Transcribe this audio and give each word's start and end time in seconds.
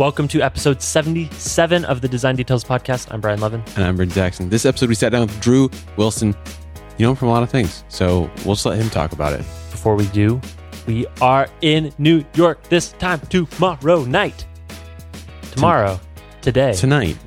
Welcome 0.00 0.28
to 0.28 0.40
episode 0.40 0.80
77 0.80 1.84
of 1.84 2.00
the 2.00 2.08
Design 2.08 2.34
Details 2.34 2.64
Podcast. 2.64 3.12
I'm 3.12 3.20
Brian 3.20 3.38
Lovin. 3.38 3.62
And 3.76 3.84
I'm 3.84 3.96
Bryn 3.96 4.08
Jackson. 4.08 4.48
This 4.48 4.64
episode, 4.64 4.88
we 4.88 4.94
sat 4.94 5.12
down 5.12 5.26
with 5.26 5.40
Drew 5.42 5.68
Wilson. 5.98 6.34
You 6.96 7.04
know 7.04 7.10
him 7.10 7.16
from 7.16 7.28
a 7.28 7.32
lot 7.32 7.42
of 7.42 7.50
things, 7.50 7.84
so 7.88 8.20
we'll 8.46 8.54
just 8.54 8.64
let 8.64 8.78
him 8.78 8.88
talk 8.88 9.12
about 9.12 9.34
it. 9.34 9.44
Before 9.70 9.96
we 9.96 10.06
do, 10.06 10.40
we 10.86 11.06
are 11.20 11.48
in 11.60 11.92
New 11.98 12.24
York 12.34 12.62
this 12.70 12.92
time 12.92 13.20
tomorrow 13.28 14.04
night. 14.06 14.46
Tomorrow, 15.50 16.00
today. 16.40 16.72
Tonight. 16.72 17.18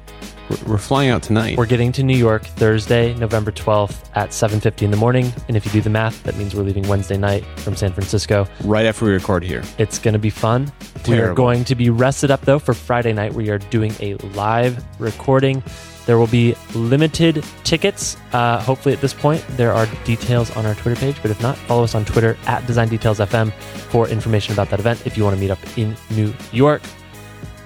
We're, 0.68 0.78
flying 0.78 1.10
out 1.10 1.24
tonight. 1.24 1.58
We're 1.58 1.66
getting 1.66 1.92
to 1.94 2.04
New 2.04 2.18
York 2.18 2.46
Thursday, 2.46 3.14
November 3.16 3.52
12th 3.52 4.10
at 4.16 4.30
7.50 4.30 4.84
in 4.84 4.92
the 4.92 4.98
morning. 4.98 5.32
And 5.48 5.58
if 5.58 5.66
you 5.66 5.72
do 5.72 5.82
the 5.82 5.90
math, 5.90 6.22
that 6.24 6.36
means 6.36 6.54
we're 6.56 6.64
leaving 6.64 6.88
Wednesday 6.88 7.18
night 7.18 7.46
from 7.58 7.76
San 7.76 7.94
Francisco. 7.94 8.48
right 8.64 8.86
after 8.86 9.06
we 9.06 9.12
record 9.12 9.44
here. 9.44 9.64
It's 9.78 10.00
going 10.00 10.14
to 10.14 10.20
be 10.20 10.30
fun. 10.30 10.72
We 11.08 11.20
are 11.20 11.34
going 11.34 11.64
to 11.66 11.76
be 11.76 11.90
rested 11.90 12.32
up 12.32 12.42
though 12.42 12.60
for 12.60 12.74
Friday 12.74 13.14
night. 13.14 13.34
We 13.34 13.50
are 13.50 13.58
doing 13.58 13.94
a 14.00 14.16
live 14.36 14.84
recording. 15.00 15.64
There 16.06 16.18
will 16.18 16.28
be 16.28 16.56
limited 16.76 17.44
tickets. 17.64 18.18
Uh, 18.34 18.60
hopefully, 18.62 18.94
at 18.94 19.02
this 19.02 19.14
point, 19.14 19.46
there 19.52 19.72
are 19.72 19.86
details 20.04 20.56
on 20.58 20.66
our 20.66 20.76
Twitter 20.76 21.00
page. 21.00 21.16
But 21.22 21.32
if 21.32 21.42
not, 21.42 21.58
follow 21.58 21.84
us 21.84 21.96
on 21.96 22.04
Twitter 22.04 22.38
at 22.46 22.66
Design 22.68 22.90
Details 22.90 23.20
FM 23.20 23.54
for 23.54 24.08
information 24.10 24.54
about 24.54 24.70
that 24.70 24.80
event 24.80 25.06
if 25.06 25.18
you 25.18 25.24
want 25.24 25.36
to 25.36 25.40
meet 25.42 25.52
up 25.52 25.60
in 25.78 25.96
New 26.12 26.34
York. 26.52 26.82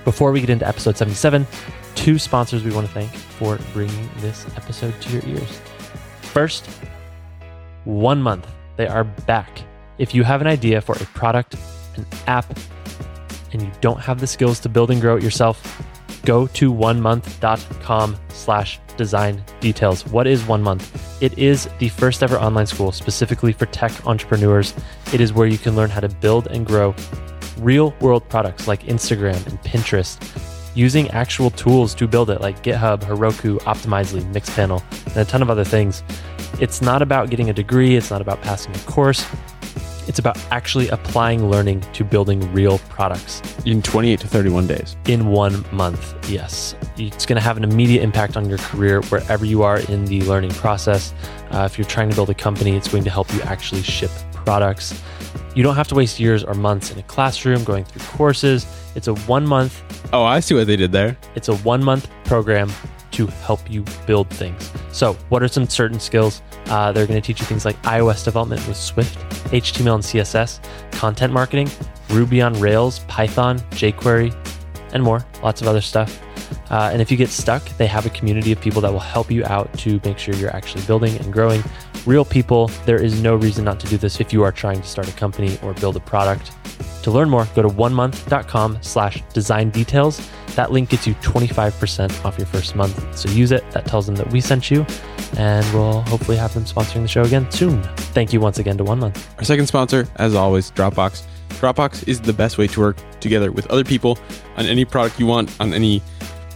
Before 0.04 0.32
we 0.32 0.40
get 0.40 0.50
into 0.50 0.68
episode 0.68 0.96
77, 0.98 1.46
two 1.98 2.20
sponsors 2.20 2.64
we 2.64 2.72
want 2.72 2.88
to 2.88 2.94
thank 2.94 3.12
for 3.12 3.60
bringing 3.74 4.10
this 4.18 4.46
episode 4.56 4.94
to 5.02 5.12
your 5.12 5.26
ears. 5.26 5.60
First, 6.22 6.70
one 7.84 8.22
month. 8.22 8.48
They 8.78 8.88
are 8.88 9.04
back. 9.04 9.64
If 9.98 10.14
you 10.14 10.24
have 10.24 10.40
an 10.40 10.48
idea 10.48 10.80
for 10.80 10.94
a 10.94 11.06
product, 11.08 11.56
an 11.96 12.06
app, 12.28 12.46
and 13.52 13.64
you 13.64 13.72
don't 13.82 14.00
have 14.00 14.20
the 14.20 14.28
skills 14.28 14.60
to 14.62 14.70
build 14.70 14.92
and 14.92 15.02
grow 15.02 15.18
it 15.18 15.24
yourself, 15.24 15.82
go 16.24 16.46
to 16.48 16.72
onemonth.com 16.72 18.16
slash 18.30 18.80
design 18.96 19.44
details. 19.60 20.06
What 20.06 20.28
is 20.28 20.46
One 20.46 20.62
Month? 20.62 21.22
It 21.22 21.36
is 21.40 21.68
the 21.80 21.90
first 21.90 22.22
ever 22.22 22.38
online 22.38 22.68
school 22.68 22.92
specifically 22.92 23.54
for 23.54 23.66
tech 23.66 24.06
entrepreneurs. 24.06 24.76
It 25.14 25.20
is 25.20 25.34
where 25.34 25.48
you 25.48 25.58
can 25.58 25.76
learn 25.76 25.90
how 25.90 26.02
to 26.02 26.10
build 26.10 26.48
and 26.48 26.64
grow 26.66 26.94
real 27.58 27.96
world 28.02 28.30
products 28.30 28.68
like 28.68 28.84
Instagram 28.84 29.44
and 29.48 29.60
Pinterest 29.64 30.22
using 30.78 31.10
actual 31.10 31.50
tools 31.50 31.96
to 31.96 32.08
build 32.08 32.30
it 32.30 32.40
like 32.40 32.62
GitHub, 32.64 33.02
Heroku, 33.02 33.58
Optimizely, 33.62 34.22
Mixpanel, 34.32 34.84
and 35.08 35.18
a 35.18 35.26
ton 35.26 35.42
of 35.42 35.50
other 35.50 35.64
things. 35.64 36.04
It's 36.62 36.82
not 36.82 37.02
about 37.02 37.32
getting 37.32 37.50
a 37.50 37.54
degree, 37.54 37.96
it's 37.96 38.12
not 38.12 38.22
about 38.22 38.42
passing 38.44 38.76
a 38.76 38.80
course. 38.80 39.26
It's 40.08 40.20
about 40.20 40.38
actually 40.52 40.88
applying 40.88 41.50
learning 41.50 41.82
to 41.92 42.06
building 42.06 42.40
real 42.54 42.78
products 42.88 43.42
In 43.66 43.82
28 43.82 44.22
to 44.22 44.28
31 44.28 44.68
days. 44.68 44.96
in 45.06 45.28
one 45.28 45.66
month. 45.74 46.16
Yes. 46.30 46.76
It's 46.96 47.26
going 47.26 47.36
to 47.36 47.42
have 47.42 47.58
an 47.58 47.66
immediate 47.66 48.04
impact 48.04 48.38
on 48.38 48.48
your 48.48 48.58
career 48.60 49.02
wherever 49.02 49.44
you 49.46 49.64
are 49.64 49.80
in 49.80 50.06
the 50.06 50.22
learning 50.22 50.52
process. 50.52 51.14
Uh, 51.52 51.68
if 51.70 51.78
you're 51.78 51.88
trying 51.88 52.10
to 52.10 52.16
build 52.16 52.30
a 52.30 52.34
company, 52.34 52.78
it's 52.78 52.88
going 52.88 53.04
to 53.04 53.10
help 53.10 53.34
you 53.34 53.42
actually 53.42 53.82
ship 53.82 54.12
products. 54.32 55.02
You 55.56 55.64
don't 55.64 55.76
have 55.76 55.90
to 55.90 55.96
waste 55.96 56.22
years 56.22 56.42
or 56.42 56.54
months 56.54 56.90
in 56.92 57.00
a 57.00 57.04
classroom 57.04 57.66
going 57.66 57.84
through 57.84 58.06
courses. 58.06 58.66
It's 58.98 59.08
a 59.08 59.14
one 59.14 59.46
month 59.48 59.84
Oh, 60.12 60.24
I 60.24 60.40
see 60.42 60.56
what 60.56 60.68
they 60.68 60.76
did 60.76 60.92
there. 60.92 61.16
it's 61.36 61.48
a 61.50 61.56
one 61.58 61.84
month 61.84 62.10
program 62.26 62.70
to 63.12 63.28
help 63.28 63.70
you 63.72 63.84
build 64.06 64.30
things. 64.30 64.72
So, 64.92 65.14
what 65.30 65.42
are 65.42 65.48
some 65.48 65.68
certain 65.68 66.00
skills? 66.00 66.42
Uh, 66.68 66.92
they're 66.92 67.08
going 67.08 67.20
to 67.20 67.26
teach 67.26 67.40
you 67.40 67.46
things 67.46 67.66
like 67.66 67.82
iOS 67.84 68.24
development 68.24 68.68
with 68.68 68.78
Swift, 68.78 69.18
HTML 69.52 69.96
and 69.96 70.04
CSS, 70.04 70.60
content 70.92 71.34
marketing, 71.34 71.70
Ruby 72.10 72.42
on 72.42 72.54
Rails, 72.60 73.00
Python, 73.08 73.60
jQuery, 73.72 74.36
and 74.94 75.02
more. 75.02 75.26
Lots 75.42 75.62
of 75.62 75.68
other 75.68 75.82
stuff. 75.82 76.22
Uh, 76.70 76.90
and 76.92 77.02
if 77.02 77.10
you 77.10 77.18
get 77.18 77.30
stuck, 77.30 77.64
they 77.78 77.88
have 77.88 78.06
a 78.06 78.10
community 78.10 78.52
of 78.52 78.62
people 78.62 78.82
that 78.82 78.92
will 78.92 79.00
help 79.00 79.32
you 79.32 79.44
out 79.46 79.72
to 79.80 80.00
make 80.06 80.18
sure 80.18 80.34
you're 80.36 80.56
actually 80.56 80.84
building 80.86 81.16
and 81.18 81.32
growing. 81.34 81.64
Real 82.06 82.24
people, 82.26 82.68
there 82.86 83.02
is 83.02 83.22
no 83.22 83.36
reason 83.36 83.66
not 83.66 83.80
to 83.82 83.88
do 83.88 83.98
this 83.98 84.20
if 84.20 84.32
you 84.32 84.44
are 84.44 84.52
trying 84.52 84.82
to 84.82 84.88
start 84.88 85.10
a 85.10 85.14
company 85.14 85.58
or 85.64 85.74
build 85.74 85.96
a 85.98 86.00
product. 86.02 86.52
To 87.04 87.12
learn 87.12 87.30
more, 87.30 87.48
go 87.56 87.62
to 87.62 87.70
onemonth.com 87.70 88.80
slash 88.82 89.24
design 89.34 89.70
details. 89.70 90.30
That 90.56 90.72
link 90.72 90.90
gets 90.90 91.08
you 91.08 91.14
25% 91.16 92.26
off 92.26 92.38
your 92.38 92.48
first 92.48 92.76
month. 92.76 93.18
So 93.18 93.30
use 93.30 93.52
it. 93.52 93.70
That 93.72 93.86
tells 93.86 94.08
them 94.08 94.16
that 94.16 94.32
we 94.32 94.42
sent 94.42 94.72
you, 94.72 94.86
and 95.38 95.66
we'll 95.74 96.02
hopefully 96.02 96.38
have 96.38 96.54
them 96.54 96.66
sponsoring 96.66 97.04
the 97.04 97.08
show 97.08 97.22
again 97.22 97.50
soon. 97.52 97.84
Thank 98.14 98.34
you 98.34 98.40
once 98.40 98.60
again 98.60 98.78
to 98.78 98.84
One 98.84 99.00
Month. 99.00 99.28
Our 99.38 99.44
second 99.44 99.68
sponsor, 99.68 100.08
as 100.18 100.36
always, 100.36 100.72
Dropbox. 100.72 101.24
Dropbox 101.50 102.08
is 102.08 102.22
the 102.22 102.34
best 102.34 102.58
way 102.58 102.68
to 102.68 102.80
work 102.80 102.98
together 103.20 103.52
with 103.52 103.68
other 103.68 103.84
people 103.84 104.18
on 104.58 104.66
any 104.66 104.86
product 104.86 105.20
you 105.20 105.26
want, 105.26 105.56
on 105.60 105.74
any 105.74 106.02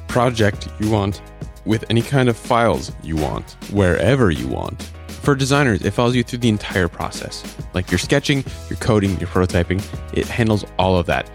project 0.07 0.67
you 0.79 0.89
want, 0.89 1.21
with 1.65 1.85
any 1.89 2.01
kind 2.01 2.27
of 2.29 2.37
files 2.37 2.91
you 3.03 3.15
want, 3.15 3.55
wherever 3.71 4.31
you 4.31 4.47
want. 4.47 4.91
For 5.21 5.35
designers, 5.35 5.83
it 5.83 5.91
follows 5.91 6.15
you 6.15 6.23
through 6.23 6.39
the 6.39 6.49
entire 6.49 6.87
process. 6.87 7.43
Like 7.75 7.91
your 7.91 7.99
sketching, 7.99 8.43
your 8.69 8.77
coding, 8.79 9.19
your 9.19 9.27
prototyping, 9.29 9.83
it 10.17 10.25
handles 10.27 10.65
all 10.79 10.97
of 10.97 11.05
that. 11.05 11.29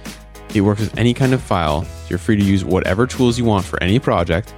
It 0.55 0.63
works 0.63 0.81
with 0.81 0.99
any 0.99 1.15
kind 1.15 1.33
of 1.33 1.41
file. 1.41 1.87
You're 2.09 2.19
free 2.19 2.37
to 2.37 2.43
use 2.43 2.65
whatever 2.65 3.07
tools 3.07 3.39
you 3.39 3.45
want 3.45 3.65
for 3.65 3.81
any 3.81 4.01
project. 4.01 4.53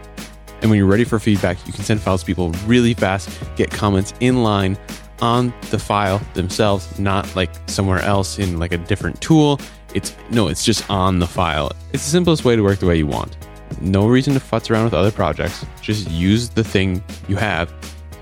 And 0.62 0.70
when 0.70 0.78
you're 0.78 0.88
ready 0.88 1.04
for 1.04 1.18
feedback, 1.18 1.58
you 1.66 1.74
can 1.74 1.84
send 1.84 2.00
files 2.00 2.20
to 2.22 2.26
people 2.26 2.50
really 2.66 2.94
fast, 2.94 3.28
get 3.54 3.70
comments 3.70 4.14
in 4.20 4.42
line 4.42 4.78
on 5.20 5.52
the 5.70 5.78
file 5.78 6.22
themselves, 6.32 6.98
not 6.98 7.36
like 7.36 7.50
somewhere 7.66 8.00
else 8.00 8.38
in 8.38 8.58
like 8.58 8.72
a 8.72 8.78
different 8.78 9.20
tool. 9.20 9.60
It's 9.92 10.16
no, 10.30 10.48
it's 10.48 10.64
just 10.64 10.88
on 10.88 11.18
the 11.18 11.26
file. 11.26 11.70
It's 11.92 12.04
the 12.04 12.10
simplest 12.10 12.46
way 12.46 12.56
to 12.56 12.62
work 12.62 12.78
the 12.78 12.86
way 12.86 12.96
you 12.96 13.06
want. 13.06 13.36
No 13.80 14.06
reason 14.06 14.32
to 14.34 14.40
futz 14.40 14.70
around 14.70 14.84
with 14.84 14.94
other 14.94 15.10
projects. 15.10 15.66
Just 15.82 16.10
use 16.10 16.48
the 16.48 16.64
thing 16.64 17.02
you 17.28 17.36
have, 17.36 17.70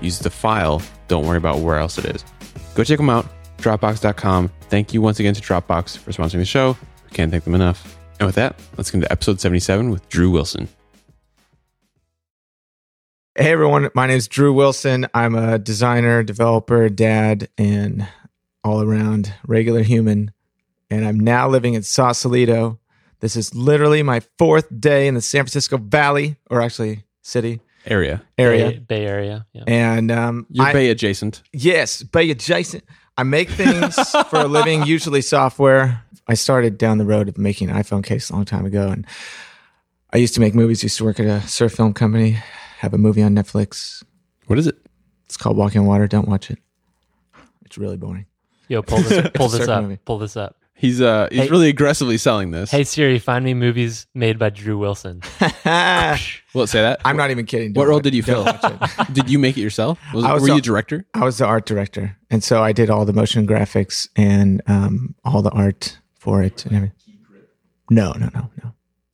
use 0.01 0.19
the 0.19 0.29
file. 0.29 0.81
Don't 1.07 1.25
worry 1.25 1.37
about 1.37 1.59
where 1.59 1.77
else 1.77 1.97
it 1.97 2.05
is. 2.05 2.23
Go 2.75 2.83
check 2.83 2.97
them 2.97 3.09
out, 3.09 3.25
Dropbox.com. 3.57 4.49
Thank 4.69 4.93
you 4.93 5.01
once 5.01 5.19
again 5.19 5.33
to 5.33 5.41
Dropbox 5.41 5.97
for 5.97 6.11
sponsoring 6.11 6.39
the 6.39 6.45
show. 6.45 6.77
We 7.05 7.11
can't 7.11 7.31
thank 7.31 7.43
them 7.43 7.55
enough. 7.55 7.97
And 8.19 8.25
with 8.25 8.35
that, 8.35 8.59
let's 8.77 8.91
get 8.91 8.97
into 8.97 9.11
episode 9.11 9.39
77 9.39 9.89
with 9.89 10.07
Drew 10.09 10.29
Wilson. 10.29 10.67
Hey 13.35 13.51
everyone, 13.51 13.89
my 13.93 14.07
name 14.07 14.17
is 14.17 14.27
Drew 14.27 14.51
Wilson. 14.51 15.05
I'm 15.13 15.35
a 15.35 15.59
designer, 15.59 16.23
developer, 16.23 16.89
dad, 16.89 17.49
and 17.55 18.07
all 18.63 18.81
around 18.81 19.31
regular 19.45 19.83
human. 19.83 20.31
And 20.89 21.05
I'm 21.05 21.19
now 21.19 21.47
living 21.47 21.75
in 21.75 21.83
Sausalito. 21.83 22.79
This 23.19 23.35
is 23.35 23.53
literally 23.53 24.01
my 24.01 24.21
fourth 24.39 24.67
day 24.79 25.07
in 25.07 25.13
the 25.13 25.21
San 25.21 25.43
Francisco 25.43 25.77
Valley, 25.77 26.37
or 26.49 26.61
actually 26.61 27.03
city 27.21 27.61
Area. 27.91 28.21
area. 28.37 28.71
Bay, 28.71 28.77
Bay 28.79 29.05
Area. 29.05 29.45
Yeah. 29.53 29.63
And 29.67 30.11
um, 30.11 30.45
You're 30.49 30.65
I- 30.65 30.73
Bay 30.73 30.89
adjacent. 30.89 31.41
Yes, 31.53 32.03
Bay 32.03 32.29
adjacent. 32.31 32.83
I 33.17 33.23
make 33.23 33.49
things 33.49 33.95
for 34.29 34.39
a 34.41 34.45
living, 34.47 34.83
usually 34.85 35.21
software. 35.21 36.03
I 36.27 36.35
started 36.35 36.77
down 36.77 36.97
the 36.99 37.05
road 37.05 37.29
of 37.29 37.37
making 37.37 37.69
an 37.69 37.75
iPhone 37.75 38.03
case 38.03 38.29
a 38.29 38.33
long 38.33 38.45
time 38.45 38.65
ago, 38.65 38.89
and 38.89 39.05
I 40.13 40.17
used 40.17 40.33
to 40.35 40.39
make 40.39 40.53
movies. 40.53 40.83
Used 40.83 40.97
to 40.97 41.03
work 41.05 41.19
at 41.19 41.25
a 41.25 41.41
surf 41.47 41.73
film 41.73 41.93
company. 41.93 42.37
Have 42.79 42.93
a 42.93 42.97
movie 42.97 43.23
on 43.23 43.33
Netflix. 43.33 44.03
What 44.45 44.59
is 44.59 44.67
it? 44.67 44.77
It's 45.25 45.35
called 45.37 45.57
Walking 45.57 45.85
Water. 45.85 46.07
Don't 46.07 46.27
watch 46.27 46.51
it. 46.51 46.59
It's 47.65 47.77
really 47.77 47.97
boring. 47.97 48.25
Yo, 48.67 48.81
pull 48.83 48.99
this, 49.01 49.29
pull 49.33 49.47
this 49.47 49.61
Certain 49.61 49.73
up. 49.73 49.81
movie. 49.83 49.97
Pull 50.05 50.19
this 50.19 50.37
up. 50.37 50.57
He's 50.79 51.01
uh 51.01 51.27
he's 51.31 51.41
Hey- 51.41 51.49
really 51.49 51.69
aggressively 51.69 52.17
selling 52.19 52.51
this. 52.51 52.69
Hey 52.69 52.83
Siri, 52.83 53.17
find 53.17 53.43
me 53.43 53.53
movies 53.55 54.05
made 54.13 54.37
by 54.37 54.49
Drew 54.51 54.77
Wilson. 54.77 55.21
I'm 55.65 56.19
Will 56.53 56.63
it 56.63 56.67
say 56.67 56.81
that? 56.81 57.01
I'm 57.03 57.17
not 57.17 57.31
even 57.31 57.45
kidding. 57.47 57.69
What 57.73 57.83
Don't 57.85 57.89
role 57.89 57.99
did 57.99 58.13
you 58.13 58.21
fill? 58.23 58.45
Did 59.11 59.29
you 59.29 59.39
make 59.39 59.57
it 59.57 59.61
yourself? 59.61 59.99
Was, 60.13 60.23
I 60.25 60.33
was 60.33 60.43
were 60.43 60.49
you 60.49 60.53
a- 60.55 60.57
a 60.57 60.61
director? 60.61 61.05
I 61.15 61.23
was 61.23 61.39
the 61.39 61.45
art 61.45 61.65
director, 61.65 62.15
and 62.29 62.43
so 62.43 62.61
I 62.61 62.73
did 62.73 62.89
all 62.91 63.05
the 63.05 63.13
motion 63.13 63.47
graphics 63.47 64.07
and 64.15 64.61
um, 64.67 65.15
all 65.25 65.41
the 65.41 65.49
art 65.51 65.97
for 66.19 66.43
it 66.43 66.65
and 66.65 66.75
everything. 66.75 66.95
No, 67.89 68.11
no, 68.13 68.29
no, 68.33 68.49
no. 68.63 68.73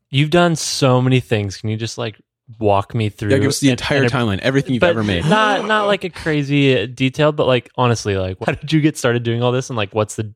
You've 0.09 0.31
done 0.31 0.56
so 0.56 1.01
many 1.01 1.19
things. 1.19 1.57
Can 1.57 1.69
you 1.69 1.77
just 1.77 1.98
like 1.98 2.19
walk 2.59 2.94
me 2.94 3.07
through? 3.09 3.31
Yeah, 3.31 3.38
give 3.38 3.48
us 3.50 3.59
the 3.62 3.69
an- 3.69 3.74
entire 3.74 4.04
an- 4.04 4.09
timeline, 4.09 4.39
everything 4.39 4.74
you've 4.74 4.83
ever 4.83 5.04
made. 5.04 5.25
Not 5.25 5.66
not 5.66 5.88
like 5.88 6.04
a 6.04 6.09
crazy 6.09 6.77
uh, 6.77 6.88
detailed, 6.88 7.36
but 7.38 7.48
like 7.48 7.69
honestly, 7.77 8.16
like 8.18 8.38
how 8.45 8.51
did 8.54 8.71
you 8.74 8.81
get 8.81 8.98
started 8.98 9.24
doing 9.24 9.42
all 9.42 9.51
this, 9.54 9.69
and 9.69 9.77
like 9.77 9.94
what's 9.95 10.16
the 10.16 10.33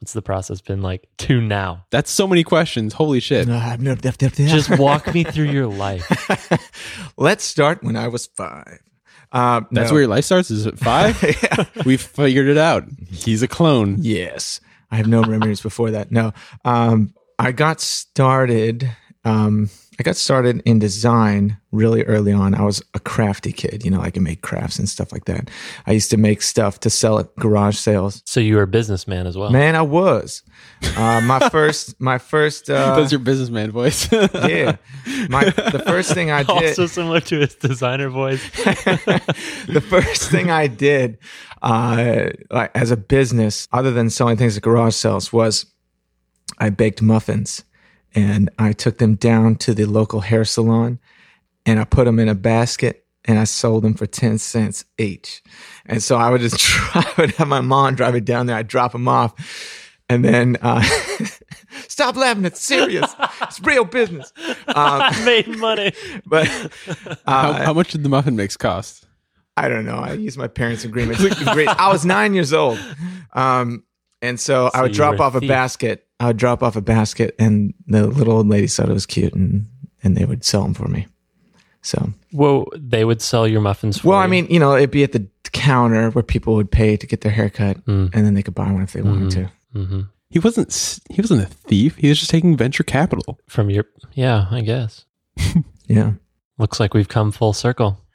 what's 0.00 0.12
the 0.14 0.22
process 0.22 0.60
been 0.60 0.82
like 0.82 1.08
to 1.18 1.40
now? 1.40 1.84
That's 1.90 2.10
so 2.10 2.26
many 2.26 2.42
questions. 2.42 2.94
Holy 2.94 3.20
shit. 3.20 3.46
Just 4.48 4.78
walk 4.78 5.12
me 5.14 5.24
through 5.24 5.50
your 5.50 5.66
life. 5.68 7.12
Let's 7.16 7.44
start 7.44 7.82
when 7.82 7.96
I 7.96 8.08
was 8.08 8.26
five. 8.26 8.80
Um, 9.32 9.68
That's 9.70 9.90
no. 9.90 9.94
where 9.94 10.02
your 10.02 10.10
life 10.10 10.24
starts? 10.24 10.50
Is 10.50 10.66
it 10.66 10.78
five? 10.78 11.22
Yeah. 11.42 11.64
we 11.84 11.96
figured 11.96 12.48
it 12.48 12.58
out. 12.58 12.84
He's 13.10 13.42
a 13.42 13.48
clone. 13.48 13.96
Yes. 14.00 14.60
I 14.90 14.96
have 14.96 15.06
no 15.06 15.22
memories 15.22 15.60
before 15.60 15.92
that. 15.92 16.10
No. 16.10 16.32
Um, 16.64 17.14
I 17.38 17.52
got 17.52 17.80
started. 17.80 18.90
Um, 19.24 19.70
I 20.00 20.02
got 20.02 20.16
started 20.16 20.62
in 20.64 20.78
design 20.78 21.58
really 21.72 22.04
early 22.04 22.32
on. 22.32 22.54
I 22.54 22.62
was 22.62 22.82
a 22.94 22.98
crafty 22.98 23.52
kid, 23.52 23.84
you 23.84 23.90
know, 23.90 24.00
I 24.00 24.10
can 24.10 24.22
make 24.22 24.40
crafts 24.40 24.78
and 24.78 24.88
stuff 24.88 25.12
like 25.12 25.26
that. 25.26 25.50
I 25.86 25.92
used 25.92 26.08
to 26.12 26.16
make 26.16 26.40
stuff 26.40 26.80
to 26.80 26.88
sell 26.88 27.18
at 27.18 27.36
garage 27.36 27.76
sales. 27.76 28.22
So 28.24 28.40
you 28.40 28.56
were 28.56 28.62
a 28.62 28.66
businessman 28.66 29.26
as 29.26 29.36
well. 29.36 29.50
Man, 29.50 29.76
I 29.76 29.82
was. 29.82 30.42
Uh, 30.96 31.20
my 31.20 31.46
first, 31.50 32.00
my 32.00 32.16
first, 32.16 32.70
uh, 32.70 32.96
That's 32.96 33.12
your 33.12 33.18
businessman 33.18 33.72
voice. 33.72 34.10
yeah. 34.12 34.76
My 35.28 35.44
the 35.44 35.82
first 35.84 36.14
thing 36.14 36.30
I 36.30 36.42
did, 36.44 36.50
Also 36.70 36.86
similar 36.86 37.20
to 37.20 37.40
his 37.40 37.54
designer 37.56 38.08
voice. 38.08 38.42
the 38.52 39.84
first 39.86 40.30
thing 40.30 40.50
I 40.50 40.66
did, 40.66 41.18
uh, 41.60 42.30
like 42.50 42.70
as 42.74 42.90
a 42.90 42.96
business, 42.96 43.68
other 43.70 43.90
than 43.90 44.08
selling 44.08 44.38
things 44.38 44.56
at 44.56 44.62
garage 44.62 44.94
sales, 44.94 45.30
was 45.30 45.66
I 46.58 46.70
baked 46.70 47.02
muffins, 47.02 47.64
and 48.14 48.50
I 48.58 48.72
took 48.72 48.98
them 48.98 49.14
down 49.14 49.56
to 49.56 49.74
the 49.74 49.84
local 49.86 50.20
hair 50.20 50.44
salon, 50.44 50.98
and 51.66 51.78
I 51.78 51.84
put 51.84 52.04
them 52.04 52.18
in 52.18 52.28
a 52.28 52.34
basket, 52.34 53.04
and 53.24 53.38
I 53.38 53.44
sold 53.44 53.84
them 53.84 53.94
for 53.94 54.06
ten 54.06 54.38
cents 54.38 54.84
each. 54.98 55.42
And 55.86 56.02
so 56.02 56.16
I 56.16 56.30
would 56.30 56.40
just 56.40 56.58
drive 56.58 57.06
I 57.06 57.20
would 57.20 57.30
have 57.32 57.48
my 57.48 57.60
mom 57.60 57.94
drive 57.94 58.14
it 58.14 58.24
down 58.24 58.46
there. 58.46 58.56
I'd 58.56 58.68
drop 58.68 58.92
them 58.92 59.08
off, 59.08 59.34
and 60.08 60.24
then 60.24 60.56
uh, 60.60 60.82
stop 61.88 62.16
laughing. 62.16 62.44
It's 62.44 62.60
serious. 62.60 63.14
It's 63.42 63.60
real 63.60 63.84
business. 63.84 64.32
Um, 64.38 64.54
I 64.68 65.24
made 65.24 65.48
money. 65.48 65.92
but 66.26 66.46
how, 67.26 67.50
uh, 67.50 67.64
how 67.64 67.72
much 67.72 67.92
did 67.92 68.02
the 68.02 68.08
muffin 68.08 68.36
mix 68.36 68.56
cost? 68.56 69.06
I 69.56 69.68
don't 69.68 69.84
know. 69.84 69.98
I 69.98 70.14
used 70.14 70.38
my 70.38 70.48
parents' 70.48 70.84
agreement. 70.84 71.20
I 71.20 71.92
was 71.92 72.04
nine 72.04 72.34
years 72.34 72.52
old, 72.52 72.78
um, 73.34 73.84
and 74.22 74.40
so, 74.40 74.70
I 74.72 74.82
would 74.82 74.92
drop 74.92 75.18
were 75.18 75.24
a 75.24 75.26
off 75.26 75.34
a 75.34 75.40
basket. 75.40 76.06
I 76.20 76.26
would 76.28 76.36
drop 76.36 76.62
off 76.62 76.76
a 76.76 76.80
basket, 76.80 77.34
and 77.38 77.74
the 77.88 78.06
little 78.06 78.34
old 78.34 78.48
lady 78.48 78.66
thought 78.68 78.88
it 78.88 78.92
was 78.92 79.06
cute, 79.06 79.34
and 79.34 79.66
and 80.02 80.16
they 80.16 80.24
would 80.24 80.44
sell 80.44 80.62
them 80.62 80.74
for 80.74 80.86
me. 80.88 81.06
So, 81.82 82.12
Well, 82.32 82.66
they 82.76 83.04
would 83.06 83.22
sell 83.22 83.48
your 83.48 83.60
muffins 83.62 83.98
for 83.98 84.08
well, 84.08 84.18
you. 84.18 84.24
I 84.24 84.26
mean, 84.28 84.46
you 84.50 84.60
know, 84.60 84.76
it'd 84.76 84.90
be 84.90 85.02
at 85.02 85.12
the 85.12 85.26
counter 85.52 86.10
where 86.10 86.22
people 86.22 86.54
would 86.56 86.70
pay 86.70 86.96
to 86.98 87.06
get 87.06 87.22
their 87.22 87.32
haircut, 87.32 87.82
Mm. 87.86 88.10
and 88.14 88.26
then 88.26 88.34
they 88.34 88.42
could 88.42 88.54
buy 88.54 88.70
one 88.70 88.82
if 88.82 88.92
they 88.92 89.00
wanted 89.02 89.30
to. 89.32 89.50
hmm 89.72 90.00
He 90.28 90.38
wasn't. 90.38 91.00
He 91.10 91.20
wasn't 91.22 91.42
a 91.42 91.46
thief. 91.46 91.96
He 91.96 92.08
was 92.10 92.18
just 92.18 92.30
taking 92.30 92.56
venture 92.56 92.82
capital. 92.84 93.38
from 93.48 93.70
your, 93.70 93.86
yeah, 94.14 94.46
I 94.50 94.60
guess. 94.60 95.04
Yeah. 95.88 96.12
Looks 96.58 96.78
like 96.78 96.94
we've 96.94 97.08
come 97.08 97.32
full 97.32 97.52
circle. 97.52 97.98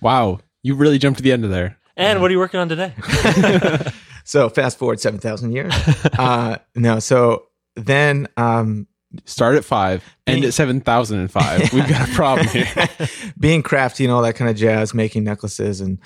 Wow, 0.00 0.40
you 0.62 0.74
really 0.74 0.98
jumped 0.98 1.18
to 1.18 1.22
the 1.22 1.30
end 1.32 1.44
of 1.44 1.50
there. 1.50 1.78
And 1.96 2.20
what 2.20 2.28
are 2.30 2.32
you 2.32 2.38
working 2.40 2.58
on 2.58 2.68
today? 2.68 2.92
So 4.24 4.48
fast 4.48 4.78
forward 4.78 5.00
seven 5.00 5.20
thousand 5.20 5.52
years. 5.52 5.72
uh, 6.18 6.58
no, 6.74 6.98
so 6.98 7.48
then 7.76 8.28
um, 8.36 8.86
Start 9.26 9.56
at 9.56 9.64
five, 9.64 10.02
end 10.26 10.42
at 10.44 10.54
seven 10.54 10.80
thousand 10.80 11.18
and 11.18 11.30
five. 11.30 11.60
We've 11.72 11.86
got 11.86 12.08
a 12.08 12.12
problem 12.12 12.46
here. 12.46 12.66
being 13.38 13.62
crafty 13.62 14.04
and 14.04 14.12
all 14.12 14.22
that 14.22 14.36
kind 14.36 14.50
of 14.50 14.56
jazz, 14.56 14.94
making 14.94 15.24
necklaces 15.24 15.82
and 15.82 15.98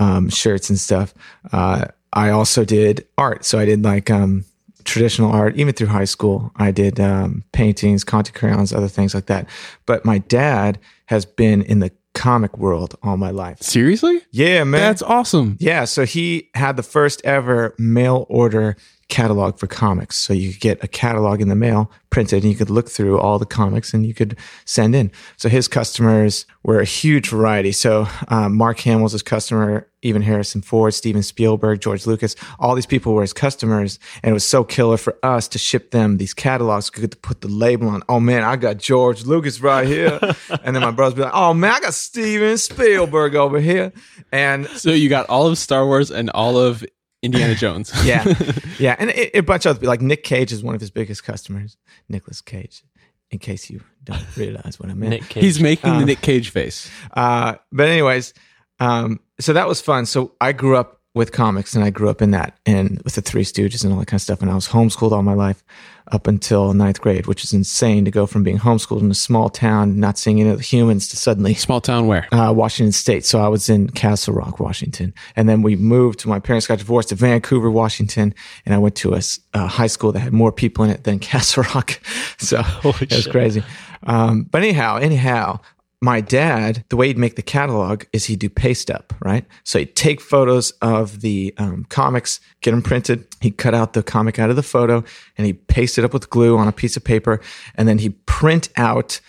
um, 0.00 0.28
shirts 0.28 0.68
and 0.68 0.78
stuff. 0.78 1.14
Uh, 1.52 1.84
I 2.12 2.30
also 2.30 2.64
did 2.64 3.06
art. 3.16 3.44
So 3.44 3.60
I 3.60 3.64
did 3.64 3.84
like 3.84 4.10
um, 4.10 4.44
traditional 4.82 5.30
art, 5.30 5.56
even 5.56 5.72
through 5.72 5.86
high 5.86 6.04
school. 6.04 6.50
I 6.56 6.72
did 6.72 6.98
um, 6.98 7.44
paintings, 7.52 8.02
Conte 8.02 8.32
crayons, 8.32 8.72
other 8.72 8.88
things 8.88 9.14
like 9.14 9.26
that. 9.26 9.48
But 9.86 10.04
my 10.04 10.18
dad 10.18 10.80
has 11.06 11.24
been 11.24 11.62
in 11.62 11.78
the 11.78 11.92
comic 12.18 12.58
world 12.58 12.96
all 13.02 13.16
my 13.16 13.30
life. 13.30 13.62
Seriously, 13.62 14.20
Yeah, 14.32 14.64
man. 14.64 14.80
that's 14.80 15.02
awesome. 15.02 15.56
Yeah, 15.60 15.84
so 15.84 16.04
he 16.04 16.50
had 16.54 16.76
the 16.76 16.82
first 16.82 17.20
ever 17.24 17.74
mail 17.78 18.26
order 18.28 18.76
catalog 19.08 19.58
for 19.58 19.66
comics. 19.66 20.16
So 20.18 20.32
you 20.32 20.52
could 20.52 20.60
get 20.60 20.84
a 20.84 20.88
catalog 20.88 21.40
in 21.40 21.48
the 21.48 21.56
mail 21.56 21.90
printed 22.10 22.42
and 22.42 22.52
you 22.52 22.56
could 22.56 22.70
look 22.70 22.88
through 22.88 23.18
all 23.18 23.38
the 23.38 23.46
comics 23.46 23.94
and 23.94 24.06
you 24.06 24.12
could 24.12 24.36
send 24.64 24.94
in. 24.94 25.10
So 25.36 25.48
his 25.48 25.66
customers 25.66 26.46
were 26.62 26.80
a 26.80 26.84
huge 26.84 27.28
variety. 27.28 27.72
So 27.72 28.06
um, 28.28 28.56
Mark 28.56 28.80
Hamill's 28.80 29.12
his 29.12 29.22
customer, 29.22 29.88
even 30.02 30.22
Harrison 30.22 30.60
Ford, 30.60 30.92
Steven 30.92 31.22
Spielberg, 31.22 31.80
George 31.80 32.06
Lucas, 32.06 32.36
all 32.58 32.74
these 32.74 32.86
people 32.86 33.14
were 33.14 33.22
his 33.22 33.32
customers. 33.32 33.98
And 34.22 34.30
it 34.30 34.34
was 34.34 34.46
so 34.46 34.62
killer 34.62 34.98
for 34.98 35.18
us 35.22 35.48
to 35.48 35.58
ship 35.58 35.90
them 35.90 36.18
these 36.18 36.34
catalogs. 36.34 36.90
We 36.94 37.00
could 37.00 37.20
put 37.22 37.40
the 37.40 37.48
label 37.48 37.88
on, 37.88 38.02
oh 38.10 38.20
man, 38.20 38.42
I 38.42 38.56
got 38.56 38.76
George 38.76 39.24
Lucas 39.24 39.60
right 39.60 39.86
here. 39.86 40.18
and 40.62 40.76
then 40.76 40.82
my 40.82 40.90
brothers 40.90 41.14
be 41.14 41.22
like, 41.22 41.34
oh 41.34 41.54
man, 41.54 41.72
I 41.72 41.80
got 41.80 41.94
Steven 41.94 42.58
Spielberg 42.58 43.34
over 43.34 43.58
here. 43.58 43.92
And 44.32 44.66
So 44.66 44.90
you 44.90 45.08
got 45.08 45.28
all 45.30 45.46
of 45.46 45.56
Star 45.56 45.86
Wars 45.86 46.10
and 46.10 46.28
all 46.30 46.58
of 46.58 46.84
Indiana 47.22 47.54
Jones. 47.54 47.92
yeah, 48.04 48.24
yeah, 48.78 48.96
and 48.98 49.10
a, 49.10 49.38
a 49.38 49.40
bunch 49.40 49.66
of 49.66 49.76
other 49.78 49.86
like 49.86 50.00
Nick 50.00 50.22
Cage 50.24 50.52
is 50.52 50.62
one 50.62 50.74
of 50.74 50.80
his 50.80 50.90
biggest 50.90 51.24
customers. 51.24 51.76
Nicholas 52.08 52.40
Cage, 52.40 52.84
in 53.30 53.38
case 53.38 53.68
you 53.70 53.80
don't 54.04 54.24
realize 54.36 54.78
what 54.78 54.88
I 54.90 54.94
meant. 54.94 55.10
Nick 55.10 55.28
Cage. 55.28 55.42
He's 55.44 55.60
making 55.60 55.90
Uh, 55.90 55.98
the 56.00 56.06
Nick 56.06 56.20
Cage 56.20 56.50
face. 56.50 56.90
Uh, 57.14 57.54
but 57.72 57.88
anyways, 57.88 58.34
um, 58.80 59.20
so 59.40 59.52
that 59.52 59.66
was 59.68 59.80
fun. 59.80 60.06
So 60.06 60.34
I 60.40 60.52
grew 60.52 60.76
up 60.76 60.97
with 61.18 61.32
comics, 61.32 61.74
and 61.74 61.84
I 61.84 61.90
grew 61.90 62.08
up 62.08 62.22
in 62.22 62.30
that, 62.30 62.56
and 62.64 63.00
with 63.04 63.14
the 63.16 63.20
Three 63.20 63.44
Stooges 63.44 63.84
and 63.84 63.92
all 63.92 63.98
that 63.98 64.06
kind 64.06 64.18
of 64.18 64.22
stuff. 64.22 64.40
And 64.40 64.50
I 64.50 64.54
was 64.54 64.68
homeschooled 64.68 65.12
all 65.12 65.22
my 65.22 65.34
life 65.34 65.62
up 66.10 66.26
until 66.26 66.72
ninth 66.72 67.02
grade, 67.02 67.26
which 67.26 67.44
is 67.44 67.52
insane 67.52 68.06
to 68.06 68.10
go 68.10 68.24
from 68.24 68.42
being 68.42 68.56
homeschooled 68.58 69.02
in 69.02 69.10
a 69.10 69.14
small 69.14 69.50
town, 69.50 70.00
not 70.00 70.16
seeing 70.16 70.40
any 70.40 70.48
of 70.48 70.56
the 70.56 70.62
humans, 70.62 71.06
to 71.08 71.16
suddenly 71.18 71.52
Small 71.52 71.82
town 71.82 72.06
where? 72.06 72.26
uh, 72.32 72.50
Washington 72.50 72.92
State. 72.92 73.26
So 73.26 73.40
I 73.40 73.48
was 73.48 73.68
in 73.68 73.90
Castle 73.90 74.32
Rock, 74.32 74.58
Washington. 74.58 75.12
And 75.36 75.48
then 75.50 75.60
we 75.60 75.76
moved 75.76 76.24
my 76.24 76.38
parents 76.38 76.66
got 76.66 76.78
divorced 76.78 77.10
to 77.10 77.14
Vancouver, 77.14 77.70
Washington. 77.70 78.32
And 78.64 78.74
I 78.74 78.78
went 78.78 78.94
to 78.96 79.14
a 79.52 79.66
high 79.66 79.86
school 79.88 80.12
that 80.12 80.20
had 80.20 80.32
more 80.32 80.50
people 80.52 80.82
in 80.84 80.90
it 80.90 81.04
than 81.04 81.18
Castle 81.30 81.64
Rock. 81.74 82.00
So 82.38 82.62
it 82.84 83.10
was 83.10 83.24
shit. 83.24 83.30
crazy. 83.32 83.62
Um, 84.06 84.44
but 84.44 84.62
anyhow, 84.62 84.96
anyhow, 84.96 85.58
my 86.00 86.20
dad, 86.20 86.84
the 86.90 86.96
way 86.96 87.08
he'd 87.08 87.18
make 87.18 87.34
the 87.36 87.42
catalog 87.42 88.04
is 88.12 88.26
he'd 88.26 88.38
do 88.38 88.48
paste 88.48 88.90
up, 88.90 89.12
right? 89.20 89.44
So 89.64 89.80
he'd 89.80 89.96
take 89.96 90.20
photos 90.20 90.70
of 90.80 91.22
the 91.22 91.52
um, 91.58 91.86
comics, 91.88 92.38
get 92.60 92.70
them 92.70 92.82
printed. 92.82 93.26
He'd 93.40 93.56
cut 93.56 93.74
out 93.74 93.94
the 93.94 94.02
comic 94.02 94.38
out 94.38 94.48
of 94.50 94.56
the 94.56 94.62
photo 94.62 95.02
and 95.36 95.46
he'd 95.46 95.66
paste 95.66 95.98
it 95.98 96.04
up 96.04 96.12
with 96.12 96.30
glue 96.30 96.56
on 96.56 96.68
a 96.68 96.72
piece 96.72 96.96
of 96.96 97.02
paper. 97.02 97.40
And 97.74 97.88
then 97.88 97.98
he'd 97.98 98.24
print 98.26 98.68
out 98.76 99.20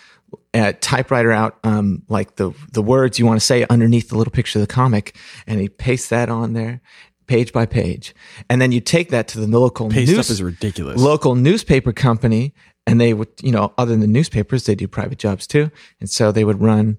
uh, 0.54 0.72
typewriter 0.80 1.32
out 1.32 1.58
um, 1.64 2.02
like 2.08 2.36
the 2.36 2.52
the 2.72 2.82
words 2.82 3.18
you 3.18 3.26
want 3.26 3.40
to 3.40 3.44
say 3.44 3.66
underneath 3.70 4.08
the 4.08 4.16
little 4.16 4.30
picture 4.30 4.58
of 4.58 4.66
the 4.66 4.72
comic, 4.72 5.16
and 5.46 5.60
he 5.60 5.68
pastes 5.68 6.08
that 6.08 6.28
on 6.28 6.52
there, 6.52 6.80
page 7.26 7.52
by 7.52 7.66
page, 7.66 8.14
and 8.48 8.60
then 8.60 8.72
you 8.72 8.80
take 8.80 9.10
that 9.10 9.28
to 9.28 9.40
the 9.40 9.46
local 9.46 9.88
Paste 9.88 10.10
news, 10.10 10.18
up 10.18 10.30
is 10.30 10.42
ridiculous. 10.42 11.00
local 11.00 11.34
newspaper 11.34 11.92
company, 11.92 12.54
and 12.90 13.00
they 13.00 13.14
would 13.14 13.28
you 13.42 13.52
know 13.52 13.72
other 13.78 13.92
than 13.92 14.00
the 14.00 14.06
newspapers 14.06 14.64
they 14.64 14.74
do 14.74 14.88
private 14.88 15.18
jobs 15.18 15.46
too, 15.46 15.70
and 16.00 16.10
so 16.10 16.32
they 16.32 16.44
would 16.44 16.60
run 16.60 16.98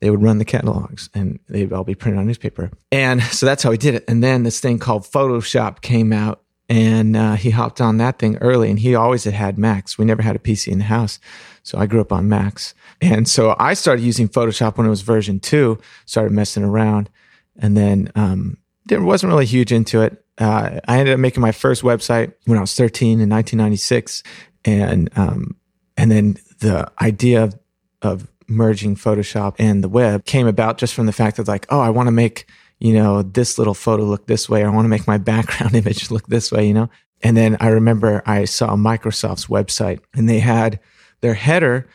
they 0.00 0.10
would 0.10 0.22
run 0.22 0.38
the 0.38 0.44
catalogs 0.44 1.08
and 1.14 1.38
they'd 1.48 1.72
all 1.72 1.84
be 1.84 1.94
printed 1.94 2.18
on 2.18 2.26
newspaper, 2.26 2.70
and 2.90 3.22
so 3.38 3.46
that's 3.46 3.62
how 3.62 3.70
he 3.70 3.78
did 3.78 3.94
it. 3.94 4.04
And 4.08 4.22
then 4.22 4.42
this 4.44 4.60
thing 4.60 4.78
called 4.78 5.04
Photoshop 5.04 5.80
came 5.80 6.12
out. 6.12 6.40
And 6.68 7.16
uh, 7.16 7.34
he 7.34 7.50
hopped 7.50 7.82
on 7.82 7.98
that 7.98 8.18
thing 8.18 8.38
early, 8.38 8.70
and 8.70 8.78
he 8.78 8.94
always 8.94 9.24
had 9.24 9.34
had 9.34 9.58
Macs. 9.58 9.98
We 9.98 10.06
never 10.06 10.22
had 10.22 10.36
a 10.36 10.38
PC 10.38 10.72
in 10.72 10.78
the 10.78 10.84
house, 10.84 11.18
so 11.62 11.76
I 11.76 11.84
grew 11.84 12.00
up 12.00 12.12
on 12.12 12.30
Macs. 12.30 12.72
And 13.02 13.28
so 13.28 13.54
I 13.58 13.74
started 13.74 14.02
using 14.02 14.26
Photoshop 14.26 14.78
when 14.78 14.86
it 14.86 14.90
was 14.90 15.02
version 15.02 15.38
two, 15.38 15.78
started 16.06 16.32
messing 16.32 16.64
around. 16.64 17.10
And 17.58 17.76
then 17.76 18.10
um, 18.14 18.56
there 18.86 19.02
wasn't 19.02 19.30
really 19.30 19.46
huge 19.46 19.72
into 19.72 20.00
it. 20.02 20.24
Uh, 20.38 20.80
I 20.88 20.98
ended 20.98 21.14
up 21.14 21.20
making 21.20 21.40
my 21.40 21.52
first 21.52 21.82
website 21.82 22.32
when 22.46 22.58
I 22.58 22.60
was 22.60 22.74
13 22.74 23.20
in 23.20 23.28
1996. 23.28 24.22
And, 24.64 25.10
um, 25.16 25.56
and 25.96 26.10
then 26.10 26.36
the 26.60 26.90
idea 27.00 27.44
of, 27.44 27.58
of 28.02 28.28
merging 28.48 28.96
Photoshop 28.96 29.56
and 29.58 29.82
the 29.82 29.88
web 29.88 30.24
came 30.24 30.46
about 30.46 30.78
just 30.78 30.94
from 30.94 31.06
the 31.06 31.12
fact 31.12 31.36
that 31.36 31.48
like, 31.48 31.66
oh, 31.70 31.80
I 31.80 31.90
want 31.90 32.06
to 32.06 32.12
make, 32.12 32.46
you 32.78 32.92
know, 32.92 33.22
this 33.22 33.58
little 33.58 33.74
photo 33.74 34.04
look 34.04 34.26
this 34.26 34.48
way. 34.48 34.64
I 34.64 34.68
want 34.68 34.84
to 34.84 34.90
make 34.90 35.06
my 35.06 35.18
background 35.18 35.74
image 35.74 36.10
look 36.10 36.26
this 36.26 36.52
way, 36.52 36.66
you 36.66 36.74
know? 36.74 36.90
And 37.22 37.36
then 37.36 37.56
I 37.60 37.68
remember 37.68 38.22
I 38.26 38.44
saw 38.44 38.74
Microsoft's 38.74 39.46
website 39.46 40.00
and 40.14 40.28
they 40.28 40.40
had 40.40 40.80
their 41.20 41.34
header 41.34 41.88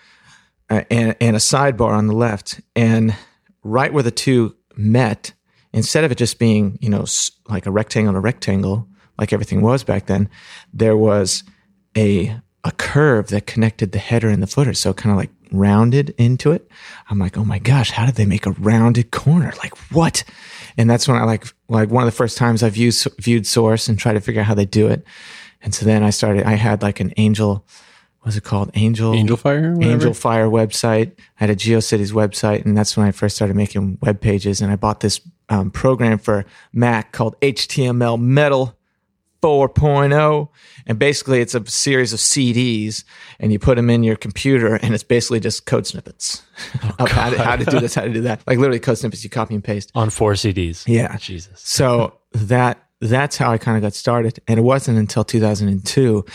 uh, 0.70 0.84
and, 0.90 1.16
and 1.20 1.36
a 1.36 1.40
sidebar 1.40 1.92
on 1.92 2.08
the 2.08 2.16
left. 2.16 2.62
And 2.76 3.16
right 3.64 3.92
where 3.92 4.04
the 4.04 4.12
two 4.12 4.56
met, 4.76 5.34
instead 5.74 6.04
of 6.04 6.12
it 6.12 6.18
just 6.18 6.40
being, 6.40 6.78
you 6.82 6.90
know, 6.90 7.06
like 7.50 7.66
a 7.66 7.72
rectangle 7.72 8.10
and 8.10 8.18
a 8.18 8.22
rectangle, 8.22 8.88
like 9.20 9.34
everything 9.34 9.62
was 9.62 9.84
back 9.84 10.06
then, 10.06 10.30
there 10.74 10.96
was 10.96 11.44
a 11.96 12.40
a 12.68 12.72
curve 12.72 13.30
that 13.30 13.48
connected 13.48 13.94
the 13.94 14.00
header 14.00 14.30
and 14.30 14.44
the 14.44 14.48
footer. 14.48 14.74
So 14.74 14.94
kind 14.94 15.12
of 15.12 15.18
like 15.18 15.32
rounded 15.52 16.14
into 16.18 16.52
it. 16.52 16.70
I'm 17.10 17.18
like, 17.18 17.38
oh 17.38 17.46
my 17.46 17.60
gosh, 17.60 17.92
how 17.92 18.06
did 18.06 18.16
they 18.16 18.26
make 18.26 18.46
a 18.46 18.52
rounded 18.52 19.12
corner? 19.12 19.54
Like 19.58 19.76
what? 19.92 20.24
And 20.78 20.90
that's 20.90 21.08
when 21.08 21.18
I 21.18 21.24
like 21.24 21.46
like 21.70 21.90
one 21.90 22.04
of 22.04 22.08
the 22.08 22.16
first 22.16 22.38
times 22.38 22.62
I've 22.64 22.78
used 22.78 23.08
viewed 23.20 23.48
source 23.48 23.88
and 23.88 23.98
tried 23.98 24.14
to 24.14 24.22
figure 24.22 24.42
out 24.42 24.48
how 24.48 24.54
they 24.54 24.66
do 24.66 24.88
it. 24.88 25.06
And 25.62 25.74
so 25.74 25.86
then 25.86 26.04
I 26.04 26.12
started. 26.12 26.44
I 26.44 26.54
had 26.54 26.82
like 26.82 27.00
an 27.00 27.14
angel. 27.18 27.66
was 28.24 28.38
it 28.38 28.44
called? 28.44 28.70
Angel. 28.76 29.14
Angel 29.14 29.38
Fire? 29.38 29.74
Whatever? 29.74 29.94
Angel 29.94 30.14
Fire 30.14 30.48
website. 30.48 31.14
I 31.18 31.22
had 31.36 31.50
a 31.50 31.56
GeoCities 31.56 32.12
website, 32.12 32.66
and 32.66 32.78
that's 32.78 32.96
when 32.98 33.08
I 33.08 33.12
first 33.12 33.38
started 33.38 33.56
making 33.56 33.98
web 34.02 34.22
pages. 34.22 34.62
And 34.62 34.72
I 34.72 34.76
bought 34.76 35.00
this 35.00 35.22
um, 35.50 35.72
program 35.72 36.20
for 36.20 36.46
Mac 36.74 37.12
called 37.12 37.40
HTML 37.40 38.20
Metal 38.20 38.77
4.0 39.42 40.48
and 40.86 41.00
basically 41.00 41.40
it's 41.42 41.56
a 41.56 41.66
series 41.66 42.14
of 42.14 42.20
CDs 42.20 43.04
and 43.40 43.52
you 43.52 43.60
put 43.60 43.76
them 43.76 43.90
in 43.90 44.04
your 44.04 44.16
computer 44.16 44.76
and 44.76 44.94
it's 44.94 45.04
basically 45.04 45.40
just 45.40 45.66
code 45.66 45.86
snippets 45.88 46.44
of 47.00 47.10
how 47.12 47.30
to, 47.30 47.38
how 47.44 47.56
to 47.56 47.66
do 47.66 47.80
this 47.80 47.96
how 47.96 48.02
to 48.02 48.14
do 48.14 48.22
that 48.22 48.42
like 48.48 48.58
literally 48.58 48.80
code 48.80 48.98
snippets 48.98 49.24
you 49.24 49.30
copy 49.30 49.54
and 49.56 49.64
paste 49.64 49.92
On 49.96 50.10
four 50.10 50.34
CDs. 50.34 50.84
yeah 50.88 51.16
Jesus. 51.18 51.60
so 51.62 52.18
that 52.34 52.84
that's 53.02 53.38
how 53.38 53.52
I 53.52 53.58
kind 53.58 53.78
of 53.78 53.84
got 53.84 53.94
started 53.94 54.40
and 54.48 54.60
it 54.60 54.64
wasn't 54.64 54.98
until 54.98 55.24
2002 55.24 56.26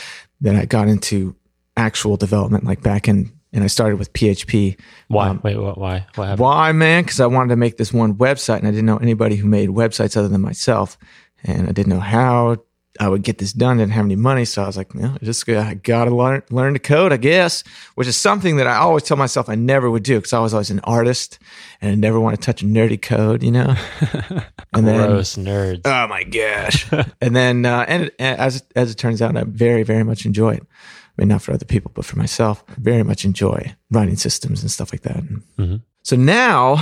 that 0.42 0.56
I 0.56 0.64
got 0.64 0.88
into 0.88 1.34
actual 1.76 2.16
development 2.16 2.64
like 2.64 2.82
back 2.82 3.08
in 3.08 3.32
and 3.54 3.62
I 3.62 3.66
started 3.66 3.98
with 3.98 4.12
PHP 4.14 4.78
Why? 5.08 5.28
Um, 5.28 5.40
Wait, 5.44 5.58
what, 5.58 5.76
why? 5.76 6.06
What 6.14 6.24
happened? 6.24 6.40
why, 6.40 6.72
man? 6.72 7.02
Because 7.04 7.20
I 7.20 7.26
wanted 7.26 7.50
to 7.50 7.56
make 7.56 7.76
this 7.76 7.92
one 7.92 8.14
website 8.14 8.58
and 8.60 8.66
I 8.66 8.70
didn't 8.70 8.86
know 8.86 8.96
anybody 8.96 9.36
who 9.36 9.46
made 9.46 9.68
websites 9.68 10.16
other 10.16 10.28
than 10.28 10.40
myself. 10.40 10.96
And 11.44 11.68
I 11.68 11.72
didn't 11.72 11.90
know 11.92 12.00
how 12.00 12.56
I 13.00 13.08
would 13.08 13.22
get 13.22 13.38
this 13.38 13.52
done. 13.54 13.78
Didn't 13.78 13.92
have 13.92 14.04
any 14.04 14.16
money. 14.16 14.44
So 14.44 14.62
I 14.62 14.66
was 14.66 14.76
like, 14.76 14.94
I 14.94 15.16
just 15.22 15.48
I 15.48 15.74
got 15.74 16.04
to 16.04 16.14
learn, 16.14 16.42
learn 16.50 16.74
to 16.74 16.78
code, 16.78 17.12
I 17.12 17.16
guess, 17.16 17.64
which 17.94 18.06
is 18.06 18.16
something 18.18 18.56
that 18.56 18.66
I 18.66 18.76
always 18.76 19.02
tell 19.04 19.16
myself 19.16 19.48
I 19.48 19.54
never 19.54 19.90
would 19.90 20.02
do 20.02 20.16
because 20.16 20.32
I 20.34 20.40
was 20.40 20.52
always 20.52 20.70
an 20.70 20.80
artist 20.84 21.38
and 21.80 21.90
I 21.90 21.94
never 21.94 22.20
want 22.20 22.36
to 22.38 22.42
touch 22.44 22.62
nerdy 22.62 23.00
code, 23.00 23.42
you 23.42 23.50
know? 23.50 23.74
and 24.74 24.84
Gross 24.84 25.36
nerds. 25.36 25.82
oh 25.86 26.06
my 26.08 26.22
gosh. 26.24 26.86
and 27.20 27.34
then, 27.34 27.64
uh, 27.64 27.84
and, 27.88 28.10
and 28.18 28.38
as, 28.38 28.62
as 28.76 28.90
it 28.90 28.96
turns 28.98 29.22
out, 29.22 29.36
I 29.36 29.44
very, 29.44 29.82
very 29.84 30.04
much 30.04 30.26
enjoy 30.26 30.54
it. 30.54 30.62
I 30.62 31.22
mean, 31.22 31.28
not 31.28 31.42
for 31.42 31.52
other 31.52 31.64
people, 31.66 31.92
but 31.94 32.04
for 32.04 32.16
myself, 32.18 32.62
I 32.68 32.74
very 32.78 33.02
much 33.02 33.24
enjoy 33.24 33.74
writing 33.90 34.16
systems 34.16 34.62
and 34.62 34.70
stuff 34.70 34.92
like 34.92 35.02
that. 35.02 35.22
Mhm. 35.58 35.82
so 36.02 36.16
now 36.16 36.76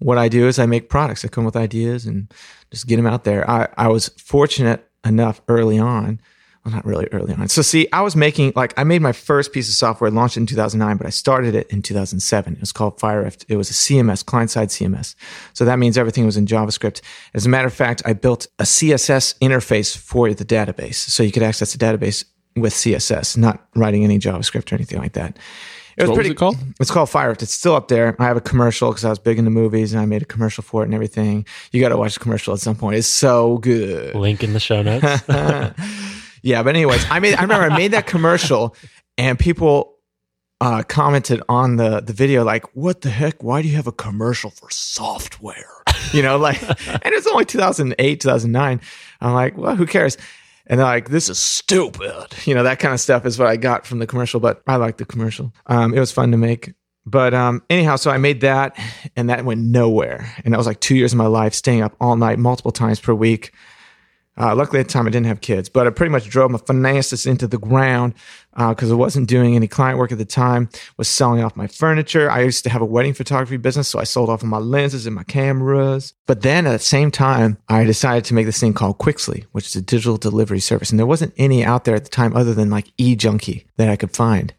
what 0.00 0.18
I 0.18 0.28
do 0.28 0.46
is 0.46 0.58
I 0.60 0.66
make 0.66 0.88
products. 0.88 1.24
I 1.24 1.28
come 1.28 1.44
with 1.44 1.56
ideas 1.56 2.06
and 2.06 2.32
just 2.70 2.86
get 2.86 2.96
them 2.96 3.06
out 3.06 3.24
there. 3.24 3.48
I, 3.50 3.66
I 3.76 3.88
was 3.88 4.08
fortunate 4.10 4.87
enough 5.04 5.40
early 5.48 5.78
on. 5.78 6.20
Well, 6.64 6.74
not 6.74 6.84
really 6.84 7.06
early 7.12 7.32
on. 7.34 7.48
So 7.48 7.62
see, 7.62 7.88
I 7.92 8.02
was 8.02 8.16
making 8.16 8.52
like 8.56 8.74
I 8.76 8.84
made 8.84 9.00
my 9.00 9.12
first 9.12 9.52
piece 9.52 9.68
of 9.68 9.74
software, 9.74 10.10
launched 10.10 10.36
in 10.36 10.44
2009, 10.44 10.96
but 10.96 11.06
I 11.06 11.10
started 11.10 11.54
it 11.54 11.68
in 11.70 11.82
2007. 11.82 12.54
It 12.54 12.60
was 12.60 12.72
called 12.72 12.98
FireRift. 12.98 13.44
It 13.48 13.56
was 13.56 13.70
a 13.70 13.74
CMS, 13.74 14.26
client-side 14.26 14.68
CMS. 14.68 15.14
So 15.54 15.64
that 15.64 15.78
means 15.78 15.96
everything 15.96 16.26
was 16.26 16.36
in 16.36 16.46
JavaScript. 16.46 17.00
As 17.32 17.46
a 17.46 17.48
matter 17.48 17.68
of 17.68 17.74
fact, 17.74 18.02
I 18.04 18.12
built 18.12 18.48
a 18.58 18.64
CSS 18.64 19.38
interface 19.38 19.96
for 19.96 20.32
the 20.34 20.44
database, 20.44 20.96
so 20.96 21.22
you 21.22 21.32
could 21.32 21.44
access 21.44 21.72
the 21.72 21.78
database 21.78 22.24
with 22.56 22.74
CSS, 22.74 23.36
not 23.36 23.66
writing 23.76 24.04
any 24.04 24.18
JavaScript 24.18 24.72
or 24.72 24.74
anything 24.74 24.98
like 24.98 25.12
that. 25.12 25.38
It 25.98 26.02
was 26.02 26.10
What 26.10 26.16
was 26.16 26.16
pretty 26.18 26.30
it 26.30 26.36
called? 26.36 26.56
it's 26.78 26.90
called 26.92 27.08
FireRift. 27.08 27.42
It's 27.42 27.52
still 27.52 27.74
up 27.74 27.88
there. 27.88 28.14
I 28.20 28.24
have 28.26 28.36
a 28.36 28.40
commercial 28.40 28.90
because 28.90 29.04
I 29.04 29.08
was 29.10 29.18
big 29.18 29.36
into 29.38 29.50
movies 29.50 29.92
and 29.92 30.00
I 30.00 30.06
made 30.06 30.22
a 30.22 30.26
commercial 30.26 30.62
for 30.62 30.82
it 30.82 30.84
and 30.86 30.94
everything. 30.94 31.44
You 31.72 31.80
got 31.80 31.88
to 31.88 31.96
watch 31.96 32.14
the 32.14 32.20
commercial 32.20 32.54
at 32.54 32.60
some 32.60 32.76
point. 32.76 32.96
It's 32.96 33.08
so 33.08 33.58
good. 33.58 34.14
Link 34.14 34.44
in 34.44 34.52
the 34.52 34.60
show 34.60 34.80
notes. 34.82 35.04
yeah, 36.42 36.62
but 36.62 36.74
anyways, 36.76 37.04
I 37.10 37.18
made. 37.18 37.34
I 37.34 37.42
remember 37.42 37.64
I 37.70 37.76
made 37.76 37.90
that 37.92 38.06
commercial, 38.06 38.76
and 39.16 39.38
people 39.38 39.96
uh, 40.60 40.82
commented 40.84 41.42
on 41.48 41.76
the 41.76 42.00
the 42.00 42.12
video 42.12 42.44
like, 42.44 42.64
"What 42.76 43.00
the 43.00 43.10
heck? 43.10 43.42
Why 43.42 43.60
do 43.62 43.68
you 43.68 43.76
have 43.76 43.86
a 43.88 43.92
commercial 43.92 44.50
for 44.50 44.70
software?" 44.70 45.64
You 46.12 46.22
know, 46.22 46.38
like, 46.38 46.62
and 46.88 47.02
it's 47.14 47.26
only 47.26 47.44
2008, 47.44 48.20
2009. 48.20 48.80
I'm 49.20 49.34
like, 49.34 49.58
well, 49.58 49.74
who 49.74 49.84
cares? 49.84 50.16
And 50.68 50.78
they're 50.78 50.86
like, 50.86 51.08
this 51.08 51.28
is 51.28 51.38
stupid. 51.38 52.26
You 52.44 52.54
know, 52.54 52.62
that 52.62 52.78
kind 52.78 52.94
of 52.94 53.00
stuff 53.00 53.24
is 53.24 53.38
what 53.38 53.48
I 53.48 53.56
got 53.56 53.86
from 53.86 53.98
the 53.98 54.06
commercial, 54.06 54.38
but 54.38 54.62
I 54.66 54.76
like 54.76 54.98
the 54.98 55.06
commercial. 55.06 55.52
Um, 55.66 55.94
it 55.94 56.00
was 56.00 56.12
fun 56.12 56.30
to 56.30 56.36
make. 56.36 56.74
But 57.06 57.32
um, 57.32 57.62
anyhow, 57.70 57.96
so 57.96 58.10
I 58.10 58.18
made 58.18 58.42
that 58.42 58.78
and 59.16 59.30
that 59.30 59.44
went 59.44 59.62
nowhere. 59.62 60.30
And 60.44 60.52
that 60.52 60.58
was 60.58 60.66
like 60.66 60.80
two 60.80 60.94
years 60.94 61.14
of 61.14 61.18
my 61.18 61.26
life, 61.26 61.54
staying 61.54 61.80
up 61.80 61.96
all 62.00 62.16
night, 62.16 62.38
multiple 62.38 62.70
times 62.70 63.00
per 63.00 63.14
week. 63.14 63.52
Uh, 64.38 64.54
luckily 64.54 64.78
at 64.78 64.86
the 64.86 64.92
time 64.92 65.06
I 65.06 65.10
didn't 65.10 65.26
have 65.26 65.40
kids, 65.40 65.68
but 65.68 65.86
I 65.86 65.90
pretty 65.90 66.12
much 66.12 66.28
drove 66.28 66.50
my 66.50 66.58
finances 66.58 67.26
into 67.26 67.48
the 67.48 67.58
ground 67.58 68.14
because 68.56 68.90
I 68.90 68.94
wasn't 68.94 69.28
doing 69.28 69.56
any 69.56 69.66
client 69.66 69.98
work 69.98 70.12
at 70.12 70.18
the 70.18 70.24
time. 70.24 70.68
Was 70.96 71.08
selling 71.08 71.42
off 71.42 71.56
my 71.56 71.66
furniture. 71.66 72.30
I 72.30 72.42
used 72.42 72.64
to 72.64 72.70
have 72.70 72.82
a 72.82 72.86
wedding 72.86 73.14
photography 73.14 73.56
business, 73.56 73.88
so 73.88 73.98
I 73.98 74.04
sold 74.04 74.30
off 74.30 74.42
of 74.42 74.48
my 74.48 74.58
lenses 74.58 75.06
and 75.06 75.14
my 75.14 75.24
cameras. 75.24 76.14
But 76.26 76.42
then 76.42 76.66
at 76.66 76.72
the 76.72 76.78
same 76.78 77.10
time, 77.10 77.58
I 77.68 77.84
decided 77.84 78.24
to 78.26 78.34
make 78.34 78.46
this 78.46 78.60
thing 78.60 78.74
called 78.74 78.98
Quixly, 78.98 79.44
which 79.52 79.66
is 79.66 79.76
a 79.76 79.82
digital 79.82 80.16
delivery 80.16 80.60
service, 80.60 80.90
and 80.90 80.98
there 80.98 81.06
wasn't 81.06 81.34
any 81.36 81.64
out 81.64 81.84
there 81.84 81.96
at 81.96 82.04
the 82.04 82.10
time 82.10 82.36
other 82.36 82.54
than 82.54 82.70
like 82.70 82.96
eJunkie 82.96 83.64
that 83.76 83.88
I 83.88 83.96
could 83.96 84.14
find. 84.14 84.54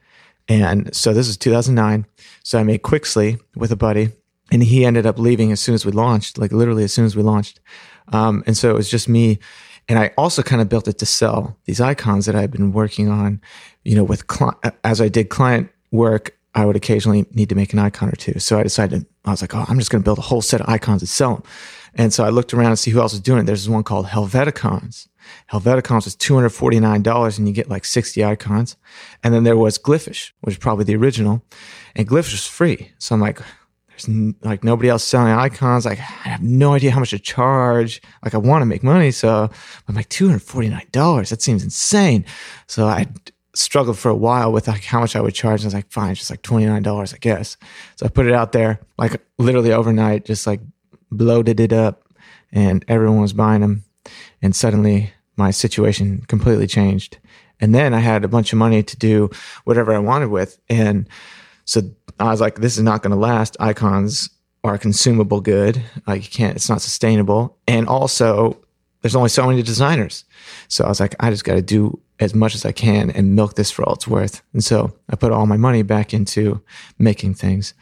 And 0.50 0.94
so 0.96 1.14
this 1.14 1.28
is 1.28 1.38
2009. 1.38 2.06
So 2.44 2.60
I 2.60 2.64
made 2.64 2.82
Quixly 2.82 3.40
with 3.56 3.72
a 3.72 3.76
buddy, 3.76 4.10
and 4.52 4.64
he 4.64 4.84
ended 4.84 5.06
up 5.06 5.20
leaving 5.20 5.52
as 5.52 5.62
soon 5.62 5.76
as 5.76 5.86
we 5.86 5.92
launched, 5.92 6.38
like 6.38 6.52
literally 6.52 6.84
as 6.84 6.92
soon 6.92 7.06
as 7.06 7.16
we 7.16 7.22
launched. 7.22 7.60
Um, 8.12 8.44
and 8.48 8.58
so 8.58 8.72
it 8.72 8.74
was 8.74 8.90
just 8.90 9.08
me. 9.08 9.40
And 9.90 9.98
I 9.98 10.12
also 10.18 10.44
kind 10.44 10.62
of 10.62 10.70
built 10.70 10.88
it 10.88 11.00
to 11.00 11.06
sell 11.06 11.58
these 11.66 11.82
icons 11.82 12.28
that 12.28 12.36
I've 12.36 12.52
been 12.52 12.72
working 12.72 13.10
on, 13.10 13.42
you 13.84 13.96
know, 13.96 14.04
with 14.04 14.28
cli- 14.28 14.54
as 14.84 15.02
I 15.02 15.10
did 15.10 15.30
client 15.30 15.70
work, 15.92 16.38
I 16.54 16.66
would 16.66 16.76
occasionally 16.76 17.26
need 17.32 17.50
to 17.50 17.56
make 17.56 17.74
an 17.74 17.80
icon 17.80 18.10
or 18.10 18.16
two. 18.16 18.40
So 18.40 18.60
I 18.60 18.64
decided, 18.64 19.06
I 19.26 19.32
was 19.32 19.42
like, 19.42 19.56
oh, 19.56 19.66
I'm 19.68 19.80
just 19.80 19.90
going 19.90 20.02
to 20.02 20.06
build 20.06 20.20
a 20.20 20.22
whole 20.22 20.44
set 20.44 20.62
of 20.62 20.70
icons 20.70 21.02
and 21.02 21.10
sell 21.10 21.36
them. 21.36 21.44
And 21.96 22.14
so 22.14 22.24
I 22.24 22.30
looked 22.30 22.54
around 22.54 22.68
and 22.68 22.80
see 22.80 22.92
who 22.92 23.00
else 23.00 23.14
was 23.14 23.22
doing 23.22 23.40
it. 23.40 23.44
There's 23.46 23.64
this 23.64 23.70
one 23.70 23.84
called 23.84 24.06
Helveticons. 24.06 25.08
Helveticons 25.52 26.06
was 26.06 26.16
$249 26.16 27.38
and 27.38 27.48
you 27.48 27.54
get 27.54 27.70
like 27.70 27.84
60 27.84 28.24
icons. 28.24 28.78
And 29.24 29.34
then 29.34 29.44
there 29.44 29.58
was 29.58 29.80
Glyphish, 29.80 30.32
which 30.42 30.56
is 30.56 30.60
probably 30.60 30.86
the 30.86 30.96
original. 30.96 31.44
And 31.96 32.08
Glyphish 32.08 32.32
was 32.32 32.46
free. 32.46 32.92
So 33.00 33.16
I'm 33.16 33.22
like, 33.22 33.42
there's 34.06 34.36
like 34.42 34.64
nobody 34.64 34.90
else 34.90 35.04
selling 35.04 35.34
icons. 35.34 35.86
Like 35.86 36.00
I 36.00 36.30
have 36.30 36.42
no 36.42 36.74
idea 36.74 36.92
how 36.92 37.00
much 37.00 37.12
to 37.12 37.20
charge. 37.20 38.02
Like 38.24 38.34
I 38.34 38.38
want 38.38 38.62
to 38.62 38.66
make 38.66 38.84
money. 38.84 39.12
So 39.12 39.50
I'm 39.88 39.96
like, 39.96 40.10
$249. 40.10 41.30
That 41.30 41.42
seems 41.42 41.64
insane. 41.64 42.26
So 42.68 42.88
I 42.88 43.08
struggled 43.54 43.98
for 43.98 44.10
a 44.10 44.16
while 44.16 44.52
with 44.52 44.68
like 44.68 44.84
how 44.84 45.00
much 45.00 45.16
I 45.16 45.22
would 45.22 45.34
charge. 45.34 45.62
I 45.62 45.66
was 45.66 45.74
like, 45.74 45.92
fine, 45.92 46.12
it's 46.12 46.20
just 46.20 46.32
like 46.32 46.42
$29, 46.44 47.14
I 47.14 47.18
guess. 47.18 47.58
So 47.96 48.06
I 48.06 48.10
put 48.10 48.26
it 48.26 48.34
out 48.34 48.52
there 48.52 48.80
like 48.98 49.22
literally 49.38 49.74
overnight, 49.74 50.26
just 50.26 50.48
like 50.48 50.62
bloated 51.12 51.60
it 51.60 51.74
up 51.74 52.04
and 52.52 52.86
everyone 52.88 53.22
was 53.22 53.34
buying 53.34 53.62
them. 53.62 53.84
And 54.42 54.56
suddenly 54.56 55.12
my 55.36 55.52
situation 55.52 56.24
completely 56.28 56.68
changed. 56.68 57.18
And 57.60 57.76
then 57.76 57.94
I 57.94 58.00
had 58.00 58.24
a 58.24 58.30
bunch 58.30 58.54
of 58.54 58.60
money 58.60 58.84
to 58.84 58.98
do 58.98 59.30
whatever 59.66 59.94
I 59.94 60.00
wanted 60.00 60.30
with. 60.30 60.60
And 60.70 61.08
so 61.70 61.84
I 62.20 62.32
was 62.32 62.42
like, 62.42 62.56
this 62.56 62.78
is 62.78 62.84
not 62.84 63.04
going 63.04 63.12
to 63.12 63.16
last. 63.16 63.56
Icons 63.60 64.32
are 64.64 64.74
a 64.74 64.80
consumable 64.80 65.40
good. 65.40 65.80
Like 66.08 66.24
you 66.24 66.30
can't, 66.32 66.56
it's 66.56 66.68
not 66.68 66.82
sustainable. 66.82 67.60
And 67.68 67.88
also 67.88 68.58
there's 69.04 69.16
only 69.16 69.30
so 69.30 69.46
many 69.46 69.62
designers. 69.62 70.26
So 70.68 70.84
I 70.84 70.88
was 70.88 71.00
like, 71.00 71.14
I 71.20 71.30
just 71.30 71.44
got 71.44 71.54
to 71.54 71.62
do 71.62 72.00
as 72.20 72.34
much 72.34 72.56
as 72.56 72.66
I 72.66 72.72
can 72.72 73.12
and 73.12 73.36
milk 73.36 73.54
this 73.54 73.70
for 73.70 73.84
all 73.84 73.94
it's 73.94 74.08
worth. 74.08 74.42
And 74.52 74.64
so 74.64 74.98
I 75.12 75.16
put 75.16 75.32
all 75.32 75.46
my 75.46 75.58
money 75.58 75.84
back 75.84 76.12
into 76.12 76.60
making 76.98 77.36
things. 77.36 77.76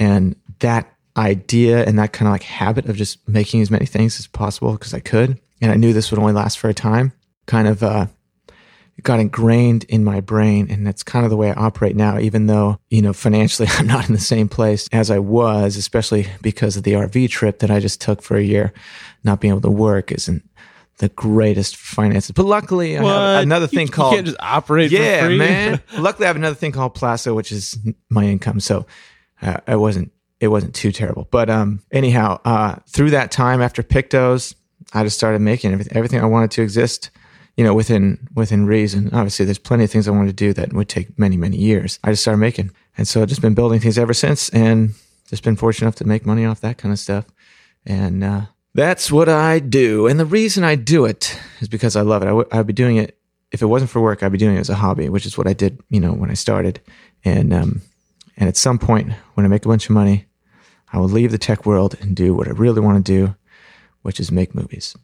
And 0.00 0.34
that 0.58 0.92
idea 1.16 1.84
and 1.84 1.96
that 2.00 2.12
kind 2.12 2.26
of 2.26 2.32
like 2.32 2.42
habit 2.42 2.86
of 2.86 2.96
just 2.96 3.26
making 3.28 3.62
as 3.62 3.70
many 3.70 3.86
things 3.86 4.18
as 4.18 4.26
possible 4.26 4.72
because 4.72 4.94
I 4.94 5.00
could. 5.00 5.40
And 5.60 5.70
I 5.70 5.76
knew 5.76 5.92
this 5.92 6.10
would 6.10 6.18
only 6.18 6.32
last 6.32 6.58
for 6.58 6.68
a 6.70 6.74
time, 6.74 7.12
kind 7.46 7.68
of, 7.68 7.84
uh, 7.84 8.06
it 8.98 9.04
got 9.04 9.20
ingrained 9.20 9.84
in 9.84 10.04
my 10.04 10.20
brain 10.20 10.66
and 10.70 10.86
that's 10.86 11.02
kind 11.02 11.24
of 11.24 11.30
the 11.30 11.36
way 11.36 11.50
I 11.50 11.54
operate 11.54 11.94
now, 11.96 12.18
even 12.18 12.46
though, 12.46 12.78
you 12.90 13.00
know, 13.00 13.12
financially 13.12 13.68
I'm 13.78 13.86
not 13.86 14.08
in 14.08 14.14
the 14.14 14.20
same 14.20 14.48
place 14.48 14.88
as 14.92 15.10
I 15.10 15.20
was, 15.20 15.76
especially 15.76 16.26
because 16.42 16.76
of 16.76 16.82
the 16.82 16.92
RV 16.92 17.30
trip 17.30 17.60
that 17.60 17.70
I 17.70 17.78
just 17.80 18.00
took 18.00 18.20
for 18.22 18.36
a 18.36 18.42
year. 18.42 18.72
Not 19.24 19.40
being 19.40 19.52
able 19.52 19.62
to 19.62 19.70
work 19.70 20.12
isn't 20.12 20.42
the 20.98 21.08
greatest 21.10 21.76
finances. 21.76 22.32
But 22.32 22.46
luckily 22.46 22.98
I 22.98 23.02
have 23.04 23.42
another 23.44 23.64
You- 23.64 23.68
thing 23.68 23.86
you 23.86 23.92
called 23.92 24.14
can't 24.14 24.26
just 24.26 24.38
operate. 24.40 24.90
yeah, 24.90 25.28
man. 25.28 25.80
Luckily, 25.98 26.26
I 26.26 26.28
have 26.28 26.36
another 26.36 26.56
thing 26.56 26.72
called 26.72 26.94
Plasso, 26.94 27.34
which 27.34 27.52
is 27.52 27.78
my 28.10 28.24
income. 28.24 28.58
So 28.58 28.84
uh, 29.40 29.58
I 29.68 29.76
wasn't 29.76 30.10
it 30.40 30.48
wasn't 30.48 30.74
too 30.74 30.90
terrible. 30.92 31.28
But 31.30 31.50
um, 31.50 31.82
anyhow, 31.92 32.40
uh, 32.44 32.76
through 32.88 33.10
that 33.10 33.30
time 33.30 33.60
after 33.62 33.82
Pictos, 33.84 34.54
I 34.92 35.04
just 35.04 35.16
started 35.16 35.40
making 35.40 35.72
everything 35.72 35.96
everything 35.96 36.20
I 36.20 36.26
wanted 36.26 36.50
to 36.52 36.62
exist. 36.62 37.10
You 37.58 37.64
know, 37.64 37.74
within 37.74 38.28
within 38.34 38.66
reason. 38.66 39.10
Obviously, 39.12 39.44
there's 39.44 39.58
plenty 39.58 39.84
of 39.84 39.90
things 39.90 40.06
I 40.06 40.12
wanted 40.12 40.28
to 40.28 40.44
do 40.46 40.52
that 40.54 40.72
would 40.72 40.88
take 40.88 41.18
many 41.18 41.36
many 41.36 41.56
years. 41.56 41.98
I 42.04 42.12
just 42.12 42.22
started 42.22 42.38
making, 42.38 42.70
and 42.96 43.06
so 43.06 43.20
I've 43.20 43.28
just 43.28 43.42
been 43.42 43.54
building 43.54 43.80
things 43.80 43.98
ever 43.98 44.14
since, 44.14 44.48
and 44.50 44.94
just 45.28 45.42
been 45.42 45.56
fortunate 45.56 45.86
enough 45.86 45.96
to 45.96 46.06
make 46.06 46.24
money 46.24 46.46
off 46.46 46.60
that 46.60 46.78
kind 46.78 46.92
of 46.92 46.98
stuff. 46.98 47.26
And 47.84 48.24
uh, 48.24 48.42
that's 48.74 49.10
what 49.10 49.28
I 49.28 49.58
do. 49.58 50.06
And 50.06 50.20
the 50.20 50.24
reason 50.24 50.64
I 50.64 50.76
do 50.76 51.04
it 51.04 51.38
is 51.60 51.68
because 51.68 51.96
I 51.96 52.02
love 52.02 52.22
it. 52.22 52.26
I 52.26 52.28
w- 52.28 52.48
I'd 52.52 52.66
be 52.66 52.72
doing 52.72 52.96
it 52.96 53.18
if 53.50 53.60
it 53.60 53.66
wasn't 53.66 53.90
for 53.90 54.00
work. 54.00 54.22
I'd 54.22 54.32
be 54.32 54.38
doing 54.38 54.56
it 54.56 54.60
as 54.60 54.70
a 54.70 54.76
hobby, 54.76 55.08
which 55.08 55.26
is 55.26 55.36
what 55.36 55.46
I 55.46 55.52
did, 55.52 55.80
you 55.90 56.00
know, 56.00 56.12
when 56.12 56.30
I 56.30 56.34
started. 56.34 56.80
And 57.24 57.52
um, 57.52 57.82
and 58.36 58.48
at 58.48 58.56
some 58.56 58.78
point, 58.78 59.12
when 59.34 59.44
I 59.44 59.48
make 59.48 59.64
a 59.64 59.68
bunch 59.68 59.86
of 59.86 59.94
money, 59.94 60.26
I 60.92 60.98
will 60.98 61.08
leave 61.08 61.32
the 61.32 61.38
tech 61.38 61.66
world 61.66 61.96
and 62.00 62.14
do 62.14 62.34
what 62.34 62.46
I 62.46 62.52
really 62.52 62.80
want 62.80 63.04
to 63.04 63.12
do, 63.12 63.34
which 64.02 64.20
is 64.20 64.30
make 64.30 64.54
movies, 64.54 64.96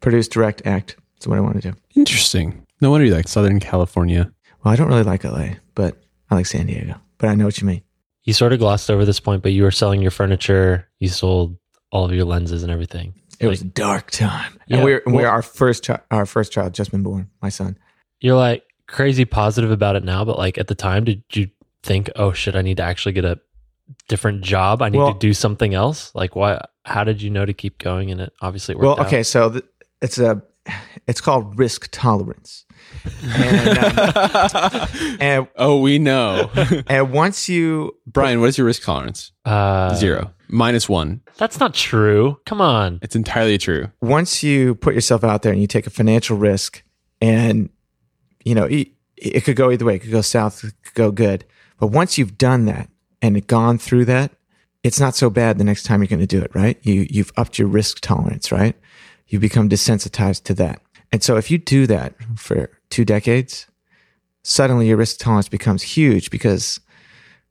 produce, 0.00 0.28
direct, 0.28 0.62
act. 0.64 0.96
That's 1.14 1.26
what 1.26 1.38
I 1.38 1.40
want 1.40 1.60
to 1.60 1.72
do. 1.72 1.76
Interesting. 1.96 2.64
No 2.80 2.90
wonder 2.90 3.06
you 3.06 3.14
like 3.14 3.28
Southern 3.28 3.60
California. 3.60 4.30
Well, 4.62 4.72
I 4.72 4.76
don't 4.76 4.88
really 4.88 5.02
like 5.02 5.24
LA, 5.24 5.50
but 5.74 5.96
I 6.30 6.34
like 6.36 6.46
San 6.46 6.66
Diego. 6.66 6.94
But 7.18 7.28
I 7.30 7.34
know 7.34 7.44
what 7.44 7.60
you 7.60 7.66
mean. 7.66 7.82
You 8.24 8.32
sort 8.32 8.52
of 8.52 8.58
glossed 8.58 8.90
over 8.90 9.04
this 9.04 9.20
point, 9.20 9.42
but 9.42 9.52
you 9.52 9.62
were 9.62 9.70
selling 9.70 10.00
your 10.02 10.10
furniture. 10.10 10.86
You 11.00 11.08
sold 11.08 11.56
all 11.90 12.04
of 12.04 12.12
your 12.12 12.24
lenses 12.24 12.62
and 12.62 12.70
everything. 12.70 13.14
It 13.40 13.46
was 13.46 13.62
a 13.62 13.66
dark 13.66 14.10
time. 14.10 14.58
Yeah, 14.66 14.76
and 14.76 14.84
we're, 14.84 15.02
and 15.06 15.14
we're 15.14 15.22
well- 15.22 15.30
our 15.32 15.42
first 15.42 15.84
child, 15.84 16.00
our 16.10 16.26
first 16.26 16.52
child 16.52 16.74
just 16.74 16.90
been 16.90 17.02
born, 17.02 17.30
my 17.40 17.48
son. 17.48 17.78
You're 18.20 18.36
like 18.36 18.64
crazy 18.86 19.24
positive 19.24 19.70
about 19.70 19.96
it 19.96 20.04
now, 20.04 20.24
but 20.24 20.38
like 20.38 20.58
at 20.58 20.66
the 20.66 20.74
time, 20.74 21.04
did 21.04 21.22
you 21.32 21.48
think, 21.82 22.10
oh 22.16 22.32
shit, 22.32 22.54
I 22.56 22.62
need 22.62 22.76
to 22.78 22.82
actually 22.82 23.12
get 23.12 23.24
a 23.24 23.40
different 24.08 24.42
job? 24.42 24.82
I 24.82 24.88
need 24.88 24.98
Well- 24.98 25.12
to 25.14 25.18
do 25.18 25.32
something 25.34 25.74
else? 25.74 26.12
Like, 26.14 26.36
why? 26.36 26.60
How 26.84 27.04
did 27.04 27.20
you 27.22 27.30
know 27.30 27.44
to 27.46 27.52
keep 27.52 27.78
going? 27.78 28.10
And 28.10 28.20
it 28.20 28.32
obviously 28.40 28.74
worked 28.74 28.82
Well, 28.84 29.00
out. 29.00 29.06
okay, 29.06 29.22
so 29.22 29.50
th- 29.50 29.64
it's 30.02 30.18
a 30.18 30.42
it's 31.06 31.20
called 31.20 31.58
risk 31.58 31.88
tolerance. 31.90 32.64
And, 33.22 33.78
um, 33.78 34.88
and 35.20 35.48
oh, 35.56 35.80
we 35.80 35.98
know. 35.98 36.50
and 36.86 37.10
once 37.12 37.48
you 37.48 37.96
Brian, 38.06 38.40
what 38.40 38.48
is 38.50 38.58
your 38.58 38.66
risk 38.66 38.82
tolerance? 38.82 39.32
Uh, 39.44 39.94
Zero. 39.94 40.32
Minus 40.48 40.88
one. 40.88 41.20
That's 41.36 41.60
not 41.60 41.74
true. 41.74 42.40
Come 42.46 42.60
on. 42.60 42.98
It's 43.02 43.14
entirely 43.16 43.58
true. 43.58 43.88
once 44.00 44.42
you 44.42 44.74
put 44.76 44.94
yourself 44.94 45.22
out 45.24 45.42
there 45.42 45.52
and 45.52 45.60
you 45.60 45.66
take 45.66 45.86
a 45.86 45.90
financial 45.90 46.36
risk 46.36 46.82
and 47.20 47.68
you 48.44 48.54
know 48.54 48.64
it, 48.64 48.88
it 49.16 49.44
could 49.44 49.56
go 49.56 49.70
either 49.70 49.84
way 49.84 49.96
it 49.96 49.98
could 49.98 50.12
go 50.12 50.20
south 50.20 50.64
it 50.64 50.72
could 50.84 50.94
go 50.94 51.10
good 51.10 51.44
but 51.78 51.88
once 51.88 52.16
you've 52.16 52.38
done 52.38 52.64
that 52.66 52.88
and 53.20 53.46
gone 53.46 53.76
through 53.76 54.04
that 54.04 54.30
it's 54.84 55.00
not 55.00 55.14
so 55.16 55.28
bad 55.28 55.58
the 55.58 55.64
next 55.64 55.82
time 55.82 56.00
you're 56.00 56.06
going 56.08 56.20
to 56.20 56.26
do 56.26 56.40
it 56.40 56.54
right 56.54 56.78
you 56.82 57.06
you've 57.10 57.32
upped 57.36 57.58
your 57.58 57.66
risk 57.68 57.98
tolerance 58.00 58.52
right 58.52 58.76
you 59.28 59.38
become 59.38 59.68
desensitized 59.68 60.42
to 60.44 60.54
that 60.54 60.82
and 61.12 61.22
so 61.22 61.36
if 61.36 61.50
you 61.50 61.58
do 61.58 61.86
that 61.86 62.14
for 62.36 62.70
two 62.90 63.04
decades 63.04 63.66
suddenly 64.42 64.88
your 64.88 64.96
risk 64.96 65.18
tolerance 65.18 65.48
becomes 65.48 65.82
huge 65.82 66.30
because 66.30 66.80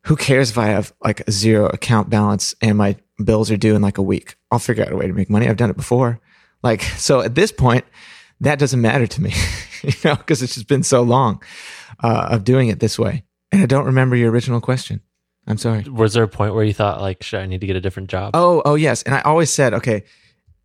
who 0.07 0.15
cares 0.15 0.49
if 0.49 0.57
I 0.57 0.67
have 0.67 0.93
like 1.03 1.21
a 1.27 1.31
zero 1.31 1.67
account 1.67 2.09
balance 2.09 2.55
and 2.61 2.77
my 2.77 2.95
bills 3.23 3.51
are 3.51 3.57
due 3.57 3.75
in 3.75 3.81
like 3.81 3.97
a 3.97 4.01
week? 4.01 4.37
I'll 4.51 4.59
figure 4.59 4.85
out 4.85 4.91
a 4.93 4.95
way 4.95 5.05
to 5.05 5.13
make 5.13 5.29
money. 5.29 5.49
I've 5.49 5.57
done 5.57 5.69
it 5.69 5.75
before. 5.75 6.21
Like, 6.63 6.81
so 6.81 7.19
at 7.19 7.35
this 7.35 7.51
point, 7.51 7.83
that 8.39 8.57
doesn't 8.57 8.79
matter 8.79 9.05
to 9.05 9.21
me, 9.21 9.33
you 9.83 9.93
know, 10.05 10.15
because 10.15 10.41
it's 10.41 10.55
just 10.55 10.67
been 10.67 10.83
so 10.83 11.01
long 11.01 11.43
uh, 12.01 12.29
of 12.31 12.45
doing 12.45 12.69
it 12.69 12.79
this 12.79 12.97
way. 12.97 13.25
And 13.51 13.61
I 13.61 13.65
don't 13.65 13.85
remember 13.85 14.15
your 14.15 14.31
original 14.31 14.61
question. 14.61 15.01
I'm 15.45 15.57
sorry. 15.57 15.83
Was 15.83 16.13
there 16.13 16.23
a 16.23 16.27
point 16.27 16.55
where 16.55 16.63
you 16.63 16.73
thought 16.73 17.01
like, 17.01 17.21
shit, 17.21 17.41
I 17.41 17.45
need 17.45 17.61
to 17.61 17.67
get 17.67 17.75
a 17.75 17.81
different 17.81 18.09
job? 18.09 18.31
Oh, 18.33 18.61
oh 18.63 18.75
yes. 18.75 19.03
And 19.03 19.13
I 19.13 19.21
always 19.21 19.49
said, 19.49 19.73
okay, 19.73 20.03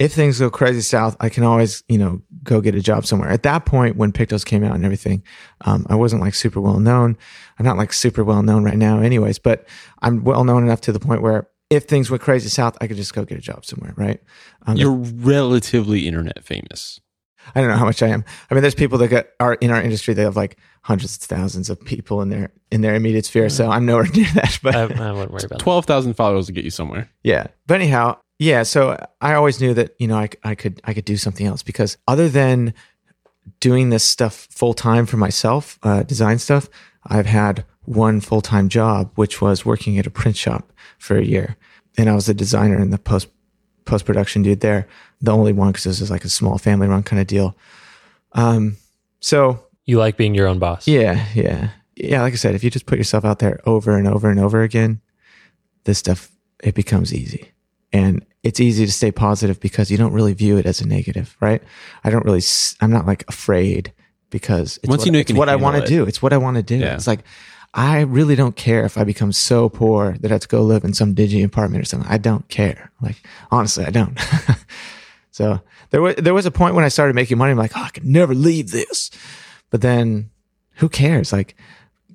if 0.03 0.13
things 0.13 0.41
go 0.41 0.51
crazy 0.51 0.81
south, 0.81 1.17
I 1.21 1.29
can 1.29 1.45
always, 1.45 1.85
you 1.89 1.97
know, 1.97 2.21
go 2.43 2.61
get 2.61 2.75
a 2.75 2.81
job 2.81 3.07
somewhere. 3.07 3.31
At 3.31 3.45
that 3.45 3.67
point, 3.67 3.95
when 3.97 4.11
Pictos 4.11 4.45
came 4.45 4.65
out 4.65 4.75
and 4.75 4.85
everything, 4.85 5.23
um, 5.61 5.87
I 5.89 5.95
wasn't 5.95 6.23
like 6.23 6.35
super 6.35 6.61
well 6.61 6.81
known. 6.81 7.17
I'm 7.57 7.65
not 7.65 7.77
like 7.77 7.93
super 7.93 8.25
well 8.25 8.43
known 8.43 8.65
right 8.65 8.77
now, 8.77 8.99
anyways, 8.99 9.39
but 9.39 9.65
I'm 10.01 10.25
well 10.25 10.43
known 10.43 10.65
enough 10.65 10.81
to 10.83 10.93
the 10.93 10.99
point 10.99 11.23
where 11.23 11.49
if 11.71 11.85
things 11.85 12.11
went 12.11 12.21
crazy 12.21 12.49
south, 12.49 12.77
I 12.81 12.89
could 12.89 12.97
just 12.97 13.15
go 13.15 13.25
get 13.25 13.39
a 13.39 13.41
job 13.41 13.65
somewhere, 13.65 13.95
right? 13.97 14.21
Um, 14.67 14.77
You're 14.77 14.91
relatively 14.91 16.09
internet 16.09 16.43
famous. 16.43 17.01
I 17.55 17.61
don't 17.61 17.71
know 17.71 17.77
how 17.77 17.85
much 17.85 18.03
I 18.03 18.09
am. 18.09 18.25
I 18.51 18.55
mean, 18.55 18.63
there's 18.63 18.75
people 18.75 18.99
that 18.99 19.09
get, 19.09 19.35
are 19.39 19.55
in 19.55 19.71
our 19.71 19.81
industry. 19.81 20.15
They 20.15 20.23
have 20.23 20.37
like 20.37 20.59
hundreds 20.83 21.17
of 21.17 21.23
thousands 21.23 21.71
of 21.71 21.81
people 21.81 22.23
in 22.23 22.29
their 22.29 22.53
in 22.73 22.81
their 22.81 22.95
immediate 22.95 23.25
sphere. 23.25 23.49
So 23.49 23.71
I'm 23.71 23.87
nowhere 23.87 24.07
near 24.15 24.27
that. 24.35 24.59
But 24.63 24.75
I, 24.75 24.83
I 24.83 25.13
wouldn't 25.13 25.31
worry 25.31 25.45
about 25.45 25.59
that. 25.59 25.61
12,000 25.61 26.15
followers 26.15 26.49
will 26.49 26.55
get 26.55 26.65
you 26.65 26.71
somewhere. 26.71 27.09
Yeah. 27.23 27.47
But 27.67 27.81
anyhow, 27.81 28.19
yeah. 28.43 28.63
So 28.65 28.97
I 29.21 29.35
always 29.35 29.61
knew 29.61 29.75
that, 29.75 29.95
you 29.99 30.07
know, 30.09 30.17
I, 30.19 30.29
I 30.45 30.55
could, 30.55 30.81
I 30.85 30.95
could 30.95 31.05
do 31.05 31.17
something 31.17 31.47
else 31.47 31.63
because 31.63 31.97
other 32.09 32.29
than 32.29 32.75
doing 33.61 33.91
this 33.91 34.05
stuff 34.05 34.49
full 34.51 34.75
time 34.75 35.07
for 35.07 35.17
myself, 35.17 35.79
uh, 35.83 36.03
design 36.03 36.39
stuff, 36.39 36.69
I've 37.07 37.27
had 37.27 37.65
one 37.85 38.21
full 38.21 38.41
time 38.41 38.69
job, 38.69 39.11
which 39.15 39.41
was 39.41 39.65
working 39.65 39.99
at 39.99 40.07
a 40.07 40.11
print 40.11 40.37
shop 40.37 40.73
for 40.99 41.17
a 41.17 41.25
year. 41.25 41.57
And 41.99 42.09
I 42.09 42.15
was 42.15 42.29
a 42.29 42.35
designer 42.35 42.79
and 42.79 42.93
the 42.93 42.99
post, 42.99 43.29
post 43.85 44.05
production 44.05 44.43
dude 44.43 44.61
there. 44.61 44.87
The 45.21 45.33
only 45.33 45.53
one, 45.53 45.73
cause 45.73 45.85
this 45.85 46.01
is 46.01 46.11
like 46.11 46.25
a 46.25 46.29
small 46.29 46.59
family 46.59 46.89
run 46.89 47.03
kind 47.03 47.21
of 47.21 47.27
deal. 47.27 47.57
Um, 48.33 48.77
so 49.21 49.67
You 49.85 49.99
like 49.99 50.17
being 50.17 50.35
your 50.35 50.49
own 50.49 50.59
boss. 50.59 50.89
yeah, 50.89 51.27
yeah. 51.35 51.71
Yeah, 51.95 52.23
like 52.23 52.33
I 52.33 52.37
said, 52.37 52.55
if 52.55 52.65
you 52.65 52.71
just 52.71 52.87
put 52.87 52.99
yourself 52.99 53.25
out 53.25 53.39
there 53.39 53.61
over 53.67 53.97
and 53.97 54.09
over 54.09 54.31
and 54.31 54.41
over 54.41 54.63
again, 54.63 55.01
this 55.85 55.99
stuff 55.99 56.31
it 56.63 56.75
becomes 56.75 57.13
easy. 57.13 57.53
And 57.93 58.25
it's 58.43 58.61
easy 58.61 58.87
to 58.87 58.93
stay 58.93 59.13
positive 59.13 59.61
because 59.61 59.91
you 59.91 59.97
don't 59.97 60.13
really 60.13 60.33
view 60.33 60.57
it 60.57 60.67
as 60.67 60.81
a 60.81 60.87
negative, 60.87 61.37
right? 61.41 61.63
I 62.05 62.11
don't 62.11 62.25
really 62.25 62.43
I'm 62.81 62.91
not 62.91 63.07
like 63.07 63.25
afraid 63.29 63.93
because 64.31 64.79
it's 64.79 64.89
Once 64.89 65.01
what, 65.01 65.07
you 65.07 65.13
know 65.13 65.19
it's 65.21 65.29
can 65.29 65.37
what 65.37 65.49
I 65.49 65.57
want 65.57 65.83
to 65.83 65.89
do. 65.89 66.05
It's 66.05 66.21
what 66.21 66.33
I 66.33 66.39
want 66.39 66.57
to 66.57 66.63
do. 66.63 66.79
Yeah. 66.79 66.95
It's 66.95 67.07
like 67.07 67.21
I 67.75 68.01
really 68.01 68.35
don't 68.35 68.57
care 68.57 68.85
if 68.85 68.99
I 68.99 69.05
become 69.05 69.33
so 69.33 69.69
poor 69.69 70.17
that 70.21 70.31
I 70.31 70.35
have 70.35 70.43
to 70.43 70.49
go 70.49 70.63
live 70.63 70.85
in 70.85 70.93
some 70.93 71.15
dingy 71.15 71.43
apartment 71.43 71.83
or 71.83 71.87
something. 71.87 72.11
I 72.11 72.19
don't 72.19 72.47
care. 72.49 72.91
Like 73.01 73.23
honestly, 73.51 73.85
I 73.85 73.91
don't. 73.91 74.19
so 75.31 75.61
there 75.91 76.03
was 76.03 76.17
there 76.17 76.35
was 76.35 76.47
a 76.47 76.51
point 76.51 76.75
when 76.75 76.85
I 76.85 76.89
started 76.89 77.15
making 77.15 77.39
money. 77.39 77.53
I'm 77.53 77.59
like, 77.59 77.77
oh, 77.77 77.83
I 77.83 77.91
could 77.91 78.05
never 78.05 78.35
leave 78.35 78.71
this. 78.71 79.11
But 79.71 79.81
then 79.81 80.31
who 80.77 80.89
cares? 80.89 81.33
Like 81.33 81.57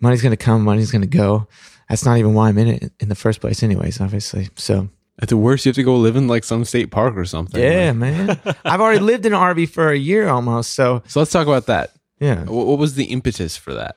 money's 0.02 0.22
going 0.22 0.32
to 0.32 0.38
come, 0.38 0.64
money's 0.64 0.92
going 0.92 1.02
to 1.02 1.08
go. 1.08 1.48
That's 1.90 2.06
not 2.06 2.18
even 2.18 2.34
why 2.34 2.50
I'm 2.50 2.58
in 2.58 2.68
it 2.68 2.92
in 3.00 3.10
the 3.10 3.16
first 3.16 3.40
place, 3.40 3.64
anyways, 3.64 4.02
obviously. 4.02 4.50
So, 4.56 4.90
At 5.20 5.30
the 5.30 5.38
worst, 5.38 5.66
you 5.66 5.70
have 5.70 5.76
to 5.78 5.84
go 5.84 5.96
live 5.98 6.16
in 6.16 6.28
like 6.28 6.44
some 6.44 6.64
state 6.64 6.92
park 6.92 7.18
or 7.18 7.26
something. 7.26 7.62
yeah, 7.62 7.92
man. 7.92 8.40
I've 8.66 8.82
already 8.82 9.00
lived 9.00 9.26
in 9.26 9.34
an 9.34 9.40
RV 9.40 9.70
for 9.70 9.90
a 9.90 9.98
year 9.98 10.28
almost. 10.28 10.74
So, 10.74 11.02
So 11.08 11.20
let's 11.20 11.32
talk 11.32 11.48
about 11.48 11.66
that. 11.68 11.92
yeah. 12.20 12.44
What, 12.46 12.68
what 12.68 12.78
was 12.78 12.94
the 12.96 13.06
impetus 13.06 13.58
for 13.58 13.74
that? 13.74 13.96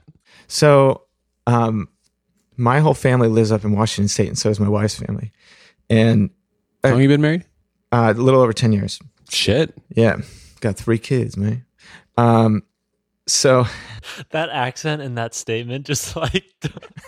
So, 0.48 1.02
um, 1.46 1.88
my 2.56 2.80
whole 2.80 2.94
family 2.94 3.28
lives 3.28 3.52
up 3.52 3.64
in 3.64 3.72
Washington 3.72 4.08
State, 4.08 4.28
and 4.28 4.38
so 4.38 4.48
does 4.50 4.60
my 4.60 4.68
wife's 4.68 4.94
family. 4.98 5.32
And 5.90 6.30
How 6.84 6.90
long 6.90 7.00
you 7.02 7.08
been 7.08 7.20
married? 7.20 7.44
uh, 7.92 8.12
a 8.16 8.20
little 8.20 8.40
over 8.40 8.52
10 8.52 8.72
years. 8.72 8.98
Shit. 9.30 9.74
Yeah. 9.94 10.16
Got 10.60 10.76
three 10.76 10.98
kids, 10.98 11.36
man. 11.36 11.64
Um, 12.16 12.62
so, 13.30 13.66
That 14.30 14.48
accent 14.50 15.02
and 15.02 15.16
that 15.18 15.34
statement, 15.34 15.86
just 15.86 16.16
like, 16.16 16.44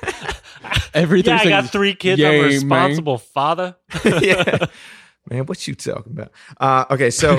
Everything. 0.95 1.35
yeah, 1.35 1.41
I 1.41 1.49
got 1.49 1.71
three 1.71 1.95
kids. 1.95 2.23
I'm 2.23 2.35
a 2.35 2.43
responsible 2.43 3.19
father. 3.19 3.77
yeah. 4.05 4.67
Man, 5.31 5.47
what 5.47 5.67
you 5.69 5.75
talking 5.75 6.13
about? 6.13 6.33
Uh, 6.61 6.85
okay, 6.93 7.09
so 7.11 7.39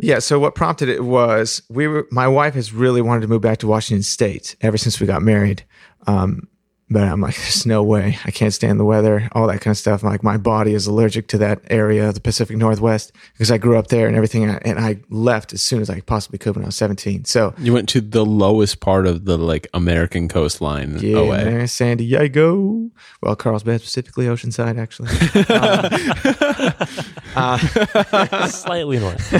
yeah, 0.00 0.18
so 0.18 0.38
what 0.38 0.54
prompted 0.54 0.88
it 0.88 1.04
was 1.04 1.62
we 1.70 1.86
were. 1.86 2.06
My 2.10 2.26
wife 2.26 2.54
has 2.54 2.72
really 2.72 3.00
wanted 3.00 3.20
to 3.20 3.28
move 3.28 3.40
back 3.40 3.58
to 3.58 3.68
Washington 3.68 4.02
State 4.02 4.56
ever 4.60 4.76
since 4.76 5.00
we 5.00 5.06
got 5.06 5.22
married. 5.22 5.64
Um, 6.08 6.48
but 6.90 7.04
I'm 7.04 7.20
like, 7.20 7.36
there's 7.36 7.64
no 7.66 7.82
way. 7.84 8.18
I 8.24 8.32
can't 8.32 8.52
stand 8.52 8.80
the 8.80 8.84
weather, 8.84 9.28
all 9.32 9.46
that 9.46 9.60
kind 9.60 9.72
of 9.72 9.78
stuff. 9.78 10.02
like, 10.02 10.24
my 10.24 10.36
body 10.36 10.74
is 10.74 10.88
allergic 10.88 11.28
to 11.28 11.38
that 11.38 11.60
area, 11.70 12.08
of 12.08 12.14
the 12.14 12.20
Pacific 12.20 12.56
Northwest, 12.56 13.12
because 13.32 13.50
I 13.50 13.58
grew 13.58 13.78
up 13.78 13.86
there 13.88 14.08
and 14.08 14.16
everything. 14.16 14.44
And 14.44 14.78
I 14.78 14.98
left 15.08 15.52
as 15.52 15.62
soon 15.62 15.80
as 15.80 15.88
I 15.88 16.00
possibly 16.00 16.38
could 16.38 16.56
when 16.56 16.64
I 16.64 16.66
was 16.66 16.76
17. 16.76 17.24
So 17.26 17.54
You 17.58 17.72
went 17.72 17.88
to 17.90 18.00
the 18.00 18.24
lowest 18.24 18.80
part 18.80 19.06
of 19.06 19.24
the 19.24 19.38
like 19.38 19.68
American 19.72 20.26
coastline 20.28 20.98
yeah, 20.98 21.18
away. 21.18 21.44
man, 21.44 21.68
San 21.68 21.98
Diego. 21.98 22.90
Well, 23.22 23.36
Carlsbad 23.36 23.80
specifically, 23.82 24.26
Oceanside, 24.26 24.78
actually. 24.78 25.10
uh, 27.36 28.48
Slightly 28.48 28.98
north. 28.98 29.30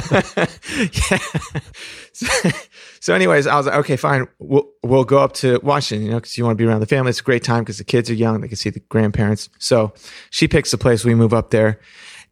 yeah. 2.33 2.53
So, 3.01 3.15
anyways, 3.15 3.47
I 3.47 3.57
was 3.57 3.67
like, 3.67 3.77
okay, 3.77 3.97
fine. 3.97 4.29
We'll, 4.39 4.69
we'll 4.83 5.05
go 5.05 5.19
up 5.19 5.33
to 5.35 5.59
Washington, 5.63 6.05
you 6.05 6.11
know, 6.13 6.19
because 6.19 6.37
you 6.37 6.45
want 6.45 6.59
to 6.59 6.63
be 6.63 6.69
around 6.69 6.81
the 6.81 6.87
family. 6.87 7.09
It's 7.09 7.21
a 7.21 7.25
great 7.25 7.43
time 7.43 7.65
because 7.65 7.79
the 7.79 7.85
kids 7.85 8.11
are 8.11 8.15
young. 8.15 8.43
They 8.43 8.49
can 8.49 8.59
see 8.59 8.69
the 8.69 8.81
grandparents. 8.81 9.49
So 9.59 9.95
she 10.29 10.47
picks 10.47 10.71
the 10.71 10.79
place. 10.79 11.03
We 11.03 11.15
move 11.15 11.33
up 11.33 11.51
there 11.51 11.81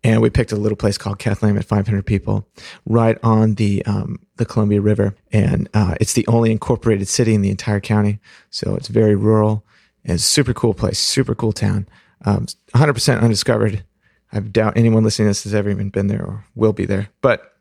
and 0.05 0.21
we 0.21 0.29
picked 0.29 0.53
a 0.53 0.57
little 0.57 0.77
place 0.77 0.99
called 0.99 1.19
Cathlamet 1.19 1.61
at 1.61 1.65
500 1.65 2.05
people 2.05 2.47
right 2.85 3.19
on 3.23 3.55
the, 3.55 3.85
um, 3.87 4.19
the 4.37 4.45
Columbia 4.45 4.83
River. 4.83 5.15
And, 5.33 5.71
uh, 5.73 5.95
it's 6.01 6.13
the 6.13 6.27
only 6.27 6.53
incorporated 6.53 7.09
city 7.09 7.35
in 7.35 7.41
the 7.41 7.51
entire 7.51 7.81
county. 7.81 8.21
So 8.51 8.77
it's 8.77 8.89
very 8.89 9.17
rural 9.17 9.65
and 10.05 10.17
it's 10.17 10.25
super 10.25 10.53
cool 10.53 10.75
place, 10.75 10.99
super 10.99 11.35
cool 11.35 11.53
town. 11.53 11.89
Um, 12.27 12.47
100% 12.75 13.23
undiscovered. 13.23 13.85
I 14.33 14.41
doubt 14.41 14.77
anyone 14.77 15.03
listening 15.03 15.27
to 15.27 15.31
this 15.31 15.45
has 15.45 15.55
ever 15.55 15.71
even 15.71 15.89
been 15.89 16.09
there 16.09 16.23
or 16.23 16.45
will 16.55 16.75
be 16.75 16.85
there, 16.85 17.09
but 17.23 17.55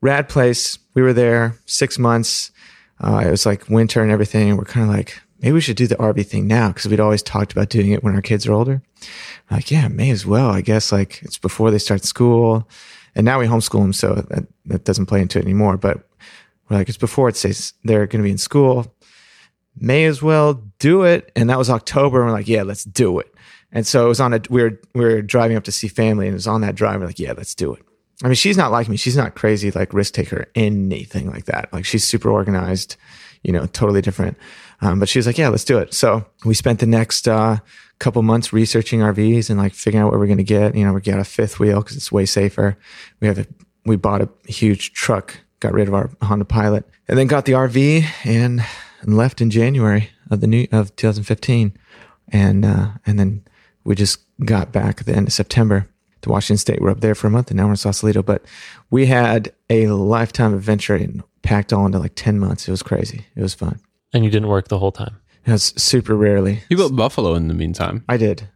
rad 0.00 0.28
place. 0.28 0.78
We 0.98 1.02
were 1.02 1.12
there 1.12 1.56
six 1.66 1.96
months. 1.96 2.50
Uh, 2.98 3.22
it 3.24 3.30
was 3.30 3.46
like 3.46 3.68
winter 3.68 4.02
and 4.02 4.10
everything. 4.10 4.56
We're 4.56 4.64
kind 4.64 4.90
of 4.90 4.92
like, 4.92 5.22
maybe 5.40 5.52
we 5.52 5.60
should 5.60 5.76
do 5.76 5.86
the 5.86 5.94
RV 5.94 6.26
thing 6.26 6.48
now 6.48 6.72
because 6.72 6.88
we'd 6.88 6.98
always 6.98 7.22
talked 7.22 7.52
about 7.52 7.68
doing 7.68 7.92
it 7.92 8.02
when 8.02 8.16
our 8.16 8.20
kids 8.20 8.48
are 8.48 8.52
older. 8.52 8.82
Like, 9.48 9.70
yeah, 9.70 9.86
may 9.86 10.10
as 10.10 10.26
well. 10.26 10.50
I 10.50 10.60
guess 10.60 10.90
like 10.90 11.22
it's 11.22 11.38
before 11.38 11.70
they 11.70 11.78
start 11.78 12.02
school. 12.02 12.68
And 13.14 13.24
now 13.24 13.38
we 13.38 13.46
homeschool 13.46 13.80
them, 13.80 13.92
so 13.92 14.16
that, 14.28 14.48
that 14.66 14.84
doesn't 14.84 15.06
play 15.06 15.20
into 15.20 15.38
it 15.38 15.44
anymore. 15.44 15.76
But 15.76 15.98
we're 16.68 16.78
like, 16.78 16.88
it's 16.88 16.98
before 16.98 17.28
it 17.28 17.36
says 17.36 17.74
they're 17.84 18.08
going 18.08 18.20
to 18.20 18.26
be 18.26 18.32
in 18.32 18.38
school. 18.38 18.92
May 19.76 20.04
as 20.06 20.20
well 20.20 20.64
do 20.80 21.04
it. 21.04 21.30
And 21.36 21.48
that 21.48 21.58
was 21.58 21.70
October. 21.70 22.22
And 22.22 22.26
we're 22.26 22.36
like, 22.36 22.48
yeah, 22.48 22.64
let's 22.64 22.82
do 22.82 23.20
it. 23.20 23.32
And 23.70 23.86
so 23.86 24.06
it 24.06 24.08
was 24.08 24.18
on 24.18 24.34
a, 24.34 24.40
we 24.50 24.62
were, 24.64 24.80
we 24.96 25.04
were 25.04 25.22
driving 25.22 25.56
up 25.56 25.62
to 25.64 25.72
see 25.72 25.86
family 25.86 26.26
and 26.26 26.32
it 26.32 26.38
was 26.38 26.48
on 26.48 26.62
that 26.62 26.74
drive. 26.74 26.98
We're 26.98 27.06
like, 27.06 27.20
yeah, 27.20 27.34
let's 27.36 27.54
do 27.54 27.72
it. 27.72 27.84
I 28.22 28.28
mean, 28.28 28.34
she's 28.34 28.56
not 28.56 28.72
like 28.72 28.88
me. 28.88 28.96
She's 28.96 29.16
not 29.16 29.34
crazy, 29.34 29.70
like 29.70 29.92
risk 29.92 30.14
taker, 30.14 30.46
anything 30.54 31.30
like 31.30 31.44
that. 31.44 31.72
Like 31.72 31.84
she's 31.84 32.04
super 32.04 32.30
organized, 32.30 32.96
you 33.42 33.52
know, 33.52 33.66
totally 33.66 34.02
different. 34.02 34.36
Um, 34.80 34.98
but 34.98 35.08
she 35.08 35.18
was 35.18 35.26
like, 35.26 35.38
yeah, 35.38 35.48
let's 35.48 35.64
do 35.64 35.78
it. 35.78 35.94
So 35.94 36.26
we 36.44 36.54
spent 36.54 36.80
the 36.80 36.86
next, 36.86 37.28
uh, 37.28 37.58
couple 37.98 38.22
months 38.22 38.52
researching 38.52 39.00
RVs 39.00 39.50
and 39.50 39.58
like 39.58 39.74
figuring 39.74 40.04
out 40.04 40.10
what 40.10 40.18
we're 40.18 40.26
going 40.26 40.38
to 40.38 40.44
get. 40.44 40.74
You 40.74 40.84
know, 40.84 40.92
we 40.92 41.00
got 41.00 41.18
a 41.18 41.24
fifth 41.24 41.58
wheel 41.58 41.80
because 41.80 41.96
it's 41.96 42.12
way 42.12 42.26
safer. 42.26 42.76
We 43.20 43.26
have 43.28 43.38
a 43.38 43.46
we 43.84 43.96
bought 43.96 44.22
a 44.22 44.28
huge 44.46 44.92
truck, 44.92 45.40
got 45.60 45.72
rid 45.72 45.88
of 45.88 45.94
our 45.94 46.10
Honda 46.22 46.44
Pilot, 46.44 46.84
and 47.08 47.18
then 47.18 47.26
got 47.26 47.46
the 47.46 47.52
RV 47.52 48.04
and, 48.24 48.62
and 49.00 49.16
left 49.16 49.40
in 49.40 49.50
January 49.50 50.10
of 50.30 50.40
the 50.40 50.46
new 50.46 50.68
of 50.70 50.94
2015, 50.96 51.76
and 52.28 52.64
uh, 52.64 52.88
and 53.06 53.18
then 53.18 53.44
we 53.84 53.94
just 53.94 54.20
got 54.44 54.72
back 54.72 55.00
at 55.00 55.06
the 55.06 55.14
end 55.14 55.26
of 55.26 55.32
September 55.32 55.88
to 56.22 56.30
Washington 56.30 56.58
State. 56.58 56.80
We're 56.80 56.90
up 56.90 57.00
there 57.00 57.14
for 57.14 57.26
a 57.26 57.30
month, 57.30 57.50
and 57.50 57.56
now 57.56 57.64
we're 57.64 57.70
in 57.72 57.76
Sausalito. 57.76 58.22
But 58.22 58.42
we 58.90 59.06
had 59.06 59.52
a 59.70 59.88
lifetime 59.88 60.54
adventure 60.54 60.94
and 60.96 61.22
packed 61.42 61.72
all 61.72 61.86
into 61.86 61.98
like 61.98 62.12
10 62.14 62.38
months. 62.38 62.66
It 62.68 62.70
was 62.70 62.82
crazy. 62.82 63.26
It 63.36 63.42
was 63.42 63.54
fun. 63.54 63.80
And 64.12 64.24
you 64.24 64.30
didn't 64.30 64.48
work 64.48 64.68
the 64.68 64.78
whole 64.78 64.92
time. 64.92 65.16
It 65.46 65.52
was 65.52 65.72
super 65.76 66.14
rarely. 66.14 66.62
You 66.68 66.76
built 66.76 66.94
Buffalo 66.96 67.34
in 67.34 67.48
the 67.48 67.54
meantime, 67.54 68.04
I 68.08 68.16
did. 68.16 68.48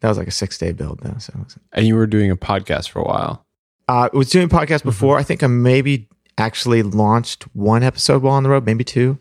That 0.00 0.08
was 0.08 0.18
like 0.18 0.28
a 0.28 0.32
six 0.32 0.58
day 0.58 0.72
build 0.72 1.00
though. 1.00 1.16
So 1.18 1.32
and 1.72 1.86
you 1.86 1.94
were 1.96 2.06
doing 2.06 2.30
a 2.30 2.36
podcast 2.36 2.90
for 2.90 3.00
a 3.00 3.04
while. 3.04 3.44
uh, 3.88 4.08
I 4.12 4.16
was 4.16 4.30
doing 4.30 4.48
podcasts 4.48 4.84
before. 4.84 5.18
I 5.18 5.22
think 5.22 5.42
I 5.42 5.46
maybe 5.46 6.08
actually 6.36 6.82
launched 6.82 7.44
one 7.54 7.82
episode 7.82 8.22
while 8.22 8.34
on 8.34 8.42
the 8.44 8.48
road, 8.50 8.64
maybe 8.66 8.84
two. 8.84 9.18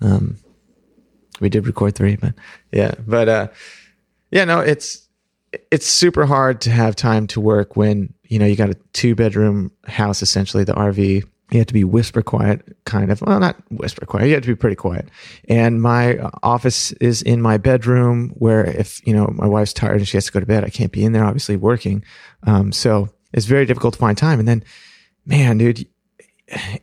Um, 0.00 0.36
we 1.40 1.48
did 1.48 1.66
record 1.66 1.94
three, 1.94 2.16
but 2.16 2.34
yeah, 2.72 2.94
but 3.06 3.28
uh, 3.28 3.48
yeah, 4.30 4.44
no, 4.44 4.60
it's 4.60 5.03
it's 5.70 5.86
super 5.86 6.26
hard 6.26 6.60
to 6.62 6.70
have 6.70 6.96
time 6.96 7.26
to 7.28 7.40
work 7.40 7.76
when 7.76 8.12
you 8.24 8.38
know 8.38 8.46
you 8.46 8.56
got 8.56 8.70
a 8.70 8.74
two 8.92 9.14
bedroom 9.14 9.70
house 9.86 10.22
essentially, 10.22 10.64
the 10.64 10.74
RV. 10.74 11.24
You 11.50 11.58
have 11.58 11.66
to 11.68 11.74
be 11.74 11.84
whisper 11.84 12.22
quiet, 12.22 12.76
kind 12.84 13.12
of. 13.12 13.20
Well, 13.20 13.38
not 13.38 13.56
whisper 13.70 14.06
quiet. 14.06 14.28
You 14.28 14.34
have 14.34 14.42
to 14.42 14.48
be 14.48 14.56
pretty 14.56 14.76
quiet. 14.76 15.08
And 15.48 15.80
my 15.80 16.16
uh, 16.16 16.30
office 16.42 16.92
is 16.92 17.22
in 17.22 17.42
my 17.42 17.58
bedroom, 17.58 18.30
where 18.36 18.64
if 18.64 19.06
you 19.06 19.14
know 19.14 19.30
my 19.34 19.46
wife's 19.46 19.72
tired 19.72 19.98
and 19.98 20.08
she 20.08 20.16
has 20.16 20.24
to 20.26 20.32
go 20.32 20.40
to 20.40 20.46
bed, 20.46 20.64
I 20.64 20.70
can't 20.70 20.90
be 20.90 21.04
in 21.04 21.12
there, 21.12 21.24
obviously 21.24 21.56
working. 21.56 22.02
Um, 22.44 22.72
so 22.72 23.10
it's 23.32 23.46
very 23.46 23.66
difficult 23.66 23.94
to 23.94 24.00
find 24.00 24.16
time. 24.16 24.38
And 24.38 24.48
then, 24.48 24.64
man, 25.26 25.58
dude, 25.58 25.86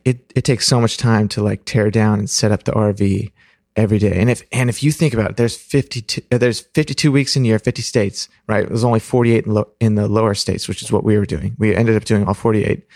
it 0.04 0.32
it 0.34 0.44
takes 0.44 0.66
so 0.66 0.80
much 0.80 0.96
time 0.96 1.28
to 1.28 1.42
like 1.42 1.64
tear 1.64 1.90
down 1.90 2.20
and 2.20 2.30
set 2.30 2.52
up 2.52 2.64
the 2.64 2.72
RV 2.72 3.32
every 3.76 3.98
day. 3.98 4.18
And 4.18 4.30
if 4.30 4.42
and 4.52 4.68
if 4.68 4.82
you 4.82 4.92
think 4.92 5.14
about 5.14 5.30
it, 5.30 5.36
there's 5.36 5.56
52 5.56 6.22
uh, 6.30 6.38
there's 6.38 6.60
52 6.60 7.10
weeks 7.10 7.36
in 7.36 7.44
a 7.44 7.48
year, 7.48 7.58
50 7.58 7.82
states, 7.82 8.28
right? 8.46 8.66
There's 8.66 8.84
only 8.84 9.00
48 9.00 9.46
in, 9.46 9.54
lo- 9.54 9.70
in 9.80 9.94
the 9.94 10.08
lower 10.08 10.34
states, 10.34 10.68
which 10.68 10.82
is 10.82 10.92
what 10.92 11.04
we 11.04 11.16
were 11.18 11.26
doing. 11.26 11.56
We 11.58 11.74
ended 11.74 11.96
up 11.96 12.04
doing 12.04 12.26
all 12.26 12.34
48. 12.34 12.86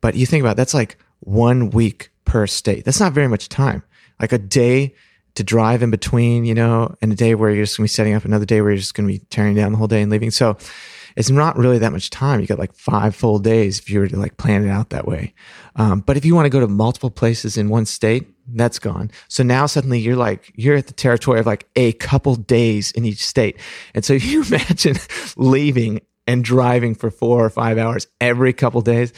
But 0.00 0.14
you 0.14 0.26
think 0.26 0.42
about 0.42 0.52
it, 0.52 0.56
that's 0.56 0.74
like 0.74 0.98
one 1.20 1.70
week 1.70 2.10
per 2.24 2.46
state. 2.46 2.84
That's 2.84 3.00
not 3.00 3.12
very 3.12 3.28
much 3.28 3.48
time. 3.48 3.82
Like 4.20 4.32
a 4.32 4.38
day 4.38 4.94
to 5.34 5.44
drive 5.44 5.82
in 5.82 5.90
between, 5.90 6.44
you 6.44 6.54
know, 6.54 6.94
and 7.00 7.12
a 7.12 7.16
day 7.16 7.34
where 7.34 7.50
you're 7.50 7.64
just 7.64 7.76
gonna 7.76 7.84
be 7.84 7.88
setting 7.88 8.14
up, 8.14 8.24
another 8.24 8.44
day 8.44 8.60
where 8.60 8.70
you're 8.70 8.78
just 8.78 8.94
gonna 8.94 9.08
be 9.08 9.20
tearing 9.30 9.54
down 9.54 9.72
the 9.72 9.78
whole 9.78 9.86
day 9.86 10.02
and 10.02 10.10
leaving. 10.10 10.30
So 10.30 10.56
it's 11.16 11.30
not 11.30 11.56
really 11.56 11.78
that 11.78 11.92
much 11.92 12.10
time. 12.10 12.40
You 12.40 12.46
got 12.46 12.58
like 12.58 12.74
five 12.74 13.14
full 13.14 13.38
days 13.38 13.78
if 13.78 13.90
you 13.90 14.00
were 14.00 14.08
to 14.08 14.16
like 14.16 14.36
plan 14.36 14.64
it 14.64 14.70
out 14.70 14.90
that 14.90 15.06
way. 15.06 15.34
Um, 15.76 16.00
but 16.00 16.16
if 16.16 16.24
you 16.24 16.34
want 16.34 16.46
to 16.46 16.50
go 16.50 16.60
to 16.60 16.68
multiple 16.68 17.10
places 17.10 17.56
in 17.56 17.68
one 17.68 17.86
state, 17.86 18.28
that's 18.54 18.78
gone. 18.78 19.10
So 19.28 19.42
now 19.42 19.66
suddenly 19.66 19.98
you're 19.98 20.16
like, 20.16 20.52
you're 20.54 20.76
at 20.76 20.86
the 20.86 20.92
territory 20.92 21.40
of 21.40 21.46
like 21.46 21.66
a 21.76 21.92
couple 21.92 22.36
days 22.36 22.90
in 22.92 23.04
each 23.04 23.24
state. 23.24 23.58
And 23.94 24.04
so 24.04 24.12
you 24.14 24.42
imagine 24.44 24.96
leaving 25.36 26.00
and 26.26 26.44
driving 26.44 26.94
for 26.94 27.10
four 27.10 27.44
or 27.44 27.50
five 27.50 27.78
hours 27.78 28.06
every 28.20 28.52
couple 28.52 28.80
days. 28.80 29.12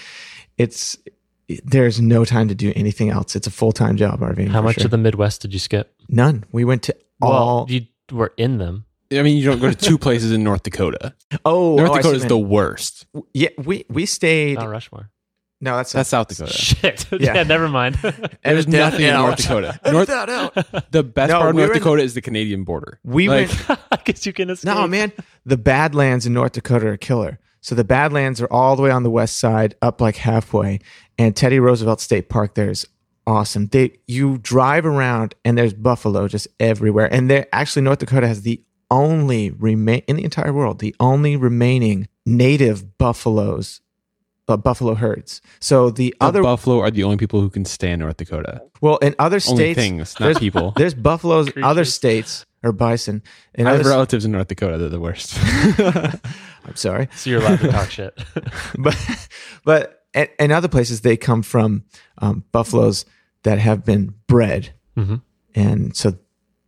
It's, 0.59 0.97
there's 1.65 2.01
no 2.01 2.25
time 2.25 2.49
to 2.49 2.55
do 2.55 2.73
anything 2.77 3.11
else. 3.11 3.37
It's 3.37 3.47
a 3.47 3.51
full 3.51 3.73
time 3.73 3.97
job, 3.97 4.21
RVing. 4.21 4.49
How 4.49 4.63
much 4.63 4.77
sure. 4.77 4.87
of 4.87 4.91
the 4.91 4.99
Midwest 4.99 5.43
did 5.43 5.53
you 5.53 5.59
skip? 5.59 5.95
None. 6.09 6.45
We 6.53 6.65
went 6.65 6.83
to 6.85 6.97
all. 7.21 7.67
well, 7.67 7.67
you 7.69 7.87
were 8.11 8.33
in 8.37 8.59
them. 8.59 8.87
I 9.13 9.23
mean, 9.23 9.37
you 9.37 9.45
don't 9.45 9.61
go 9.61 9.71
to 9.71 9.77
two 9.77 9.99
places 9.99 10.33
in 10.33 10.43
North 10.43 10.63
Dakota. 10.63 11.15
oh, 11.45 11.77
North 11.77 11.91
oh, 11.91 11.97
Dakota 11.97 12.17
is 12.17 12.27
the 12.27 12.39
worst. 12.39 13.07
yeah. 13.35 13.51
We 13.59 13.85
we 13.89 14.07
stayed. 14.07 14.57
Mount 14.57 14.71
Rushmore. 14.71 15.11
No, 15.63 15.77
that's 15.77 15.93
That's 15.93 16.09
South 16.11 16.27
Dakota. 16.29 16.53
Shit. 16.53 17.07
Yeah. 17.13 17.35
yeah. 17.37 17.43
never 17.45 17.69
mind. 17.69 17.95
There's 17.95 18.15
Edit 18.43 18.67
that 18.67 18.71
nothing 18.73 19.03
in 19.07 19.11
out. 19.15 19.27
North 19.27 19.37
Dakota. 19.39 19.81
Edit 19.85 19.93
North, 19.93 20.09
that 20.09 20.29
out. 20.29 20.91
the 20.91 21.03
best 21.05 21.31
No, 21.31 21.39
part 21.39 21.51
of 21.51 21.55
we 21.57 21.63
North 21.63 21.69
were 21.71 21.75
in- 21.75 21.79
Dakota 21.81 22.03
is 22.03 22.15
the 22.15 22.21
Canadian 22.21 22.65
border. 22.65 22.99
We 23.05 23.29
Like, 23.29 23.49
went. 23.69 23.81
I 23.93 23.97
guess 24.05 24.27
you 24.27 24.33
can 24.33 24.51
escape. 24.51 24.75
No, 24.75 24.87
man, 24.89 25.13
the 25.47 25.57
Badlands 25.57 26.27
in 26.27 26.35
North 26.35 26.53
Dakota 26.53 26.89
are 26.89 26.97
killer. 26.97 27.39
So 27.61 27.77
the 27.77 27.85
Badlands 27.85 28.41
are 28.41 28.49
all 28.53 28.75
the 28.75 28.83
way 28.83 28.91
on 28.91 29.05
the 29.05 29.11
west 29.11 29.39
side, 29.39 29.77
up 29.81 30.01
like 30.01 30.17
halfway, 30.17 30.81
and 31.17 31.37
Teddy 31.37 31.61
Roosevelt 31.61 32.01
State 32.01 32.29
Park 32.29 32.55
there 32.57 32.71
is 32.71 32.85
awesome. 33.25 33.69
They 33.69 33.99
you 34.09 34.39
drive 34.39 34.85
around 34.85 35.37
and 35.45 35.57
there's 35.57 35.75
buffalo 35.75 36.27
just 36.27 36.49
everywhere, 36.59 37.07
and 37.15 37.31
they 37.31 37.45
actually 37.53 37.83
North 37.83 38.01
Dakota 38.01 38.27
has 38.27 38.43
the 38.43 38.61
only 38.91 39.51
remain 39.53 40.03
in 40.09 40.17
the 40.17 40.25
entire 40.25 40.53
world 40.53 40.81
the 40.81 40.95
only 40.99 41.37
remaining 41.37 42.09
native 42.27 42.99
buffaloes, 42.99 43.81
uh, 44.53 44.57
buffalo 44.57 44.95
herds. 44.95 45.41
So 45.61 45.91
the 45.91 46.11
the 46.11 46.15
other 46.21 46.43
buffalo 46.43 46.81
are 46.81 46.91
the 46.91 47.05
only 47.05 47.17
people 47.17 47.41
who 47.41 47.51
can 47.51 47.65
stay 47.65 47.91
in 47.93 48.01
North 48.01 48.17
Dakota. 48.19 48.61
well 48.81 48.97
in 48.99 49.15
other 49.19 49.41
Only 49.49 49.57
states 49.75 49.79
things, 49.79 50.21
not 50.21 50.27
there's- 50.27 50.39
people. 50.39 50.73
there's 50.77 50.95
buffaloes 50.95 51.49
in 51.49 51.63
other 51.65 51.85
states 51.85 52.45
or 52.65 52.73
bison. 52.73 53.23
In 53.55 53.67
I 53.67 53.73
have 53.73 53.81
other, 53.81 53.91
relatives 53.91 54.25
in 54.25 54.31
North 54.33 54.49
Dakota. 54.49 54.79
They're 54.79 54.89
the 54.89 55.01
worst. 55.01 55.37
I'm 56.65 56.77
sorry. 56.77 57.09
So 57.17 57.31
you're 57.31 57.41
allowed 57.41 57.61
to 57.61 57.69
talk 57.69 57.91
shit. 57.91 58.15
but 58.79 58.97
but 59.65 60.05
in, 60.15 60.29
in 60.39 60.51
other 60.53 60.69
places 60.69 61.01
they 61.01 61.17
come 61.17 61.43
from 61.43 61.85
um, 62.19 62.45
buffaloes 62.53 63.05
that 63.43 63.59
have 63.59 63.85
been 63.85 64.15
bred, 64.29 64.73
Mhm. 64.97 65.23
and 65.55 65.97
so 65.97 66.15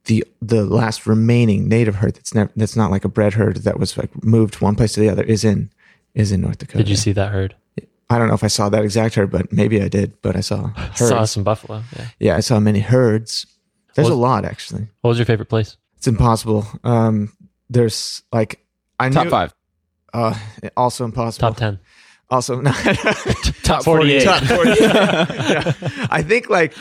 the 0.07 0.25
the 0.43 0.65
last 0.65 1.07
remaining 1.07 1.69
native 1.69 1.97
herd 1.97 2.15
that's 2.17 2.35
never 2.35 2.51
that's 2.57 2.77
not 2.77 2.91
like 2.91 3.05
a 3.05 3.09
bred 3.09 3.35
herd 3.35 3.59
that 3.65 3.79
was 3.79 3.97
like 3.97 4.11
moved 4.25 4.61
one 4.61 4.75
place 4.75 4.93
to 4.95 5.01
the 5.01 5.09
other 5.09 5.23
is 5.23 5.45
in 5.45 5.71
is 6.15 6.33
in 6.33 6.41
North 6.41 6.59
Dakota. 6.59 6.79
Did 6.79 6.89
you 6.91 6.97
see 6.97 7.13
that 7.13 7.31
herd? 7.33 7.55
I 8.11 8.19
don't 8.19 8.29
know 8.29 8.35
if 8.35 8.45
I 8.45 8.49
saw 8.49 8.69
that 8.69 8.85
exact 8.85 9.15
herd, 9.15 9.31
but 9.31 9.53
maybe 9.53 9.81
I 9.83 9.89
did. 9.89 10.21
But 10.23 10.37
I 10.37 10.41
saw 10.41 10.69
herds. 10.77 11.09
Saw 11.09 11.25
some 11.25 11.43
buffalo. 11.45 11.83
Yeah. 11.97 12.07
yeah, 12.19 12.37
I 12.37 12.41
saw 12.41 12.61
many 12.61 12.81
herds. 12.81 13.47
There's 13.95 14.09
Well- 14.09 14.19
a 14.19 14.21
lot 14.21 14.45
actually. 14.45 14.89
What 15.01 15.09
was 15.11 15.19
your 15.19 15.27
favorite 15.27 15.49
place? 15.49 15.77
It's 15.97 16.07
impossible. 16.07 16.67
Um, 16.85 17.33
there's 17.71 18.23
like 18.33 18.61
I 19.01 19.09
Top 19.09 19.25
knew, 19.25 19.31
five. 19.31 19.55
Uh, 20.13 20.35
also 20.77 21.05
impossible. 21.05 21.49
Top 21.49 21.57
ten. 21.57 21.79
Also, 22.31 22.61
not 22.61 22.75
Top 23.63 23.85
48. 23.85 24.23
Top 24.25 24.43
48. 24.45 24.79
Yeah. 24.81 25.73
I 26.11 26.23
think 26.23 26.49
like 26.51 26.75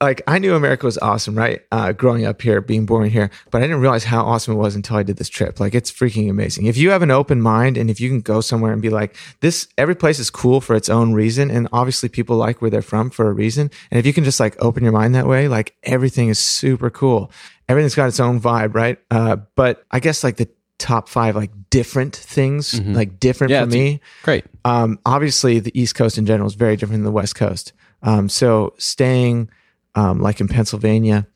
like 0.00 0.22
I 0.26 0.38
knew 0.38 0.54
America 0.54 0.86
was 0.86 0.98
awesome, 0.98 1.36
right? 1.36 1.62
Uh, 1.70 1.92
growing 1.92 2.24
up 2.24 2.40
here, 2.42 2.60
being 2.60 2.86
born 2.86 3.08
here, 3.08 3.30
but 3.50 3.58
I 3.62 3.66
didn't 3.66 3.80
realize 3.80 4.04
how 4.04 4.24
awesome 4.24 4.54
it 4.54 4.56
was 4.56 4.74
until 4.74 4.96
I 4.96 5.02
did 5.02 5.16
this 5.16 5.28
trip. 5.28 5.60
Like 5.60 5.74
it's 5.74 5.90
freaking 5.90 6.28
amazing. 6.30 6.66
If 6.66 6.76
you 6.76 6.90
have 6.90 7.02
an 7.02 7.10
open 7.10 7.40
mind 7.40 7.76
and 7.76 7.88
if 7.90 8.00
you 8.00 8.08
can 8.08 8.20
go 8.20 8.40
somewhere 8.40 8.72
and 8.72 8.82
be 8.82 8.90
like, 8.90 9.16
this, 9.40 9.68
every 9.76 9.94
place 9.94 10.18
is 10.18 10.30
cool 10.30 10.60
for 10.60 10.74
its 10.74 10.88
own 10.88 11.12
reason, 11.12 11.50
and 11.50 11.68
obviously 11.72 12.08
people 12.08 12.36
like 12.36 12.60
where 12.60 12.70
they're 12.70 12.82
from 12.82 13.10
for 13.10 13.28
a 13.28 13.32
reason. 13.32 13.70
And 13.90 13.98
if 13.98 14.06
you 14.06 14.12
can 14.12 14.24
just 14.24 14.40
like 14.40 14.56
open 14.62 14.82
your 14.82 14.92
mind 14.92 15.14
that 15.14 15.26
way, 15.26 15.48
like 15.48 15.76
everything 15.82 16.28
is 16.28 16.38
super 16.38 16.90
cool. 16.90 17.30
Everything's 17.68 17.94
got 17.94 18.08
its 18.08 18.20
own 18.20 18.40
vibe, 18.40 18.74
right? 18.74 18.98
Uh, 19.10 19.36
but 19.54 19.84
I 19.90 20.00
guess 20.00 20.24
like 20.24 20.36
the 20.36 20.48
top 20.78 21.08
five 21.08 21.34
like 21.36 21.50
different 21.70 22.14
things, 22.14 22.80
like 22.80 23.18
different 23.20 23.50
Yeah, 23.50 23.64
for 23.64 23.66
me 23.70 24.00
Great. 24.22 24.44
um, 24.64 24.98
obviously 25.04 25.58
the 25.58 25.78
East 25.78 25.94
Coast 25.96 26.18
in 26.18 26.24
general 26.24 26.46
is 26.46 26.54
very 26.54 26.76
different 26.76 26.98
than 27.00 27.04
the 27.04 27.10
West 27.12 27.34
Coast. 27.34 27.72
Um, 28.02 28.28
so 28.28 28.74
staying 28.78 29.50
um, 29.94 30.20
like 30.20 30.40
in 30.40 30.48
Pennsylvania 30.48 31.26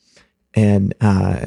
and 0.54 0.94
uh, 1.00 1.46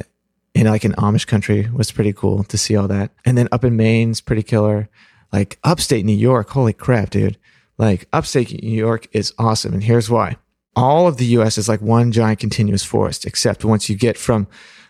in 0.54 0.66
like 0.66 0.84
an 0.84 0.94
Amish 0.94 1.26
country 1.26 1.68
was 1.72 1.92
pretty 1.92 2.12
cool 2.12 2.44
to 2.44 2.58
see 2.58 2.76
all 2.76 2.88
that. 2.88 3.10
And 3.24 3.36
then 3.36 3.48
up 3.52 3.64
in 3.64 3.76
Maine's 3.76 4.20
pretty 4.20 4.42
killer. 4.42 4.88
Like 5.32 5.58
upstate 5.64 6.04
New 6.04 6.16
York, 6.16 6.48
holy 6.50 6.72
crap, 6.72 7.10
dude! 7.10 7.36
Like 7.78 8.08
upstate 8.12 8.62
New 8.62 8.70
York 8.70 9.08
is 9.12 9.34
awesome, 9.38 9.74
and 9.74 9.82
here's 9.82 10.08
why: 10.08 10.36
all 10.76 11.08
of 11.08 11.16
the 11.16 11.26
U.S. 11.26 11.58
is 11.58 11.68
like 11.68 11.80
one 11.80 12.12
giant 12.12 12.38
continuous 12.38 12.84
forest, 12.84 13.24
except 13.24 13.64
once 13.64 13.88
you 13.88 13.96
get 13.96 14.16
from, 14.16 14.46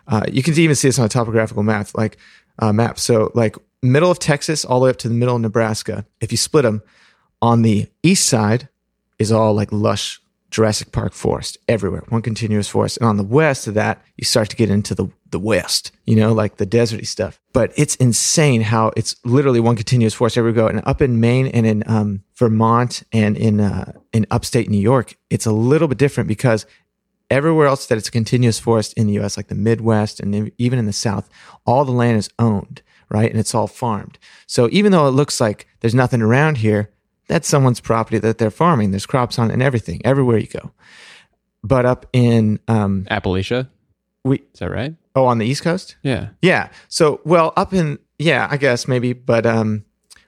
uh, 0.06 0.24
you 0.30 0.42
can 0.42 0.52
even 0.58 0.76
see 0.76 0.88
this 0.88 0.98
on 0.98 1.06
a 1.06 1.08
topographical 1.08 1.62
map, 1.62 1.88
like 1.94 2.18
uh, 2.58 2.72
map. 2.72 2.98
So 2.98 3.32
like 3.34 3.56
middle 3.82 4.10
of 4.10 4.18
Texas 4.18 4.64
all 4.64 4.80
the 4.80 4.84
way 4.84 4.90
up 4.90 4.98
to 4.98 5.08
the 5.08 5.14
middle 5.14 5.36
of 5.36 5.42
Nebraska. 5.42 6.04
If 6.20 6.32
you 6.32 6.38
split 6.38 6.64
them, 6.64 6.82
on 7.40 7.62
the 7.62 7.88
east 8.02 8.26
side 8.28 8.68
is 9.18 9.32
all 9.32 9.54
like 9.54 9.72
lush 9.72 10.20
Jurassic 10.50 10.92
Park 10.92 11.12
forest 11.12 11.58
everywhere, 11.68 12.04
one 12.08 12.22
continuous 12.22 12.68
forest. 12.68 12.98
And 12.98 13.06
on 13.06 13.16
the 13.16 13.24
west 13.24 13.66
of 13.66 13.74
that, 13.74 14.02
you 14.16 14.24
start 14.24 14.48
to 14.50 14.56
get 14.56 14.70
into 14.70 14.94
the, 14.94 15.08
the 15.30 15.38
west, 15.38 15.90
you 16.04 16.16
know, 16.16 16.32
like 16.32 16.56
the 16.56 16.66
deserty 16.66 17.06
stuff. 17.06 17.40
But 17.52 17.72
it's 17.76 17.96
insane 17.96 18.60
how 18.62 18.92
it's 18.96 19.16
literally 19.24 19.60
one 19.60 19.76
continuous 19.76 20.14
forest 20.14 20.38
everywhere 20.38 20.68
go. 20.68 20.68
And 20.68 20.86
up 20.86 21.02
in 21.02 21.20
Maine 21.20 21.48
and 21.48 21.66
in 21.66 21.82
um, 21.86 22.22
Vermont 22.36 23.02
and 23.12 23.36
in 23.36 23.60
uh, 23.60 23.92
in 24.12 24.26
upstate 24.30 24.70
New 24.70 24.80
York, 24.80 25.16
it's 25.30 25.46
a 25.46 25.52
little 25.52 25.88
bit 25.88 25.98
different 25.98 26.28
because 26.28 26.64
everywhere 27.30 27.66
else 27.66 27.86
that 27.86 27.98
it's 27.98 28.08
a 28.08 28.12
continuous 28.12 28.58
forest 28.58 28.92
in 28.94 29.06
the 29.06 29.18
US, 29.20 29.36
like 29.36 29.48
the 29.48 29.54
Midwest 29.54 30.20
and 30.20 30.52
even 30.58 30.78
in 30.78 30.86
the 30.86 30.92
South, 30.92 31.28
all 31.66 31.84
the 31.84 31.92
land 31.92 32.18
is 32.18 32.30
owned, 32.38 32.82
right? 33.08 33.30
And 33.30 33.40
it's 33.40 33.54
all 33.54 33.66
farmed. 33.66 34.18
So 34.46 34.68
even 34.70 34.92
though 34.92 35.08
it 35.08 35.12
looks 35.12 35.40
like 35.40 35.66
there's 35.80 35.94
nothing 35.94 36.22
around 36.22 36.58
here, 36.58 36.90
that's 37.28 37.48
someone's 37.48 37.80
property 37.80 38.18
that 38.18 38.38
they're 38.38 38.50
farming. 38.50 38.90
There's 38.90 39.06
crops 39.06 39.38
on 39.38 39.50
it 39.50 39.54
and 39.54 39.62
everything, 39.62 40.00
everywhere 40.04 40.38
you 40.38 40.46
go. 40.46 40.72
But 41.62 41.84
up 41.84 42.06
in, 42.12 42.60
um, 42.68 43.06
Appalachia. 43.10 43.68
we, 44.24 44.38
Is 44.52 44.60
that 44.60 44.70
right? 44.70 44.94
oh, 45.14 45.24
on 45.26 45.38
the 45.38 45.46
East 45.46 45.62
Coast? 45.62 45.96
Yeah. 46.02 46.28
Yeah. 46.42 46.68
So, 46.88 47.20
well, 47.24 47.52
up 47.56 47.72
in, 47.72 47.98
yeah, 48.18 48.46
I 48.50 48.56
guess 48.56 48.86
maybe, 48.86 49.12
but, 49.12 49.46
um, 49.46 49.84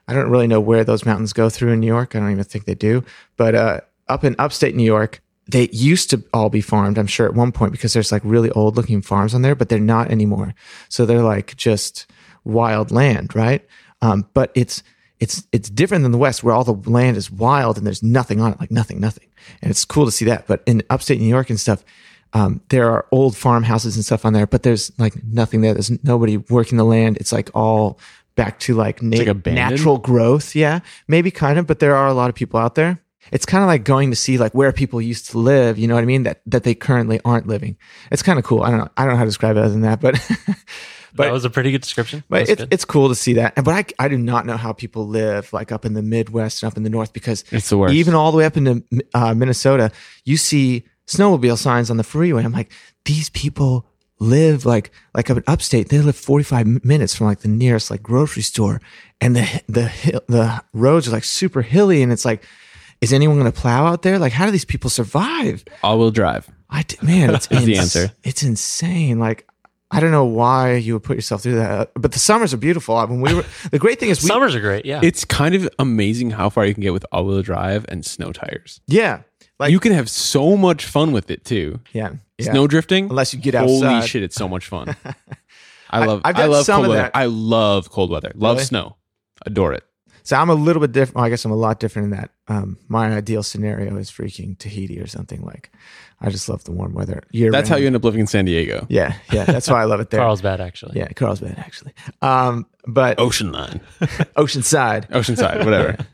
I 0.07 0.13
don't 0.13 0.31
really 0.31 0.47
know 0.47 0.59
where 0.59 0.83
those 0.83 1.05
mountains 1.05 1.33
go 1.33 1.49
through 1.49 1.71
in 1.73 1.79
New 1.79 1.87
York. 1.87 2.15
I 2.15 2.19
don't 2.19 2.31
even 2.31 2.43
think 2.43 2.65
they 2.65 2.73
do. 2.73 3.03
But 3.37 3.53
uh, 3.53 3.81
up 4.07 4.23
in 4.23 4.35
upstate 4.39 4.75
New 4.75 4.83
York, 4.83 5.21
they 5.47 5.69
used 5.71 6.09
to 6.09 6.23
all 6.33 6.49
be 6.49 6.61
farmed, 6.61 6.97
I'm 6.97 7.07
sure, 7.07 7.27
at 7.27 7.35
one 7.35 7.51
point 7.51 7.71
because 7.71 7.93
there's 7.93 8.11
like 8.11 8.23
really 8.25 8.49
old 8.51 8.75
looking 8.75 9.01
farms 9.01 9.33
on 9.35 9.43
there, 9.43 9.55
but 9.55 9.69
they're 9.69 9.79
not 9.79 10.11
anymore. 10.11 10.55
So 10.89 11.05
they're 11.05 11.21
like 11.21 11.55
just 11.55 12.07
wild 12.43 12.91
land, 12.91 13.35
right? 13.35 13.65
Um, 14.01 14.27
but 14.33 14.51
it's 14.55 14.81
it's 15.19 15.45
it's 15.51 15.69
different 15.69 16.03
than 16.03 16.11
the 16.11 16.17
West 16.17 16.43
where 16.43 16.53
all 16.53 16.63
the 16.63 16.89
land 16.89 17.17
is 17.17 17.29
wild 17.29 17.77
and 17.77 17.85
there's 17.85 18.01
nothing 18.03 18.39
on 18.39 18.53
it, 18.53 18.59
like 18.59 18.71
nothing, 18.71 18.99
nothing. 18.99 19.27
And 19.61 19.69
it's 19.69 19.85
cool 19.85 20.05
to 20.05 20.11
see 20.11 20.25
that. 20.25 20.47
But 20.47 20.63
in 20.65 20.83
upstate 20.89 21.19
New 21.19 21.27
York 21.27 21.49
and 21.49 21.59
stuff, 21.59 21.83
um, 22.33 22.61
there 22.69 22.89
are 22.91 23.05
old 23.11 23.35
farmhouses 23.35 23.95
and 23.95 24.05
stuff 24.05 24.25
on 24.25 24.33
there, 24.33 24.47
but 24.47 24.63
there's 24.63 24.91
like 24.99 25.21
nothing 25.23 25.61
there. 25.61 25.73
There's 25.73 25.91
nobody 26.03 26.37
working 26.37 26.77
the 26.77 26.83
land. 26.83 27.17
It's 27.17 27.31
like 27.31 27.49
all 27.53 27.99
back 28.35 28.59
to 28.59 28.75
like, 28.75 29.01
na- 29.01 29.17
like 29.17 29.45
natural 29.45 29.97
growth. 29.97 30.55
Yeah, 30.55 30.79
maybe 31.07 31.31
kind 31.31 31.59
of, 31.59 31.67
but 31.67 31.79
there 31.79 31.95
are 31.95 32.07
a 32.07 32.13
lot 32.13 32.29
of 32.29 32.35
people 32.35 32.59
out 32.59 32.75
there. 32.75 33.01
It's 33.31 33.45
kind 33.45 33.63
of 33.63 33.67
like 33.67 33.83
going 33.83 34.09
to 34.11 34.15
see 34.15 34.37
like 34.37 34.53
where 34.53 34.71
people 34.71 35.01
used 35.01 35.29
to 35.31 35.37
live. 35.37 35.77
You 35.77 35.87
know 35.87 35.95
what 35.95 36.03
I 36.03 36.05
mean? 36.07 36.23
That 36.23 36.41
that 36.45 36.63
they 36.63 36.75
currently 36.75 37.19
aren't 37.25 37.47
living. 37.47 37.77
It's 38.11 38.23
kind 38.23 38.39
of 38.39 38.45
cool. 38.45 38.63
I 38.63 38.69
don't 38.69 38.79
know. 38.79 38.89
I 38.95 39.03
don't 39.03 39.13
know 39.13 39.17
how 39.17 39.23
to 39.23 39.29
describe 39.29 39.57
it 39.57 39.59
other 39.59 39.69
than 39.69 39.81
that, 39.81 39.99
but 39.99 40.15
but 41.15 41.25
that 41.25 41.33
was 41.33 41.45
a 41.45 41.49
pretty 41.49 41.71
good 41.71 41.81
description. 41.81 42.23
but 42.29 42.49
it's, 42.49 42.61
good. 42.61 42.73
it's 42.73 42.85
cool 42.85 43.09
to 43.09 43.15
see 43.15 43.33
that. 43.33 43.53
And 43.55 43.65
But 43.65 43.93
I, 43.99 44.05
I 44.05 44.07
do 44.07 44.17
not 44.17 44.45
know 44.45 44.57
how 44.57 44.73
people 44.73 45.07
live 45.07 45.51
like 45.53 45.71
up 45.71 45.85
in 45.85 45.93
the 45.93 46.01
Midwest 46.01 46.63
and 46.63 46.71
up 46.71 46.77
in 46.77 46.83
the 46.83 46.89
North 46.89 47.13
because 47.13 47.43
It's 47.51 47.69
the 47.69 47.77
worst. 47.77 47.93
even 47.93 48.13
all 48.13 48.31
the 48.31 48.37
way 48.37 48.45
up 48.45 48.57
into 48.57 48.83
uh, 49.13 49.33
Minnesota, 49.33 49.91
you 50.25 50.37
see 50.37 50.83
snowmobile 51.07 51.57
signs 51.57 51.89
on 51.89 51.97
the 51.97 52.03
freeway. 52.03 52.43
I'm 52.43 52.51
like, 52.53 52.71
these 53.05 53.29
people 53.29 53.85
live 54.19 54.65
like 54.65 54.91
like 55.13 55.29
up 55.29 55.37
in 55.37 55.43
upstate. 55.47 55.89
They 55.89 55.99
live 55.99 56.15
45 56.15 56.83
minutes 56.85 57.15
from 57.15 57.27
like 57.27 57.39
the 57.39 57.47
nearest 57.47 57.89
like 57.89 58.03
grocery 58.03 58.43
store, 58.43 58.81
and 59.21 59.35
the 59.35 59.61
the 59.67 60.21
the 60.27 60.63
roads 60.73 61.07
are 61.07 61.11
like 61.11 61.23
super 61.23 61.61
hilly, 61.61 62.03
and 62.03 62.11
it's 62.11 62.25
like, 62.25 62.43
is 63.01 63.13
anyone 63.13 63.39
going 63.39 63.51
to 63.51 63.57
plow 63.61 63.85
out 63.87 64.01
there? 64.01 64.19
Like, 64.19 64.33
how 64.33 64.45
do 64.45 64.51
these 64.51 64.65
people 64.65 64.89
survive? 64.89 65.63
All 65.83 65.97
wheel 65.97 66.11
drive. 66.11 66.49
I 66.69 66.83
d- 66.83 66.97
man, 67.01 67.33
it's 67.33 67.47
Is 67.51 67.65
the 67.65 67.77
answer. 67.77 68.11
It's 68.23 68.43
insane. 68.43 69.19
Like 69.19 69.47
I 69.91 69.99
don't 69.99 70.11
know 70.11 70.25
why 70.25 70.75
you 70.75 70.93
would 70.93 71.03
put 71.03 71.15
yourself 71.17 71.41
through 71.41 71.55
that, 71.55 71.91
but 71.95 72.11
the 72.11 72.19
summers 72.19 72.53
are 72.53 72.57
beautiful. 72.57 72.95
When 73.07 73.21
we 73.21 73.33
were, 73.33 73.45
the 73.71 73.79
great 73.79 73.99
thing 73.99 74.09
is 74.09 74.21
we, 74.21 74.27
Summers 74.27 74.53
are 74.55 74.59
great. 74.59 74.85
Yeah. 74.85 74.99
It's 75.03 75.25
kind 75.25 75.55
of 75.55 75.67
amazing 75.79 76.29
how 76.31 76.49
far 76.49 76.65
you 76.65 76.73
can 76.75 76.83
get 76.83 76.93
with 76.93 77.05
all 77.11 77.25
wheel 77.25 77.41
drive 77.41 77.85
and 77.89 78.05
snow 78.05 78.31
tires. 78.31 78.81
yeah, 78.87 79.21
like 79.59 79.71
you 79.71 79.79
can 79.79 79.91
have 79.91 80.09
so 80.09 80.55
much 80.55 80.85
fun 80.85 81.11
with 81.11 81.31
it 81.31 81.43
too. 81.43 81.79
yeah, 81.91 82.13
yeah. 82.37 82.51
Snow 82.51 82.67
drifting, 82.67 83.09
Unless 83.09 83.33
you 83.33 83.39
get 83.41 83.55
Holy 83.55 83.75
outside. 83.77 83.95
Holy 83.95 84.07
shit, 84.07 84.23
it's 84.23 84.35
so 84.35 84.47
much 84.47 84.67
fun. 84.67 84.95
I 85.89 86.05
love. 86.05 86.21
I've 86.23 86.35
I 86.37 86.45
love 86.45 86.65
some 86.65 86.75
cold 86.75 86.85
of 86.85 86.89
weather. 86.91 87.01
that. 87.03 87.11
I 87.15 87.25
love 87.25 87.89
cold 87.89 88.11
weather. 88.11 88.31
Love 88.35 88.57
Really? 88.57 88.65
snow. 88.65 88.95
Adore 89.45 89.73
it. 89.73 89.83
So 90.21 90.35
I'm 90.37 90.49
a 90.51 90.53
little 90.53 90.79
bit 90.81 90.91
different. 90.91 91.15
Well, 91.15 91.25
I 91.25 91.29
guess 91.29 91.43
I'm 91.45 91.51
a 91.51 91.55
lot 91.55 91.79
different 91.79 92.05
in 92.13 92.19
that. 92.19 92.29
Um, 92.47 92.77
my 92.87 93.11
ideal 93.15 93.41
scenario 93.41 93.95
is 93.97 94.11
freaking 94.11 94.55
Tahiti 94.59 94.99
or 94.99 95.07
something 95.07 95.41
like. 95.43 95.71
I 96.21 96.29
just 96.29 96.49
love 96.49 96.63
the 96.65 96.71
warm 96.71 96.93
weather. 96.93 97.23
Year 97.31 97.49
That's 97.51 97.69
how 97.69 97.77
you 97.77 97.87
end 97.87 97.95
up 97.95 98.03
living 98.03 98.19
in 98.19 98.27
San 98.27 98.45
Diego. 98.45 98.85
Yeah, 98.89 99.15
yeah. 99.31 99.45
That's 99.45 99.69
why 99.69 99.81
I 99.81 99.85
love 99.85 99.99
it 100.01 100.09
there. 100.09 100.19
Carlsbad, 100.19 100.59
actually. 100.59 100.99
Yeah, 100.99 101.07
Carlsbad 101.13 101.57
actually. 101.57 101.93
Um, 102.21 102.65
but 102.85 103.19
Ocean 103.19 103.51
line, 103.51 103.79
Oceanside. 104.35 105.09
Oceanside, 105.11 105.63
whatever. 105.65 105.97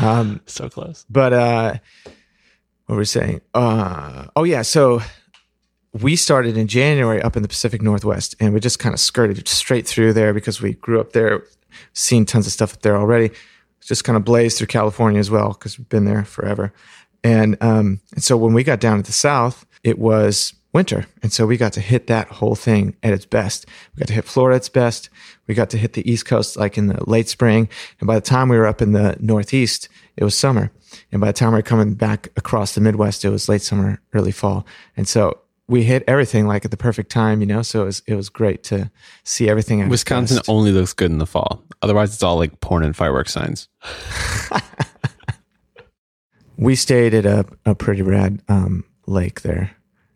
Um, 0.00 0.40
So 0.46 0.68
close. 0.68 1.06
But 1.08 1.32
uh 1.32 1.74
what 2.86 2.94
were 2.96 2.98
we 2.98 3.04
saying? 3.04 3.40
Uh 3.54 4.26
oh 4.34 4.44
yeah, 4.44 4.62
so 4.62 5.00
we 5.92 6.16
started 6.16 6.56
in 6.56 6.66
January 6.66 7.22
up 7.22 7.36
in 7.36 7.42
the 7.42 7.48
Pacific 7.48 7.80
Northwest 7.80 8.34
and 8.40 8.52
we 8.52 8.60
just 8.60 8.78
kind 8.80 8.92
of 8.92 9.00
skirted 9.00 9.46
straight 9.46 9.86
through 9.86 10.14
there 10.14 10.34
because 10.34 10.60
we 10.60 10.72
grew 10.74 11.00
up 11.00 11.12
there, 11.12 11.44
seen 11.92 12.26
tons 12.26 12.46
of 12.46 12.52
stuff 12.52 12.74
up 12.74 12.82
there 12.82 12.96
already. 12.96 13.30
Just 13.80 14.04
kind 14.04 14.16
of 14.16 14.24
blazed 14.24 14.58
through 14.58 14.66
California 14.66 15.20
as 15.20 15.30
well 15.30 15.50
because 15.52 15.78
we've 15.78 15.88
been 15.88 16.04
there 16.04 16.24
forever. 16.24 16.72
And 17.24 17.56
um 17.60 18.00
and 18.14 18.22
so 18.22 18.36
when 18.36 18.54
we 18.54 18.64
got 18.64 18.80
down 18.80 18.98
to 18.98 19.02
the 19.02 19.12
south, 19.12 19.64
it 19.82 19.98
was 19.98 20.54
winter. 20.72 21.06
And 21.22 21.32
so 21.32 21.46
we 21.46 21.56
got 21.56 21.74
to 21.74 21.80
hit 21.80 22.06
that 22.06 22.28
whole 22.28 22.54
thing 22.54 22.96
at 23.02 23.12
its 23.12 23.26
best. 23.26 23.66
We 23.94 24.00
got 24.00 24.08
to 24.08 24.14
hit 24.14 24.24
Florida 24.24 24.56
at 24.56 24.62
its 24.62 24.68
best. 24.68 25.10
We 25.46 25.54
got 25.54 25.70
to 25.70 25.78
hit 25.78 25.92
the 25.92 26.10
East 26.10 26.26
Coast 26.26 26.56
like 26.56 26.78
in 26.78 26.86
the 26.86 27.08
late 27.08 27.28
spring. 27.28 27.68
And 28.00 28.06
by 28.06 28.14
the 28.14 28.20
time 28.20 28.48
we 28.48 28.56
were 28.56 28.66
up 28.66 28.80
in 28.80 28.92
the 28.92 29.16
Northeast, 29.20 29.88
it 30.16 30.24
was 30.24 30.36
summer. 30.36 30.70
And 31.10 31.20
by 31.20 31.28
the 31.28 31.32
time 31.32 31.52
we 31.52 31.58
were 31.58 31.62
coming 31.62 31.94
back 31.94 32.28
across 32.36 32.74
the 32.74 32.80
Midwest, 32.80 33.24
it 33.24 33.30
was 33.30 33.48
late 33.48 33.62
summer, 33.62 34.00
early 34.14 34.32
fall. 34.32 34.66
And 34.96 35.06
so 35.06 35.38
we 35.68 35.84
hit 35.84 36.04
everything 36.06 36.46
like 36.46 36.64
at 36.64 36.70
the 36.70 36.76
perfect 36.76 37.10
time, 37.10 37.40
you 37.40 37.46
know? 37.46 37.62
So 37.62 37.82
it 37.82 37.86
was, 37.86 38.02
it 38.06 38.14
was 38.14 38.28
great 38.28 38.62
to 38.64 38.90
see 39.24 39.48
everything. 39.48 39.86
Wisconsin 39.88 40.40
only 40.48 40.72
looks 40.72 40.92
good 40.92 41.10
in 41.10 41.18
the 41.18 41.26
fall. 41.26 41.62
Otherwise, 41.82 42.14
it's 42.14 42.22
all 42.22 42.36
like 42.36 42.60
porn 42.60 42.82
and 42.82 42.96
fireworks 42.96 43.32
signs. 43.32 43.68
we 46.62 46.74
stayed 46.76 47.14
at 47.14 47.26
a, 47.26 47.44
a 47.66 47.74
pretty 47.74 48.02
rad 48.02 48.42
um, 48.48 48.84
lake 49.06 49.42
there. 49.42 49.70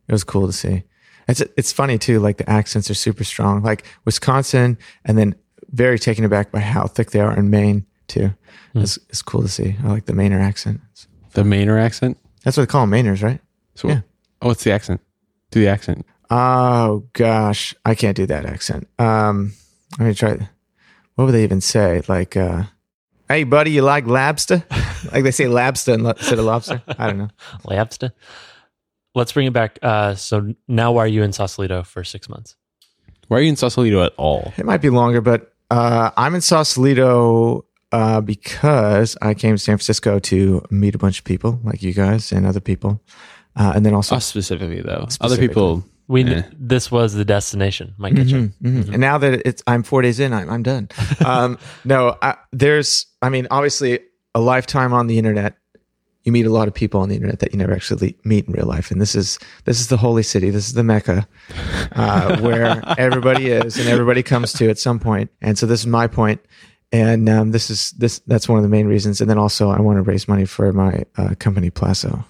It 0.08 0.12
was 0.12 0.24
cool 0.24 0.46
to 0.46 0.52
see. 0.52 0.84
It's 1.28 1.40
it's 1.56 1.72
funny 1.72 1.98
too. 1.98 2.20
Like 2.20 2.36
the 2.36 2.48
accents 2.48 2.90
are 2.90 2.94
super 2.94 3.24
strong. 3.24 3.62
Like 3.62 3.84
Wisconsin, 4.04 4.78
and 5.04 5.18
then 5.18 5.34
very 5.70 5.98
taken 5.98 6.24
aback 6.24 6.52
by 6.52 6.60
how 6.60 6.86
thick 6.86 7.10
they 7.10 7.20
are 7.20 7.36
in 7.36 7.50
Maine 7.50 7.84
too. 8.06 8.30
It's, 8.74 8.98
it's 9.08 9.22
cool 9.22 9.42
to 9.42 9.48
see. 9.48 9.74
I 9.82 9.88
like 9.88 10.04
the 10.04 10.12
Mainer 10.12 10.38
accent. 10.40 10.80
The 11.32 11.42
Mainer 11.42 11.80
accent. 11.80 12.18
That's 12.44 12.56
what 12.56 12.68
they 12.68 12.70
call 12.70 12.86
them, 12.86 12.90
Mainers, 12.92 13.22
right? 13.22 13.40
So, 13.74 13.88
Yeah. 13.88 14.00
oh, 14.42 14.48
what's 14.48 14.62
the 14.64 14.70
accent? 14.70 15.00
Do 15.50 15.60
the 15.60 15.68
accent. 15.68 16.04
Oh 16.30 17.04
gosh, 17.14 17.74
I 17.84 17.94
can't 17.94 18.16
do 18.16 18.26
that 18.26 18.44
accent. 18.44 18.86
Um, 18.98 19.52
let 19.98 20.06
me 20.06 20.14
try. 20.14 20.48
What 21.14 21.24
would 21.24 21.32
they 21.32 21.42
even 21.42 21.60
say? 21.62 22.02
Like, 22.06 22.36
uh, 22.36 22.64
"Hey, 23.28 23.44
buddy, 23.44 23.72
you 23.72 23.82
like 23.82 24.06
lobster?" 24.06 24.64
like 25.12 25.24
they 25.24 25.30
say 25.30 25.46
lobster 25.48 25.94
instead 25.94 26.38
of 26.38 26.44
lobster. 26.44 26.82
I 26.86 27.06
don't 27.06 27.18
know. 27.18 27.30
Labsta. 27.64 28.12
Let's 29.14 29.32
bring 29.32 29.46
it 29.46 29.52
back. 29.52 29.78
Uh, 29.82 30.14
so 30.14 30.54
now, 30.68 30.92
why 30.92 31.04
are 31.04 31.08
you 31.08 31.22
in 31.22 31.32
Sausalito 31.32 31.82
for 31.82 32.04
six 32.04 32.28
months? 32.28 32.56
Why 33.28 33.38
are 33.38 33.40
you 33.40 33.48
in 33.48 33.56
Sausalito 33.56 34.02
at 34.04 34.12
all? 34.16 34.52
It 34.56 34.66
might 34.66 34.82
be 34.82 34.90
longer, 34.90 35.20
but 35.20 35.54
uh, 35.70 36.10
I'm 36.16 36.34
in 36.34 36.42
Sausalito 36.42 37.64
uh, 37.92 38.20
because 38.20 39.16
I 39.22 39.34
came 39.34 39.54
to 39.54 39.58
San 39.58 39.76
Francisco 39.78 40.18
to 40.18 40.64
meet 40.70 40.94
a 40.94 40.98
bunch 40.98 41.18
of 41.18 41.24
people 41.24 41.60
like 41.64 41.82
you 41.82 41.92
guys 41.92 42.30
and 42.30 42.46
other 42.46 42.60
people, 42.60 43.00
uh, 43.56 43.72
and 43.74 43.86
then 43.86 43.94
also. 43.94 44.16
Us 44.16 44.26
specifically, 44.26 44.80
though. 44.82 45.08
Other 45.20 45.38
people. 45.38 45.84
We 46.08 46.24
Eh. 46.24 46.42
this 46.56 46.90
was 46.90 47.14
the 47.14 47.24
destination, 47.24 47.94
my 47.98 48.10
kitchen. 48.10 48.54
Mhm, 48.62 48.84
mhm. 48.84 48.88
And 48.92 48.98
now 49.00 49.18
that 49.18 49.42
it's, 49.44 49.62
I'm 49.66 49.82
four 49.82 50.02
days 50.02 50.20
in, 50.20 50.32
I'm, 50.32 50.48
I'm 50.48 50.62
done. 50.62 50.88
Um, 51.24 51.58
no, 51.84 52.16
I, 52.22 52.36
there's, 52.52 53.06
I 53.22 53.28
mean, 53.28 53.48
obviously, 53.50 53.98
a 54.34 54.40
lifetime 54.40 54.92
on 54.92 55.06
the 55.08 55.18
internet. 55.18 55.56
You 56.22 56.32
meet 56.32 56.46
a 56.46 56.50
lot 56.50 56.66
of 56.68 56.74
people 56.74 57.00
on 57.00 57.08
the 57.08 57.14
internet 57.14 57.38
that 57.40 57.52
you 57.52 57.58
never 57.58 57.72
actually 57.72 58.16
meet 58.24 58.46
in 58.46 58.52
real 58.52 58.66
life, 58.66 58.90
and 58.90 59.00
this 59.00 59.14
is 59.14 59.38
this 59.64 59.78
is 59.80 59.86
the 59.88 59.96
holy 59.96 60.24
city. 60.24 60.50
This 60.50 60.66
is 60.66 60.72
the 60.74 60.82
mecca 60.82 61.26
uh, 61.92 62.40
where 62.40 62.82
everybody 62.98 63.46
is 63.50 63.78
and 63.78 63.88
everybody 63.88 64.22
comes 64.24 64.52
to 64.54 64.68
at 64.68 64.76
some 64.78 64.98
point. 64.98 65.30
And 65.40 65.56
so 65.56 65.66
this 65.66 65.80
is 65.80 65.86
my 65.86 66.08
point, 66.08 66.40
and 66.90 67.28
um, 67.28 67.52
this 67.52 67.70
is 67.70 67.92
this 67.92 68.18
that's 68.26 68.48
one 68.48 68.58
of 68.58 68.64
the 68.64 68.68
main 68.68 68.86
reasons. 68.88 69.20
And 69.20 69.30
then 69.30 69.38
also, 69.38 69.70
I 69.70 69.80
want 69.80 69.98
to 69.98 70.02
raise 70.02 70.26
money 70.26 70.46
for 70.46 70.72
my 70.72 71.04
uh, 71.16 71.34
company 71.38 71.70
Plasso. 71.70 72.24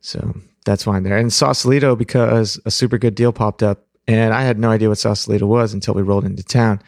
So 0.00 0.34
that's 0.68 0.86
why 0.86 0.96
I'm 0.96 1.02
there. 1.04 1.16
And 1.16 1.32
Sausalito 1.32 1.96
because 1.96 2.60
a 2.64 2.70
super 2.70 2.98
good 2.98 3.14
deal 3.14 3.32
popped 3.32 3.62
up, 3.62 3.86
and 4.06 4.32
I 4.34 4.42
had 4.42 4.58
no 4.58 4.70
idea 4.70 4.88
what 4.88 4.98
Sausalito 4.98 5.46
was 5.46 5.72
until 5.74 5.94
we 5.94 6.02
rolled 6.02 6.24
into 6.24 6.42
town. 6.44 6.80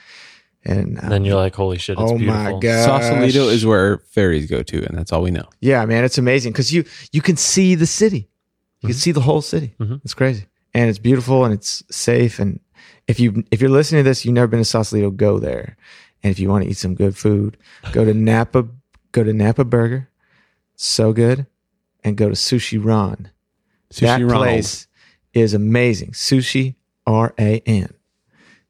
And 0.65 0.99
uh, 0.99 1.03
And 1.05 1.13
then 1.13 1.25
you're 1.25 1.37
like, 1.37 1.55
holy 1.55 1.79
shit, 1.79 1.99
it's 1.99 2.13
oh 2.13 2.19
beautiful. 2.19 2.43
my 2.55 2.61
god, 2.61 2.85
Sausalito 2.85 3.49
is 3.49 3.65
where 3.65 3.99
ferries 4.15 4.47
go 4.51 4.63
to, 4.63 4.85
and 4.87 4.97
that's 4.99 5.13
all 5.13 5.23
we 5.23 5.31
know. 5.31 5.49
yeah, 5.61 5.85
man, 5.87 6.05
it's 6.05 6.19
amazing 6.19 6.53
because 6.53 6.71
you 6.73 6.85
you 7.13 7.23
can 7.23 7.37
see 7.37 7.75
the 7.75 7.87
city, 7.87 8.29
you 8.81 8.89
can 8.89 8.97
see 8.97 9.13
the 9.13 9.23
whole 9.23 9.41
city. 9.43 9.75
Mhm. 9.81 10.01
It's 10.05 10.15
crazy, 10.15 10.45
and 10.75 10.91
it's 10.91 10.99
beautiful, 10.99 11.45
and 11.47 11.55
it's 11.55 11.83
safe. 11.91 12.39
And 12.39 12.61
if 13.09 13.19
you 13.19 13.43
if 13.51 13.61
you're 13.63 13.71
listening 13.79 14.05
to 14.05 14.11
this, 14.11 14.25
you've 14.25 14.35
never 14.35 14.47
been 14.49 14.61
to 14.61 14.65
Sausalito, 14.65 15.11
go 15.11 15.39
there. 15.39 15.77
And 16.23 16.31
if 16.31 16.39
you 16.39 16.51
want 16.51 16.65
to 16.65 16.71
eat 16.71 16.77
some 16.77 16.95
good 16.95 17.17
food, 17.17 17.57
go 17.93 18.05
to 18.05 18.13
Napa. 18.29 18.69
Go 19.13 19.25
to 19.25 19.33
Napa 19.33 19.65
Burger, 19.65 20.09
so 20.77 21.13
good, 21.13 21.47
and 22.05 22.17
go 22.17 22.29
to 22.29 22.35
Sushi 22.37 22.79
Ran. 22.79 23.31
Sushi 23.93 24.01
that 24.01 24.21
Ronald. 24.23 24.43
place 24.45 24.87
is 25.33 25.55
amazing. 25.55 26.13
Sushi 26.13 26.75
R 27.07 27.35
A 27.39 27.61
N. 27.67 27.93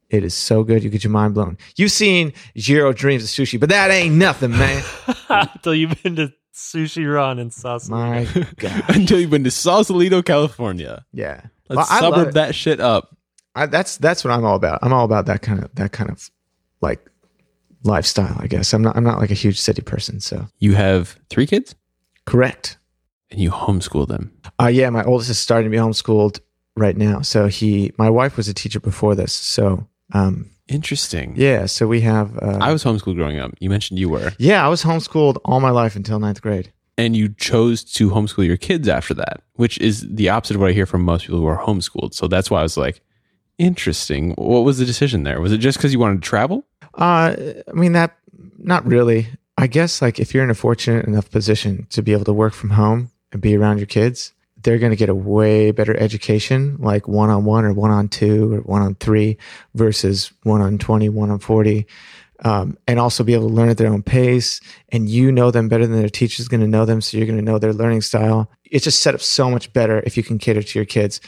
It 0.09 0.25
is 0.25 0.35
so 0.35 0.65
good, 0.65 0.83
you 0.83 0.91
get 0.91 1.05
your 1.05 1.13
mind 1.13 1.35
blown. 1.35 1.57
You've 1.77 1.93
seen 1.93 2.33
Jiro 2.57 2.93
Dreams 2.93 3.23
of 3.23 3.29
Sushi, 3.29 3.61
but 3.61 3.69
that 3.69 3.91
ain't 3.93 4.17
nothing, 4.17 4.51
man. 4.51 4.83
Until 5.29 5.73
you've 5.75 6.03
been 6.03 6.17
to 6.17 6.33
Sushi 6.53 7.13
Ran 7.13 7.39
in 7.39 7.51
Sausalito. 7.53 7.97
My 8.35 8.47
God, 8.59 8.85
Until 8.89 9.21
you've 9.21 9.31
been 9.31 9.45
to 9.45 9.51
Sausalito, 9.53 10.21
California. 10.23 11.05
yeah. 11.13 11.43
Let's 11.69 11.89
Well, 11.91 11.99
I 11.99 12.01
love 12.01 12.15
suburb 12.17 12.35
that 12.35 12.55
shit 12.57 12.81
up. 12.81 13.17
I, 13.55 13.67
that's 13.67 13.97
that's 13.99 14.25
what 14.25 14.33
I'm 14.33 14.45
all 14.45 14.57
about. 14.57 14.81
I'm 14.83 14.93
all 14.93 15.05
about 15.05 15.27
that 15.27 15.43
kind 15.43 15.63
of 15.63 15.73
that 15.77 15.93
kind 15.93 16.11
of 16.11 16.29
like 16.81 17.09
lifestyle. 17.85 18.37
I 18.41 18.49
guess 18.49 18.73
I'm 18.73 18.83
not 18.83 18.97
I'm 18.97 19.05
not 19.05 19.21
like 19.21 19.31
a 19.31 19.35
huge 19.35 19.61
city 19.61 19.83
person. 19.83 20.19
So 20.19 20.49
You 20.59 20.75
have 20.75 21.17
three 21.31 21.47
kids, 21.47 21.77
correct. 22.27 22.79
And 23.31 23.41
you 23.41 23.51
homeschool 23.51 24.09
them. 24.09 24.33
Uh, 24.61 24.67
yeah, 24.67 24.91
my 24.91 25.05
oldest 25.05 25.31
is 25.31 25.39
starting 25.39 25.71
to 25.71 25.77
be 25.77 25.81
homeschooled 25.81 26.41
right 26.77 26.97
now. 26.97 27.21
So 27.21 27.47
he, 27.47 27.93
my 27.99 28.11
wife 28.11 28.37
was 28.37 28.49
a 28.49 28.55
teacher 28.55 28.81
before 28.81 29.15
this. 29.15 29.33
So 29.33 29.87
um, 30.13 30.51
Interesting. 30.71 31.35
Yeah, 31.37 31.67
so 31.67 31.89
we 31.89 32.01
have. 32.03 32.39
Uh, 32.39 32.59
I 32.61 32.73
was 32.73 32.85
homeschooled 32.85 33.17
growing 33.17 33.41
up. 33.41 33.53
You 33.59 33.69
mentioned 33.69 33.99
you 33.99 34.09
were. 34.09 34.33
yeah, 34.39 34.65
I 34.65 34.69
was 34.69 34.85
homeschooled 34.85 35.39
all 35.45 35.59
my 35.59 35.71
life 35.71 35.97
until 35.97 36.21
ninth 36.21 36.41
grade. 36.41 36.73
And 36.97 37.17
you 37.17 37.31
chose 37.31 37.83
to 37.95 38.11
homeschool 38.11 38.47
your 38.47 38.57
kids 38.57 38.87
after 38.87 39.15
that, 39.15 39.43
which 39.55 39.79
is 39.79 40.07
the 40.09 40.29
opposite 40.29 40.55
of 40.55 40.61
what 40.61 40.71
I 40.71 40.73
hear 40.73 40.87
from 40.87 41.03
most 41.03 41.23
people 41.23 41.41
who 41.41 41.47
are 41.47 41.59
homeschooled. 41.59 42.15
So 42.15 42.29
that's 42.29 42.51
why 42.51 42.61
I 42.61 42.63
was 42.63 42.77
like, 42.77 43.01
interesting. 43.59 44.33
What 44.35 44.61
was 44.61 44.79
the 44.79 44.85
decision 44.85 45.25
there? 45.25 45.41
Was 45.41 45.51
it 45.53 45.59
just 45.59 45.79
because 45.79 45.93
you 45.93 45.99
wanted 45.99 46.23
to 46.23 46.29
travel? 46.29 46.67
Uh, 46.95 47.35
I 47.69 47.73
mean 47.73 47.93
that 47.93 48.17
not 48.59 48.87
really. 48.87 49.27
I 49.59 49.67
guess 49.67 50.01
like 50.01 50.21
if 50.21 50.33
you're 50.33 50.45
in 50.45 50.51
a 50.51 50.55
fortunate 50.55 51.07
enough 51.07 51.31
position 51.31 51.87
to 51.91 52.03
be 52.03 52.13
able 52.13 52.25
to 52.27 52.33
work 52.33 52.53
from 52.53 52.71
home 52.71 53.11
and 53.33 53.41
be 53.41 53.57
around 53.57 53.79
your 53.79 53.87
kids, 53.87 54.33
they're 54.63 54.79
going 54.79 54.91
to 54.91 54.97
get 54.97 55.09
a 55.09 55.15
way 55.15 55.71
better 55.71 55.97
education, 55.97 56.77
like 56.79 57.09
one 57.09 57.31
on 57.31 57.45
one 57.45 57.65
or 57.65 57.73
one 57.73 57.91
on 57.91 58.09
two 58.09 58.55
or 58.55 58.61
one 58.61 58.83
on 58.83 58.95
three 58.97 59.39
versus 59.75 60.33
one 60.43 60.61
on 60.61 60.79
20, 60.79 61.09
one 61.09 61.31
on 61.31 61.39
40. 61.39 61.87
Um, 62.43 62.79
and 62.89 62.99
also 62.99 63.23
be 63.23 63.35
able 63.35 63.49
to 63.49 63.55
learn 63.55 63.69
at 63.69 63.77
their 63.77 63.93
own 63.93 64.03
pace. 64.03 64.61
And 64.89 65.09
you 65.09 65.31
know 65.31 65.51
them 65.51 65.69
better 65.69 65.87
than 65.87 65.99
their 65.99 66.09
teacher's 66.09 66.49
going 66.49 66.63
to 66.63 66.67
know 66.67 66.87
them. 66.87 67.03
So 67.03 67.19
you're 67.19 67.27
going 67.27 67.39
to 67.39 67.45
know 67.45 67.59
their 67.59 67.75
learning 67.75 68.01
style. 68.01 68.51
It's 68.65 68.85
just 68.85 69.03
set 69.03 69.15
up 69.15 69.21
so 69.21 69.51
much 69.51 69.73
better 69.75 70.03
if 70.07 70.17
you 70.17 70.23
can 70.23 70.39
cater 70.39 70.63
to 70.63 70.79
your 70.79 70.87
kids. 70.87 71.21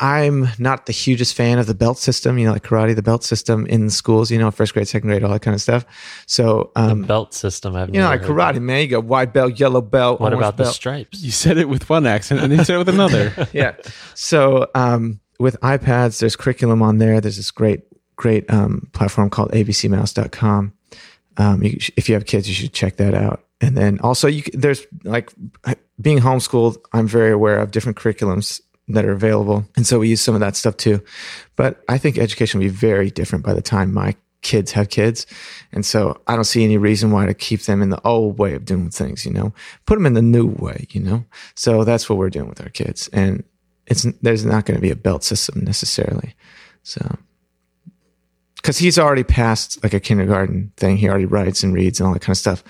And 0.00 0.44
I'm 0.44 0.48
not 0.58 0.86
the 0.86 0.92
hugest 0.92 1.34
fan 1.34 1.58
of 1.58 1.66
the 1.66 1.74
belt 1.74 1.98
system, 1.98 2.38
you 2.38 2.46
know, 2.46 2.52
like 2.52 2.64
karate, 2.64 2.96
the 2.96 3.02
belt 3.02 3.22
system 3.22 3.66
in 3.66 3.90
schools, 3.90 4.30
you 4.30 4.38
know, 4.38 4.50
first 4.50 4.74
grade, 4.74 4.88
second 4.88 5.08
grade, 5.08 5.22
all 5.22 5.30
that 5.30 5.42
kind 5.42 5.54
of 5.54 5.60
stuff. 5.60 5.84
So, 6.26 6.72
um, 6.74 7.02
Belt 7.02 7.32
system. 7.32 7.76
I've 7.76 7.94
you 7.94 8.00
know, 8.00 8.08
like 8.08 8.22
karate, 8.22 8.54
that. 8.54 8.60
man, 8.60 8.82
you 8.82 8.88
got 8.88 9.04
white 9.04 9.32
belt, 9.32 9.58
yellow 9.58 9.80
belt. 9.80 10.20
What 10.20 10.32
orange 10.32 10.40
about 10.40 10.56
the 10.56 10.70
stripes? 10.70 11.22
You 11.22 11.30
said 11.30 11.58
it 11.58 11.68
with 11.68 11.88
one 11.88 12.06
accent 12.06 12.40
and 12.40 12.50
then 12.50 12.58
you 12.58 12.64
said 12.64 12.74
it 12.74 12.78
with 12.78 12.88
another. 12.88 13.48
yeah. 13.52 13.76
So 14.14 14.68
um, 14.74 15.20
with 15.38 15.60
iPads, 15.60 16.18
there's 16.18 16.34
curriculum 16.34 16.82
on 16.82 16.98
there. 16.98 17.20
There's 17.20 17.36
this 17.36 17.52
great, 17.52 17.82
great 18.16 18.50
um, 18.50 18.88
platform 18.92 19.30
called 19.30 19.52
abcmouse.com. 19.52 20.72
Um, 21.36 21.62
you, 21.62 21.78
if 21.96 22.08
you 22.08 22.14
have 22.14 22.26
kids, 22.26 22.48
you 22.48 22.54
should 22.54 22.72
check 22.72 22.96
that 22.96 23.14
out. 23.14 23.44
And 23.60 23.76
then 23.76 24.00
also, 24.00 24.26
you 24.28 24.42
there's 24.52 24.86
like 25.04 25.32
being 26.00 26.18
homeschooled. 26.18 26.76
I'm 26.92 27.06
very 27.06 27.30
aware 27.30 27.58
of 27.58 27.70
different 27.70 27.96
curriculums 27.96 28.60
that 28.88 29.04
are 29.04 29.12
available, 29.12 29.64
and 29.76 29.86
so 29.86 29.98
we 29.98 30.08
use 30.08 30.20
some 30.20 30.34
of 30.34 30.40
that 30.40 30.56
stuff 30.56 30.76
too. 30.76 31.02
But 31.56 31.82
I 31.88 31.98
think 31.98 32.18
education 32.18 32.58
will 32.60 32.66
be 32.66 32.70
very 32.70 33.10
different 33.10 33.44
by 33.44 33.54
the 33.54 33.62
time 33.62 33.92
my 33.92 34.14
kids 34.42 34.72
have 34.72 34.90
kids, 34.90 35.26
and 35.72 35.84
so 35.84 36.20
I 36.26 36.34
don't 36.34 36.44
see 36.44 36.64
any 36.64 36.76
reason 36.76 37.10
why 37.10 37.26
to 37.26 37.34
keep 37.34 37.62
them 37.62 37.82
in 37.82 37.90
the 37.90 38.00
old 38.06 38.38
way 38.38 38.54
of 38.54 38.64
doing 38.64 38.90
things. 38.90 39.24
You 39.24 39.32
know, 39.32 39.54
put 39.86 39.96
them 39.96 40.06
in 40.06 40.14
the 40.14 40.22
new 40.22 40.46
way. 40.46 40.86
You 40.90 41.00
know, 41.00 41.24
so 41.54 41.84
that's 41.84 42.08
what 42.08 42.18
we're 42.18 42.30
doing 42.30 42.48
with 42.48 42.60
our 42.60 42.70
kids, 42.70 43.08
and 43.12 43.42
it's 43.86 44.06
there's 44.22 44.44
not 44.44 44.66
going 44.66 44.76
to 44.76 44.82
be 44.82 44.90
a 44.90 44.96
belt 44.96 45.24
system 45.24 45.64
necessarily. 45.64 46.34
So 46.82 47.18
because 48.64 48.78
he's 48.78 48.98
already 48.98 49.22
past 49.22 49.82
like 49.82 49.92
a 49.92 50.00
kindergarten 50.00 50.72
thing. 50.78 50.96
He 50.96 51.06
already 51.06 51.26
writes 51.26 51.62
and 51.62 51.74
reads 51.74 52.00
and 52.00 52.06
all 52.06 52.14
that 52.14 52.20
kind 52.20 52.32
of 52.32 52.38
stuff. 52.38 52.64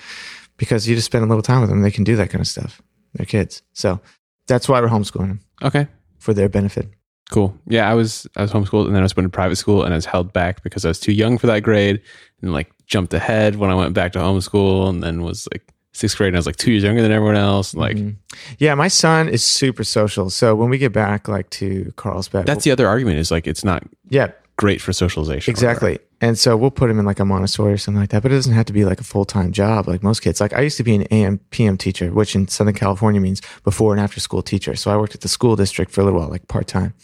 Because 0.57 0.89
you 0.89 0.95
just 0.95 1.05
spend 1.05 1.23
a 1.23 1.27
little 1.27 1.41
time 1.41 1.61
with 1.61 1.69
them, 1.69 1.81
they 1.81 1.91
can 1.91 2.03
do 2.03 2.17
that 2.17 2.29
kind 2.29 2.41
of 2.41 2.47
stuff. 2.47 2.81
They're 3.13 3.25
kids, 3.25 3.61
so 3.71 4.01
that's 4.47 4.67
why 4.67 4.81
we're 4.81 4.89
homeschooling 4.89 5.27
them 5.27 5.39
Okay. 5.63 5.87
For 6.25 6.33
their 6.33 6.49
benefit. 6.49 6.89
Cool. 7.31 7.55
Yeah, 7.67 7.89
I 7.89 7.93
was 7.93 8.27
I 8.35 8.41
was 8.41 8.51
homeschooled 8.51 8.85
and 8.87 8.93
then 8.95 9.01
I 9.01 9.05
was 9.05 9.13
put 9.13 9.23
in 9.23 9.29
private 9.31 9.55
school 9.57 9.83
and 9.83 9.93
I 9.93 9.97
was 9.97 10.05
held 10.05 10.33
back 10.33 10.61
because 10.63 10.83
I 10.85 10.89
was 10.89 10.99
too 10.99 11.11
young 11.13 11.37
for 11.37 11.47
that 11.47 11.61
grade 11.61 12.01
and 12.41 12.51
like 12.51 12.71
jumped 12.87 13.13
ahead 13.13 13.55
when 13.55 13.69
I 13.71 13.75
went 13.75 13.93
back 13.93 14.11
to 14.13 14.19
homeschool 14.19 14.89
and 14.89 15.01
then 15.03 15.21
was 15.23 15.47
like 15.53 15.63
sixth 15.93 16.17
grade 16.17 16.27
and 16.29 16.35
I 16.35 16.39
was 16.39 16.45
like 16.45 16.57
two 16.57 16.71
years 16.71 16.83
younger 16.83 17.01
than 17.01 17.11
everyone 17.11 17.35
else. 17.35 17.73
Like 17.73 17.97
Mhm. 17.97 18.15
Yeah, 18.59 18.75
my 18.75 18.89
son 18.89 19.29
is 19.29 19.43
super 19.43 19.83
social. 19.83 20.29
So 20.29 20.55
when 20.55 20.69
we 20.69 20.77
get 20.77 20.93
back, 20.93 21.27
like 21.27 21.49
to 21.61 21.91
Carlsbad, 21.95 22.45
that's 22.45 22.63
the 22.63 22.71
other 22.71 22.87
argument 22.87 23.17
is 23.17 23.31
like 23.31 23.47
it's 23.47 23.63
not 23.63 23.83
yeah, 24.09 24.27
great 24.57 24.81
for 24.81 24.93
socialization. 24.93 25.51
exactly. 25.51 25.97
And 26.25 26.39
so 26.39 26.57
we'll 26.57 26.71
put 26.71 26.89
him 26.89 26.97
in 26.97 27.05
like 27.05 27.19
a 27.19 27.25
Montessori 27.25 27.73
or 27.73 27.77
something 27.77 28.01
like 28.01 28.09
that. 28.09 28.23
But 28.23 28.31
it 28.31 28.35
doesn't 28.35 28.55
have 28.55 28.65
to 28.65 28.73
be 28.73 28.83
like 28.83 28.99
a 28.99 29.03
full 29.03 29.25
time 29.25 29.51
job 29.51 29.87
like 29.87 30.01
most 30.01 30.21
kids. 30.21 30.41
Like 30.41 30.53
I 30.53 30.61
used 30.61 30.77
to 30.77 30.83
be 30.83 30.95
an 30.95 31.03
AM 31.11 31.37
PM 31.51 31.77
teacher, 31.77 32.11
which 32.11 32.33
in 32.33 32.47
Southern 32.47 32.73
California 32.73 33.21
means 33.21 33.43
before 33.63 33.93
and 33.93 34.01
after 34.01 34.19
school 34.19 34.41
teacher. 34.41 34.75
So 34.75 34.89
I 34.89 34.97
worked 34.97 35.13
at 35.13 35.21
the 35.21 35.27
school 35.27 35.55
district 35.55 35.91
for 35.91 36.01
a 36.01 36.03
little 36.03 36.19
while, 36.19 36.29
like 36.29 36.47
part 36.47 36.65
time. 36.65 36.95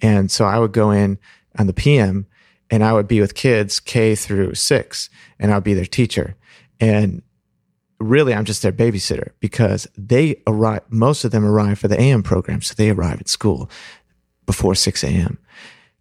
And 0.00 0.30
so 0.30 0.44
I 0.44 0.60
would 0.60 0.70
go 0.70 0.92
in 0.92 1.18
on 1.58 1.66
the 1.66 1.72
PM 1.72 2.24
and 2.70 2.84
I 2.84 2.92
would 2.92 3.08
be 3.08 3.20
with 3.20 3.34
kids 3.34 3.80
K 3.80 4.14
through 4.14 4.54
six 4.54 5.10
and 5.40 5.50
I 5.50 5.56
would 5.56 5.64
be 5.64 5.74
their 5.74 5.84
teacher. 5.84 6.36
And 6.78 7.22
really 7.98 8.32
I'm 8.32 8.44
just 8.44 8.62
their 8.62 8.70
babysitter 8.70 9.30
because 9.40 9.88
they 9.98 10.40
arrive, 10.46 10.82
most 10.88 11.24
of 11.24 11.32
them 11.32 11.44
arrive 11.44 11.80
for 11.80 11.88
the 11.88 12.00
AM 12.00 12.22
program. 12.22 12.62
So 12.62 12.74
they 12.76 12.90
arrive 12.90 13.20
at 13.20 13.28
school 13.28 13.68
before 14.46 14.76
6 14.76 15.02
a.m. 15.02 15.38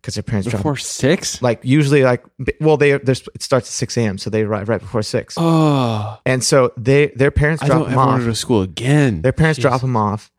because 0.01 0.15
their 0.15 0.23
parents 0.23 0.49
drop 0.49 0.59
Before 0.61 0.77
six? 0.77 1.41
like 1.41 1.59
usually 1.63 2.03
like 2.03 2.23
well 2.59 2.75
they 2.77 2.97
there's 2.97 3.21
it 3.35 3.43
starts 3.43 3.67
at 3.67 3.73
6 3.73 3.97
a.m. 3.97 4.17
so 4.17 4.29
they 4.29 4.41
arrive 4.41 4.67
right 4.67 4.81
before 4.81 5.03
6 5.03 5.35
Oh, 5.37 6.17
and 6.25 6.43
so 6.43 6.71
they 6.77 7.07
their 7.15 7.31
parents 7.31 7.61
I 7.63 7.67
drop 7.67 7.87
them 7.87 7.97
off 7.97 8.19
to 8.19 8.25
go 8.25 8.29
to 8.31 8.35
school 8.35 8.61
again. 8.61 9.21
their 9.21 9.31
parents 9.33 9.59
Jeez. 9.59 9.63
drop 9.63 9.81
them 9.81 9.95
off 9.95 10.31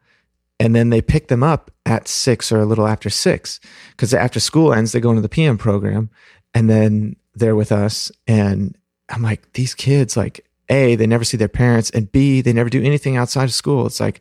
and 0.61 0.75
then 0.75 0.91
they 0.91 1.01
pick 1.03 1.29
them 1.29 1.43
up 1.43 1.71
at 1.87 2.09
6 2.09 2.53
or 2.53 2.61
a 2.61 2.65
little 2.67 2.87
after 2.87 3.09
6 3.11 3.61
because 3.91 4.13
after 4.15 4.41
school 4.41 4.73
ends 4.73 4.93
they 4.93 5.01
go 5.01 5.11
into 5.11 5.23
the 5.23 5.29
PM 5.29 5.59
program 5.59 6.11
and 6.55 6.69
then 6.69 7.17
they're 7.35 7.57
with 7.57 7.73
us 7.73 8.11
and 8.27 8.77
I'm 9.09 9.23
like 9.23 9.53
these 9.53 9.75
kids 9.75 10.17
like 10.17 10.45
a 10.69 10.97
they 10.97 11.07
never 11.07 11.25
see 11.25 11.37
their 11.37 11.49
parents 11.49 11.91
and 11.91 12.11
b 12.13 12.41
they 12.41 12.53
never 12.53 12.71
do 12.71 12.83
anything 12.83 13.17
outside 13.17 13.45
of 13.45 13.55
school 13.55 13.87
it's 13.87 14.01
like 14.01 14.21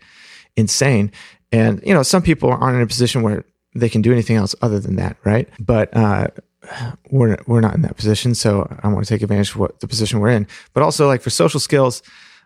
insane 0.58 1.12
and 1.52 1.82
you 1.86 1.94
know 1.94 2.04
some 2.04 2.22
people 2.22 2.50
aren't 2.52 2.76
in 2.76 2.82
a 2.82 2.88
position 2.88 3.22
where 3.22 3.44
they 3.76 3.90
can 3.90 4.02
do 4.02 4.12
anything 4.12 4.36
else 4.36 4.56
other 4.62 4.80
than 4.80 4.96
that 4.96 5.18
right 5.24 5.50
but 5.60 5.96
uh 5.96 6.28
we're 7.10 7.38
we're 7.48 7.62
not 7.62 7.76
in 7.76 7.82
that 7.82 7.96
position 7.96 8.36
so 8.36 8.68
i 8.84 8.88
want 8.88 9.06
to 9.06 9.10
take 9.10 9.22
advantage 9.22 9.52
of 9.52 9.58
what 9.58 9.80
the 9.80 9.88
position 9.88 10.20
we're 10.20 10.30
in 10.30 10.48
but 10.74 10.84
also 10.84 11.08
like 11.08 11.22
for 11.22 11.30
social 11.30 11.60
skills 11.60 12.02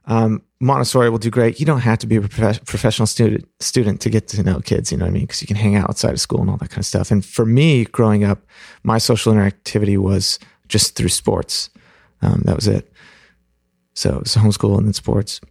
um, 0.08 0.44
Montessori 0.60 1.10
will 1.10 1.18
do 1.18 1.30
great. 1.30 1.60
You 1.60 1.66
don't 1.66 1.80
have 1.80 1.98
to 2.00 2.08
be 2.08 2.18
a 2.18 2.22
prof- 2.22 2.64
professional 2.66 3.08
student 3.08 3.48
student 3.60 4.02
to 4.02 4.10
get 4.10 4.28
to 4.30 4.44
know 4.44 4.60
kids. 4.60 4.92
You 4.92 4.98
know 4.98 5.06
what 5.06 5.10
I 5.10 5.14
mean? 5.14 5.24
Because 5.24 5.42
you 5.42 5.48
can 5.48 5.56
hang 5.56 5.76
out 5.76 5.90
outside 5.90 6.12
of 6.12 6.20
school 6.20 6.42
and 6.42 6.50
all 6.50 6.58
that 6.58 6.70
kind 6.70 6.80
of 6.80 6.86
stuff. 6.86 7.12
And 7.12 7.26
for 7.26 7.46
me, 7.46 7.86
growing 7.86 8.24
up, 8.24 8.46
my 8.84 8.98
social 8.98 9.34
interactivity 9.34 9.98
was 9.98 10.40
just 10.68 10.96
through 10.96 11.10
sports. 11.10 11.70
Um, 12.22 12.42
that 12.46 12.56
was 12.56 12.68
it. 12.68 12.92
So 13.94 14.18
it 14.18 14.20
was 14.20 14.36
homeschool 14.36 14.78
and 14.78 14.86
then 14.86 14.94
sports. 14.94 15.42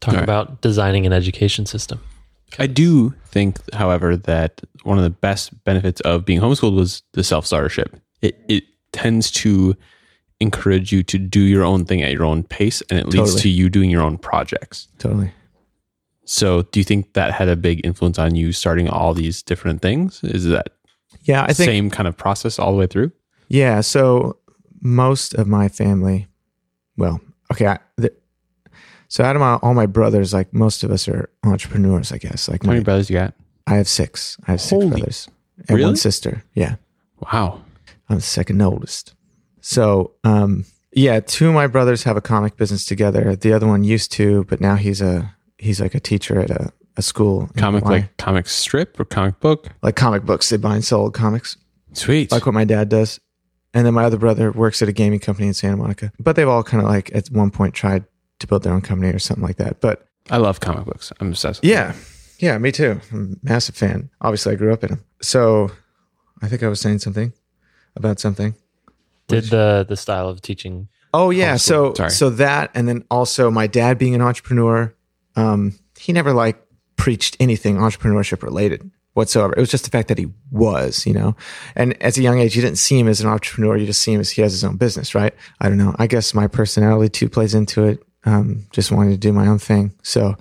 Talk 0.00 0.14
All 0.14 0.20
right. 0.20 0.24
about 0.24 0.60
designing 0.60 1.06
an 1.06 1.12
education 1.12 1.66
system. 1.66 2.00
I 2.58 2.66
do 2.66 3.10
think, 3.26 3.58
however, 3.74 4.16
that 4.16 4.60
one 4.84 4.98
of 4.98 5.04
the 5.04 5.10
best 5.10 5.64
benefits 5.64 6.00
of 6.02 6.24
being 6.24 6.40
homeschooled 6.40 6.74
was 6.76 7.02
the 7.12 7.24
self 7.24 7.44
startership. 7.46 8.00
It 8.22 8.38
it 8.48 8.64
tends 8.92 9.30
to 9.32 9.76
encourage 10.40 10.92
you 10.92 11.02
to 11.02 11.18
do 11.18 11.40
your 11.40 11.64
own 11.64 11.84
thing 11.84 12.02
at 12.02 12.12
your 12.12 12.24
own 12.24 12.42
pace, 12.44 12.82
and 12.90 12.98
it 12.98 13.06
leads 13.06 13.16
Totally. 13.32 13.40
to 13.42 13.48
you 13.48 13.68
doing 13.68 13.90
your 13.90 14.02
own 14.02 14.18
projects. 14.18 14.88
Totally. 14.98 15.32
So, 16.24 16.62
do 16.62 16.78
you 16.80 16.84
think 16.84 17.14
that 17.14 17.32
had 17.32 17.48
a 17.48 17.56
big 17.56 17.84
influence 17.84 18.18
on 18.18 18.34
you 18.34 18.52
starting 18.52 18.88
all 18.88 19.14
these 19.14 19.42
different 19.42 19.82
things? 19.82 20.22
Is 20.22 20.44
that 20.44 20.68
Yeah, 21.22 21.42
I 21.42 21.52
think. 21.52 21.68
same 21.68 21.90
kind 21.90 22.06
of 22.06 22.16
process 22.16 22.58
all 22.58 22.70
the 22.72 22.78
way 22.78 22.86
through? 22.86 23.12
Yeah. 23.48 23.80
So 23.80 24.36
most 24.80 25.34
of 25.34 25.46
my 25.48 25.68
family, 25.68 26.28
well, 26.98 27.20
okay. 27.50 27.66
I, 27.66 27.78
so 29.08 29.24
out 29.24 29.34
of 29.36 29.40
my, 29.40 29.54
all 29.56 29.74
my 29.74 29.86
brothers, 29.86 30.32
like 30.32 30.52
most 30.54 30.84
of 30.84 30.90
us 30.90 31.08
are 31.08 31.28
entrepreneurs, 31.44 32.12
I 32.12 32.18
guess. 32.18 32.48
Like 32.48 32.62
How 32.62 32.68
many 32.68 32.80
my, 32.80 32.84
brothers 32.84 33.10
you 33.10 33.16
got? 33.16 33.34
I 33.66 33.74
have 33.76 33.88
six. 33.88 34.36
I 34.46 34.52
have 34.52 34.60
six 34.60 34.70
Holy- 34.70 34.88
brothers 34.90 35.28
and 35.68 35.70
Really? 35.70 35.84
one 35.84 35.96
sister. 35.96 36.44
Yeah. 36.54 36.76
Wow. 37.32 37.62
I'm 38.08 38.16
the 38.16 38.22
second 38.22 38.60
oldest. 38.62 39.14
So, 39.60 40.12
um, 40.24 40.64
yeah, 40.92 41.20
two 41.20 41.48
of 41.48 41.54
my 41.54 41.66
brothers 41.66 42.04
have 42.04 42.16
a 42.16 42.20
comic 42.22 42.56
business 42.56 42.84
together. 42.86 43.36
The 43.36 43.52
other 43.52 43.66
one 43.66 43.84
used 43.84 44.12
to, 44.12 44.44
but 44.44 44.60
now 44.60 44.76
he's 44.76 45.00
a 45.02 45.34
he's 45.58 45.80
like 45.80 45.94
a 45.94 46.00
teacher 46.00 46.40
at 46.40 46.50
a, 46.50 46.72
a 46.96 47.02
school. 47.02 47.50
Comic 47.56 47.82
Hawaii. 47.84 48.00
like 48.02 48.16
comic 48.16 48.46
strip 48.48 48.98
or 48.98 49.04
comic 49.04 49.40
book? 49.40 49.68
like 49.82 49.96
comic 49.96 50.24
books. 50.24 50.48
They 50.48 50.56
buy 50.56 50.76
and 50.76 50.84
sell 50.84 51.00
old 51.00 51.14
comics, 51.14 51.56
Sweet. 51.92 52.32
like 52.32 52.46
what 52.46 52.54
my 52.54 52.64
dad 52.64 52.88
does. 52.88 53.20
And 53.74 53.84
then 53.84 53.92
my 53.92 54.04
other 54.04 54.16
brother 54.16 54.50
works 54.50 54.80
at 54.80 54.88
a 54.88 54.92
gaming 54.92 55.20
company 55.20 55.46
in 55.48 55.54
Santa 55.54 55.76
Monica. 55.76 56.10
But 56.18 56.36
they've 56.36 56.48
all 56.48 56.62
kind 56.62 56.82
of 56.82 56.88
like 56.88 57.14
at 57.14 57.28
one 57.28 57.50
point 57.50 57.74
tried 57.74 58.04
to 58.40 58.46
build 58.46 58.62
their 58.62 58.72
own 58.72 58.80
company 58.80 59.12
or 59.12 59.18
something 59.18 59.44
like 59.44 59.56
that. 59.56 59.80
But 59.80 60.06
I 60.30 60.36
love 60.36 60.60
comic 60.60 60.84
books. 60.84 61.12
I'm 61.20 61.28
obsessed. 61.28 61.64
yeah, 61.64 61.94
yeah, 62.38 62.58
me 62.58 62.72
too. 62.72 63.00
I'm 63.12 63.38
a 63.42 63.46
massive 63.48 63.74
fan. 63.76 64.10
Obviously, 64.20 64.52
I 64.52 64.56
grew 64.56 64.72
up 64.72 64.84
in 64.84 64.90
them. 64.90 65.04
So 65.22 65.70
I 66.42 66.48
think 66.48 66.62
I 66.62 66.68
was 66.68 66.80
saying 66.80 66.98
something 67.00 67.32
about 67.96 68.20
something. 68.20 68.54
Did 69.26 69.44
the 69.44 69.84
the 69.88 69.96
style 69.96 70.28
of 70.28 70.40
teaching 70.40 70.88
Oh 71.14 71.30
yeah, 71.30 71.56
so 71.56 71.94
Sorry. 71.94 72.10
so 72.10 72.30
that, 72.30 72.70
and 72.74 72.86
then 72.86 73.04
also 73.10 73.50
my 73.50 73.66
dad 73.66 73.98
being 73.98 74.14
an 74.14 74.20
entrepreneur. 74.20 74.94
Um, 75.36 75.78
he 75.98 76.12
never 76.12 76.32
like 76.32 76.60
preached 76.96 77.36
anything 77.40 77.76
entrepreneurship 77.76 78.42
related 78.42 78.90
whatsoever. 79.14 79.54
It 79.56 79.60
was 79.60 79.70
just 79.70 79.84
the 79.84 79.90
fact 79.90 80.08
that 80.08 80.18
he 80.18 80.28
was, 80.50 81.06
you 81.06 81.14
know. 81.14 81.34
And 81.74 82.00
as 82.02 82.18
a 82.18 82.22
young 82.22 82.38
age, 82.38 82.54
you 82.56 82.62
didn't 82.62 82.78
see 82.78 82.98
him 82.98 83.08
as 83.08 83.20
an 83.20 83.28
entrepreneur. 83.28 83.76
You 83.76 83.86
just 83.86 84.02
see 84.02 84.12
him 84.12 84.20
as 84.20 84.30
he 84.30 84.42
has 84.42 84.52
his 84.52 84.64
own 84.64 84.76
business, 84.76 85.14
right? 85.14 85.34
I 85.60 85.68
don't 85.68 85.78
know. 85.78 85.94
I 85.98 86.06
guess 86.06 86.34
my 86.34 86.46
personality 86.46 87.08
too 87.08 87.28
plays 87.28 87.54
into 87.54 87.84
it. 87.84 88.02
Um, 88.28 88.66
just 88.72 88.92
wanting 88.92 89.12
to 89.12 89.18
do 89.18 89.32
my 89.32 89.46
own 89.46 89.58
thing. 89.58 89.92
So 90.02 90.36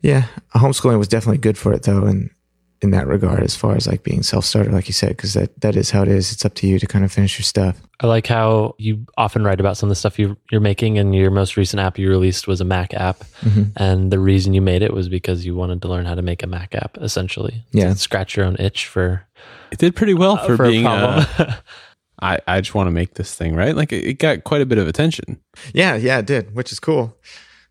yeah, 0.00 0.24
homeschooling 0.54 0.98
was 0.98 1.08
definitely 1.08 1.38
good 1.38 1.58
for 1.58 1.72
it 1.72 1.82
though, 1.82 2.04
and 2.04 2.30
in 2.80 2.90
that 2.90 3.06
regard 3.06 3.44
as 3.44 3.54
far 3.54 3.76
as 3.76 3.86
like 3.86 4.02
being 4.02 4.24
self-starter 4.24 4.72
like 4.72 4.88
you 4.88 4.92
said 4.92 5.10
because 5.10 5.34
that 5.34 5.60
that 5.60 5.76
is 5.76 5.90
how 5.92 6.02
it 6.02 6.08
is 6.08 6.32
it's 6.32 6.44
up 6.44 6.52
to 6.54 6.66
you 6.66 6.80
to 6.80 6.86
kind 6.88 7.04
of 7.04 7.12
finish 7.12 7.38
your 7.38 7.44
stuff 7.44 7.80
I 8.00 8.08
like 8.08 8.26
how 8.26 8.74
you 8.76 9.06
often 9.16 9.44
write 9.44 9.60
about 9.60 9.76
some 9.76 9.86
of 9.88 9.90
the 9.92 9.94
stuff 9.94 10.18
you, 10.18 10.36
you're 10.50 10.60
making, 10.60 10.98
and 10.98 11.14
your 11.14 11.30
most 11.30 11.56
recent 11.56 11.78
app 11.78 11.96
you 11.96 12.08
released 12.08 12.48
was 12.48 12.60
a 12.60 12.64
Mac 12.64 12.92
app. 12.94 13.20
Mm-hmm. 13.42 13.62
And 13.76 14.10
the 14.10 14.18
reason 14.18 14.54
you 14.54 14.60
made 14.60 14.82
it 14.82 14.92
was 14.92 15.08
because 15.08 15.46
you 15.46 15.54
wanted 15.54 15.80
to 15.82 15.88
learn 15.88 16.04
how 16.06 16.16
to 16.16 16.22
make 16.22 16.42
a 16.42 16.48
Mac 16.48 16.74
app, 16.74 16.98
essentially. 16.98 17.62
Yeah. 17.70 17.94
Scratch 17.94 18.36
your 18.36 18.44
own 18.46 18.56
itch 18.58 18.88
for, 18.88 19.24
It 19.70 19.78
did 19.78 19.94
pretty 19.94 20.14
well 20.14 20.36
for, 20.36 20.56
for 20.56 20.66
being. 20.66 20.84
a 20.84 20.90
Uh, 20.90 21.24
problem. 21.26 21.56
I 22.22 22.38
I 22.46 22.60
just 22.60 22.74
want 22.74 22.86
to 22.86 22.92
make 22.92 23.14
this 23.14 23.34
thing 23.34 23.54
right. 23.54 23.74
Like 23.76 23.92
it, 23.92 24.04
it 24.04 24.14
got 24.18 24.44
quite 24.44 24.62
a 24.62 24.66
bit 24.66 24.78
of 24.78 24.86
attention. 24.88 25.40
yeah 25.74 25.96
yeah 25.96 26.18
it 26.18 26.26
did 26.26 26.54
which 26.54 26.72
is 26.72 26.80
cool 26.80 27.16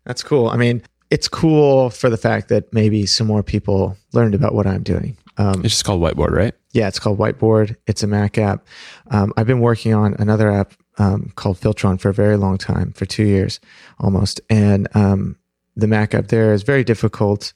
that's 0.04 0.22
cool 0.22 0.48
i 0.48 0.56
mean 0.56 0.82
it's 1.10 1.28
cool 1.28 1.90
for 1.90 2.08
the 2.10 2.16
fact 2.16 2.48
that 2.48 2.72
maybe 2.72 3.06
some 3.06 3.26
more 3.26 3.42
people 3.42 3.96
learned 4.12 4.34
about 4.34 4.54
what 4.54 4.66
i'm 4.66 4.82
doing 4.82 5.16
um, 5.38 5.64
It's 5.64 5.74
just 5.74 5.84
called 5.86 6.02
Whiteboard, 6.02 6.32
right? 6.32 6.54
Yeah, 6.72 6.88
it's 6.88 6.98
called 6.98 7.18
Whiteboard. 7.18 7.76
It's 7.86 8.02
a 8.02 8.06
Mac 8.06 8.36
app. 8.36 8.66
Um, 9.10 9.32
I've 9.38 9.46
been 9.46 9.60
working 9.60 9.94
on 9.94 10.14
another 10.18 10.50
app 10.52 10.74
um, 10.98 11.32
called 11.36 11.56
Filtron 11.58 11.98
for 11.98 12.10
a 12.10 12.14
very 12.14 12.36
long 12.36 12.58
time, 12.58 12.92
for 12.92 13.06
two 13.06 13.24
years 13.24 13.58
almost. 13.98 14.42
And 14.50 14.88
um, 14.94 15.36
the 15.74 15.86
Mac 15.86 16.12
app 16.14 16.26
there 16.28 16.52
is 16.52 16.64
very 16.64 16.84
difficult 16.84 17.54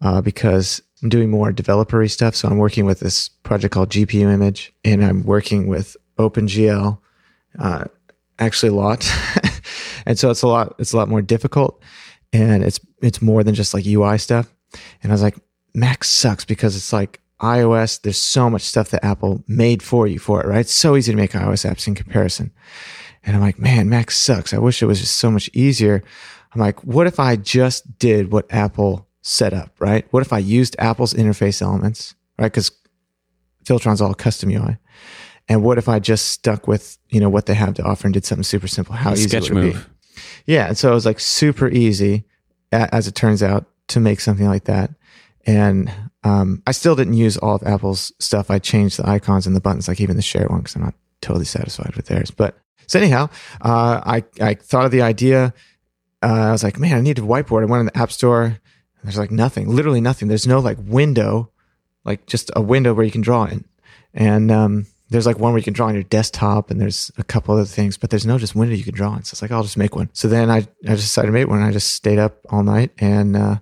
uh, 0.00 0.20
because 0.20 0.80
I'm 1.02 1.08
doing 1.08 1.28
more 1.28 1.52
developery 1.52 2.08
stuff. 2.08 2.36
So 2.36 2.46
I'm 2.48 2.58
working 2.58 2.84
with 2.86 3.00
this 3.00 3.28
project 3.42 3.74
called 3.74 3.90
GPU 3.90 4.32
Image, 4.32 4.72
and 4.84 5.04
I'm 5.04 5.24
working 5.24 5.66
with 5.66 5.96
OpenGL, 6.18 6.98
uh, 7.58 7.84
actually 8.38 8.70
a 8.70 8.74
lot. 8.74 9.10
and 10.06 10.18
so 10.18 10.30
it's 10.30 10.42
a 10.42 10.48
lot. 10.48 10.74
It's 10.78 10.92
a 10.92 10.96
lot 10.96 11.08
more 11.08 11.22
difficult, 11.22 11.82
and 12.32 12.62
it's 12.62 12.80
it's 13.02 13.22
more 13.22 13.42
than 13.42 13.54
just 13.54 13.74
like 13.74 13.86
UI 13.86 14.18
stuff. 14.18 14.52
And 15.02 15.10
I 15.10 15.14
was 15.14 15.22
like, 15.22 15.36
Mac 15.74 16.04
sucks 16.04 16.44
because 16.44 16.76
it's 16.76 16.92
like 16.92 17.20
iOS. 17.40 18.00
There's 18.02 18.20
so 18.20 18.50
much 18.50 18.62
stuff 18.62 18.90
that 18.90 19.04
Apple 19.04 19.44
made 19.46 19.82
for 19.82 20.06
you 20.06 20.18
for 20.18 20.42
it, 20.42 20.46
right? 20.46 20.60
It's 20.60 20.72
so 20.72 20.96
easy 20.96 21.12
to 21.12 21.16
make 21.16 21.32
iOS 21.32 21.68
apps 21.68 21.86
in 21.86 21.94
comparison. 21.94 22.52
And 23.24 23.36
I'm 23.36 23.42
like, 23.42 23.58
man, 23.58 23.88
Mac 23.88 24.10
sucks. 24.10 24.54
I 24.54 24.58
wish 24.58 24.82
it 24.82 24.86
was 24.86 25.00
just 25.00 25.16
so 25.16 25.30
much 25.30 25.50
easier. 25.52 26.02
I'm 26.54 26.60
like, 26.60 26.82
what 26.84 27.06
if 27.06 27.20
I 27.20 27.36
just 27.36 27.98
did 27.98 28.32
what 28.32 28.46
Apple 28.50 29.06
set 29.22 29.52
up, 29.52 29.74
right? 29.78 30.06
What 30.12 30.22
if 30.22 30.32
I 30.32 30.38
used 30.38 30.76
Apple's 30.78 31.14
interface 31.14 31.60
elements, 31.60 32.14
right? 32.38 32.50
Because 32.50 32.70
Filtron's 33.64 34.00
all 34.00 34.14
custom 34.14 34.50
UI. 34.50 34.78
And 35.48 35.62
what 35.62 35.78
if 35.78 35.88
I 35.88 35.98
just 35.98 36.26
stuck 36.26 36.68
with, 36.68 36.98
you 37.08 37.20
know, 37.20 37.28
what 37.28 37.46
they 37.46 37.54
have 37.54 37.74
to 37.74 37.82
offer 37.82 38.06
and 38.06 38.14
did 38.14 38.24
something 38.24 38.42
super 38.42 38.68
simple? 38.68 38.94
How 38.94 39.12
easy 39.12 39.28
Sketch 39.28 39.50
would 39.50 39.58
it 39.58 39.60
be? 39.60 39.72
move. 39.74 39.90
Yeah. 40.46 40.68
And 40.68 40.76
so 40.76 40.90
it 40.90 40.94
was 40.94 41.06
like 41.06 41.20
super 41.20 41.68
easy, 41.68 42.24
as 42.70 43.08
it 43.08 43.14
turns 43.14 43.42
out, 43.42 43.66
to 43.88 44.00
make 44.00 44.20
something 44.20 44.46
like 44.46 44.64
that. 44.64 44.90
And 45.46 45.90
um, 46.24 46.62
I 46.66 46.72
still 46.72 46.94
didn't 46.94 47.14
use 47.14 47.38
all 47.38 47.54
of 47.54 47.62
Apple's 47.62 48.12
stuff. 48.18 48.50
I 48.50 48.58
changed 48.58 48.98
the 48.98 49.08
icons 49.08 49.46
and 49.46 49.56
the 49.56 49.60
buttons, 49.60 49.88
like 49.88 50.00
even 50.00 50.16
the 50.16 50.22
share 50.22 50.46
one, 50.48 50.58
because 50.58 50.76
I'm 50.76 50.82
not 50.82 50.94
totally 51.22 51.46
satisfied 51.46 51.96
with 51.96 52.06
theirs. 52.06 52.30
But 52.30 52.58
so 52.86 52.98
anyhow, 52.98 53.30
uh, 53.62 54.02
I 54.04 54.24
I 54.40 54.54
thought 54.54 54.84
of 54.84 54.90
the 54.90 55.02
idea. 55.02 55.54
Uh, 56.22 56.48
I 56.48 56.52
was 56.52 56.64
like, 56.64 56.78
man, 56.78 56.96
I 56.96 57.00
need 57.00 57.18
a 57.18 57.22
whiteboard. 57.22 57.62
I 57.62 57.66
went 57.66 57.80
in 57.80 57.86
the 57.86 57.96
App 57.96 58.12
Store. 58.12 58.44
And 58.44 59.04
there's 59.04 59.18
like 59.18 59.30
nothing, 59.30 59.68
literally 59.68 60.00
nothing. 60.00 60.28
There's 60.28 60.46
no 60.46 60.58
like 60.58 60.76
window, 60.80 61.50
like 62.04 62.26
just 62.26 62.50
a 62.56 62.60
window 62.60 62.92
where 62.92 63.04
you 63.04 63.12
can 63.12 63.20
draw 63.20 63.44
in. 63.44 63.64
And 64.12 64.50
um, 64.50 64.86
there's 65.10 65.26
like 65.26 65.38
one 65.38 65.52
where 65.52 65.58
you 65.58 65.64
can 65.64 65.72
draw 65.72 65.86
on 65.86 65.94
your 65.94 66.02
desktop, 66.02 66.70
and 66.70 66.80
there's 66.80 67.10
a 67.16 67.24
couple 67.24 67.54
other 67.54 67.64
things, 67.64 67.96
but 67.96 68.10
there's 68.10 68.26
no 68.26 68.38
just 68.38 68.54
window 68.54 68.74
you 68.74 68.84
can 68.84 68.94
draw 68.94 69.14
in. 69.14 69.24
So 69.24 69.34
it's 69.34 69.42
like, 69.42 69.50
I'll 69.50 69.62
just 69.62 69.76
make 69.76 69.96
one. 69.96 70.10
So 70.12 70.28
then 70.28 70.50
I 70.50 70.66
I 70.86 70.94
decided 70.94 71.28
to 71.28 71.32
make 71.32 71.48
one. 71.48 71.62
I 71.62 71.72
just 71.72 71.94
stayed 71.94 72.18
up 72.18 72.38
all 72.50 72.62
night 72.62 72.92
and. 72.98 73.36
Uh, 73.36 73.56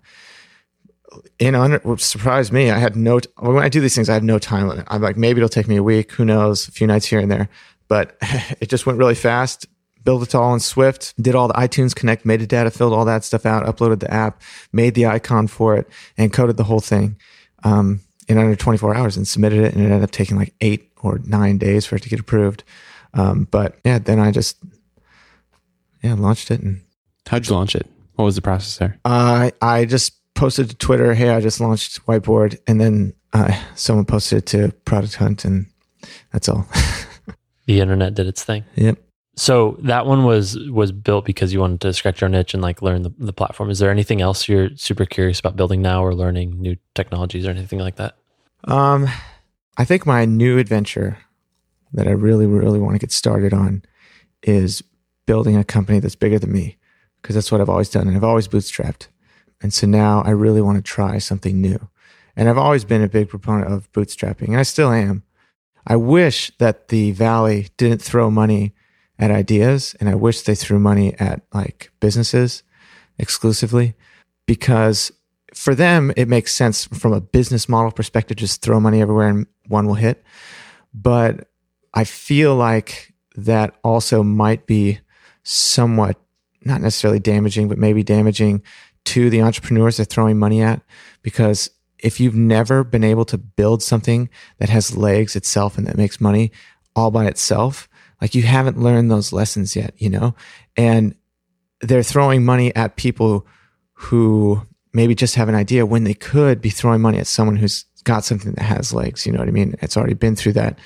in 1.38 1.54
under 1.54 1.78
what 1.78 2.00
surprised 2.00 2.52
me 2.52 2.70
i 2.70 2.78
had 2.78 2.96
no 2.96 3.20
t- 3.20 3.28
when 3.38 3.62
i 3.62 3.68
do 3.68 3.80
these 3.80 3.94
things 3.94 4.08
i 4.08 4.14
have 4.14 4.22
no 4.22 4.38
time 4.38 4.68
limit 4.68 4.86
i'm 4.88 5.02
like 5.02 5.16
maybe 5.16 5.38
it'll 5.38 5.48
take 5.48 5.68
me 5.68 5.76
a 5.76 5.82
week 5.82 6.12
who 6.12 6.24
knows 6.24 6.68
a 6.68 6.72
few 6.72 6.86
nights 6.86 7.06
here 7.06 7.20
and 7.20 7.30
there 7.30 7.48
but 7.88 8.16
it 8.60 8.68
just 8.68 8.86
went 8.86 8.98
really 8.98 9.14
fast 9.14 9.66
built 10.04 10.22
it 10.22 10.34
all 10.34 10.52
in 10.54 10.60
swift 10.60 11.14
did 11.20 11.34
all 11.34 11.48
the 11.48 11.54
itunes 11.54 11.94
connect 11.94 12.24
metadata 12.24 12.74
filled 12.74 12.92
all 12.92 13.04
that 13.04 13.24
stuff 13.24 13.46
out 13.46 13.64
uploaded 13.66 14.00
the 14.00 14.12
app 14.12 14.40
made 14.72 14.94
the 14.94 15.06
icon 15.06 15.46
for 15.46 15.76
it 15.76 15.88
and 16.16 16.32
coded 16.32 16.56
the 16.56 16.64
whole 16.64 16.80
thing 16.80 17.16
um, 17.64 18.00
in 18.28 18.38
under 18.38 18.56
24 18.56 18.94
hours 18.94 19.16
and 19.16 19.26
submitted 19.26 19.60
it 19.60 19.74
and 19.74 19.82
it 19.82 19.86
ended 19.86 20.02
up 20.02 20.10
taking 20.10 20.36
like 20.36 20.54
eight 20.60 20.90
or 21.02 21.20
nine 21.24 21.58
days 21.58 21.86
for 21.86 21.96
it 21.96 22.02
to 22.02 22.08
get 22.08 22.20
approved 22.20 22.64
um, 23.14 23.46
but 23.50 23.76
yeah 23.84 23.98
then 23.98 24.18
i 24.18 24.30
just 24.30 24.56
yeah 26.02 26.14
launched 26.14 26.50
it 26.50 26.60
and 26.60 26.80
How'd 27.28 27.48
you 27.48 27.54
launch 27.54 27.74
it? 27.74 27.86
What 28.14 28.24
was 28.24 28.36
the 28.36 28.42
process 28.42 28.78
there? 28.78 28.98
I 29.04 29.52
I 29.60 29.84
just 29.84 30.14
posted 30.34 30.70
to 30.70 30.76
Twitter, 30.76 31.14
"Hey, 31.14 31.30
I 31.30 31.40
just 31.40 31.60
launched 31.60 32.04
Whiteboard," 32.06 32.58
and 32.66 32.80
then 32.80 33.14
uh, 33.32 33.52
someone 33.74 34.04
posted 34.04 34.38
it 34.38 34.46
to 34.46 34.72
Product 34.84 35.16
Hunt, 35.16 35.44
and 35.44 35.66
that's 36.32 36.48
all. 36.48 36.66
the 37.66 37.80
internet 37.80 38.14
did 38.14 38.26
its 38.26 38.44
thing. 38.44 38.64
yep. 38.76 38.98
So 39.38 39.76
that 39.80 40.06
one 40.06 40.24
was 40.24 40.58
was 40.70 40.92
built 40.92 41.26
because 41.26 41.52
you 41.52 41.60
wanted 41.60 41.82
to 41.82 41.92
scratch 41.92 42.22
your 42.22 42.30
niche 42.30 42.54
and 42.54 42.62
like 42.62 42.80
learn 42.80 43.02
the, 43.02 43.12
the 43.18 43.34
platform. 43.34 43.68
Is 43.68 43.78
there 43.78 43.90
anything 43.90 44.22
else 44.22 44.48
you're 44.48 44.70
super 44.76 45.04
curious 45.04 45.38
about 45.38 45.56
building 45.56 45.82
now 45.82 46.02
or 46.02 46.14
learning 46.14 46.60
new 46.60 46.76
technologies 46.94 47.46
or 47.46 47.50
anything 47.50 47.78
like 47.78 47.96
that? 47.96 48.16
Um, 48.64 49.08
I 49.76 49.84
think 49.84 50.06
my 50.06 50.24
new 50.24 50.58
adventure 50.58 51.18
that 51.92 52.08
I 52.08 52.12
really, 52.12 52.46
really 52.46 52.80
want 52.80 52.94
to 52.94 52.98
get 52.98 53.12
started 53.12 53.52
on 53.52 53.82
is 54.42 54.82
building 55.26 55.56
a 55.56 55.64
company 55.64 56.00
that's 56.00 56.16
bigger 56.16 56.38
than 56.38 56.52
me, 56.52 56.78
because 57.20 57.34
that's 57.34 57.52
what 57.52 57.60
I've 57.60 57.68
always 57.68 57.90
done, 57.90 58.08
and 58.08 58.16
I've 58.16 58.24
always 58.24 58.48
bootstrapped. 58.48 59.08
And 59.60 59.72
so 59.72 59.86
now 59.86 60.22
I 60.22 60.30
really 60.30 60.62
want 60.62 60.76
to 60.76 60.82
try 60.82 61.18
something 61.18 61.60
new. 61.60 61.88
And 62.36 62.48
I've 62.48 62.58
always 62.58 62.84
been 62.84 63.02
a 63.02 63.08
big 63.08 63.28
proponent 63.28 63.72
of 63.72 63.90
bootstrapping, 63.92 64.48
and 64.48 64.58
I 64.58 64.62
still 64.62 64.92
am. 64.92 65.24
I 65.86 65.96
wish 65.96 66.52
that 66.58 66.88
the 66.88 67.12
Valley 67.12 67.68
didn't 67.76 68.02
throw 68.02 68.30
money 68.30 68.74
at 69.18 69.30
ideas, 69.30 69.96
and 70.00 70.08
I 70.08 70.14
wish 70.14 70.42
they 70.42 70.54
threw 70.54 70.78
money 70.78 71.14
at 71.14 71.42
like 71.52 71.90
businesses 72.00 72.62
exclusively 73.18 73.94
because 74.46 75.10
for 75.54 75.74
them 75.74 76.12
it 76.16 76.28
makes 76.28 76.54
sense 76.54 76.84
from 76.84 77.12
a 77.12 77.20
business 77.20 77.68
model 77.68 77.90
perspective 77.90 78.36
just 78.36 78.60
throw 78.60 78.78
money 78.78 79.00
everywhere 79.00 79.28
and 79.28 79.46
one 79.68 79.86
will 79.86 79.94
hit. 79.94 80.22
But 80.92 81.48
i 81.96 82.04
feel 82.04 82.54
like 82.54 83.12
that 83.34 83.74
also 83.82 84.22
might 84.22 84.66
be 84.66 85.00
somewhat 85.42 86.16
not 86.64 86.80
necessarily 86.80 87.18
damaging 87.18 87.68
but 87.68 87.78
maybe 87.78 88.04
damaging 88.04 88.62
to 89.04 89.30
the 89.30 89.42
entrepreneurs 89.42 89.96
they're 89.96 90.06
throwing 90.06 90.38
money 90.38 90.62
at 90.62 90.80
because 91.22 91.70
if 91.98 92.20
you've 92.20 92.36
never 92.36 92.84
been 92.84 93.02
able 93.02 93.24
to 93.24 93.38
build 93.38 93.82
something 93.82 94.28
that 94.58 94.68
has 94.68 94.96
legs 94.96 95.34
itself 95.34 95.78
and 95.78 95.86
that 95.86 95.96
makes 95.96 96.20
money 96.20 96.52
all 96.94 97.10
by 97.10 97.26
itself 97.26 97.88
like 98.20 98.34
you 98.34 98.42
haven't 98.42 98.80
learned 98.80 99.10
those 99.10 99.32
lessons 99.32 99.76
yet 99.76 99.94
you 99.98 100.10
know 100.10 100.34
and 100.76 101.14
they're 101.80 102.02
throwing 102.02 102.44
money 102.44 102.74
at 102.74 102.96
people 102.96 103.46
who 103.92 104.60
maybe 104.92 105.14
just 105.14 105.34
have 105.34 105.48
an 105.48 105.54
idea 105.54 105.86
when 105.86 106.04
they 106.04 106.14
could 106.14 106.60
be 106.60 106.70
throwing 106.70 107.00
money 107.00 107.18
at 107.18 107.26
someone 107.26 107.56
who's 107.56 107.84
got 108.04 108.24
something 108.24 108.52
that 108.52 108.62
has 108.62 108.94
legs. 108.94 109.26
You 109.26 109.32
know 109.32 109.40
what 109.40 109.48
I 109.48 109.52
mean? 109.52 109.74
It's 109.82 109.96
already 109.96 110.14
been 110.14 110.36
through 110.36 110.54
that. 110.54 110.78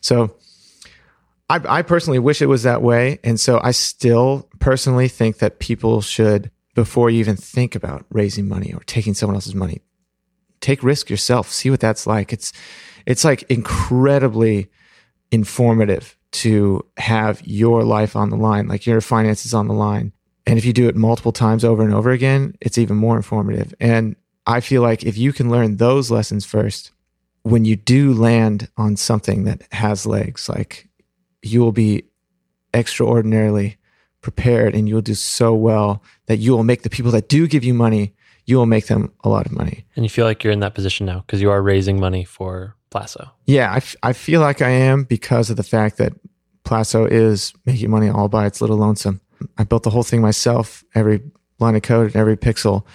So 0.00 0.36
I, 1.48 1.60
I 1.68 1.82
personally 1.82 2.18
wish 2.18 2.42
it 2.42 2.46
was 2.46 2.64
that 2.64 2.82
way. 2.82 3.20
And 3.24 3.38
so 3.38 3.60
I 3.62 3.70
still 3.70 4.48
personally 4.58 5.08
think 5.08 5.38
that 5.38 5.60
people 5.60 6.02
should, 6.02 6.50
before 6.74 7.10
you 7.10 7.20
even 7.20 7.36
think 7.36 7.74
about 7.74 8.04
raising 8.10 8.48
money 8.48 8.72
or 8.74 8.80
taking 8.80 9.14
someone 9.14 9.36
else's 9.36 9.54
money, 9.54 9.80
take 10.60 10.82
risk 10.82 11.08
yourself. 11.08 11.50
See 11.50 11.70
what 11.70 11.80
that's 11.80 12.06
like. 12.06 12.32
It's, 12.32 12.52
it's 13.06 13.24
like 13.24 13.44
incredibly 13.44 14.68
informative 15.30 16.16
to 16.34 16.84
have 16.96 17.46
your 17.46 17.84
life 17.84 18.16
on 18.16 18.30
the 18.30 18.36
line, 18.36 18.66
like 18.66 18.86
your 18.86 19.00
finances 19.00 19.54
on 19.54 19.68
the 19.68 19.74
line. 19.74 20.12
And 20.46 20.58
if 20.58 20.64
you 20.64 20.72
do 20.72 20.88
it 20.88 20.96
multiple 20.96 21.32
times 21.32 21.64
over 21.64 21.82
and 21.82 21.94
over 21.94 22.10
again, 22.10 22.56
it's 22.60 22.76
even 22.76 22.96
more 22.96 23.16
informative. 23.16 23.72
And 23.78 24.16
I 24.46 24.60
feel 24.60 24.82
like 24.82 25.04
if 25.04 25.16
you 25.16 25.32
can 25.32 25.48
learn 25.48 25.76
those 25.76 26.10
lessons 26.10 26.44
first, 26.44 26.90
when 27.42 27.64
you 27.64 27.76
do 27.76 28.12
land 28.12 28.68
on 28.76 28.96
something 28.96 29.44
that 29.44 29.62
has 29.72 30.06
legs, 30.06 30.48
like 30.48 30.88
you 31.42 31.60
will 31.60 31.72
be 31.72 32.04
extraordinarily 32.74 33.76
prepared 34.20 34.74
and 34.74 34.88
you'll 34.88 35.02
do 35.02 35.14
so 35.14 35.54
well 35.54 36.02
that 36.26 36.38
you 36.38 36.50
will 36.52 36.64
make 36.64 36.82
the 36.82 36.90
people 36.90 37.12
that 37.12 37.28
do 37.28 37.46
give 37.46 37.62
you 37.62 37.74
money, 37.74 38.12
you 38.44 38.56
will 38.56 38.66
make 38.66 38.86
them 38.86 39.12
a 39.22 39.28
lot 39.28 39.46
of 39.46 39.52
money. 39.52 39.84
And 39.94 40.04
you 40.04 40.08
feel 40.08 40.26
like 40.26 40.42
you're 40.42 40.52
in 40.52 40.60
that 40.60 40.74
position 40.74 41.06
now 41.06 41.20
because 41.20 41.40
you 41.40 41.50
are 41.50 41.62
raising 41.62 42.00
money 42.00 42.24
for 42.24 42.74
Plasso. 42.94 43.28
Yeah, 43.46 43.72
I, 43.72 43.78
f- 43.78 43.96
I 44.04 44.12
feel 44.12 44.40
like 44.40 44.62
I 44.62 44.70
am 44.70 45.02
because 45.02 45.50
of 45.50 45.56
the 45.56 45.64
fact 45.64 45.96
that 45.96 46.12
Plasso 46.62 47.06
is 47.06 47.52
making 47.66 47.90
money 47.90 48.08
all 48.08 48.28
by 48.28 48.46
its 48.46 48.60
little 48.60 48.76
lonesome. 48.76 49.20
I 49.58 49.64
built 49.64 49.82
the 49.82 49.90
whole 49.90 50.04
thing 50.04 50.20
myself, 50.20 50.84
every 50.94 51.20
line 51.58 51.74
of 51.74 51.82
code 51.82 52.06
and 52.06 52.16
every 52.16 52.36
pixel. 52.36 52.86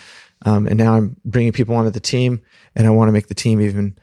Um, 0.46 0.68
and 0.68 0.78
now 0.78 0.96
I'm 0.96 1.18
bringing 1.26 1.52
people 1.52 1.76
onto 1.76 1.92
the 1.92 2.00
team 2.00 2.42
and 2.78 2.88
I 2.88 2.92
want 2.92 3.10
to 3.10 3.12
make 3.12 3.28
the 3.28 3.36
team 3.36 3.60
even 3.60 3.98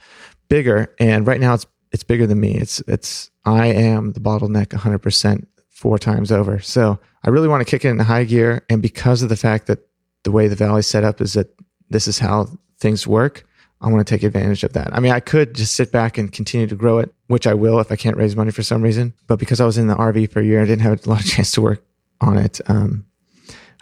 bigger. 0.51 0.95
And 1.01 1.27
right 1.27 1.41
now 1.41 1.55
it's, 1.55 1.65
it's 1.93 2.05
bigger 2.05 2.27
than 2.27 2.41
me. 2.41 2.57
It's, 2.57 2.81
it's, 2.87 3.31
I 3.47 3.69
am 3.69 4.13
the 4.13 4.21
bottleneck 4.21 4.67
100% 4.67 5.47
four 5.71 5.99
times 5.99 6.31
over. 6.31 6.61
So 6.61 6.99
I 7.25 7.31
really 7.31 7.49
want 7.49 7.67
to 7.67 7.71
kick 7.71 7.87
it 7.87 7.89
into 7.89 8.05
high 8.05 8.25
gear. 8.25 8.67
And 8.69 8.83
because 8.83 9.23
of 9.23 9.31
the 9.31 9.37
fact 9.37 9.67
that 9.69 9.79
the 10.25 10.31
way 10.31 10.47
the 10.47 10.57
Valley 10.57 10.83
set 10.83 11.05
up 11.05 11.23
is 11.23 11.33
that 11.33 11.59
this 11.89 12.07
is 12.07 12.19
how 12.19 12.51
things 12.79 13.07
work, 13.07 13.47
I 13.87 13.89
want 13.89 14.05
to 14.05 14.11
take 14.13 14.25
advantage 14.25 14.65
of 14.65 14.73
that. 14.73 14.93
I 14.93 14.99
mean, 14.99 15.13
I 15.13 15.21
could 15.21 15.55
just 15.55 15.75
sit 15.75 15.93
back 15.93 16.19
and 16.19 16.33
continue 16.33 16.67
to 16.67 16.75
grow 16.75 16.99
it, 16.99 17.15
which 17.29 17.47
I 17.47 17.55
will 17.55 17.79
if 17.79 17.93
I 17.93 17.95
can't 17.95 18.17
raise 18.17 18.35
money 18.35 18.51
for 18.51 18.65
some 18.65 18.83
reason. 18.83 19.15
But 19.29 19.39
because 19.39 19.61
I 19.61 19.65
was 19.65 19.79
in 19.79 19.87
the 19.87 19.95
RV 19.95 20.33
for 20.33 20.41
a 20.41 20.45
year, 20.45 20.61
I 20.61 20.65
didn't 20.65 20.83
have 20.83 21.07
a 21.07 21.09
lot 21.09 21.21
of 21.21 21.27
chance 21.27 21.53
to 21.53 21.61
work 21.61 21.85
on 22.21 22.37
it. 22.37 22.61
Um, 22.67 23.07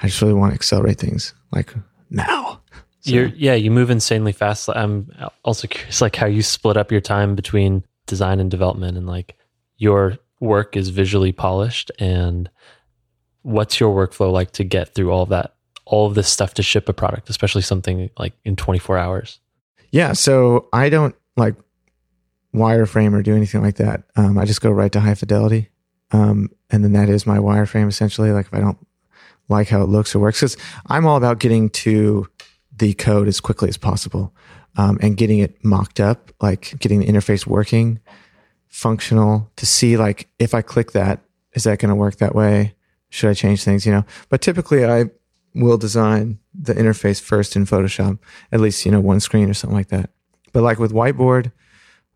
I 0.02 0.08
just 0.08 0.20
really 0.20 0.34
want 0.34 0.50
to 0.50 0.54
accelerate 0.54 0.98
things 0.98 1.32
like 1.52 1.72
now. 2.10 2.60
So, 3.00 3.12
You're, 3.12 3.26
yeah, 3.28 3.54
you 3.54 3.70
move 3.70 3.88
insanely 3.88 4.32
fast. 4.32 4.68
I'm 4.68 5.10
also 5.42 5.68
curious, 5.68 6.02
like 6.02 6.16
how 6.16 6.26
you 6.26 6.42
split 6.42 6.76
up 6.76 6.92
your 6.92 7.00
time 7.00 7.34
between 7.34 7.82
design 8.06 8.40
and 8.40 8.50
development, 8.50 8.98
and 8.98 9.06
like 9.06 9.38
your 9.78 10.18
work 10.38 10.76
is 10.76 10.90
visually 10.90 11.32
polished. 11.32 11.90
And 11.98 12.50
what's 13.40 13.80
your 13.80 13.94
workflow 13.94 14.30
like 14.30 14.50
to 14.52 14.64
get 14.64 14.94
through 14.94 15.10
all 15.10 15.22
of 15.22 15.30
that, 15.30 15.54
all 15.86 16.06
of 16.06 16.14
this 16.14 16.28
stuff 16.28 16.52
to 16.54 16.62
ship 16.62 16.90
a 16.90 16.92
product, 16.92 17.30
especially 17.30 17.62
something 17.62 18.10
like 18.18 18.34
in 18.44 18.54
24 18.54 18.98
hours? 18.98 19.38
Yeah. 19.94 20.12
So 20.12 20.68
I 20.72 20.88
don't 20.88 21.14
like 21.36 21.54
wireframe 22.52 23.14
or 23.14 23.22
do 23.22 23.36
anything 23.36 23.62
like 23.62 23.76
that. 23.76 24.02
Um, 24.16 24.36
I 24.36 24.44
just 24.44 24.60
go 24.60 24.72
right 24.72 24.90
to 24.90 24.98
high 24.98 25.14
fidelity. 25.14 25.68
Um, 26.10 26.50
and 26.68 26.82
then 26.82 26.94
that 26.94 27.08
is 27.08 27.28
my 27.28 27.38
wireframe 27.38 27.88
essentially. 27.88 28.32
Like 28.32 28.46
if 28.46 28.54
I 28.54 28.58
don't 28.58 28.84
like 29.48 29.68
how 29.68 29.82
it 29.82 29.88
looks 29.88 30.12
or 30.12 30.18
works, 30.18 30.40
because 30.40 30.56
I'm 30.88 31.06
all 31.06 31.16
about 31.16 31.38
getting 31.38 31.70
to 31.70 32.28
the 32.76 32.94
code 32.94 33.28
as 33.28 33.38
quickly 33.38 33.68
as 33.68 33.76
possible 33.76 34.34
um, 34.76 34.98
and 35.00 35.16
getting 35.16 35.38
it 35.38 35.64
mocked 35.64 36.00
up, 36.00 36.32
like 36.40 36.76
getting 36.80 36.98
the 36.98 37.06
interface 37.06 37.46
working, 37.46 38.00
functional 38.66 39.48
to 39.54 39.64
see 39.64 39.96
like 39.96 40.26
if 40.40 40.54
I 40.54 40.62
click 40.62 40.90
that, 40.90 41.20
is 41.52 41.62
that 41.64 41.78
going 41.78 41.90
to 41.90 41.94
work 41.94 42.16
that 42.16 42.34
way? 42.34 42.74
Should 43.10 43.30
I 43.30 43.34
change 43.34 43.62
things? 43.62 43.86
You 43.86 43.92
know, 43.92 44.04
but 44.28 44.40
typically 44.40 44.84
I 44.84 45.04
will 45.54 45.78
design 45.78 46.38
the 46.52 46.74
interface 46.74 47.20
first 47.20 47.56
in 47.56 47.64
Photoshop, 47.64 48.18
at 48.52 48.60
least, 48.60 48.84
you 48.84 48.92
know, 48.92 49.00
one 49.00 49.20
screen 49.20 49.48
or 49.48 49.54
something 49.54 49.76
like 49.76 49.88
that. 49.88 50.10
But 50.52 50.62
like 50.62 50.78
with 50.78 50.92
whiteboard, 50.92 51.52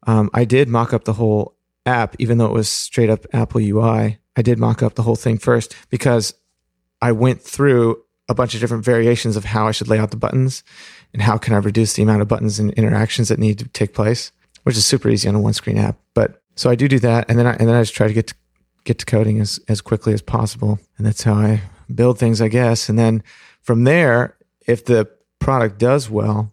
um, 0.07 0.31
I 0.35 0.45
did 0.45 0.69
mock 0.69 0.93
up 0.93 1.05
the 1.05 1.15
whole 1.15 1.57
app, 1.87 2.17
even 2.19 2.39
though 2.39 2.47
it 2.47 2.53
was 2.53 2.69
straight 2.69 3.11
up 3.11 3.27
Apple 3.33 3.61
UI. 3.61 4.19
I 4.37 4.43
did 4.43 4.59
mock 4.59 4.83
up 4.83 4.95
the 4.95 5.03
whole 5.03 5.17
thing 5.17 5.39
first 5.39 5.75
because 5.91 6.35
I 7.01 7.13
went 7.13 7.43
through 7.43 8.03
a 8.29 8.35
bunch 8.35 8.55
of 8.55 8.61
different 8.61 8.85
variations 8.85 9.37
of 9.37 9.45
how 9.47 9.67
I 9.67 9.73
should 9.73 9.89
lay 9.89 9.99
out 9.99 10.11
the 10.11 10.17
buttons 10.17 10.63
and 11.13 11.23
how 11.23 11.39
can 11.39 11.55
I 11.55 11.59
reduce 11.59 11.95
the 11.95 12.03
amount 12.03 12.23
of 12.23 12.29
buttons 12.29 12.59
and 12.59 12.73
interactions 12.75 13.29
that 13.29 13.39
need 13.39 13.59
to 13.59 13.69
take 13.69 13.95
place, 13.95 14.33
which 14.65 14.77
is 14.77 14.85
super 14.85 15.09
easy 15.09 15.29
on 15.29 15.35
a 15.35 15.41
one 15.41 15.55
screen 15.55 15.79
app. 15.79 15.97
But 16.15 16.43
so 16.55 16.69
I 16.69 16.75
do 16.75 16.89
do 16.89 16.99
that. 17.01 17.29
And 17.29 17.39
then 17.39 17.47
I, 17.47 17.53
and 17.55 17.69
then 17.69 17.75
I 17.75 17.83
just 17.83 17.95
try 17.95 18.07
to 18.07 18.13
get 18.13 18.29
to, 18.29 18.35
get 18.85 18.99
to 18.99 19.07
coding 19.07 19.41
as, 19.41 19.59
as 19.69 19.81
quickly 19.81 20.13
as 20.13 20.23
possible. 20.23 20.79
And 20.99 21.07
that's 21.07 21.23
how 21.23 21.35
I 21.35 21.63
build 21.95 22.19
things, 22.19 22.41
I 22.41 22.49
guess. 22.49 22.89
And 22.89 22.99
then 22.99 23.23
from 23.63 23.85
there, 23.85 24.37
if 24.67 24.85
the 24.85 25.09
product 25.39 25.79
does 25.79 26.11
well, 26.11 26.53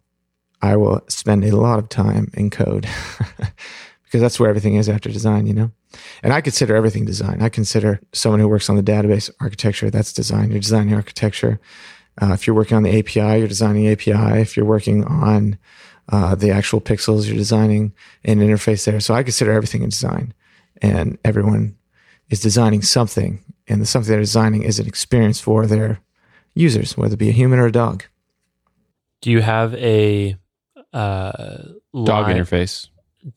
I 0.61 0.75
will 0.77 1.03
spend 1.07 1.43
a 1.43 1.55
lot 1.55 1.79
of 1.79 1.89
time 1.89 2.31
in 2.33 2.49
code 2.49 2.87
because 4.03 4.21
that's 4.21 4.39
where 4.39 4.49
everything 4.49 4.75
is 4.75 4.89
after 4.89 5.11
design, 5.11 5.47
you 5.47 5.53
know? 5.53 5.71
And 6.23 6.33
I 6.33 6.41
consider 6.41 6.75
everything 6.75 7.05
design. 7.05 7.41
I 7.41 7.49
consider 7.49 8.01
someone 8.13 8.39
who 8.39 8.47
works 8.47 8.69
on 8.69 8.75
the 8.75 8.83
database 8.83 9.29
architecture, 9.39 9.89
that's 9.89 10.13
design. 10.13 10.51
You're 10.51 10.59
designing 10.59 10.93
architecture. 10.93 11.59
Uh, 12.21 12.33
if 12.33 12.47
you're 12.47 12.55
working 12.55 12.77
on 12.77 12.83
the 12.83 12.97
API, 12.97 13.39
you're 13.39 13.47
designing 13.47 13.87
API. 13.87 14.41
If 14.41 14.55
you're 14.55 14.65
working 14.65 15.03
on 15.05 15.57
uh, 16.09 16.35
the 16.35 16.51
actual 16.51 16.81
pixels, 16.81 17.27
you're 17.27 17.35
designing 17.35 17.93
an 18.23 18.39
interface 18.39 18.85
there. 18.85 18.99
So 18.99 19.13
I 19.13 19.23
consider 19.23 19.51
everything 19.51 19.83
in 19.83 19.89
design. 19.89 20.33
And 20.81 21.17
everyone 21.23 21.77
is 22.29 22.39
designing 22.39 22.81
something. 22.81 23.43
And 23.67 23.81
the 23.81 23.85
something 23.85 24.11
they're 24.11 24.19
designing 24.19 24.63
is 24.63 24.79
an 24.79 24.87
experience 24.87 25.39
for 25.39 25.65
their 25.65 25.99
users, 26.53 26.95
whether 26.95 27.15
it 27.15 27.17
be 27.17 27.29
a 27.29 27.33
human 27.33 27.59
or 27.59 27.65
a 27.65 27.71
dog. 27.71 28.03
Do 29.21 29.31
you 29.31 29.41
have 29.41 29.73
a 29.75 30.37
uh, 30.95 31.57
Dog 31.93 32.27
line- 32.27 32.37
interface. 32.37 32.87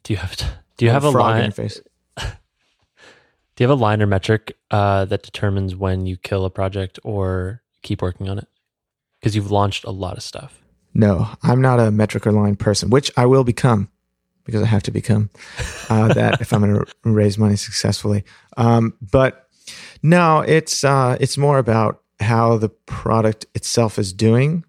Do 0.04 0.12
you 0.12 0.16
have 0.16 0.36
do 0.76 0.84
you 0.84 0.90
have 0.90 1.04
a 1.04 1.12
frog 1.12 1.36
line? 1.36 1.50
interface? 1.50 1.80
Do 2.16 3.64
you 3.64 3.68
have 3.68 3.76
a 3.76 3.82
line 3.82 4.00
or 4.00 4.06
metric 4.06 4.56
uh, 4.70 5.04
that 5.06 5.24
determines 5.24 5.74
when 5.74 6.06
you 6.06 6.16
kill 6.16 6.44
a 6.44 6.50
project 6.50 7.00
or 7.02 7.62
keep 7.82 8.00
working 8.02 8.28
on 8.28 8.38
it? 8.38 8.46
Because 9.18 9.34
you've 9.34 9.50
launched 9.50 9.84
a 9.84 9.90
lot 9.90 10.16
of 10.16 10.22
stuff. 10.22 10.62
No, 10.94 11.28
I'm 11.42 11.60
not 11.60 11.80
a 11.80 11.90
metric 11.90 12.26
or 12.26 12.32
line 12.32 12.54
person, 12.54 12.90
which 12.90 13.10
I 13.16 13.26
will 13.26 13.42
become 13.42 13.90
because 14.44 14.62
I 14.62 14.66
have 14.66 14.84
to 14.84 14.92
become 14.92 15.30
uh, 15.90 16.14
that 16.14 16.40
if 16.40 16.52
I'm 16.52 16.60
going 16.60 16.74
to 16.84 16.86
raise 17.04 17.36
money 17.36 17.56
successfully. 17.56 18.24
Um, 18.56 18.94
but 19.00 19.47
no, 20.02 20.40
it's 20.40 20.84
uh, 20.84 21.16
it's 21.20 21.38
more 21.38 21.58
about 21.58 22.02
how 22.20 22.56
the 22.56 22.68
product 22.68 23.46
itself 23.54 23.98
is 23.98 24.12
doing. 24.12 24.64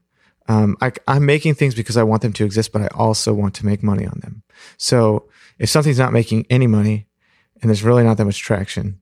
Um, 0.47 0.77
I, 0.81 0.91
I'm 1.07 1.25
making 1.25 1.55
things 1.55 1.75
because 1.75 1.97
I 1.97 2.03
want 2.03 2.21
them 2.21 2.33
to 2.33 2.45
exist, 2.45 2.71
but 2.71 2.81
I 2.81 2.87
also 2.87 3.33
want 3.33 3.53
to 3.55 3.65
make 3.65 3.83
money 3.83 4.05
on 4.05 4.19
them. 4.21 4.43
So 4.77 5.29
if 5.59 5.69
something's 5.69 5.99
not 5.99 6.13
making 6.13 6.45
any 6.49 6.67
money 6.67 7.07
and 7.61 7.69
there's 7.69 7.83
really 7.83 8.03
not 8.03 8.17
that 8.17 8.25
much 8.25 8.39
traction, 8.39 8.99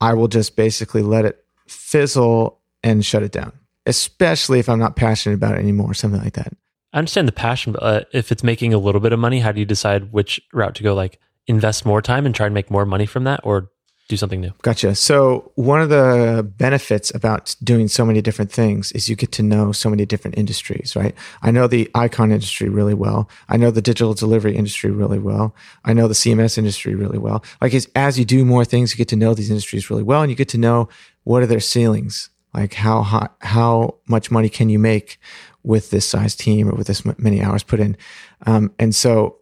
I 0.00 0.14
will 0.14 0.28
just 0.28 0.54
basically 0.56 1.02
let 1.02 1.24
it 1.24 1.44
fizzle 1.66 2.60
and 2.82 3.04
shut 3.04 3.22
it 3.22 3.32
down. 3.32 3.52
Especially 3.86 4.60
if 4.60 4.68
I'm 4.68 4.78
not 4.78 4.96
passionate 4.96 5.34
about 5.34 5.54
it 5.54 5.58
anymore, 5.58 5.90
or 5.90 5.94
something 5.94 6.22
like 6.22 6.34
that. 6.34 6.52
I 6.92 6.98
understand 6.98 7.28
the 7.28 7.32
passion, 7.32 7.72
but 7.72 7.82
uh, 7.82 8.00
if 8.12 8.30
it's 8.32 8.44
making 8.44 8.72
a 8.72 8.78
little 8.78 9.00
bit 9.00 9.12
of 9.12 9.18
money, 9.18 9.40
how 9.40 9.52
do 9.52 9.60
you 9.60 9.66
decide 9.66 10.12
which 10.12 10.40
route 10.52 10.76
to 10.76 10.82
go? 10.82 10.94
Like 10.94 11.18
invest 11.46 11.84
more 11.84 12.00
time 12.00 12.24
and 12.24 12.34
try 12.34 12.46
and 12.46 12.54
make 12.54 12.70
more 12.70 12.86
money 12.86 13.04
from 13.04 13.24
that, 13.24 13.40
or 13.42 13.70
do 14.06 14.18
something 14.18 14.40
new? 14.40 14.52
Gotcha. 14.60 14.94
So 14.94 15.50
one 15.54 15.80
of 15.80 15.88
the 15.88 16.46
benefits 16.58 17.14
about 17.14 17.56
doing 17.64 17.88
so 17.88 18.04
many 18.04 18.20
different 18.20 18.52
things 18.52 18.92
is 18.92 19.08
you 19.08 19.16
get 19.16 19.32
to 19.32 19.42
know 19.42 19.72
so 19.72 19.88
many 19.88 20.04
different 20.04 20.36
industries, 20.36 20.94
right? 20.94 21.14
I 21.40 21.50
know 21.50 21.66
the 21.66 21.90
icon 21.94 22.30
industry 22.30 22.68
really 22.68 22.92
well. 22.92 23.30
I 23.48 23.56
know 23.56 23.70
the 23.70 23.80
digital 23.80 24.12
delivery 24.12 24.56
industry 24.56 24.90
really 24.90 25.18
well. 25.18 25.54
I 25.86 25.94
know 25.94 26.06
the 26.06 26.14
CMS 26.14 26.58
industry 26.58 26.94
really 26.94 27.16
well. 27.16 27.42
Like 27.62 27.72
as, 27.72 27.88
as 27.94 28.18
you 28.18 28.26
do 28.26 28.44
more 28.44 28.66
things, 28.66 28.92
you 28.92 28.98
get 28.98 29.08
to 29.08 29.16
know 29.16 29.32
these 29.32 29.48
industries 29.48 29.88
really 29.88 30.02
well 30.02 30.20
and 30.20 30.30
you 30.30 30.36
get 30.36 30.50
to 30.50 30.58
know 30.58 30.90
what 31.22 31.42
are 31.42 31.46
their 31.46 31.60
ceilings? 31.60 32.28
Like 32.52 32.74
how 32.74 33.02
hot, 33.02 33.34
how 33.40 33.96
much 34.06 34.30
money 34.30 34.50
can 34.50 34.68
you 34.68 34.78
make 34.78 35.18
with 35.62 35.90
this 35.90 36.06
size 36.06 36.36
team 36.36 36.68
or 36.68 36.74
with 36.74 36.88
this 36.88 37.04
many 37.18 37.42
hours 37.42 37.62
put 37.62 37.80
in? 37.80 37.96
Um, 38.46 38.74
and 38.78 38.94
so 38.94 39.38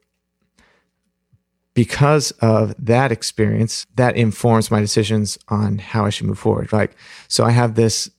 because 1.74 2.30
of 2.32 2.74
that 2.78 3.12
experience, 3.12 3.86
that 3.96 4.16
informs 4.16 4.70
my 4.70 4.80
decisions 4.80 5.38
on 5.48 5.78
how 5.78 6.04
I 6.04 6.10
should 6.10 6.26
move 6.26 6.38
forward. 6.38 6.72
Like, 6.72 6.96
so 7.28 7.44
I 7.44 7.50
have 7.50 7.74
this 7.74 8.10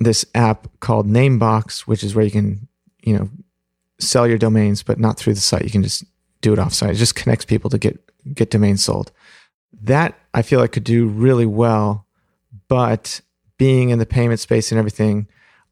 this 0.00 0.26
app 0.34 0.68
called 0.80 1.08
Namebox, 1.08 1.80
which 1.80 2.02
is 2.02 2.14
where 2.14 2.24
you 2.24 2.30
can, 2.30 2.66
you 3.02 3.16
know, 3.16 3.28
sell 4.00 4.26
your 4.26 4.38
domains, 4.38 4.82
but 4.82 4.98
not 4.98 5.16
through 5.16 5.34
the 5.34 5.40
site. 5.40 5.64
You 5.64 5.70
can 5.70 5.82
just 5.82 6.04
do 6.40 6.52
it 6.52 6.58
offsite. 6.58 6.90
It 6.90 6.94
just 6.94 7.14
connects 7.14 7.44
people 7.44 7.70
to 7.70 7.78
get 7.78 7.98
get 8.34 8.50
domains 8.50 8.84
sold. 8.84 9.12
That 9.82 10.18
I 10.32 10.42
feel 10.42 10.60
like 10.60 10.72
could 10.72 10.84
do 10.84 11.06
really 11.06 11.46
well, 11.46 12.06
but 12.68 13.20
being 13.58 13.90
in 13.90 13.98
the 13.98 14.06
payment 14.06 14.40
space 14.40 14.72
and 14.72 14.78
everything, 14.78 15.28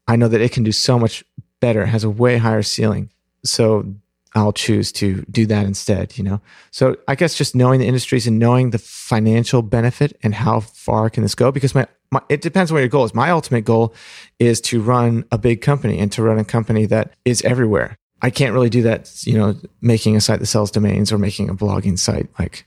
I 0.07 0.15
know 0.15 0.27
that 0.27 0.41
it 0.41 0.51
can 0.51 0.63
do 0.63 0.71
so 0.71 0.99
much 0.99 1.23
better. 1.59 1.85
Has 1.85 2.03
a 2.03 2.09
way 2.09 2.37
higher 2.37 2.63
ceiling. 2.63 3.09
So 3.43 3.93
I'll 4.35 4.53
choose 4.53 4.91
to 4.93 5.23
do 5.29 5.45
that 5.45 5.65
instead, 5.65 6.17
you 6.17 6.23
know? 6.23 6.41
So 6.71 6.97
I 7.07 7.15
guess 7.15 7.37
just 7.37 7.55
knowing 7.55 7.79
the 7.79 7.85
industries 7.85 8.25
and 8.25 8.39
knowing 8.39 8.71
the 8.71 8.79
financial 8.79 9.61
benefit 9.61 10.17
and 10.23 10.33
how 10.33 10.61
far 10.61 11.09
can 11.09 11.21
this 11.21 11.35
go? 11.35 11.51
Because 11.51 11.75
my, 11.75 11.85
my, 12.11 12.21
it 12.29 12.41
depends 12.41 12.71
on 12.71 12.75
what 12.75 12.79
your 12.79 12.89
goal 12.89 13.05
is. 13.05 13.13
My 13.13 13.29
ultimate 13.29 13.63
goal 13.63 13.93
is 14.39 14.59
to 14.61 14.81
run 14.81 15.25
a 15.31 15.37
big 15.37 15.61
company 15.61 15.99
and 15.99 16.11
to 16.13 16.23
run 16.23 16.39
a 16.39 16.43
company 16.43 16.87
that 16.87 17.13
is 17.25 17.43
everywhere. 17.43 17.95
I 18.23 18.31
can't 18.31 18.53
really 18.53 18.69
do 18.69 18.81
that, 18.83 19.11
you 19.25 19.37
know, 19.37 19.55
making 19.81 20.15
a 20.15 20.21
site 20.21 20.39
that 20.39 20.45
sells 20.47 20.71
domains 20.71 21.11
or 21.11 21.17
making 21.19 21.49
a 21.49 21.55
blogging 21.55 21.99
site. 21.99 22.27
Like 22.39 22.65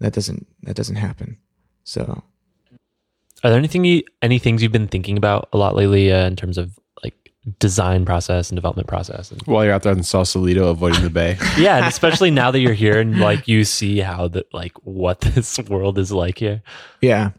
that 0.00 0.14
doesn't, 0.14 0.46
that 0.62 0.76
doesn't 0.76 0.96
happen. 0.96 1.36
So 1.84 2.22
Are 3.44 3.50
there 3.50 3.58
anything 3.58 3.84
you, 3.84 4.02
any 4.22 4.38
things 4.38 4.62
you've 4.62 4.72
been 4.72 4.88
thinking 4.88 5.18
about 5.18 5.48
a 5.52 5.58
lot 5.58 5.76
lately 5.76 6.10
uh, 6.10 6.26
in 6.26 6.36
terms 6.36 6.56
of 6.56 6.78
design 7.58 8.04
process 8.04 8.50
and 8.50 8.56
development 8.56 8.88
process? 8.88 9.30
And, 9.30 9.42
While 9.42 9.64
you're 9.64 9.72
out 9.72 9.82
there 9.82 9.92
in 9.92 10.02
Sausalito 10.02 10.68
avoiding 10.68 11.02
the 11.02 11.10
bay. 11.10 11.38
yeah, 11.58 11.78
and 11.78 11.86
especially 11.86 12.30
now 12.30 12.50
that 12.50 12.60
you're 12.60 12.74
here 12.74 13.00
and 13.00 13.18
like 13.18 13.48
you 13.48 13.64
see 13.64 13.98
how 13.98 14.28
the 14.28 14.44
like 14.52 14.72
what 14.84 15.20
this 15.22 15.58
world 15.60 15.98
is 15.98 16.12
like 16.12 16.38
here. 16.38 16.62
Yeah. 17.00 17.30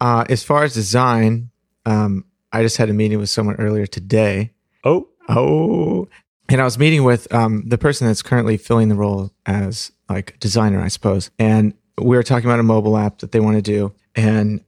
Uh, 0.00 0.24
as 0.28 0.42
far 0.42 0.64
as 0.64 0.74
design, 0.74 1.50
um, 1.86 2.24
I 2.52 2.62
just 2.62 2.76
had 2.76 2.90
a 2.90 2.92
meeting 2.92 3.18
with 3.18 3.30
someone 3.30 3.56
earlier 3.56 3.86
today. 3.86 4.52
Oh, 4.84 5.08
Oh, 5.28 6.08
and 6.48 6.60
I 6.60 6.64
was 6.64 6.78
meeting 6.78 7.04
with 7.04 7.32
um, 7.32 7.62
the 7.66 7.78
person 7.78 8.06
that's 8.06 8.22
currently 8.22 8.56
filling 8.56 8.88
the 8.88 8.94
role 8.94 9.32
as 9.46 9.92
like 10.08 10.38
designer, 10.40 10.80
I 10.80 10.88
suppose. 10.88 11.30
And 11.38 11.74
we 11.98 12.16
were 12.16 12.22
talking 12.22 12.48
about 12.48 12.60
a 12.60 12.64
mobile 12.64 12.96
app 12.96 13.18
that 13.18 13.32
they 13.32 13.40
want 13.40 13.56
to 13.56 13.62
do. 13.62 13.94
And 14.14 14.62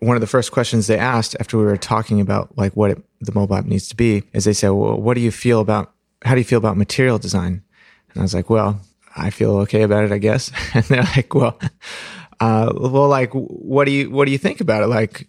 one 0.00 0.16
of 0.16 0.20
the 0.20 0.26
first 0.26 0.52
questions 0.52 0.86
they 0.86 0.98
asked 0.98 1.34
after 1.40 1.56
we 1.58 1.64
were 1.64 1.76
talking 1.76 2.20
about 2.20 2.56
like 2.56 2.76
what 2.76 2.90
it, 2.90 3.02
the 3.20 3.32
mobile 3.32 3.56
app 3.56 3.64
needs 3.64 3.88
to 3.88 3.96
be 3.96 4.24
is 4.32 4.44
they 4.44 4.52
say, 4.52 4.68
"Well, 4.68 5.00
what 5.00 5.14
do 5.14 5.20
you 5.20 5.30
feel 5.30 5.60
about 5.60 5.92
how 6.24 6.34
do 6.34 6.40
you 6.40 6.44
feel 6.44 6.58
about 6.58 6.76
material 6.76 7.18
design?" 7.18 7.62
And 8.10 8.20
I 8.20 8.22
was 8.22 8.34
like, 8.34 8.50
"Well, 8.50 8.80
I 9.16 9.30
feel 9.30 9.56
okay 9.58 9.82
about 9.82 10.04
it, 10.04 10.12
I 10.12 10.18
guess." 10.18 10.50
And 10.74 10.84
they're 10.84 11.02
like, 11.02 11.34
"Well, 11.34 11.58
uh, 12.40 12.72
well, 12.76 13.08
like, 13.08 13.32
what 13.32 13.84
do 13.86 13.92
you 13.92 14.10
what 14.10 14.26
do 14.26 14.32
you 14.32 14.38
think 14.38 14.60
about 14.60 14.82
it? 14.82 14.88
Like, 14.88 15.26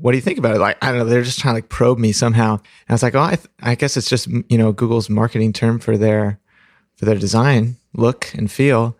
what 0.00 0.12
do 0.12 0.18
you 0.18 0.22
think 0.22 0.38
about 0.38 0.54
it? 0.54 0.60
Like, 0.60 0.82
I 0.82 0.88
don't 0.90 0.98
know. 0.98 1.04
They're 1.04 1.22
just 1.22 1.40
trying 1.40 1.54
to 1.54 1.56
like 1.56 1.68
probe 1.68 1.98
me 1.98 2.12
somehow. 2.12 2.54
And 2.54 2.90
I 2.90 2.94
was 2.94 3.02
like, 3.02 3.14
oh, 3.14 3.22
I, 3.22 3.36
th- 3.36 3.48
I 3.60 3.74
guess 3.74 3.96
it's 3.96 4.08
just, 4.08 4.28
you 4.48 4.58
know, 4.58 4.72
Google's 4.72 5.10
marketing 5.10 5.52
term 5.52 5.78
for 5.78 5.96
their, 5.96 6.38
for 6.96 7.04
their 7.04 7.16
design 7.16 7.76
look 7.94 8.32
and 8.34 8.50
feel. 8.50 8.96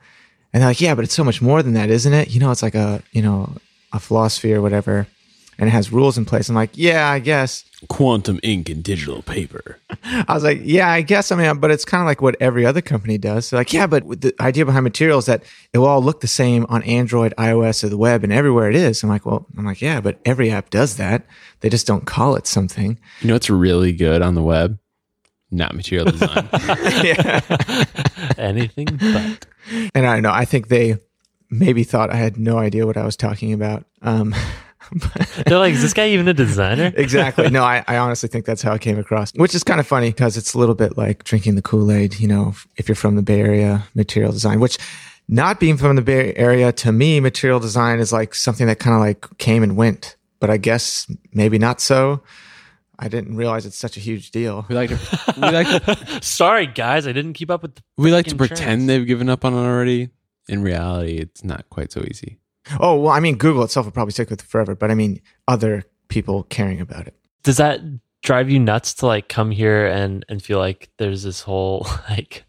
And 0.53 0.62
they're 0.62 0.70
like, 0.70 0.80
yeah, 0.80 0.95
but 0.95 1.05
it's 1.05 1.14
so 1.14 1.24
much 1.24 1.41
more 1.41 1.62
than 1.62 1.74
that, 1.74 1.91
isn't 1.91 2.12
it? 2.12 2.30
You 2.30 2.41
know, 2.41 2.51
it's 2.51 2.62
like 2.62 2.74
a, 2.74 3.03
you 3.12 3.22
know, 3.22 3.55
a 3.93 4.01
philosophy 4.01 4.53
or 4.53 4.61
whatever. 4.61 5.07
And 5.59 5.68
it 5.68 5.72
has 5.72 5.93
rules 5.93 6.18
in 6.18 6.24
place. 6.24 6.49
I'm 6.49 6.55
like, 6.55 6.70
yeah, 6.74 7.09
I 7.09 7.18
guess. 7.18 7.64
Quantum 7.89 8.41
ink 8.43 8.68
and 8.68 8.83
digital 8.83 9.22
paper. 9.22 9.79
I 10.03 10.35
was 10.35 10.43
like, 10.43 10.61
yeah, 10.64 10.91
I 10.91 11.01
guess. 11.01 11.31
I 11.31 11.37
mean, 11.37 11.59
but 11.61 11.70
it's 11.70 11.85
kind 11.85 12.01
of 12.01 12.07
like 12.07 12.20
what 12.20 12.35
every 12.41 12.66
other 12.66 12.81
company 12.81 13.18
does. 13.18 13.51
They're 13.51 13.61
like, 13.61 13.72
yeah, 13.72 13.87
but 13.87 14.20
the 14.20 14.35
idea 14.41 14.64
behind 14.66 14.83
material 14.83 15.18
is 15.20 15.26
that 15.26 15.45
it 15.72 15.79
will 15.79 15.87
all 15.87 16.03
look 16.03 16.20
the 16.20 16.26
same 16.26 16.66
on 16.68 16.83
Android, 16.83 17.33
iOS, 17.39 17.85
or 17.85 17.89
the 17.89 17.97
web, 17.97 18.24
and 18.24 18.33
everywhere 18.33 18.68
it 18.68 18.74
is. 18.74 19.05
I'm 19.05 19.09
like, 19.09 19.24
well, 19.24 19.47
I'm 19.57 19.64
like, 19.64 19.81
yeah, 19.81 20.01
but 20.01 20.18
every 20.24 20.51
app 20.51 20.70
does 20.70 20.97
that. 20.97 21.24
They 21.61 21.68
just 21.68 21.87
don't 21.87 22.05
call 22.05 22.35
it 22.35 22.49
something. 22.49 22.99
You 23.20 23.29
know 23.29 23.37
it's 23.37 23.49
really 23.49 23.93
good 23.93 24.22
on 24.22 24.35
the 24.35 24.43
web? 24.43 24.76
Not 25.53 25.74
material 25.76 26.07
design. 26.11 26.49
yeah. 27.05 27.41
Anything 28.37 28.87
but. 29.01 29.47
And 29.95 30.05
I 30.05 30.14
don't 30.14 30.22
know. 30.22 30.33
I 30.33 30.45
think 30.47 30.66
they 30.66 30.99
maybe 31.49 31.85
thought 31.85 32.11
I 32.11 32.16
had 32.16 32.37
no 32.39 32.59
idea 32.59 32.87
what 32.87 32.97
I 32.97 33.05
was 33.05 33.16
talking 33.16 33.53
about. 33.53 33.85
Um, 34.03 34.35
They're 35.47 35.59
like, 35.59 35.74
is 35.74 35.83
this 35.83 35.93
guy 35.93 36.09
even 36.09 36.29
a 36.29 36.35
designer? 36.35 36.93
exactly. 36.97 37.51
No, 37.51 37.62
I, 37.62 37.85
I 37.87 37.99
honestly 37.99 38.29
think 38.29 38.45
that's 38.45 38.62
how 38.62 38.74
it 38.74 38.81
came 38.81 38.99
across, 38.99 39.33
which 39.33 39.55
is 39.55 39.64
kind 39.64 39.81
of 39.81 39.87
funny 39.87 40.11
because 40.11 40.37
it's 40.37 40.55
a 40.55 40.59
little 40.59 40.74
bit 40.74 40.97
like 40.97 41.24
drinking 41.24 41.57
the 41.57 41.62
Kool 41.62 41.91
Aid, 41.91 42.18
you 42.20 42.29
know, 42.29 42.55
if 42.76 42.89
you're 42.89 42.95
from 42.95 43.16
the 43.16 43.22
Bay 43.22 43.41
Area, 43.41 43.85
material 43.95 44.33
design, 44.33 44.61
which 44.61 44.79
not 45.29 45.61
being 45.61 45.76
from 45.76 45.97
the 45.97 46.03
Bay 46.03 46.35
Area, 46.37 46.72
to 46.72 46.93
me, 46.93 47.20
material 47.20 47.61
design 47.61 47.99
is 47.99 48.12
like 48.12 48.35
something 48.35 48.66
that 48.66 48.79
kind 48.79 48.95
of 48.95 49.01
like 49.01 49.39
came 49.39 49.62
and 49.62 49.76
went. 49.76 50.16
But 50.41 50.51
I 50.51 50.57
guess 50.57 51.11
maybe 51.33 51.59
not 51.59 51.81
so. 51.81 52.22
I 53.01 53.09
didn't 53.09 53.37
realize 53.37 53.64
it's 53.66 53.79
such 53.79 53.97
a 53.97 54.01
huge 54.01 54.31
deal. 54.31 54.66
we 54.68 54.74
like 54.74 54.91
to 54.91 54.99
we 55.37 55.43
like 55.43 55.68
to, 55.85 56.22
Sorry, 56.22 56.66
guys, 56.66 57.07
I 57.07 57.12
didn't 57.12 57.35
keep 57.35 57.51
up 57.51 57.62
with. 57.62 57.76
The 57.76 57.83
we 57.97 58.12
like 58.12 58.26
to 58.26 58.35
freaking 58.35 58.39
pretend 58.39 58.59
trends. 58.59 58.87
they've 58.87 59.07
given 59.07 59.29
up 59.29 59.45
on 59.45 59.53
it 59.53 59.59
already. 59.59 60.11
In 60.49 60.62
reality, 60.62 61.18
it's 61.18 61.45
not 61.45 61.68
quite 61.70 61.93
so 61.93 62.03
easy. 62.09 62.39
Oh, 62.80 62.96
well, 63.00 63.12
I 63.12 63.20
mean, 63.20 63.36
Google 63.36 63.64
itself 63.64 63.86
will 63.86 63.92
probably 63.92 64.12
stick 64.12 64.30
with 64.30 64.40
it 64.42 64.46
forever, 64.46 64.74
but 64.74 64.90
I 64.90 64.94
mean, 64.94 65.20
other 65.46 65.84
people 66.09 66.42
caring 66.44 66.80
about 66.80 67.06
it. 67.06 67.14
Does 67.42 67.56
that 67.59 67.80
drive 68.22 68.50
you 68.50 68.59
nuts 68.59 68.94
to 68.94 69.06
like 69.06 69.28
come 69.28 69.50
here 69.50 69.86
and 69.86 70.24
and 70.28 70.42
feel 70.42 70.59
like 70.59 70.90
there's 70.98 71.22
this 71.22 71.40
whole 71.42 71.86
like 72.11 72.44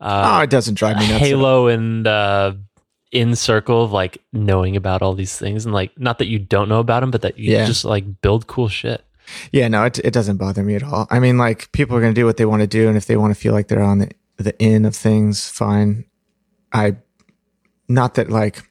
oh, 0.00 0.06
uh, 0.08 0.42
it 0.44 0.50
doesn't 0.50 0.74
drive 0.74 0.96
me 0.96 1.08
nuts. 1.08 1.18
halo 1.20 1.66
and 1.66 2.06
uh, 2.06 2.54
in 3.10 3.34
circle 3.34 3.82
of 3.84 3.92
like 3.92 4.18
knowing 4.32 4.76
about 4.76 5.02
all 5.02 5.14
these 5.14 5.36
things 5.36 5.64
and 5.66 5.74
like 5.74 5.98
not 5.98 6.18
that 6.18 6.26
you 6.28 6.38
don't 6.38 6.68
know 6.68 6.78
about 6.80 7.00
them, 7.00 7.10
but 7.10 7.22
that 7.22 7.38
you 7.38 7.52
Yeah. 7.52 7.66
just 7.66 7.84
like 7.84 8.20
build 8.22 8.46
cool 8.46 8.68
shit. 8.68 9.04
Yeah, 9.52 9.68
no, 9.68 9.84
it, 9.84 9.98
it 9.98 10.12
doesn't 10.14 10.38
bother 10.38 10.62
me 10.62 10.74
at 10.74 10.82
all. 10.82 11.06
I 11.10 11.18
mean, 11.18 11.36
like 11.36 11.70
people 11.72 11.94
are 11.96 12.00
going 12.00 12.14
to 12.14 12.18
do 12.18 12.24
what 12.24 12.38
they 12.38 12.46
want 12.46 12.60
to 12.62 12.66
do, 12.66 12.88
and 12.88 12.96
if 12.96 13.04
they 13.06 13.16
want 13.16 13.34
to 13.34 13.38
feel 13.38 13.52
like 13.52 13.68
they're 13.68 13.82
on 13.82 13.98
the 13.98 14.10
the 14.38 14.58
in 14.62 14.84
of 14.86 14.94
things, 14.96 15.48
fine. 15.50 16.04
I, 16.72 16.96
not 17.88 18.14
that 18.14 18.30
like 18.30 18.67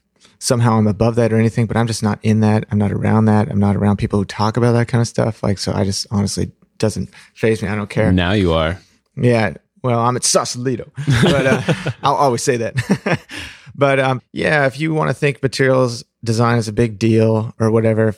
somehow 0.48 0.78
I'm 0.78 0.86
above 0.86 1.14
that 1.16 1.32
or 1.32 1.36
anything, 1.36 1.66
but 1.66 1.76
I'm 1.76 1.86
just 1.86 2.02
not 2.02 2.18
in 2.22 2.40
that. 2.40 2.64
I'm 2.70 2.78
not 2.78 2.90
around 2.90 3.26
that. 3.26 3.48
I'm 3.48 3.60
not 3.60 3.76
around 3.76 3.98
people 3.98 4.18
who 4.18 4.24
talk 4.24 4.56
about 4.56 4.72
that 4.72 4.88
kind 4.88 5.00
of 5.00 5.06
stuff. 5.06 5.42
Like, 5.42 5.58
so 5.58 5.72
I 5.72 5.84
just 5.84 6.06
honestly 6.10 6.50
doesn't 6.78 7.10
phase 7.34 7.62
me. 7.62 7.68
I 7.68 7.76
don't 7.76 7.90
care. 7.90 8.10
Now 8.10 8.32
you 8.32 8.52
are. 8.54 8.80
Yeah. 9.14 9.54
Well, 9.82 10.00
I'm 10.00 10.16
at 10.16 10.24
Sausalito, 10.24 10.90
but 11.22 11.46
uh, 11.46 11.62
I'll 12.02 12.16
always 12.16 12.42
say 12.42 12.56
that. 12.56 13.20
but 13.76 14.00
um, 14.00 14.22
yeah, 14.32 14.66
if 14.66 14.80
you 14.80 14.92
want 14.92 15.10
to 15.10 15.14
think 15.14 15.40
materials 15.42 16.04
design 16.24 16.58
is 16.58 16.66
a 16.66 16.72
big 16.72 16.98
deal 16.98 17.54
or 17.60 17.70
whatever, 17.70 18.16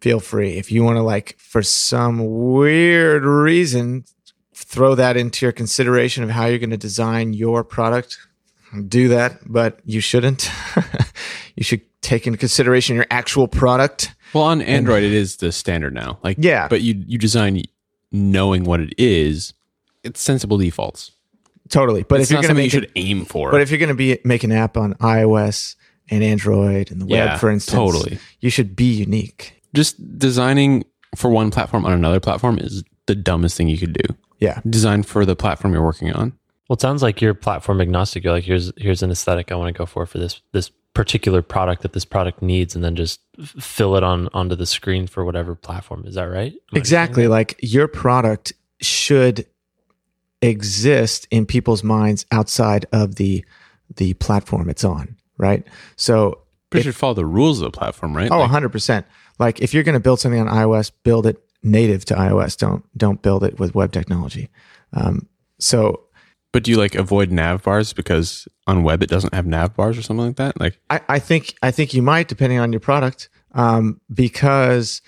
feel 0.00 0.20
free. 0.20 0.58
If 0.58 0.70
you 0.70 0.84
want 0.84 0.96
to 0.96 1.02
like, 1.02 1.36
for 1.38 1.62
some 1.62 2.52
weird 2.52 3.24
reason, 3.24 4.04
throw 4.52 4.94
that 4.96 5.16
into 5.16 5.46
your 5.46 5.52
consideration 5.52 6.24
of 6.24 6.30
how 6.30 6.46
you're 6.46 6.58
going 6.58 6.70
to 6.70 6.76
design 6.76 7.32
your 7.32 7.64
product, 7.64 8.18
do 8.88 9.08
that. 9.08 9.38
But 9.46 9.80
you 9.84 10.00
shouldn't. 10.00 10.50
you 11.56 11.64
should 11.64 11.80
take 12.02 12.26
into 12.26 12.38
consideration 12.38 12.96
your 12.96 13.06
actual 13.10 13.46
product. 13.48 14.14
Well, 14.34 14.44
on 14.44 14.62
Android, 14.62 15.02
it 15.02 15.12
is 15.12 15.36
the 15.36 15.52
standard 15.52 15.94
now. 15.94 16.18
Like, 16.24 16.36
Yeah. 16.40 16.68
but 16.68 16.80
you 16.82 17.02
you 17.06 17.18
design 17.18 17.62
knowing 18.10 18.64
what 18.64 18.80
it 18.80 18.94
is. 18.98 19.52
It's 20.04 20.20
sensible 20.20 20.58
defaults. 20.58 21.12
Totally. 21.68 22.02
But 22.02 22.20
it's 22.20 22.30
if 22.30 22.34
you're 22.34 22.42
not 22.42 22.48
going 22.48 22.56
to 22.56 22.62
something 22.62 22.64
make 22.64 22.72
you 22.72 22.78
it, 22.80 23.06
should 23.06 23.18
aim 23.18 23.24
for. 23.24 23.50
But 23.50 23.60
if 23.60 23.70
you're 23.70 23.78
going 23.78 23.88
to 23.88 23.94
be 23.94 24.18
make 24.24 24.44
an 24.44 24.52
app 24.52 24.76
on 24.76 24.94
iOS 24.94 25.76
and 26.10 26.22
Android 26.24 26.90
and 26.90 27.00
the 27.00 27.06
Yeah, 27.06 27.26
web, 27.32 27.40
for 27.40 27.50
instance, 27.50 27.74
totally. 27.74 28.18
you 28.40 28.50
should 28.50 28.74
be 28.76 28.92
unique. 28.92 29.54
just 29.74 30.18
designing 30.18 30.84
for 31.14 31.30
one 31.30 31.50
platform 31.50 31.86
on 31.86 31.92
another 31.92 32.20
platform 32.20 32.58
is 32.58 32.82
the 33.06 33.14
dumbest 33.14 33.56
thing 33.56 33.68
you 33.68 33.78
could 33.78 33.92
do. 33.92 34.14
Yeah, 34.40 34.60
Design 34.68 35.02
for 35.04 35.24
the 35.24 35.36
platform 35.36 35.72
you're 35.72 35.84
working 35.84 36.12
on. 36.12 36.32
Well, 36.68 36.74
it 36.74 36.80
sounds 36.80 37.02
like 37.02 37.20
you're 37.22 37.32
platform 37.34 37.80
agnostic. 37.80 38.24
You're 38.24 38.32
like, 38.32 38.44
here's 38.44 38.72
here's 38.76 39.02
an 39.02 39.10
aesthetic 39.10 39.52
I 39.52 39.54
want 39.54 39.72
to 39.74 39.78
go 39.78 39.86
for 39.86 40.04
for 40.04 40.18
this 40.18 40.40
this 40.52 40.70
particular 40.94 41.40
product 41.42 41.82
that 41.82 41.92
this 41.94 42.04
product 42.04 42.42
needs, 42.42 42.74
and 42.74 42.84
then 42.84 42.96
just 42.96 43.20
fill 43.58 43.96
it 43.96 44.02
on 44.02 44.28
onto 44.34 44.54
the 44.54 44.66
screen 44.66 45.06
for 45.06 45.24
whatever 45.24 45.54
platform. 45.54 46.04
Is 46.06 46.14
that 46.16 46.24
right? 46.24 46.52
Am 46.52 46.76
exactly. 46.78 47.24
understanding 47.24 47.30
Like 47.30 47.56
your 47.62 47.88
product 47.88 48.52
should 48.80 49.46
exist 50.40 51.26
in 51.30 51.46
people's 51.46 51.84
minds 51.84 52.26
outside 52.30 52.86
of 52.92 53.14
the 53.16 53.44
the 53.96 54.14
platform 54.14 54.68
it's 54.70 54.84
on, 54.84 55.16
right? 55.38 55.66
So, 55.96 56.38
But 56.70 56.78
if- 56.80 56.84
you 56.86 56.92
should 56.92 56.98
follow 56.98 57.14
the 57.14 57.26
rules 57.26 57.60
of 57.60 57.70
the 57.70 57.78
platform, 57.78 58.16
right? 58.16 58.30
oh, 58.30 58.38
Like, 58.38 58.50
100%. 58.50 59.04
Like 59.38 59.60
if 59.60 59.74
you're 59.74 59.82
going 59.82 59.94
to 59.94 60.00
build 60.00 60.18
something 60.20 60.40
on 60.40 60.48
iOS, 60.48 60.90
build 61.04 61.26
it 61.26 61.38
native 61.62 62.04
to 62.06 62.14
iOS. 62.14 62.56
Don't 62.56 62.84
don't 62.96 63.22
build 63.22 63.44
it 63.44 63.58
with 63.58 63.74
web 63.74 63.92
technology. 63.92 64.48
Um, 64.92 65.28
so 65.58 66.00
but 66.52 66.62
do 66.62 66.70
you 66.70 66.76
like 66.76 66.94
avoid 66.94 67.30
nav 67.30 67.62
bars 67.62 67.92
because 67.92 68.46
on 68.66 68.82
web 68.82 69.02
it 69.02 69.08
doesn't 69.08 69.34
have 69.34 69.46
nav 69.46 69.74
bars 69.74 69.98
or 69.98 70.02
something 70.02 70.26
like 70.26 70.36
that? 70.36 70.60
Like, 70.60 70.78
I, 70.90 71.00
I 71.08 71.18
think 71.18 71.54
I 71.62 71.70
think 71.70 71.94
you 71.94 72.02
might, 72.02 72.28
depending 72.28 72.58
on 72.58 72.72
your 72.72 72.80
product, 72.80 73.28
um, 73.52 74.00
because 74.12 75.00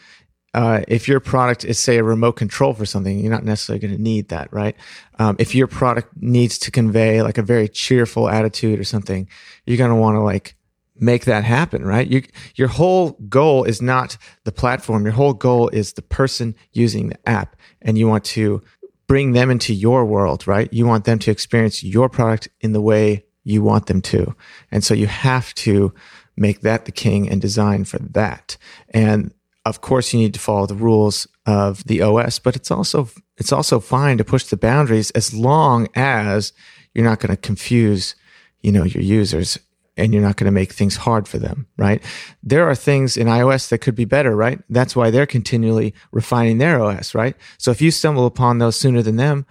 uh, 0.55 0.83
if 0.87 1.09
your 1.09 1.21
product 1.21 1.65
is 1.65 1.79
say 1.79 1.99
a 1.99 2.05
remote 2.05 2.33
control 2.33 2.73
for 2.73 2.87
something, 2.87 3.19
you're 3.19 3.31
not 3.31 3.45
necessarily 3.45 3.81
going 3.81 3.95
to 3.95 4.01
need 4.01 4.29
that, 4.29 4.53
right? 4.53 4.77
Um, 5.19 5.37
if 5.39 5.55
your 5.55 5.67
product 5.67 6.11
needs 6.17 6.59
to 6.59 6.71
convey 6.71 7.23
like 7.23 7.39
a 7.39 7.43
very 7.43 7.69
cheerful 7.69 8.29
attitude 8.29 8.79
or 8.79 8.85
something, 8.85 9.29
you're 9.67 9.77
going 9.77 9.91
to 9.91 9.97
want 9.97 10.15
to 10.15 10.21
like 10.21 10.57
make 10.97 11.25
that 11.25 11.43
happen, 11.43 11.85
right? 11.85 12.07
You, 12.07 12.23
your 12.55 12.69
whole 12.69 13.13
goal 13.29 13.65
is 13.65 13.83
not 13.83 14.17
the 14.45 14.53
platform. 14.53 15.05
Your 15.05 15.13
whole 15.13 15.35
goal 15.35 15.69
is 15.71 15.95
the 15.95 16.03
person 16.03 16.55
using 16.73 17.09
the 17.09 17.29
app, 17.29 17.57
and 17.83 17.99
you 17.99 18.07
want 18.07 18.25
to 18.27 18.63
bring 19.07 19.33
them 19.33 19.51
into 19.51 19.75
your 19.75 20.05
world, 20.05 20.47
right? 20.47 20.73
You 20.73 20.87
want 20.87 21.05
them 21.05 21.19
to 21.21 21.31
experience 21.31 21.83
your 21.83 22.09
product 22.09 22.49
in 22.61 22.73
the 22.73 22.81
way 22.81 23.25
you 23.45 23.63
want 23.63 23.87
them 23.87 24.01
to. 24.01 24.35
And 24.71 24.83
so 24.83 24.95
you 24.95 25.07
have 25.07 25.55
to 25.55 25.93
make 26.37 26.63
that 26.63 26.85
the 26.85 26.93
king 26.93 27.29
and 27.29 27.41
design 27.41 27.85
for 27.85 27.99
that. 27.99 28.57
And 28.91 29.33
of 29.65 29.81
course 29.81 30.13
you 30.13 30.21
need 30.21 30.35
to 30.35 30.41
follow 30.41 30.67
the 30.67 30.75
rules 30.75 31.27
of 31.47 31.85
the 31.85 32.03
OS, 32.03 32.39
but 32.39 32.57
it's 32.57 32.71
also 32.71 33.09
it's 33.37 33.53
also 33.53 33.81
fine 33.81 34.19
to 34.19 34.25
push 34.25 34.45
the 34.45 34.57
boundaries 34.57 35.11
as 35.13 35.35
long 35.35 35.89
as 35.95 36.53
you're 36.95 37.05
not 37.05 37.21
going 37.21 37.35
to 37.35 37.41
confuse, 37.41 38.15
you 38.63 38.71
know, 38.71 38.85
your 38.85 39.03
users 39.03 39.59
and 39.97 40.13
you're 40.13 40.23
not 40.23 40.37
going 40.37 40.47
to 40.47 40.53
make 40.53 40.73
things 40.73 40.97
hard 40.97 41.29
for 41.29 41.39
them, 41.39 41.67
right? 41.77 42.03
There 42.43 42.69
are 42.69 42.75
things 42.75 43.17
in 43.17 43.27
iOS 43.27 43.69
that 43.69 43.79
could 43.79 43.95
be 43.95 44.05
better, 44.05 44.35
right? 44.35 44.61
That's 44.69 44.97
why 44.97 45.11
they're 45.11 45.27
continually 45.27 45.95
refining 46.13 46.59
their 46.59 46.83
OS, 46.83 47.15
right? 47.15 47.37
So 47.59 47.71
if 47.71 47.81
you 47.81 47.91
stumble 47.91 48.27
upon 48.27 48.59
those 48.59 48.77
sooner 48.77 49.03
than 49.03 49.17
them, 49.17 49.47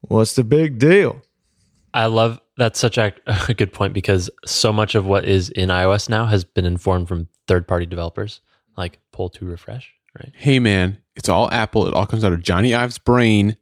what's 0.00 0.34
the 0.34 0.44
big 0.44 0.78
deal? 0.78 1.22
I 1.92 2.06
love 2.06 2.40
that's 2.56 2.78
such 2.78 2.98
a, 2.98 3.12
a 3.48 3.54
good 3.54 3.72
point 3.72 3.94
because 3.94 4.30
so 4.44 4.72
much 4.72 4.94
of 4.94 5.06
what 5.06 5.24
is 5.24 5.50
in 5.50 5.68
iOS 5.68 6.08
now 6.08 6.26
has 6.26 6.44
been 6.44 6.66
informed 6.66 7.08
from 7.08 7.28
third 7.46 7.66
party 7.66 7.86
developers, 7.86 8.40
like 8.76 8.98
pull 9.12 9.28
to 9.30 9.44
refresh, 9.44 9.92
right? 10.18 10.32
hey 10.36 10.58
man, 10.58 10.98
it's 11.16 11.28
all 11.28 11.50
Apple. 11.50 11.86
It 11.86 11.94
all 11.94 12.06
comes 12.06 12.24
out 12.24 12.32
of 12.32 12.40
Jony 12.40 12.76
Ive's 12.76 12.98
brain. 12.98 13.56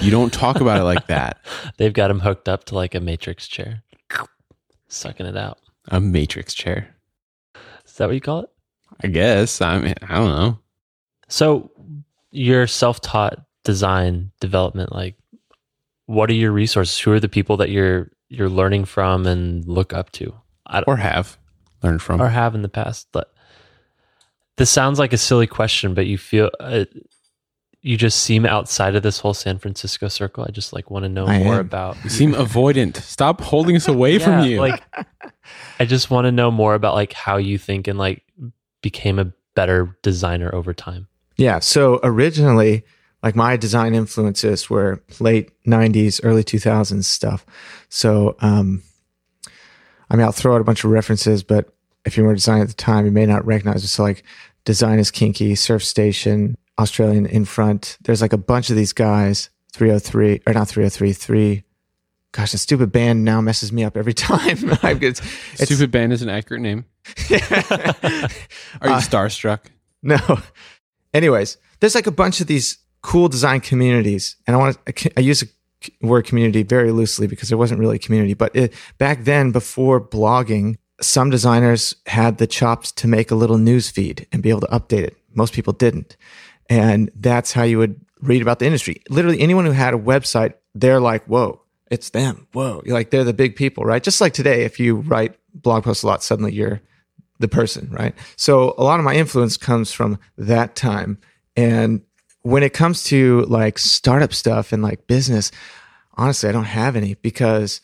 You 0.00 0.10
don't 0.10 0.32
talk 0.32 0.60
about 0.60 0.80
it 0.80 0.84
like 0.84 1.06
that. 1.08 1.44
They've 1.76 1.92
got 1.92 2.10
him 2.10 2.20
hooked 2.20 2.48
up 2.48 2.64
to 2.64 2.74
like 2.74 2.94
a 2.94 3.00
matrix 3.00 3.46
chair, 3.46 3.82
sucking 4.88 5.26
it 5.26 5.36
out. 5.36 5.58
A 5.88 6.00
matrix 6.00 6.54
chair. 6.54 6.94
Is 7.86 7.94
that 7.94 8.06
what 8.06 8.14
you 8.14 8.20
call 8.20 8.40
it? 8.40 8.50
I 9.02 9.08
guess. 9.08 9.60
I 9.60 9.78
mean, 9.78 9.94
I 10.02 10.14
don't 10.16 10.28
know. 10.28 10.58
So 11.28 11.70
your 12.30 12.66
self-taught 12.66 13.38
design 13.64 14.30
development, 14.40 14.92
like 14.92 15.16
what 16.06 16.30
are 16.30 16.34
your 16.34 16.52
resources? 16.52 16.98
Who 16.98 17.12
are 17.12 17.20
the 17.20 17.28
people 17.28 17.56
that 17.58 17.70
you're 17.70 18.10
you're 18.28 18.48
learning 18.48 18.84
from 18.86 19.26
and 19.26 19.64
look 19.66 19.92
up 19.92 20.10
to? 20.12 20.34
I 20.66 20.80
don't, 20.80 20.88
Or 20.88 20.96
have 20.96 21.38
learned 21.82 22.02
from. 22.02 22.20
or 22.20 22.28
have 22.28 22.54
in 22.54 22.62
the 22.62 22.68
past. 22.68 23.08
But 23.12 23.32
this 24.56 24.70
sounds 24.70 24.98
like 24.98 25.12
a 25.12 25.18
silly 25.18 25.46
question, 25.46 25.94
but 25.94 26.06
you 26.06 26.18
feel 26.18 26.50
uh, 26.60 26.84
you 27.80 27.96
just 27.96 28.22
seem 28.22 28.44
outside 28.44 28.96
of 28.96 29.02
this 29.02 29.20
whole 29.20 29.34
San 29.34 29.58
Francisco 29.58 30.08
circle. 30.08 30.44
I 30.46 30.50
just 30.50 30.72
like 30.72 30.90
want 30.90 31.04
to 31.04 31.08
know 31.08 31.26
I 31.26 31.42
more 31.42 31.54
am. 31.54 31.60
about. 31.60 31.96
You 32.04 32.10
seem 32.10 32.32
avoidant. 32.32 32.96
Stop 32.96 33.40
holding 33.40 33.76
us 33.76 33.88
away 33.88 34.18
from 34.18 34.44
you. 34.44 34.60
Like, 34.60 34.82
I 35.78 35.84
just 35.84 36.10
want 36.10 36.26
to 36.26 36.32
know 36.32 36.50
more 36.50 36.74
about 36.74 36.94
like 36.94 37.12
how 37.12 37.36
you 37.36 37.56
think 37.56 37.86
and 37.86 37.98
like 37.98 38.22
became 38.82 39.18
a 39.18 39.32
better 39.54 39.96
designer 40.02 40.54
over 40.54 40.74
time? 40.74 41.08
Yeah. 41.36 41.58
So 41.60 42.00
originally, 42.02 42.84
like 43.22 43.34
my 43.34 43.56
design 43.56 43.94
influences 43.94 44.68
were 44.68 45.02
late 45.20 45.50
90s, 45.64 46.20
early 46.22 46.44
2000s 46.44 47.04
stuff. 47.04 47.44
So, 47.88 48.36
um, 48.40 48.82
I 50.10 50.16
mean, 50.16 50.24
I'll 50.24 50.32
throw 50.32 50.54
out 50.54 50.60
a 50.60 50.64
bunch 50.64 50.84
of 50.84 50.90
references, 50.90 51.42
but 51.42 51.74
if 52.04 52.16
you 52.16 52.24
were 52.24 52.34
designing 52.34 52.62
at 52.62 52.68
the 52.68 52.74
time, 52.74 53.04
you 53.04 53.10
may 53.10 53.26
not 53.26 53.44
recognize 53.44 53.84
it. 53.84 53.88
So, 53.88 54.02
like, 54.02 54.24
Design 54.64 54.98
is 54.98 55.10
Kinky, 55.10 55.54
Surf 55.54 55.82
Station, 55.82 56.57
Australian 56.78 57.26
in 57.26 57.44
front. 57.44 57.98
There's 58.02 58.22
like 58.22 58.32
a 58.32 58.38
bunch 58.38 58.70
of 58.70 58.76
these 58.76 58.92
guys, 58.92 59.50
303, 59.72 60.42
or 60.46 60.52
not 60.52 60.68
303, 60.68 61.12
3. 61.12 61.64
Gosh, 62.32 62.52
the 62.52 62.58
stupid 62.58 62.92
band 62.92 63.24
now 63.24 63.40
messes 63.40 63.72
me 63.72 63.84
up 63.84 63.96
every 63.96 64.14
time. 64.14 64.58
it's, 64.82 65.20
it's, 65.54 65.64
stupid 65.64 65.90
band 65.90 66.12
is 66.12 66.22
an 66.22 66.28
accurate 66.28 66.62
name. 66.62 66.84
Are 67.30 67.36
you 68.88 68.94
uh, 68.94 69.00
starstruck? 69.00 69.60
No. 70.02 70.18
Anyways, 71.14 71.56
there's 71.80 71.94
like 71.94 72.06
a 72.06 72.12
bunch 72.12 72.40
of 72.40 72.46
these 72.46 72.78
cool 73.02 73.28
design 73.28 73.60
communities, 73.60 74.36
and 74.46 74.54
I 74.54 74.58
want 74.58 74.86
to, 74.86 75.10
I 75.16 75.20
use 75.20 75.42
a 75.42 75.46
word 76.06 76.26
community 76.26 76.62
very 76.62 76.90
loosely 76.90 77.26
because 77.26 77.48
there 77.48 77.58
wasn't 77.58 77.80
really 77.80 77.96
a 77.96 78.00
community. 78.00 78.34
But 78.34 78.54
it, 78.54 78.74
back 78.98 79.24
then, 79.24 79.52
before 79.52 80.00
blogging, 80.00 80.76
some 81.00 81.30
designers 81.30 81.94
had 82.06 82.38
the 82.38 82.46
chops 82.46 82.92
to 82.92 83.08
make 83.08 83.30
a 83.30 83.34
little 83.34 83.58
news 83.58 83.90
feed 83.90 84.26
and 84.32 84.42
be 84.42 84.50
able 84.50 84.60
to 84.60 84.66
update 84.66 85.04
it. 85.04 85.16
Most 85.34 85.52
people 85.52 85.72
didn't. 85.72 86.16
And 86.68 87.10
that's 87.14 87.52
how 87.52 87.62
you 87.62 87.78
would 87.78 88.00
read 88.20 88.42
about 88.42 88.58
the 88.58 88.66
industry. 88.66 89.02
Literally 89.08 89.40
anyone 89.40 89.64
who 89.64 89.72
had 89.72 89.94
a 89.94 89.98
website, 89.98 90.54
they're 90.74 91.00
like, 91.00 91.24
whoa, 91.24 91.62
it's 91.90 92.10
them. 92.10 92.46
Whoa. 92.52 92.82
You're 92.84 92.94
like, 92.94 93.10
they're 93.10 93.24
the 93.24 93.32
big 93.32 93.56
people, 93.56 93.84
right? 93.84 94.02
Just 94.02 94.20
like 94.20 94.32
today, 94.32 94.64
if 94.64 94.78
you 94.78 94.96
write 94.96 95.36
blog 95.54 95.84
posts 95.84 96.02
a 96.02 96.06
lot, 96.06 96.22
suddenly 96.22 96.52
you're 96.52 96.80
the 97.38 97.48
person, 97.48 97.88
right? 97.90 98.14
So 98.36 98.74
a 98.76 98.84
lot 98.84 98.98
of 98.98 99.04
my 99.04 99.14
influence 99.14 99.56
comes 99.56 99.92
from 99.92 100.18
that 100.36 100.74
time. 100.76 101.18
And 101.56 102.02
when 102.42 102.62
it 102.62 102.72
comes 102.72 103.04
to 103.04 103.42
like 103.42 103.78
startup 103.78 104.32
stuff 104.32 104.72
and 104.72 104.82
like 104.82 105.06
business, 105.06 105.50
honestly, 106.14 106.48
I 106.48 106.52
don't 106.52 106.64
have 106.64 106.96
any 106.96 107.14
because 107.14 107.80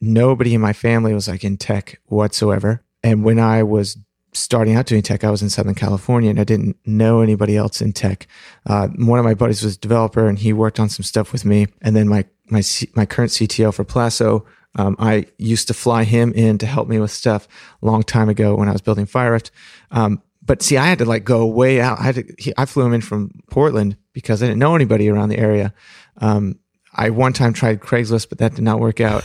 nobody 0.00 0.54
in 0.54 0.60
my 0.60 0.72
family 0.72 1.14
was 1.14 1.28
like 1.28 1.44
in 1.44 1.56
tech 1.56 2.00
whatsoever. 2.06 2.82
And 3.02 3.24
when 3.24 3.38
I 3.38 3.62
was 3.62 3.96
starting 4.36 4.74
out 4.74 4.86
doing 4.86 5.02
tech, 5.02 5.24
I 5.24 5.30
was 5.30 5.42
in 5.42 5.50
Southern 5.50 5.74
California 5.74 6.30
and 6.30 6.40
I 6.40 6.44
didn't 6.44 6.76
know 6.84 7.20
anybody 7.20 7.56
else 7.56 7.80
in 7.80 7.92
tech. 7.92 8.26
Uh, 8.66 8.88
one 8.88 9.18
of 9.18 9.24
my 9.24 9.34
buddies 9.34 9.62
was 9.62 9.76
a 9.76 9.78
developer 9.78 10.26
and 10.26 10.38
he 10.38 10.52
worked 10.52 10.78
on 10.78 10.88
some 10.88 11.04
stuff 11.04 11.32
with 11.32 11.44
me. 11.44 11.66
And 11.82 11.96
then 11.96 12.08
my, 12.08 12.24
my, 12.46 12.62
my 12.94 13.06
current 13.06 13.32
CTO 13.32 13.72
for 13.72 13.84
Plasso, 13.84 14.44
um, 14.76 14.96
I 14.98 15.26
used 15.38 15.68
to 15.68 15.74
fly 15.74 16.04
him 16.04 16.32
in 16.32 16.58
to 16.58 16.66
help 16.66 16.88
me 16.88 16.98
with 16.98 17.10
stuff 17.10 17.48
a 17.82 17.86
long 17.86 18.02
time 18.02 18.28
ago 18.28 18.54
when 18.54 18.68
I 18.68 18.72
was 18.72 18.82
building 18.82 19.06
FireRift. 19.06 19.50
Um, 19.90 20.22
but 20.42 20.62
see, 20.62 20.76
I 20.76 20.86
had 20.86 20.98
to 20.98 21.04
like 21.04 21.24
go 21.24 21.46
way 21.46 21.80
out. 21.80 21.98
I 21.98 22.02
had 22.02 22.14
to, 22.16 22.34
he, 22.38 22.52
I 22.56 22.66
flew 22.66 22.84
him 22.84 22.92
in 22.92 23.00
from 23.00 23.40
Portland 23.50 23.96
because 24.12 24.42
I 24.42 24.46
didn't 24.46 24.60
know 24.60 24.74
anybody 24.74 25.08
around 25.08 25.30
the 25.30 25.38
area. 25.38 25.74
Um, 26.18 26.58
I 26.94 27.10
one 27.10 27.32
time 27.32 27.52
tried 27.52 27.80
Craigslist, 27.80 28.28
but 28.28 28.38
that 28.38 28.54
did 28.54 28.64
not 28.64 28.80
work 28.80 29.00
out. 29.00 29.24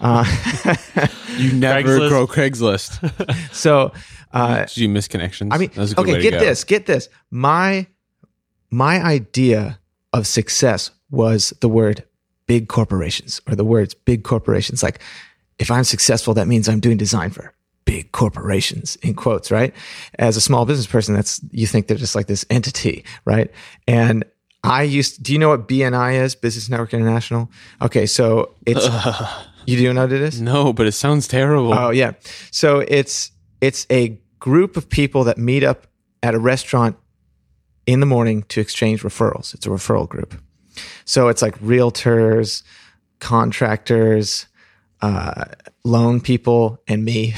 Uh, 0.00 0.24
you 1.38 1.52
never 1.52 1.88
Craigslist. 1.88 2.08
grow 2.08 2.26
Craigslist. 2.26 3.52
so, 3.52 3.92
uh, 4.32 4.64
Did 4.64 4.76
you 4.76 4.88
miss 4.88 5.08
connections? 5.08 5.50
I 5.52 5.58
mean, 5.58 5.70
okay, 5.76 6.20
get 6.20 6.38
this, 6.38 6.64
get 6.64 6.86
this. 6.86 7.08
My 7.30 7.86
my 8.70 9.02
idea 9.02 9.78
of 10.12 10.26
success 10.26 10.90
was 11.10 11.52
the 11.60 11.68
word 11.68 12.04
big 12.46 12.68
corporations 12.68 13.40
or 13.48 13.54
the 13.54 13.64
words 13.64 13.94
big 13.94 14.24
corporations. 14.24 14.82
Like, 14.82 15.00
if 15.58 15.70
I'm 15.70 15.84
successful, 15.84 16.34
that 16.34 16.48
means 16.48 16.68
I'm 16.68 16.80
doing 16.80 16.96
design 16.96 17.30
for 17.30 17.54
big 17.84 18.12
corporations 18.12 18.96
in 18.96 19.14
quotes, 19.14 19.50
right? 19.50 19.74
As 20.18 20.36
a 20.36 20.42
small 20.42 20.66
business 20.66 20.86
person, 20.86 21.14
that's 21.14 21.40
you 21.50 21.66
think 21.66 21.86
they're 21.86 21.96
just 21.96 22.14
like 22.14 22.26
this 22.26 22.44
entity, 22.50 23.04
right? 23.24 23.50
And 23.86 24.24
I 24.62 24.82
used. 24.82 25.22
Do 25.22 25.32
you 25.32 25.38
know 25.38 25.48
what 25.48 25.68
BNI 25.68 26.20
is? 26.20 26.34
Business 26.34 26.68
Network 26.68 26.92
International. 26.92 27.50
Okay, 27.80 28.06
so 28.06 28.54
it's. 28.66 28.86
you 29.66 29.76
do 29.76 29.92
know 29.92 30.02
what 30.02 30.12
it 30.12 30.22
is? 30.22 30.40
No, 30.40 30.72
but 30.72 30.86
it 30.86 30.92
sounds 30.92 31.28
terrible. 31.28 31.74
Oh 31.74 31.90
yeah. 31.90 32.12
So 32.50 32.80
it's 32.80 33.30
it's 33.60 33.86
a 33.90 34.20
group 34.38 34.76
of 34.76 34.88
people 34.88 35.24
that 35.24 35.38
meet 35.38 35.64
up 35.64 35.86
at 36.22 36.34
a 36.34 36.38
restaurant 36.38 36.96
in 37.86 38.00
the 38.00 38.06
morning 38.06 38.42
to 38.44 38.60
exchange 38.60 39.02
referrals. 39.02 39.54
It's 39.54 39.66
a 39.66 39.70
referral 39.70 40.08
group. 40.08 40.40
So 41.04 41.28
it's 41.28 41.42
like 41.42 41.58
realtors, 41.60 42.62
contractors, 43.18 44.46
uh, 45.00 45.44
loan 45.84 46.20
people, 46.20 46.82
and 46.86 47.04
me, 47.04 47.34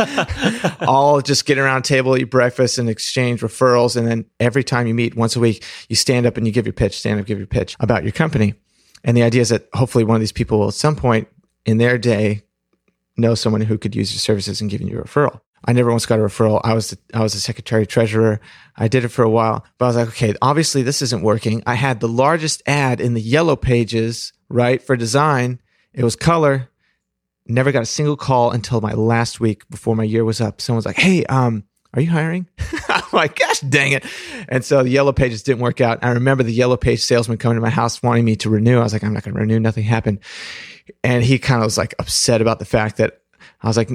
all 0.80 1.20
just 1.20 1.46
get 1.46 1.58
around 1.58 1.82
table, 1.82 2.16
eat 2.16 2.24
breakfast, 2.24 2.78
and 2.78 2.88
exchange 2.88 3.40
referrals. 3.40 3.96
And 3.96 4.06
then 4.06 4.24
every 4.40 4.64
time 4.64 4.86
you 4.86 4.94
meet 4.94 5.16
once 5.16 5.36
a 5.36 5.40
week, 5.40 5.64
you 5.88 5.96
stand 5.96 6.26
up 6.26 6.36
and 6.36 6.46
you 6.46 6.52
give 6.52 6.66
your 6.66 6.72
pitch, 6.72 6.98
stand 6.98 7.20
up, 7.20 7.26
give 7.26 7.38
your 7.38 7.46
pitch 7.46 7.76
about 7.80 8.02
your 8.02 8.12
company. 8.12 8.54
And 9.04 9.16
the 9.16 9.22
idea 9.22 9.42
is 9.42 9.50
that 9.50 9.68
hopefully 9.74 10.04
one 10.04 10.16
of 10.16 10.20
these 10.20 10.32
people 10.32 10.58
will 10.58 10.68
at 10.68 10.74
some 10.74 10.96
point 10.96 11.28
in 11.68 11.76
their 11.76 11.98
day 11.98 12.42
know 13.18 13.34
someone 13.34 13.60
who 13.60 13.76
could 13.76 13.94
use 13.94 14.10
your 14.12 14.20
services 14.20 14.60
and 14.60 14.70
give 14.70 14.80
you 14.80 14.98
a 14.98 15.02
referral. 15.04 15.40
I 15.66 15.72
never 15.72 15.90
once 15.90 16.06
got 16.06 16.18
a 16.18 16.22
referral. 16.22 16.62
I 16.64 16.72
was 16.72 16.90
the, 16.90 16.98
I 17.12 17.22
was 17.22 17.34
the 17.34 17.40
secretary 17.40 17.86
treasurer. 17.86 18.40
I 18.76 18.88
did 18.88 19.04
it 19.04 19.08
for 19.08 19.22
a 19.22 19.28
while, 19.28 19.66
but 19.76 19.84
I 19.84 19.88
was 19.88 19.96
like, 19.96 20.08
okay, 20.08 20.34
obviously 20.40 20.82
this 20.82 21.02
isn't 21.02 21.22
working. 21.22 21.62
I 21.66 21.74
had 21.74 22.00
the 22.00 22.08
largest 22.08 22.62
ad 22.66 23.02
in 23.02 23.12
the 23.12 23.20
yellow 23.20 23.54
pages, 23.54 24.32
right, 24.48 24.80
for 24.80 24.96
design. 24.96 25.60
It 25.92 26.04
was 26.04 26.16
color. 26.16 26.70
Never 27.46 27.70
got 27.70 27.82
a 27.82 27.86
single 27.86 28.16
call 28.16 28.50
until 28.50 28.80
my 28.80 28.92
last 28.92 29.40
week 29.40 29.68
before 29.68 29.94
my 29.94 30.04
year 30.04 30.24
was 30.24 30.40
up. 30.40 30.62
Someone's 30.62 30.86
like, 30.86 30.98
"Hey, 30.98 31.24
um, 31.26 31.64
are 31.92 32.00
you 32.00 32.10
hiring?" 32.10 32.46
I'm 32.88 33.02
like, 33.12 33.38
"Gosh, 33.38 33.60
dang 33.60 33.92
it!" 33.92 34.04
And 34.48 34.64
so 34.64 34.82
the 34.82 34.90
yellow 34.90 35.12
pages 35.12 35.42
didn't 35.42 35.60
work 35.60 35.80
out. 35.80 35.98
I 36.02 36.10
remember 36.10 36.44
the 36.44 36.52
yellow 36.52 36.76
page 36.76 37.00
salesman 37.00 37.38
coming 37.38 37.56
to 37.56 37.62
my 37.62 37.70
house 37.70 38.02
wanting 38.02 38.24
me 38.24 38.36
to 38.36 38.50
renew. 38.50 38.78
I 38.78 38.82
was 38.82 38.92
like, 38.92 39.02
"I'm 39.02 39.14
not 39.14 39.24
going 39.24 39.34
to 39.34 39.40
renew." 39.40 39.58
Nothing 39.58 39.84
happened, 39.84 40.20
and 41.04 41.24
he 41.24 41.38
kind 41.38 41.60
of 41.60 41.66
was 41.66 41.78
like 41.78 41.94
upset 41.98 42.40
about 42.40 42.58
the 42.58 42.64
fact 42.64 42.96
that 42.96 43.20
I 43.62 43.68
was 43.68 43.76
like, 43.76 43.90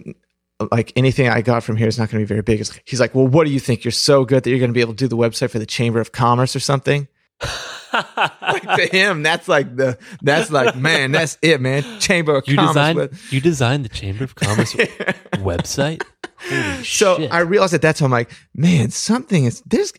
like 0.72 0.94
anything 0.96 1.28
I 1.28 1.42
got 1.42 1.64
from 1.64 1.76
here 1.76 1.88
is 1.88 1.98
not 1.98 2.10
going 2.10 2.22
to 2.22 2.26
be 2.26 2.28
very 2.28 2.42
big. 2.42 2.66
He's 2.86 3.00
like, 3.00 3.16
well, 3.16 3.28
what 3.28 3.46
do 3.46 3.52
you 3.52 3.60
think? 3.60 3.84
You're 3.84 3.92
so 3.92 4.26
good 4.26 4.44
that 4.44 4.50
you're 4.50 4.60
going 4.60 4.72
to 4.72 4.74
be 4.74 4.82
able 4.82 4.94
to 4.94 4.98
do 4.98 5.08
the 5.08 5.18
website 5.18 5.50
for 5.50 5.60
the 5.60 5.66
Chamber 5.66 6.00
of 6.00 6.12
Commerce 6.12 6.56
or 6.56 6.60
something. 6.60 7.08
like 8.42 8.62
to 8.62 8.88
him, 8.92 9.24
that's 9.24 9.48
like 9.48 9.76
the 9.76 9.98
that's 10.22 10.50
like 10.50 10.76
man, 10.76 11.12
that's 11.12 11.38
it, 11.42 11.60
man. 11.62 11.84
Chamber 12.00 12.36
of 12.38 12.48
you 12.48 12.56
Commerce. 12.56 12.74
Designed, 12.74 12.98
with, 12.98 13.34
you 13.34 13.42
designed 13.42 13.86
the 13.86 13.90
Chamber 13.90 14.24
of 14.24 14.36
Commerce 14.36 14.74
website. 15.34 16.04
Holy 16.38 16.84
so 16.84 17.18
shit. 17.18 17.32
I 17.32 17.40
realized 17.40 17.74
at 17.74 17.82
that 17.82 17.98
time, 17.98 18.08
I'm 18.08 18.12
like, 18.12 18.32
man, 18.56 18.92
something 18.92 19.46
is 19.46 19.62
there's 19.66 19.94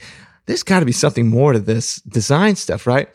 there's 0.46 0.62
got 0.62 0.80
to 0.80 0.86
be 0.86 0.92
something 0.92 1.28
more 1.28 1.52
to 1.52 1.58
this 1.58 1.96
design 2.02 2.56
stuff, 2.56 2.86
right? 2.86 3.08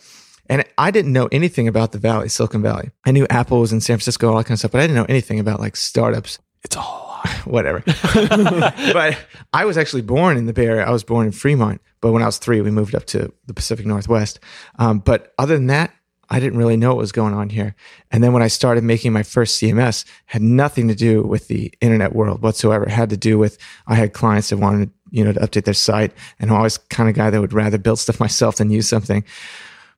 And 0.50 0.66
I 0.78 0.90
didn't 0.90 1.14
know 1.14 1.30
anything 1.32 1.68
about 1.68 1.92
the 1.92 2.00
Valley, 2.00 2.28
Silicon 2.28 2.62
Valley. 2.64 2.90
I 3.06 3.12
knew 3.12 3.28
Apple 3.30 3.60
was 3.60 3.72
in 3.72 3.82
San 3.82 3.98
Francisco, 3.98 4.30
all 4.30 4.38
that 4.38 4.46
kind 4.46 4.56
of 4.56 4.60
stuff, 4.60 4.72
but 4.72 4.80
I 4.80 4.84
didn't 4.84 4.96
know 4.96 5.06
anything 5.08 5.40
about 5.40 5.60
like 5.60 5.76
startups. 5.76 6.40
It's 6.64 6.76
all 6.76 7.22
whatever. 7.46 7.84
but 8.14 9.18
I 9.54 9.66
was 9.66 9.78
actually 9.78 10.02
born 10.02 10.38
in 10.38 10.48
the 10.48 10.54
Bay 10.54 10.66
Area. 10.66 10.86
I 10.86 10.92
was 10.92 11.04
born 11.04 11.28
in 11.28 11.32
Fremont, 11.32 11.82
but 12.02 12.12
when 12.12 12.24
I 12.24 12.26
was 12.26 12.40
three, 12.40 12.62
we 12.62 12.72
moved 12.72 12.96
up 12.96 13.06
to 13.08 13.32
the 13.46 13.54
Pacific 13.54 13.86
Northwest. 13.86 14.40
Um, 14.80 15.00
but 15.00 15.34
other 15.38 15.56
than 15.56 15.68
that, 15.68 15.94
I 16.32 16.40
didn't 16.40 16.60
really 16.60 16.78
know 16.78 16.90
what 16.90 16.98
was 16.98 17.12
going 17.12 17.34
on 17.34 17.50
here. 17.50 17.76
And 18.12 18.24
then 18.24 18.34
when 18.34 18.44
I 18.44 18.48
started 18.48 18.84
making 18.84 19.14
my 19.14 19.24
first 19.24 19.60
CMS, 19.60 20.06
had 20.28 20.44
nothing 20.44 20.88
to 20.88 20.96
do 20.96 21.24
with 21.24 21.48
the 21.48 21.74
internet 21.82 22.14
world 22.14 22.42
whatsoever. 22.42 22.84
It 22.86 22.92
had 22.92 23.10
to 23.10 23.18
do 23.18 23.38
with 23.38 23.58
I 23.88 23.96
had 23.96 24.14
clients 24.14 24.50
that 24.50 24.58
wanted 24.58 24.92
you 25.12 25.24
know 25.24 25.34
to 25.34 25.40
update 25.40 25.66
their 25.66 25.74
site, 25.74 26.14
and 26.40 26.52
I'm 26.52 26.58
always 26.58 26.78
kind 26.78 27.10
of 27.10 27.16
guy 27.16 27.30
that 27.30 27.42
would 27.42 27.54
rather 27.54 27.78
build 27.78 28.00
stuff 28.00 28.20
myself 28.20 28.58
than 28.58 28.70
use 28.70 28.88
something 28.88 29.24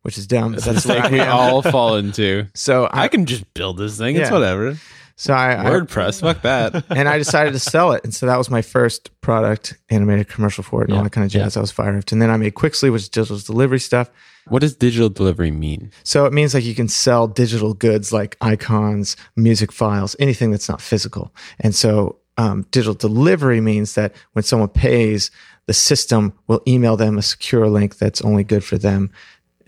which 0.02 0.18
is 0.18 0.28
dumb. 0.28 0.54
That's 0.54 0.86
like 0.86 1.12
we 1.12 1.20
all 1.20 1.62
fall 1.62 1.96
into. 1.96 2.48
So 2.54 2.86
I, 2.86 3.04
I, 3.04 3.08
can 3.08 3.26
just 3.26 3.52
build 3.54 3.78
this 3.78 3.98
thing. 3.98 4.16
Yeah. 4.16 4.24
It's 4.24 4.32
whatever. 4.32 4.78
So 5.16 5.34
I 5.34 5.56
WordPress, 5.56 6.24
I, 6.24 6.34
fuck 6.34 6.42
that. 6.44 6.84
and 6.90 7.08
I 7.08 7.18
decided 7.20 7.54
to 7.54 7.60
sell 7.60 7.92
it, 7.92 8.04
and 8.04 8.14
so 8.14 8.26
that 8.26 8.38
was 8.38 8.50
my 8.50 8.62
first 8.62 9.10
product, 9.22 9.78
animated 9.90 10.28
commercial 10.30 10.64
for 10.64 10.82
it, 10.82 10.86
and 10.86 10.94
yeah. 10.94 10.98
all 10.98 11.04
that 11.04 11.12
kind 11.12 11.26
of 11.26 11.32
jazz. 11.32 11.56
Yeah. 11.56 11.60
I 11.60 11.62
was 11.62 11.72
FireRift, 11.72 12.12
and 12.12 12.22
then 12.22 12.32
I 12.32 12.38
made 12.38 12.56
Quixly, 12.56 12.92
which 12.92 13.04
is 13.04 13.10
digital 13.10 13.38
delivery 13.38 13.80
stuff. 13.80 14.10
What 14.48 14.60
does 14.60 14.76
digital 14.76 15.10
delivery 15.10 15.52
mean? 15.52 15.92
So 16.04 16.26
it 16.26 16.34
means 16.34 16.54
like 16.54 16.64
you 16.64 16.74
can 16.74 16.88
sell 16.88 17.28
digital 17.28 17.76
goods 17.76 18.12
like 18.12 18.36
icons, 18.42 19.16
music 19.36 19.72
files, 19.72 20.16
anything 20.20 20.50
that's 20.50 20.68
not 20.68 20.82
physical. 20.82 21.32
And 21.60 21.76
so 21.76 22.18
um, 22.38 22.66
digital 22.72 22.96
delivery 22.96 23.62
means 23.62 23.94
that 23.96 24.16
when 24.34 24.44
someone 24.44 24.70
pays, 24.70 25.30
the 25.68 25.74
system 25.74 26.34
will 26.48 26.62
email 26.68 26.98
them 26.98 27.18
a 27.18 27.22
secure 27.22 27.70
link 27.70 27.98
that's 27.98 28.22
only 28.22 28.44
good 28.44 28.64
for 28.64 28.78
them, 28.78 29.12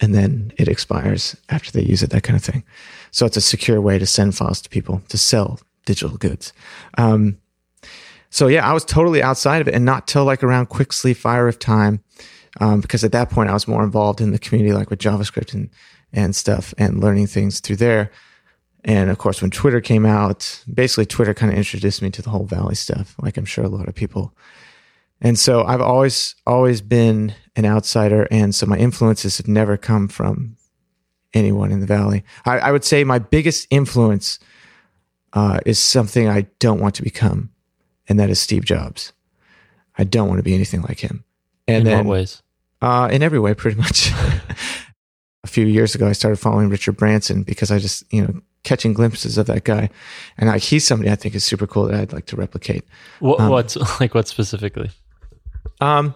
and 0.03 0.13
then 0.13 0.51
it 0.57 0.67
expires 0.67 1.35
after 1.47 1.71
they 1.71 1.83
use 1.91 2.03
it. 2.03 2.09
That 2.09 2.23
kind 2.23 2.37
of 2.37 2.43
thing. 2.43 2.63
So 3.11 3.25
it's 3.25 3.37
a 3.37 3.41
secure 3.41 3.79
way 3.79 3.99
to 3.99 4.05
send 4.05 4.35
files 4.35 4.61
to 4.61 4.69
people 4.69 5.01
to 5.07 5.17
sell 5.17 5.59
digital 5.85 6.17
goods. 6.17 6.53
Um, 6.97 7.37
so 8.29 8.47
yeah, 8.47 8.69
I 8.69 8.73
was 8.73 8.85
totally 8.85 9.23
outside 9.23 9.61
of 9.61 9.67
it, 9.67 9.75
and 9.75 9.85
not 9.85 10.07
till 10.07 10.25
like 10.25 10.43
around 10.43 10.69
Quixly 10.69 11.15
Fire 11.15 11.47
of 11.47 11.57
time, 11.59 12.03
um, 12.59 12.81
because 12.81 13.03
at 13.03 13.11
that 13.13 13.29
point 13.29 13.49
I 13.49 13.53
was 13.53 13.67
more 13.67 13.83
involved 13.83 14.21
in 14.21 14.31
the 14.31 14.39
community, 14.39 14.73
like 14.73 14.89
with 14.89 14.99
JavaScript 14.99 15.53
and 15.53 15.69
and 16.11 16.35
stuff, 16.35 16.73
and 16.77 16.99
learning 16.99 17.27
things 17.27 17.59
through 17.59 17.77
there. 17.77 18.11
And 18.85 19.09
of 19.09 19.17
course, 19.17 19.41
when 19.41 19.51
Twitter 19.51 19.81
came 19.81 20.05
out, 20.05 20.63
basically 20.73 21.05
Twitter 21.05 21.33
kind 21.33 21.51
of 21.51 21.57
introduced 21.57 22.01
me 22.01 22.09
to 22.11 22.21
the 22.21 22.29
whole 22.29 22.45
Valley 22.45 22.75
stuff. 22.75 23.15
Like 23.21 23.37
I'm 23.37 23.45
sure 23.45 23.63
a 23.63 23.69
lot 23.69 23.87
of 23.87 23.95
people 23.95 24.33
And 25.21 25.39
so 25.39 25.63
I've 25.63 25.81
always 25.81 26.35
always 26.45 26.81
been 26.81 27.33
an 27.55 27.65
outsider, 27.65 28.27
and 28.31 28.53
so 28.53 28.65
my 28.65 28.77
influences 28.77 29.37
have 29.37 29.47
never 29.47 29.77
come 29.77 30.07
from 30.07 30.57
anyone 31.33 31.71
in 31.71 31.79
the 31.79 31.85
valley. 31.85 32.23
I, 32.45 32.59
I 32.59 32.71
would 32.71 32.83
say 32.83 33.03
my 33.03 33.19
biggest 33.19 33.67
influence 33.69 34.39
uh, 35.33 35.59
is 35.65 35.79
something 35.79 36.27
I 36.27 36.47
don't 36.59 36.79
want 36.79 36.95
to 36.95 37.03
become, 37.03 37.51
and 38.07 38.19
that 38.19 38.29
is 38.29 38.39
Steve 38.39 38.65
Jobs. 38.65 39.13
I 39.97 40.03
don't 40.03 40.27
want 40.27 40.39
to 40.39 40.43
be 40.43 40.55
anything 40.55 40.81
like 40.81 40.99
him. 40.99 41.23
And 41.67 41.79
In 41.79 41.83
then, 41.85 42.05
what 42.05 42.11
ways? 42.13 42.41
Uh, 42.81 43.09
in 43.11 43.23
every 43.23 43.39
way, 43.39 43.53
pretty 43.53 43.77
much. 43.77 44.11
a 45.43 45.47
few 45.47 45.65
years 45.65 45.93
ago, 45.93 46.07
I 46.07 46.13
started 46.13 46.37
following 46.37 46.69
Richard 46.69 46.97
Branson 46.97 47.43
because 47.43 47.69
I 47.71 47.79
just, 47.79 48.03
you 48.13 48.21
know, 48.21 48.41
catching 48.63 48.93
glimpses 48.93 49.37
of 49.37 49.45
that 49.47 49.65
guy, 49.65 49.89
and 50.37 50.49
I, 50.49 50.57
he's 50.57 50.87
somebody 50.87 51.11
I 51.11 51.15
think 51.15 51.35
is 51.35 51.43
super 51.43 51.67
cool 51.67 51.85
that 51.85 51.99
I'd 51.99 52.13
like 52.13 52.25
to 52.27 52.35
replicate. 52.35 52.85
What, 53.19 53.39
Um, 53.39 53.49
what's 53.49 53.75
like 53.99 54.13
what 54.15 54.27
specifically? 54.27 54.91
Um, 55.81 56.13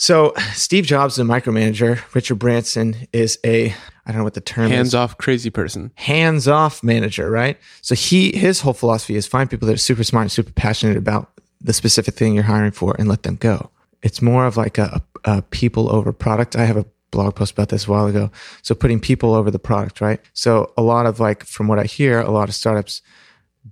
so 0.00 0.32
Steve 0.54 0.86
Jobs 0.86 1.14
is 1.14 1.18
a 1.18 1.24
micromanager. 1.24 2.00
Richard 2.14 2.36
Branson 2.36 2.96
is 3.12 3.38
a 3.44 3.74
I 4.06 4.12
don't 4.12 4.16
know 4.16 4.24
what 4.24 4.32
the 4.32 4.40
term 4.40 4.64
is 4.64 4.70
Hands 4.70 4.88
is. 4.88 4.94
off, 4.94 5.18
crazy 5.18 5.50
person. 5.50 5.92
Hands 5.94 6.48
off 6.48 6.82
manager, 6.82 7.30
right? 7.30 7.58
So 7.82 7.94
he 7.94 8.32
his 8.32 8.62
whole 8.62 8.72
philosophy 8.72 9.14
is 9.14 9.26
find 9.26 9.50
people 9.50 9.66
that 9.66 9.74
are 9.74 9.76
super 9.76 10.02
smart 10.02 10.24
and 10.24 10.32
super 10.32 10.52
passionate 10.52 10.96
about 10.96 11.30
the 11.60 11.74
specific 11.74 12.14
thing 12.14 12.34
you're 12.34 12.44
hiring 12.44 12.70
for 12.70 12.96
and 12.98 13.08
let 13.08 13.24
them 13.24 13.36
go. 13.36 13.70
It's 14.02 14.22
more 14.22 14.46
of 14.46 14.56
like 14.56 14.78
a, 14.78 15.02
a 15.26 15.42
people 15.42 15.94
over 15.94 16.14
product. 16.14 16.56
I 16.56 16.64
have 16.64 16.78
a 16.78 16.86
blog 17.10 17.34
post 17.34 17.52
about 17.52 17.68
this 17.68 17.86
a 17.86 17.90
while 17.90 18.06
ago. 18.06 18.30
So 18.62 18.74
putting 18.74 19.00
people 19.00 19.34
over 19.34 19.50
the 19.50 19.58
product, 19.58 20.00
right? 20.00 20.20
So 20.32 20.72
a 20.78 20.82
lot 20.82 21.04
of 21.04 21.20
like 21.20 21.44
from 21.44 21.68
what 21.68 21.78
I 21.78 21.84
hear, 21.84 22.20
a 22.20 22.30
lot 22.30 22.48
of 22.48 22.54
startups 22.54 23.02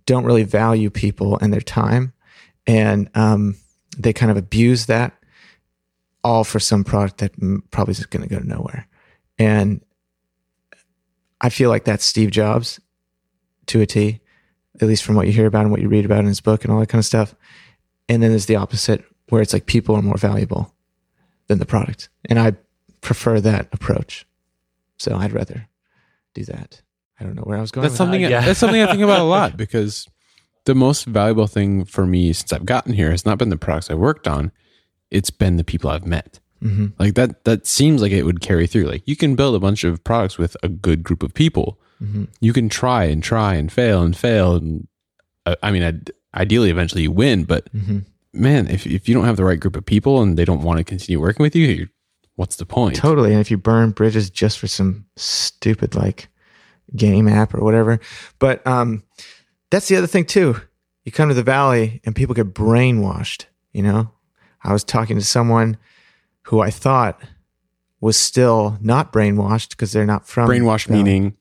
don't 0.04 0.24
really 0.24 0.42
value 0.42 0.90
people 0.90 1.38
and 1.38 1.54
their 1.54 1.62
time, 1.62 2.12
and 2.66 3.08
um, 3.14 3.56
they 3.96 4.12
kind 4.12 4.30
of 4.30 4.36
abuse 4.36 4.84
that 4.86 5.17
all 6.24 6.44
for 6.44 6.60
some 6.60 6.84
product 6.84 7.18
that 7.18 7.32
probably 7.70 7.92
is 7.92 8.06
going 8.06 8.26
to 8.26 8.34
go 8.34 8.40
nowhere. 8.42 8.86
And 9.38 9.84
I 11.40 11.48
feel 11.48 11.70
like 11.70 11.84
that's 11.84 12.04
Steve 12.04 12.30
Jobs 12.30 12.80
to 13.66 13.80
a 13.80 13.86
T, 13.86 14.20
at 14.80 14.88
least 14.88 15.04
from 15.04 15.14
what 15.14 15.26
you 15.26 15.32
hear 15.32 15.46
about 15.46 15.62
and 15.62 15.70
what 15.70 15.80
you 15.80 15.88
read 15.88 16.04
about 16.04 16.20
in 16.20 16.26
his 16.26 16.40
book 16.40 16.64
and 16.64 16.72
all 16.72 16.80
that 16.80 16.88
kind 16.88 17.00
of 17.00 17.06
stuff. 17.06 17.34
And 18.08 18.22
then 18.22 18.30
there's 18.30 18.46
the 18.46 18.56
opposite, 18.56 19.04
where 19.28 19.42
it's 19.42 19.52
like 19.52 19.66
people 19.66 19.94
are 19.94 20.02
more 20.02 20.16
valuable 20.16 20.74
than 21.46 21.58
the 21.58 21.66
product. 21.66 22.08
And 22.24 22.38
I 22.38 22.54
prefer 23.00 23.40
that 23.40 23.68
approach. 23.72 24.26
So 24.98 25.16
I'd 25.16 25.32
rather 25.32 25.68
do 26.34 26.44
that. 26.46 26.82
I 27.20 27.24
don't 27.24 27.34
know 27.34 27.42
where 27.42 27.58
I 27.58 27.60
was 27.60 27.70
going. 27.70 27.82
That's 27.82 27.92
with 27.92 27.98
something. 27.98 28.24
Uh, 28.24 28.28
yeah. 28.28 28.40
That's 28.40 28.58
something 28.58 28.80
I 28.80 28.86
think 28.86 29.02
about 29.02 29.20
a 29.20 29.24
lot 29.24 29.56
because 29.56 30.08
the 30.64 30.74
most 30.74 31.04
valuable 31.04 31.46
thing 31.46 31.84
for 31.84 32.06
me 32.06 32.32
since 32.32 32.52
I've 32.52 32.66
gotten 32.66 32.92
here 32.92 33.10
has 33.10 33.24
not 33.24 33.38
been 33.38 33.48
the 33.48 33.56
products 33.56 33.90
I've 33.90 33.98
worked 33.98 34.28
on. 34.28 34.52
It's 35.10 35.30
been 35.30 35.56
the 35.56 35.64
people 35.64 35.90
I've 35.90 36.06
met. 36.06 36.40
that. 36.60 36.68
hmm 36.68 36.86
Like 36.98 37.14
that. 37.14 37.44
That 37.44 37.66
seems 37.66 38.02
like 38.02 38.12
it 38.12 38.24
would 38.24 38.40
carry 38.40 38.66
through. 38.66 38.84
Like 38.84 39.02
you 39.06 39.16
can 39.16 39.34
build 39.36 39.54
a 39.54 39.60
bunch 39.60 39.84
of 39.84 40.02
products 40.04 40.38
with 40.38 40.56
a 40.62 40.68
good 40.68 41.02
group 41.02 41.22
of 41.22 41.32
people. 41.34 41.78
hmm 41.98 42.24
You 42.40 42.52
can 42.52 42.68
try 42.68 43.04
and 43.04 43.22
try 43.22 43.54
and 43.54 43.70
fail 43.72 44.02
and 44.02 44.16
fail. 44.16 44.56
And 44.56 44.86
uh, 45.46 45.56
I 45.62 45.70
mean, 45.70 45.82
I'd, 45.82 46.10
ideally, 46.34 46.70
eventually 46.70 47.02
you 47.02 47.12
win. 47.12 47.44
But 47.44 47.68
hmm 47.70 48.00
man, 48.32 48.68
if 48.68 48.86
if 48.86 49.08
you 49.08 49.14
don't 49.14 49.24
have 49.24 49.36
the 49.36 49.44
right 49.44 49.58
group 49.60 49.76
of 49.76 49.84
people 49.86 50.20
and 50.22 50.36
they 50.36 50.44
don't 50.44 50.62
want 50.62 50.78
to 50.78 50.84
continue 50.84 51.20
working 51.20 51.42
with 51.42 51.56
you, 51.56 51.66
you're, 51.66 51.88
what's 52.36 52.56
the 52.56 52.66
point? 52.66 52.96
Totally. 52.96 53.32
And 53.32 53.40
if 53.40 53.50
you 53.50 53.56
burn 53.58 53.90
bridges 53.92 54.30
just 54.30 54.58
for 54.58 54.68
some 54.68 55.06
stupid 55.16 55.94
like 55.94 56.28
game 56.94 57.28
app 57.28 57.54
or 57.54 57.64
whatever. 57.64 57.98
But 58.38 58.64
um 58.66 59.02
that's 59.70 59.88
the 59.88 59.96
other 59.96 60.06
thing 60.06 60.24
too. 60.26 60.60
You 61.04 61.12
come 61.12 61.28
to 61.28 61.34
the 61.34 61.42
valley 61.42 62.00
and 62.04 62.14
people 62.14 62.34
get 62.34 62.52
brainwashed, 62.54 63.46
you 63.72 63.82
know? 63.82 64.10
I 64.62 64.72
was 64.72 64.84
talking 64.84 65.16
to 65.16 65.24
someone 65.24 65.76
who 66.42 66.60
I 66.60 66.70
thought 66.70 67.20
was 68.00 68.16
still 68.16 68.78
not 68.80 69.12
brainwashed 69.12 69.70
because 69.70 69.92
they're 69.92 70.06
not 70.06 70.26
from 70.26 70.48
brainwashed 70.48 70.86
Valley. 70.86 71.02
meaning 71.02 71.36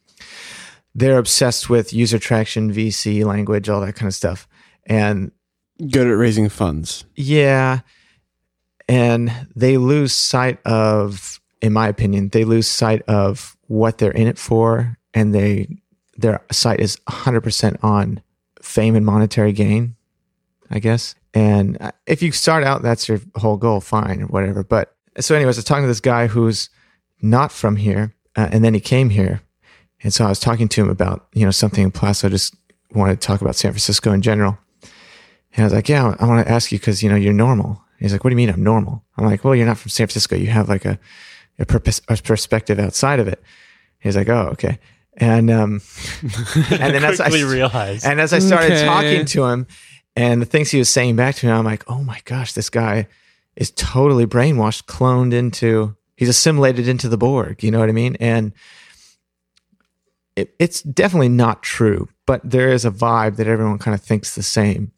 They're 0.96 1.20
obsessed 1.20 1.70
with 1.70 1.94
user 1.94 2.20
traction, 2.20 2.74
VC 2.74 3.24
language, 3.24 3.70
all 3.70 3.82
that 3.82 3.94
kind 3.94 4.08
of 4.08 4.16
stuff. 4.16 4.48
And 4.86 5.32
good 5.92 6.08
at 6.08 6.12
raising 6.12 6.50
funds. 6.50 7.06
Yeah. 7.16 7.82
And 8.90 9.32
they 9.56 9.78
lose 9.78 10.14
sight 10.14 10.60
of, 10.66 11.40
in 11.62 11.74
my 11.74 11.88
opinion, 11.88 12.30
they 12.30 12.46
lose 12.46 12.68
sight 12.68 13.02
of 13.04 13.56
what 13.68 13.98
they're 13.98 14.12
in 14.12 14.28
it 14.28 14.40
for. 14.40 14.98
And 15.14 15.36
they, 15.36 15.68
their 16.16 16.44
sight 16.52 16.80
is 16.80 16.98
100% 17.08 17.84
on 17.84 18.22
fame 18.62 18.96
and 18.96 19.06
monetary 19.06 19.52
gain, 19.52 19.96
I 20.72 20.80
guess. 20.80 21.16
And 21.38 21.78
uh, 21.80 21.92
if 22.08 22.24
you 22.24 22.32
start 22.32 22.64
out, 22.64 22.82
that's 22.82 23.08
your 23.08 23.20
whole 23.36 23.58
goal, 23.58 23.80
fine, 23.80 24.24
or 24.24 24.26
whatever. 24.28 24.64
But 24.64 24.96
so, 25.20 25.36
anyways, 25.36 25.58
I 25.58 25.60
was 25.60 25.66
talking 25.66 25.84
to 25.84 25.88
this 25.88 26.00
guy 26.00 26.26
who's 26.28 26.70
not 27.22 27.52
from 27.52 27.76
here. 27.76 28.16
Uh, 28.36 28.50
and 28.52 28.64
then 28.64 28.74
he 28.74 28.80
came 28.80 29.10
here. 29.12 29.42
And 30.02 30.12
so 30.14 30.26
I 30.26 30.30
was 30.30 30.40
talking 30.40 30.68
to 30.70 30.82
him 30.82 30.90
about, 30.90 31.28
you 31.34 31.46
know, 31.46 31.52
something 31.52 31.84
in 31.84 31.92
Plasso. 31.92 32.28
I 32.28 32.32
just 32.32 32.56
wanted 32.92 33.22
to 33.22 33.28
talk 33.28 33.42
about 33.42 33.56
San 33.56 33.72
Francisco 33.72 34.12
in 34.12 34.22
general. 34.22 34.58
And 35.54 35.62
I 35.62 35.64
was 35.64 35.74
like, 35.74 35.90
yeah, 35.90 36.16
I 36.20 36.26
want 36.26 36.46
to 36.46 36.52
ask 36.52 36.72
you 36.72 36.80
because, 36.80 37.04
you 37.04 37.10
know, 37.10 37.16
you're 37.16 37.34
normal. 37.34 37.84
He's 38.00 38.14
like, 38.14 38.24
what 38.24 38.30
do 38.30 38.34
you 38.34 38.38
mean 38.38 38.50
I'm 38.50 38.64
normal? 38.64 39.04
I'm 39.18 39.26
like, 39.26 39.44
well, 39.44 39.56
you're 39.56 39.66
not 39.66 39.78
from 39.78 39.90
San 39.90 40.08
Francisco. 40.08 40.36
You 40.36 40.48
have 40.48 40.70
like 40.70 40.86
a, 40.86 41.00
a, 41.60 41.66
purpose, 41.66 42.02
a 42.08 42.18
perspective 42.18 42.80
outside 42.80 43.20
of 43.20 43.28
it. 43.28 43.42
He's 44.00 44.16
like, 44.16 44.30
oh, 44.30 44.50
okay. 44.54 44.80
And, 45.18 45.50
um, 45.50 45.82
and 46.72 46.94
then 46.94 47.04
as 47.04 47.20
I, 47.20 47.30
realized. 47.30 48.06
and 48.06 48.22
as 48.22 48.34
I 48.34 48.40
started 48.40 48.72
Okay. 48.74 48.86
talking 48.86 49.26
to 49.26 49.46
him 49.46 49.68
and 50.18 50.42
the 50.42 50.48
things 50.48 50.72
he 50.72 50.80
was 50.80 50.90
saying 50.90 51.16
back 51.16 51.36
to 51.36 51.46
me, 51.46 51.52
I'm 51.52 51.64
like, 51.64 51.84
oh 51.88 52.02
my 52.02 52.20
gosh, 52.26 52.54
this 52.54 52.72
guy 52.72 53.08
is 53.56 53.70
totally 53.70 54.26
brainwashed, 54.26 54.86
cloned 54.86 55.32
into, 55.32 55.96
he's 56.16 56.28
assimilated 56.28 56.88
into 56.88 57.08
the 57.08 57.20
Borg. 57.20 57.64
You 57.64 57.70
know 57.70 57.80
what 57.80 57.88
I 57.88 57.92
mean? 57.92 58.18
And 58.20 58.52
it, 60.36 60.56
it's 60.58 60.82
definitely 60.82 61.30
not 61.30 61.62
true, 61.62 62.10
but 62.26 62.42
there 62.44 62.70
is 62.70 62.84
a 62.84 62.90
vibe 62.90 63.36
that 63.36 63.46
everyone 63.46 63.78
kind 63.78 63.94
of 63.94 64.02
thinks 64.02 64.34
the 64.34 64.42
same 64.42 64.92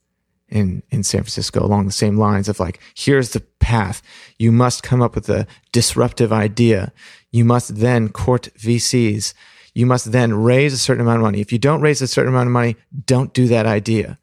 in, 0.48 0.84
in 0.90 1.04
San 1.04 1.24
Francisco 1.24 1.66
along 1.66 1.86
the 1.86 1.92
same 1.92 2.16
lines 2.16 2.48
of 2.48 2.62
like, 2.62 2.80
here's 2.96 3.32
the 3.32 3.42
path. 3.42 4.02
You 4.38 4.54
must 4.54 4.84
come 4.84 5.02
up 5.02 5.16
with 5.16 5.28
a 5.28 5.46
disruptive 5.74 6.32
idea. 6.32 6.94
You 7.30 7.44
must 7.44 7.76
then 7.76 8.08
court 8.08 8.48
VCs. 8.58 9.34
You 9.74 9.86
must 9.86 10.14
then 10.14 10.34
raise 10.34 10.72
a 10.72 10.78
certain 10.78 11.02
amount 11.02 11.18
of 11.18 11.24
money. 11.24 11.42
If 11.42 11.52
you 11.52 11.60
don't 11.60 11.82
raise 11.82 12.02
a 12.02 12.08
certain 12.08 12.34
amount 12.34 12.48
of 12.48 12.54
money, 12.54 12.78
don't 13.06 13.34
do 13.34 13.48
that 13.50 13.66
idea. 13.66 14.18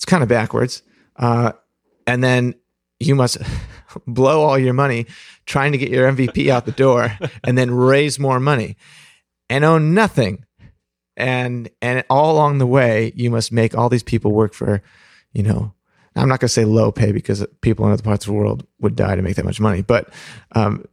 It's 0.00 0.06
kind 0.06 0.22
of 0.22 0.30
backwards. 0.30 0.82
Uh, 1.16 1.52
and 2.06 2.24
then 2.24 2.54
you 3.00 3.14
must 3.14 3.36
blow 4.06 4.40
all 4.40 4.58
your 4.58 4.72
money 4.72 5.04
trying 5.44 5.72
to 5.72 5.78
get 5.78 5.90
your 5.90 6.10
MVP 6.10 6.48
out 6.48 6.64
the 6.64 6.72
door 6.72 7.12
and 7.44 7.58
then 7.58 7.70
raise 7.70 8.18
more 8.18 8.40
money 8.40 8.78
and 9.50 9.62
own 9.62 9.92
nothing. 9.92 10.46
And 11.18 11.68
and 11.82 12.02
all 12.08 12.32
along 12.34 12.58
the 12.58 12.66
way, 12.66 13.12
you 13.14 13.30
must 13.30 13.52
make 13.52 13.76
all 13.76 13.90
these 13.90 14.02
people 14.02 14.32
work 14.32 14.54
for, 14.54 14.82
you 15.34 15.42
know, 15.42 15.74
I'm 16.16 16.28
not 16.30 16.40
going 16.40 16.48
to 16.48 16.52
say 16.54 16.64
low 16.64 16.90
pay 16.90 17.12
because 17.12 17.44
people 17.60 17.84
in 17.84 17.92
other 17.92 18.02
parts 18.02 18.24
of 18.24 18.32
the 18.32 18.38
world 18.38 18.66
would 18.80 18.96
die 18.96 19.16
to 19.16 19.20
make 19.22 19.36
that 19.36 19.44
much 19.44 19.60
money. 19.60 19.82
But 19.82 20.08
um, 20.52 20.86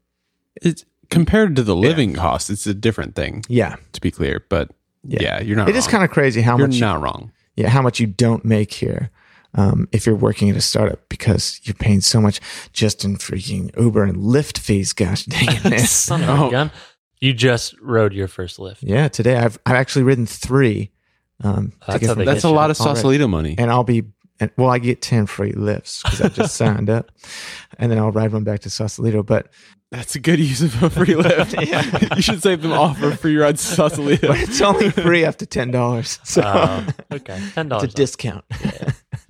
It's 0.61 0.83
compared 1.09 1.55
to 1.55 1.63
the 1.63 1.77
living 1.77 2.13
cost. 2.13 2.49
It's 2.49 2.67
a 2.67 2.73
different 2.73 3.15
thing, 3.15 3.43
yeah, 3.47 3.77
to 3.93 4.01
be 4.01 4.11
clear. 4.11 4.43
But 4.49 4.71
Yeah. 5.05 5.19
yeah, 5.21 5.41
you're 5.41 5.55
not. 5.55 5.69
it 5.69 5.77
is 5.77 5.85
wrong. 5.85 5.91
kind 5.91 6.03
of 6.03 6.09
crazy 6.09 6.41
how 6.41 6.57
much 6.57 6.59
You're 6.59 6.67
much 6.67 6.79
not 6.81 7.01
wrong. 7.01 7.31
Yeah, 7.57 7.69
how 7.69 7.81
much 7.81 7.99
you 7.99 8.07
don't 8.07 8.45
make 8.45 8.73
here 8.73 9.09
um, 9.55 9.87
if 9.91 10.05
you're 10.05 10.15
working 10.15 10.49
at 10.49 10.55
a 10.55 10.61
startup 10.61 11.09
because 11.09 11.59
you're 11.63 11.73
paying 11.73 12.01
so 12.01 12.21
much 12.21 12.39
just 12.71 13.03
in 13.03 13.17
freaking 13.17 13.75
Uber 13.77 14.03
and 14.03 14.17
Lyft 14.17 14.57
fees. 14.59 14.93
Gosh 14.93 15.25
dang 15.25 15.73
it. 15.73 15.79
Son 15.87 16.21
of 16.23 16.29
Oh. 16.29 16.47
a 16.47 16.51
gun. 16.51 16.71
You 17.19 17.33
just 17.33 17.73
rode 17.81 18.13
your 18.13 18.27
first 18.27 18.57
Lyft. 18.59 18.77
yeah, 18.81 19.07
today 19.07 19.35
I've 19.37 19.57
I've 19.65 19.75
actually 19.75 20.03
ridden 20.03 20.25
three. 20.27 20.91
Um, 21.43 21.71
to 21.71 21.77
That's 21.87 22.05
how 22.07 22.13
from- 22.15 22.25
That's 22.25 22.43
a 22.43 22.49
lot 22.49 22.69
of 22.71 22.79
already. 22.79 22.95
Sausalito 22.95 23.27
money. 23.27 23.55
and 23.57 23.69
I'll 23.71 23.83
be 23.83 24.03
and 24.39 24.51
well, 24.55 24.69
I 24.69 24.77
get 24.77 25.01
ten 25.01 25.25
free 25.25 25.51
Lyfts 25.53 26.03
because 26.03 26.21
I 26.21 26.27
just 26.29 26.55
signed 26.61 26.91
up, 26.91 27.11
and 27.79 27.91
then 27.91 27.97
I'll 27.97 28.11
ride 28.11 28.33
one 28.33 28.43
back 28.43 28.59
to 28.61 28.69
Sausalito. 28.69 29.23
But 29.23 29.47
That's 29.91 30.15
a 30.15 30.19
good 30.19 30.39
use 30.39 30.61
of 30.61 30.83
a 30.83 30.89
free 30.89 31.07
Lyft. 31.13 31.65
Yeah. 31.65 32.15
you 32.15 32.21
should 32.21 32.41
save 32.43 32.61
them 32.61 32.73
all 32.73 32.93
for 32.93 33.11
free 33.15 33.37
rides 33.37 33.67
to 33.69 33.75
Sausalito. 33.75 34.27
but 34.29 34.39
it's 34.39 34.59
only 34.61 34.89
free 34.89 35.23
up 35.23 35.37
to 35.37 35.45
ten 35.45 35.71
dollars, 35.71 36.19
so 36.23 36.41
Oh, 36.45 36.85
okay. 37.13 37.39
Ten 37.53 37.67
it's 37.67 37.69
dollars. 37.69 37.83
a 37.83 37.87
discount. 37.95 38.43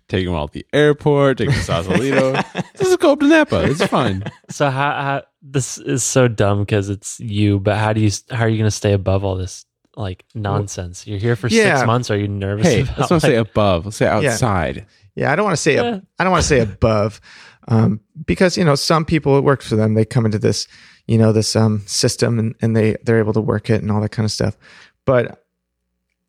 Take 0.10 0.26
them 0.26 0.34
all 0.36 0.48
to 0.48 0.54
the 0.54 0.66
airport. 0.74 1.38
Take 1.40 1.50
them 1.50 1.58
to 1.58 1.64
Sausalito. 1.64 2.42
Just 2.80 3.00
go 3.00 3.12
up 3.12 3.20
to 3.20 3.28
Napa. 3.28 3.70
It's 3.70 3.86
fine. 3.86 4.24
So 4.50 4.70
how, 4.70 4.92
how 4.92 5.22
this 5.42 5.78
is 5.78 6.02
so 6.04 6.28
dumb 6.28 6.62
because 6.62 6.90
it's 6.90 7.20
you, 7.20 7.60
but 7.60 7.78
how 7.78 7.94
do 7.94 8.02
you 8.02 8.10
how 8.32 8.44
are 8.46 8.50
you 8.50 8.58
going 8.58 8.68
to 8.68 8.72
stay 8.76 8.94
above 8.94 9.24
all 9.24 9.36
this 9.36 9.66
like 9.96 10.26
nonsense? 10.34 11.06
You're 11.06 11.20
here 11.20 11.36
for 11.36 11.50
Yeah. 11.50 11.76
six 11.78 11.86
months. 11.88 12.10
Are 12.10 12.18
you 12.18 12.28
nervous? 12.30 12.66
Hey, 12.66 12.82
about, 12.82 12.98
let's 13.00 13.12
not 13.12 13.22
say 13.22 13.38
like- 13.38 13.50
above. 13.50 13.86
Let's 13.86 13.98
say 13.98 14.08
outside. 14.08 14.86
Yeah, 15.16 15.32
I 15.32 15.36
don't 15.36 15.46
want 15.46 15.56
to 15.58 15.62
say 15.62 15.76
Yeah. 15.76 15.84
ab- 15.98 16.08
I 16.18 16.24
don't 16.24 16.32
want 16.32 16.42
to 16.44 16.48
say 16.48 16.60
above, 16.62 17.20
um, 17.68 18.00
because 18.26 18.58
you 18.58 18.64
know 18.64 18.76
some 18.76 19.06
people 19.06 19.38
it 19.38 19.44
works 19.44 19.68
for 19.68 19.76
them. 19.76 19.94
They 19.94 20.06
come 20.06 20.26
into 20.26 20.40
this, 20.40 20.68
you 21.08 21.18
know, 21.18 21.32
this 21.32 21.56
um, 21.56 21.84
system 21.86 22.40
and, 22.40 22.56
and 22.62 22.76
they 22.76 22.96
they're 23.04 23.20
able 23.20 23.34
to 23.34 23.42
work 23.42 23.70
it 23.70 23.82
and 23.82 23.92
all 23.92 24.02
that 24.02 24.10
kind 24.12 24.26
of 24.26 24.32
stuff. 24.32 24.58
But 25.06 25.46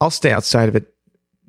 I'll 0.01 0.11
stay 0.11 0.31
outside 0.31 0.69
of 0.69 0.77
it 0.77 0.93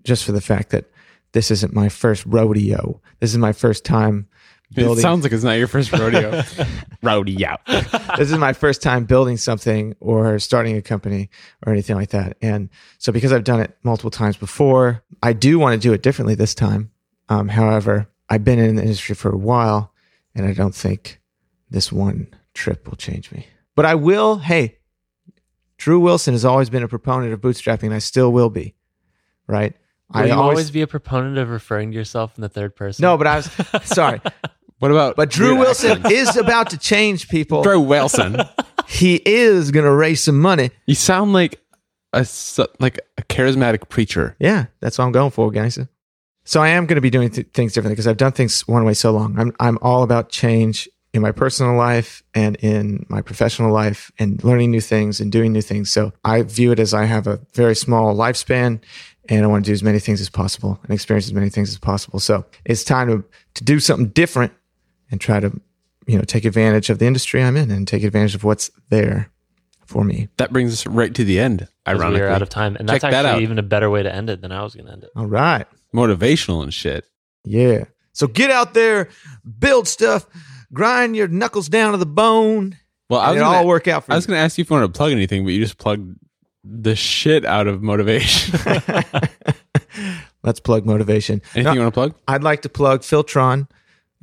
just 0.04 0.24
for 0.24 0.32
the 0.32 0.42
fact 0.42 0.70
that 0.72 0.86
this 1.34 1.52
isn't 1.52 1.74
my 1.74 1.90
first 1.90 2.26
rodeo. 2.26 3.02
This 3.20 3.32
is 3.32 3.38
my 3.38 3.54
first 3.54 3.86
time 3.86 4.28
It 4.72 4.76
building. 4.76 5.02
sounds 5.02 5.24
like 5.24 5.32
it's 5.32 5.44
not 5.44 5.54
your 5.54 5.68
first 5.68 5.92
rodeo. 5.92 6.42
rodeo. 7.04 7.58
this 8.18 8.32
is 8.32 8.38
my 8.38 8.54
first 8.54 8.82
time 8.82 9.06
building 9.06 9.38
something 9.38 9.96
or 10.00 10.40
starting 10.40 10.76
a 10.78 10.82
company 10.82 11.30
or 11.66 11.72
anything 11.72 11.96
like 11.96 12.10
that. 12.10 12.38
And 12.42 12.70
so, 12.98 13.12
because 13.12 13.32
I've 13.32 13.44
done 13.44 13.60
it 13.60 13.78
multiple 13.84 14.10
times 14.12 14.38
before, 14.38 15.04
I 15.22 15.34
do 15.34 15.60
want 15.60 15.80
to 15.80 15.88
do 15.88 15.94
it 15.94 16.02
differently 16.02 16.34
this 16.36 16.56
time. 16.56 16.92
Um, 17.28 17.48
however, 17.48 18.08
I've 18.30 18.44
been 18.44 18.60
in 18.60 18.76
the 18.76 18.82
industry 18.84 19.16
for 19.16 19.32
a 19.32 19.38
while, 19.38 19.94
and 20.36 20.46
I 20.46 20.54
don't 20.54 20.76
think 20.76 21.20
this 21.70 21.92
one 21.92 22.28
trip 22.54 22.88
will 22.88 22.96
change 22.96 23.32
me. 23.32 23.48
But 23.76 23.86
I 23.86 23.96
will. 23.96 24.38
Hey, 24.38 24.78
Drew 25.78 26.00
Wilson 26.00 26.34
has 26.34 26.46
always 26.46 26.70
been 26.70 26.84
a 26.84 26.88
proponent 26.88 27.34
of 27.34 27.42
bootstrapping, 27.42 27.84
and 27.84 27.94
I 27.94 28.00
still 28.00 28.32
will 28.32 28.50
be. 28.50 28.76
Right? 29.48 29.76
Will 30.14 30.28
you 30.28 30.34
always, 30.34 30.72
be 30.72 30.82
a 30.82 30.88
proponent 30.88 31.38
of 31.38 31.50
referring 31.50 31.92
to 31.92 31.98
yourself 31.98 32.34
in 32.36 32.42
the 32.42 32.50
third 32.50 32.76
person? 32.76 33.04
no, 33.04 33.18
but 33.18 33.28
I 33.28 33.38
was 33.38 33.52
sorry. 33.84 34.22
What 34.80 34.92
about 34.92 35.16
But 35.16 35.30
Drew 35.30 35.56
Wilson 35.56 35.92
accents? 35.92 36.12
is 36.12 36.38
about 36.38 36.72
to 36.72 36.78
change 36.78 37.30
people. 37.30 37.64
Drew 37.64 37.80
Wilson. 37.80 38.38
He 38.88 39.22
is 39.24 39.70
going 39.70 39.86
to 39.86 39.92
raise 39.94 40.24
some 40.24 40.40
money. 40.40 40.72
You 40.88 40.96
sound 40.96 41.32
like 41.32 41.62
a 42.12 42.26
like 42.80 43.00
a 43.20 43.22
charismatic 43.22 43.88
preacher. 43.88 44.36
Yeah, 44.40 44.66
that's 44.80 44.98
what 44.98 45.06
I'm 45.06 45.12
going 45.12 45.30
for, 45.30 45.52
guys. 45.52 45.78
So 46.50 46.64
I 46.64 46.70
am 46.70 46.88
going 46.88 46.95
to 46.95 47.02
be 47.02 47.12
doing 47.12 47.30
th- 47.30 47.45
things 47.54 47.74
differently 47.74 47.93
because 47.93 48.08
I've 48.08 48.18
done 48.18 48.32
things 48.32 48.68
one 48.68 48.84
way 48.84 48.95
so 48.95 49.12
long. 49.12 49.38
I'm 49.38 49.54
I'm 49.60 49.78
all 49.84 50.02
about 50.02 50.30
change 50.30 50.89
in 51.14 51.22
my 51.22 51.32
personal 51.32 51.76
life 51.76 52.24
and 52.34 52.56
in 52.56 53.06
my 53.08 53.22
professional 53.22 53.72
life 53.72 54.12
and 54.18 54.43
learning 54.43 54.72
new 54.72 54.82
things 54.82 55.20
and 55.20 55.32
doing 55.32 55.54
new 55.54 55.62
things. 55.62 55.91
So 55.91 56.12
I 56.26 56.41
view 56.41 56.72
it 56.72 56.80
as 56.80 56.91
I 56.91 57.06
have 57.06 57.28
a 57.28 57.39
very 57.54 57.76
small 57.76 58.16
lifespan 58.16 58.82
and 59.30 59.43
I 59.43 59.47
want 59.47 59.64
to 59.64 59.70
do 59.70 59.74
as 59.74 59.84
many 59.84 60.00
things 60.00 60.22
as 60.22 60.30
possible 60.32 60.80
and 60.82 60.91
experience 60.91 61.28
as 61.28 61.34
many 61.34 61.50
things 61.50 61.70
as 61.70 61.78
possible. 61.78 62.20
So 62.20 62.43
it's 62.66 62.84
time 62.84 63.10
to 63.10 63.24
to 63.54 63.64
do 63.64 63.80
something 63.80 64.08
different 64.08 64.52
and 65.12 65.22
try 65.22 65.39
to 65.39 65.52
you 66.08 66.18
know 66.18 66.24
take 66.24 66.45
advantage 66.45 66.89
of 66.89 66.97
the 66.97 67.06
industry 67.06 67.43
I'm 67.43 67.58
in 67.58 67.70
and 67.70 67.88
take 67.88 68.04
advantage 68.04 68.34
of 68.34 68.43
what's 68.43 68.72
there 68.89 69.30
for 69.86 70.04
me. 70.04 70.30
That 70.38 70.52
brings 70.52 70.74
us 70.74 70.88
right 70.88 71.14
to 71.14 71.24
the 71.24 71.39
end. 71.39 71.68
Ironically, 71.88 72.22
we 72.22 72.26
are 72.26 72.30
out 72.30 72.41
of 72.41 72.50
time, 72.50 72.76
and 72.76 72.89
that's 72.89 73.04
Check 73.04 73.14
actually 73.14 73.30
out. 73.30 73.41
even 73.43 73.60
a 73.60 73.64
better 73.64 73.89
way 73.91 74.02
to 74.02 74.12
end 74.12 74.32
it 74.32 74.41
than 74.41 74.52
I 74.52 74.64
was 74.64 74.74
going 74.74 74.88
to 74.88 74.93
end 74.93 75.04
it. 75.04 75.12
All 75.16 75.28
right. 75.28 75.68
Motivational 75.94 76.64
and 76.64 76.74
shit. 76.74 77.06
Yeah. 77.44 77.86
So 78.14 78.28
get 78.28 78.52
out 78.52 78.74
there, 78.74 79.10
build 79.60 79.88
stuff, 79.88 80.26
grind 80.74 81.16
your 81.16 81.28
knuckles 81.28 81.70
down 81.70 81.94
to 81.94 81.98
the 81.98 82.06
bone, 82.06 82.78
Well, 83.10 83.20
I 83.20 83.32
was 83.32 83.40
gonna, 83.42 83.58
all 83.58 83.68
work 83.68 83.88
out 83.88 84.06
for 84.06 84.12
I 84.12 84.16
was 84.16 84.26
going 84.26 84.38
to 84.38 84.42
ask 84.42 84.58
you 84.58 84.64
if 84.64 84.70
you 84.70 84.76
wanted 84.76 84.94
to 84.94 84.98
plug 84.98 85.12
anything, 85.12 85.44
but 85.44 85.54
you 85.54 85.62
just 85.62 85.78
plugged 85.78 86.18
the 86.64 86.96
shit 86.96 87.46
out 87.46 87.68
of 87.68 87.82
motivation. 87.82 88.60
Let's 90.44 90.60
plug 90.60 90.86
motivation. 90.86 91.42
Anything 91.54 91.64
No, 91.64 91.74
you 91.74 91.80
want 91.82 91.94
to 91.94 91.98
plug? 91.98 92.16
I'd 92.28 92.44
like 92.44 92.62
to 92.64 92.70
plug 92.70 93.02
Filtron. 93.02 93.68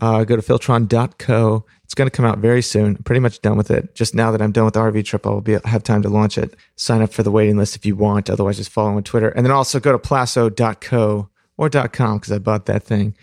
Uh, 0.01 0.25
go 0.25 0.37
to 0.37 0.43
filtron.co. 0.43 1.65
It's 1.85 1.95
going 1.95 2.11
to 2.11 2.15
come 2.15 2.27
out 2.27 2.39
very 2.39 2.61
soon. 2.63 2.97
I'm 2.97 3.03
pretty 3.03 3.21
much 3.21 3.41
done 3.41 3.57
with 3.57 3.71
it. 3.71 3.95
Just 3.95 4.15
now 4.15 4.31
that 4.31 4.43
I'm 4.43 4.53
done 4.53 4.67
with 4.67 4.75
the 4.75 4.81
RV 4.81 5.05
trip, 5.07 5.27
I'll 5.27 5.41
be 5.41 5.57
have 5.65 5.83
time 5.83 6.03
to 6.03 6.09
launch 6.09 6.37
it. 6.37 6.55
Sign 6.77 7.01
up 7.01 7.13
for 7.13 7.23
the 7.23 7.31
waiting 7.31 7.57
list 7.57 7.77
if 7.77 7.87
you 7.87 7.97
want. 7.97 8.29
Otherwise, 8.29 8.59
just 8.59 8.71
follow 8.71 8.97
on 8.97 9.03
Twitter. 9.05 9.29
And 9.29 9.47
then 9.47 9.53
also 9.53 9.81
go 9.81 9.93
to 9.93 9.99
plasso.co 9.99 11.31
or 11.57 11.71
.com 11.71 12.19
because 12.19 12.33
I 12.33 12.39
bought 12.39 12.67
that 12.67 12.83
thing. 12.83 13.17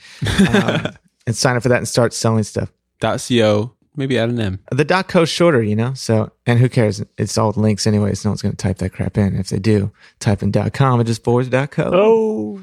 Um, 0.49 0.87
and 1.27 1.35
sign 1.35 1.55
up 1.55 1.63
for 1.63 1.69
that 1.69 1.77
and 1.77 1.87
start 1.87 2.13
selling 2.13 2.43
stuff. 2.43 2.71
.co, 2.99 3.73
maybe 3.95 4.17
add 4.17 4.29
an 4.29 4.39
M. 4.39 4.59
The 4.71 4.85
dot 4.85 5.07
co 5.07 5.25
shorter, 5.25 5.61
you 5.61 5.75
know. 5.75 5.93
So, 5.93 6.31
and 6.45 6.59
who 6.59 6.69
cares? 6.69 7.03
It's 7.17 7.37
all 7.37 7.51
links 7.51 7.85
anyways. 7.85 8.23
No 8.23 8.31
one's 8.31 8.41
going 8.41 8.53
to 8.53 8.57
type 8.57 8.77
that 8.77 8.91
crap 8.91 9.17
in. 9.17 9.35
If 9.35 9.49
they 9.49 9.59
do, 9.59 9.91
type 10.19 10.41
in 10.41 10.51
dot 10.51 10.73
com. 10.73 10.99
It 11.01 11.05
just 11.05 11.23
forwards 11.23 11.49
dot 11.49 11.71
co. 11.71 11.89
Oh, 11.93 12.61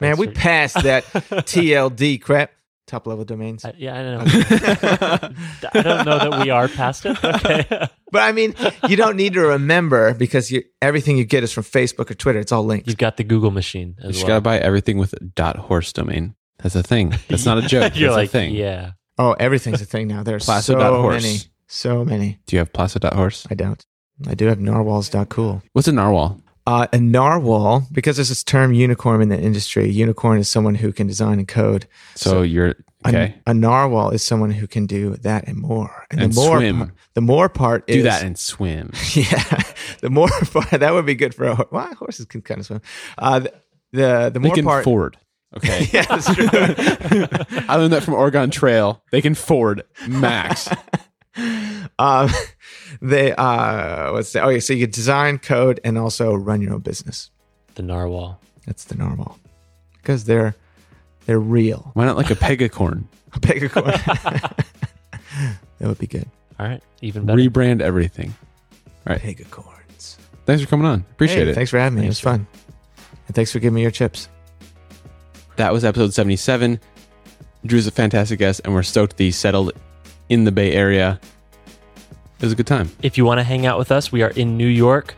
man, 0.00 0.16
we 0.16 0.26
right. 0.26 0.36
passed 0.36 0.82
that 0.82 1.04
TLD 1.12 2.20
crap. 2.22 2.52
Top 2.86 3.06
level 3.08 3.24
domains. 3.24 3.64
I, 3.64 3.74
yeah, 3.76 3.98
I 3.98 4.02
don't 4.02 4.24
know. 4.26 5.28
I 5.74 5.82
don't 5.82 6.04
know 6.06 6.18
that 6.30 6.40
we 6.44 6.50
are 6.50 6.68
past 6.68 7.04
it. 7.06 7.22
Okay. 7.24 7.88
But 8.12 8.22
I 8.22 8.30
mean, 8.30 8.54
you 8.88 8.94
don't 8.96 9.16
need 9.16 9.32
to 9.34 9.40
remember 9.40 10.14
because 10.14 10.48
you 10.52 10.62
everything 10.80 11.18
you 11.18 11.24
get 11.24 11.42
is 11.42 11.52
from 11.52 11.64
Facebook 11.64 12.08
or 12.08 12.14
Twitter. 12.14 12.38
It's 12.38 12.52
all 12.52 12.64
linked. 12.64 12.86
You've 12.86 12.96
got 12.98 13.16
the 13.16 13.24
Google 13.24 13.50
machine 13.50 13.96
You 14.00 14.10
as 14.10 14.14
just 14.14 14.22
well. 14.24 14.28
got 14.28 14.34
to 14.36 14.40
buy 14.42 14.58
everything 14.58 14.96
with 14.98 15.12
a 15.36 15.58
.horse 15.58 15.92
domain. 15.92 16.36
That's 16.62 16.76
a 16.76 16.84
thing. 16.84 17.14
That's 17.28 17.44
not 17.44 17.58
a 17.58 17.62
joke. 17.68 17.96
You're 17.96 18.10
That's 18.10 18.16
like, 18.16 18.28
a 18.28 18.32
thing. 18.32 18.54
yeah. 18.54 18.92
Oh, 19.18 19.32
everything's 19.32 19.82
a 19.82 19.84
thing 19.84 20.06
now. 20.06 20.22
There's 20.22 20.44
Plasso 20.44 20.78
so 20.78 21.00
horse. 21.02 21.20
many, 21.24 21.38
so 21.66 22.04
many. 22.04 22.38
Do 22.46 22.54
you 22.54 22.60
have 22.60 22.72
plasso.horse? 22.72 23.48
I 23.50 23.54
don't. 23.54 23.84
I 24.28 24.34
do 24.34 24.46
have 24.46 24.60
narwhals. 24.60 25.08
dot 25.10 25.28
Cool. 25.28 25.60
What's 25.72 25.88
a 25.88 25.92
narwhal? 25.92 26.40
Uh, 26.66 26.86
a 26.92 26.98
narwhal, 26.98 27.86
because 27.92 28.16
there's 28.16 28.28
this 28.28 28.42
term 28.42 28.72
unicorn 28.72 29.22
in 29.22 29.28
the 29.28 29.38
industry. 29.40 29.88
Unicorn 29.88 30.38
is 30.40 30.48
someone 30.48 30.74
who 30.74 30.92
can 30.92 31.06
design 31.06 31.38
and 31.38 31.46
code. 31.46 31.86
So, 32.16 32.30
So- 32.30 32.42
you're 32.42 32.74
A- 33.04 33.08
okay. 33.08 33.34
A, 33.46 33.54
narwhal 33.54 34.10
is 34.10 34.22
someone 34.22 34.50
who 34.50 34.66
can 34.66 34.86
do 34.86 35.14
that 35.18 35.46
and 35.46 35.56
more. 35.58 36.06
And 36.10 36.20
the 36.32 36.34
more 36.34 36.58
swim. 36.58 36.78
Part, 36.78 36.90
the 37.14 37.20
more 37.20 37.48
part 37.48 37.86
Do 37.86 37.94
is 37.94 38.02
that 38.04 38.24
and 38.24 38.36
swim. 38.36 38.90
yeah. 39.14 39.62
The 40.00 40.10
more 40.10 40.28
part 40.52 40.70
that 40.80 40.92
would 40.92 41.06
be 41.06 41.14
good 41.14 41.34
for 41.34 41.44
a 41.44 41.54
horse. 41.54 41.68
Well, 41.70 41.94
horses 41.94 42.26
can 42.26 42.42
kind 42.42 42.58
of 42.60 42.66
swim. 42.66 42.80
Uh, 43.16 43.38
the 43.40 43.52
the, 43.92 44.30
the 44.34 44.40
They 44.40 44.50
can 44.50 44.64
part. 44.64 44.82
ford. 44.84 45.16
Okay. 45.56 45.88
yeah, 45.92 46.02
that's 46.02 46.34
true. 46.34 46.48
I 47.68 47.76
learned 47.76 47.92
that 47.92 48.02
from 48.02 48.14
Oregon 48.14 48.50
Trail. 48.50 49.02
They 49.12 49.22
can 49.22 49.34
ford 49.36 49.84
max. 50.08 50.68
um, 51.98 52.28
they 53.02 53.32
uh, 53.34 54.12
what's 54.12 54.32
that? 54.32 54.44
Okay, 54.44 54.60
so 54.60 54.72
you 54.72 54.86
can 54.86 54.90
design, 54.90 55.38
code, 55.38 55.80
and 55.84 55.98
also 55.98 56.34
run 56.34 56.60
your 56.62 56.74
own 56.74 56.80
business. 56.80 57.30
The 57.74 57.82
narwhal. 57.82 58.40
That's 58.66 58.84
the 58.84 58.94
narwhal 58.96 59.38
because 59.94 60.24
they're 60.24 60.54
they're 61.26 61.38
real. 61.40 61.90
Why 61.94 62.04
not 62.04 62.16
like 62.16 62.30
a 62.30 62.34
pegacorn? 62.36 63.04
A 63.34 63.40
pegacorn. 63.40 63.92
that 65.78 65.88
would 65.88 65.98
be 65.98 66.06
good. 66.06 66.26
All 66.58 66.66
right. 66.66 66.82
Even 67.02 67.26
better. 67.26 67.38
Rebrand 67.38 67.82
everything. 67.82 68.34
All 69.06 69.12
right. 69.12 69.20
Pegacorns. 69.20 70.16
Thanks 70.46 70.62
for 70.62 70.68
coming 70.68 70.86
on. 70.86 71.04
Appreciate 71.12 71.44
Hey, 71.44 71.50
it. 71.50 71.54
Thanks 71.54 71.70
for 71.70 71.78
having 71.78 71.96
me. 71.96 72.02
Thanks, 72.02 72.22
it 72.24 72.26
was 72.26 72.32
fun. 72.38 72.46
And 73.26 73.34
thanks 73.34 73.52
for 73.52 73.58
giving 73.58 73.74
me 73.74 73.82
your 73.82 73.90
chips. 73.90 74.28
That 75.56 75.72
was 75.72 75.84
episode 75.84 76.14
77. 76.14 76.80
Drew's 77.66 77.86
a 77.86 77.90
fantastic 77.90 78.38
guest, 78.38 78.60
and 78.64 78.72
we're 78.72 78.82
stoked 78.84 79.16
that 79.16 79.24
he 79.24 79.32
settled 79.32 79.72
in 80.28 80.44
the 80.44 80.52
Bay 80.52 80.72
Area. 80.72 81.20
It 82.38 82.44
was 82.44 82.52
a 82.52 82.56
good 82.56 82.66
time. 82.66 82.90
if 83.02 83.16
you 83.16 83.24
want 83.24 83.38
to 83.38 83.44
hang 83.44 83.64
out 83.64 83.78
with 83.78 83.90
us, 83.90 84.12
we 84.12 84.22
are 84.22 84.30
in 84.30 84.58
New 84.58 84.66
York 84.66 85.14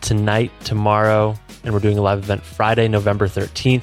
tonight, 0.00 0.52
tomorrow, 0.64 1.34
and 1.64 1.74
we're 1.74 1.80
doing 1.80 1.98
a 1.98 2.02
live 2.02 2.18
event 2.18 2.42
Friday, 2.42 2.86
November 2.86 3.26
13th. 3.26 3.82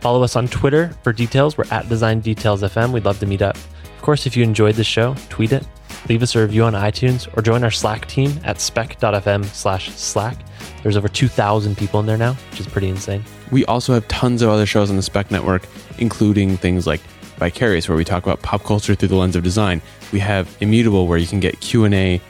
Follow 0.00 0.22
us 0.22 0.36
on 0.36 0.46
Twitter 0.48 0.96
for 1.02 1.12
details. 1.12 1.58
We're 1.58 1.64
at 1.70 1.88
Design 1.88 2.20
Details 2.20 2.62
FM. 2.62 2.92
We'd 2.92 3.04
love 3.04 3.18
to 3.20 3.26
meet 3.26 3.42
up. 3.42 3.56
Of 3.56 4.02
course, 4.02 4.26
if 4.26 4.36
you 4.36 4.44
enjoyed 4.44 4.76
the 4.76 4.84
show, 4.84 5.16
tweet 5.30 5.50
it, 5.52 5.66
leave 6.08 6.22
us 6.22 6.36
a 6.36 6.40
review 6.40 6.62
on 6.64 6.74
iTunes, 6.74 7.26
or 7.36 7.42
join 7.42 7.64
our 7.64 7.70
Slack 7.70 8.06
team 8.06 8.38
at 8.44 8.60
spec.fm 8.60 9.44
slash 9.46 9.90
Slack. 9.90 10.36
There's 10.82 10.96
over 10.96 11.08
2,000 11.08 11.76
people 11.76 12.00
in 12.00 12.06
there 12.06 12.18
now, 12.18 12.34
which 12.50 12.60
is 12.60 12.66
pretty 12.66 12.88
insane. 12.88 13.24
We 13.50 13.64
also 13.64 13.94
have 13.94 14.06
tons 14.08 14.42
of 14.42 14.50
other 14.50 14.66
shows 14.66 14.90
on 14.90 14.96
the 14.96 15.02
Spec 15.02 15.30
Network, 15.30 15.66
including 15.98 16.56
things 16.56 16.86
like 16.86 17.00
Vicarious, 17.38 17.88
where 17.88 17.96
we 17.96 18.04
talk 18.04 18.22
about 18.22 18.42
pop 18.42 18.62
culture 18.64 18.94
through 18.94 19.08
the 19.08 19.16
lens 19.16 19.36
of 19.36 19.42
design. 19.42 19.82
We 20.12 20.20
have 20.20 20.54
Immutable, 20.60 21.06
where 21.06 21.18
you 21.18 21.26
can 21.26 21.40
get 21.40 21.60
Q 21.60 21.84
and 21.84 21.94
A 21.94 22.20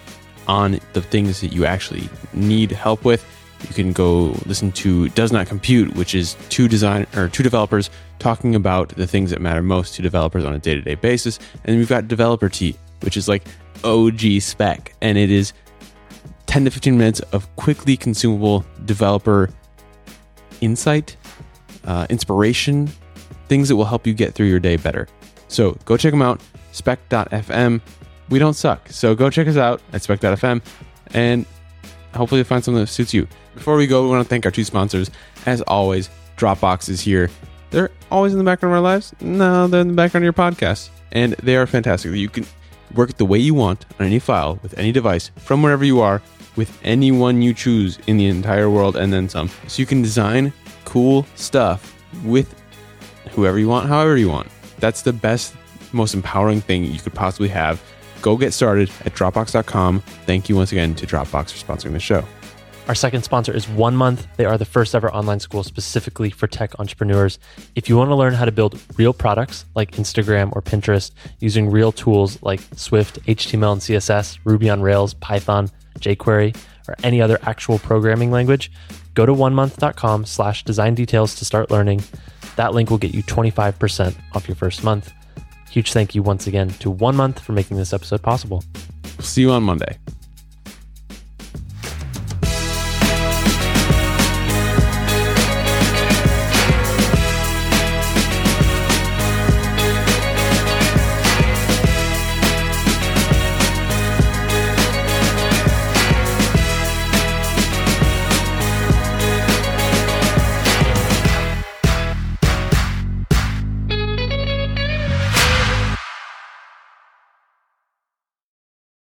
on 0.46 0.80
the 0.92 1.02
things 1.02 1.40
that 1.40 1.52
you 1.52 1.64
actually 1.64 2.08
need 2.32 2.70
help 2.70 3.04
with. 3.04 3.24
You 3.68 3.74
can 3.74 3.92
go 3.92 4.36
listen 4.44 4.72
to 4.72 5.08
Does 5.10 5.32
Not 5.32 5.46
Compute, 5.46 5.94
which 5.94 6.14
is 6.14 6.36
two 6.50 6.68
design 6.68 7.06
or 7.16 7.28
two 7.28 7.42
developers 7.42 7.88
talking 8.18 8.54
about 8.54 8.90
the 8.90 9.06
things 9.06 9.30
that 9.30 9.40
matter 9.40 9.62
most 9.62 9.94
to 9.94 10.02
developers 10.02 10.44
on 10.44 10.54
a 10.54 10.58
day 10.58 10.74
to 10.74 10.82
day 10.82 10.94
basis. 10.94 11.38
And 11.64 11.76
we've 11.76 11.88
got 11.88 12.08
Developer 12.08 12.48
Tea, 12.48 12.76
which 13.00 13.16
is 13.16 13.26
like 13.28 13.44
OG 13.82 14.40
spec, 14.40 14.94
and 15.00 15.16
it 15.16 15.30
is 15.30 15.52
10 16.46 16.64
to 16.66 16.70
15 16.70 16.96
minutes 16.96 17.20
of 17.32 17.54
quickly 17.56 17.96
consumable 17.96 18.64
developer 18.84 19.50
insight, 20.60 21.16
uh, 21.84 22.06
inspiration, 22.10 22.90
things 23.48 23.68
that 23.68 23.76
will 23.76 23.84
help 23.84 24.06
you 24.06 24.14
get 24.14 24.34
through 24.34 24.46
your 24.46 24.60
day 24.60 24.76
better. 24.76 25.08
So 25.48 25.76
go 25.84 25.96
check 25.96 26.12
them 26.12 26.22
out, 26.22 26.40
spec.fm. 26.72 27.80
We 28.30 28.38
don't 28.38 28.54
suck. 28.54 28.88
So 28.88 29.14
go 29.14 29.30
check 29.30 29.46
us 29.46 29.56
out 29.56 29.82
at 29.92 30.02
spec.fm 30.02 30.62
and 31.12 31.46
hopefully 32.14 32.38
you'll 32.40 32.46
find 32.46 32.64
something 32.64 32.82
that 32.82 32.88
suits 32.88 33.12
you. 33.12 33.28
Before 33.54 33.76
we 33.76 33.86
go, 33.86 34.02
we 34.02 34.08
want 34.08 34.24
to 34.24 34.28
thank 34.28 34.44
our 34.46 34.50
two 34.50 34.64
sponsors. 34.64 35.10
As 35.46 35.60
always, 35.62 36.10
Dropbox 36.36 36.88
is 36.88 37.00
here. 37.00 37.30
They're 37.70 37.90
always 38.10 38.32
in 38.32 38.38
the 38.38 38.44
background 38.44 38.72
of 38.72 38.76
our 38.76 38.82
lives. 38.82 39.14
No, 39.20 39.66
they're 39.66 39.80
in 39.80 39.88
the 39.88 39.94
background 39.94 40.22
of 40.22 40.24
your 40.24 40.32
podcast. 40.32 40.90
And 41.12 41.32
they 41.34 41.56
are 41.56 41.66
fantastic. 41.66 42.12
You 42.12 42.28
can 42.28 42.46
work 42.94 43.16
the 43.16 43.24
way 43.24 43.38
you 43.38 43.54
want 43.54 43.86
on 43.98 44.06
any 44.06 44.18
file 44.18 44.58
with 44.62 44.76
any 44.78 44.92
device 44.92 45.30
from 45.36 45.62
wherever 45.62 45.84
you 45.84 46.00
are 46.00 46.22
with 46.56 46.78
anyone 46.84 47.42
you 47.42 47.52
choose 47.52 47.98
in 48.06 48.16
the 48.16 48.26
entire 48.26 48.70
world 48.70 48.96
and 48.96 49.12
then 49.12 49.28
some. 49.28 49.50
So 49.66 49.80
you 49.80 49.86
can 49.86 50.02
design 50.02 50.52
cool 50.84 51.26
stuff 51.34 51.94
with 52.24 52.54
whoever 53.30 53.58
you 53.58 53.68
want, 53.68 53.88
however 53.88 54.16
you 54.16 54.28
want. 54.28 54.48
That's 54.78 55.02
the 55.02 55.12
best, 55.12 55.54
most 55.92 56.14
empowering 56.14 56.60
thing 56.60 56.84
you 56.84 56.98
could 56.98 57.14
possibly 57.14 57.48
have. 57.48 57.82
Go 58.22 58.36
get 58.36 58.52
started 58.52 58.90
at 59.04 59.14
Dropbox.com. 59.14 60.00
Thank 60.26 60.48
you 60.48 60.56
once 60.56 60.72
again 60.72 60.94
to 60.96 61.06
Dropbox 61.06 61.52
for 61.52 61.64
sponsoring 61.66 61.92
the 61.92 62.00
show. 62.00 62.24
Our 62.86 62.94
second 62.94 63.22
sponsor 63.22 63.50
is 63.54 63.66
One 63.66 63.96
Month. 63.96 64.26
They 64.36 64.44
are 64.44 64.58
the 64.58 64.66
first 64.66 64.94
ever 64.94 65.10
online 65.10 65.40
school 65.40 65.62
specifically 65.62 66.28
for 66.28 66.46
tech 66.46 66.78
entrepreneurs. 66.78 67.38
If 67.74 67.88
you 67.88 67.96
want 67.96 68.10
to 68.10 68.14
learn 68.14 68.34
how 68.34 68.44
to 68.44 68.52
build 68.52 68.78
real 68.98 69.14
products 69.14 69.64
like 69.74 69.92
Instagram 69.92 70.54
or 70.54 70.60
Pinterest 70.60 71.10
using 71.40 71.70
real 71.70 71.92
tools 71.92 72.42
like 72.42 72.60
Swift, 72.76 73.22
HTML 73.24 73.72
and 73.72 73.80
CSS, 73.80 74.38
Ruby 74.44 74.68
on 74.68 74.82
Rails, 74.82 75.14
Python, 75.14 75.70
jQuery, 75.98 76.54
or 76.86 76.94
any 77.02 77.22
other 77.22 77.38
actual 77.42 77.78
programming 77.78 78.30
language, 78.30 78.70
go 79.14 79.24
to 79.24 79.32
onemonth.com 79.32 80.26
slash 80.26 80.62
design 80.64 80.94
details 80.94 81.34
to 81.36 81.46
start 81.46 81.70
learning. 81.70 82.02
That 82.56 82.74
link 82.74 82.90
will 82.90 82.98
get 82.98 83.14
you 83.14 83.22
25% 83.22 84.14
off 84.34 84.48
your 84.48 84.54
first 84.56 84.84
month. 84.84 85.12
Huge 85.70 85.92
thank 85.92 86.14
you 86.14 86.22
once 86.22 86.46
again 86.46 86.68
to 86.80 86.90
One 86.90 87.16
Month 87.16 87.40
for 87.40 87.52
making 87.52 87.76
this 87.76 87.92
episode 87.92 88.22
possible. 88.22 88.62
See 89.20 89.40
you 89.40 89.50
on 89.50 89.64
Monday. 89.64 89.98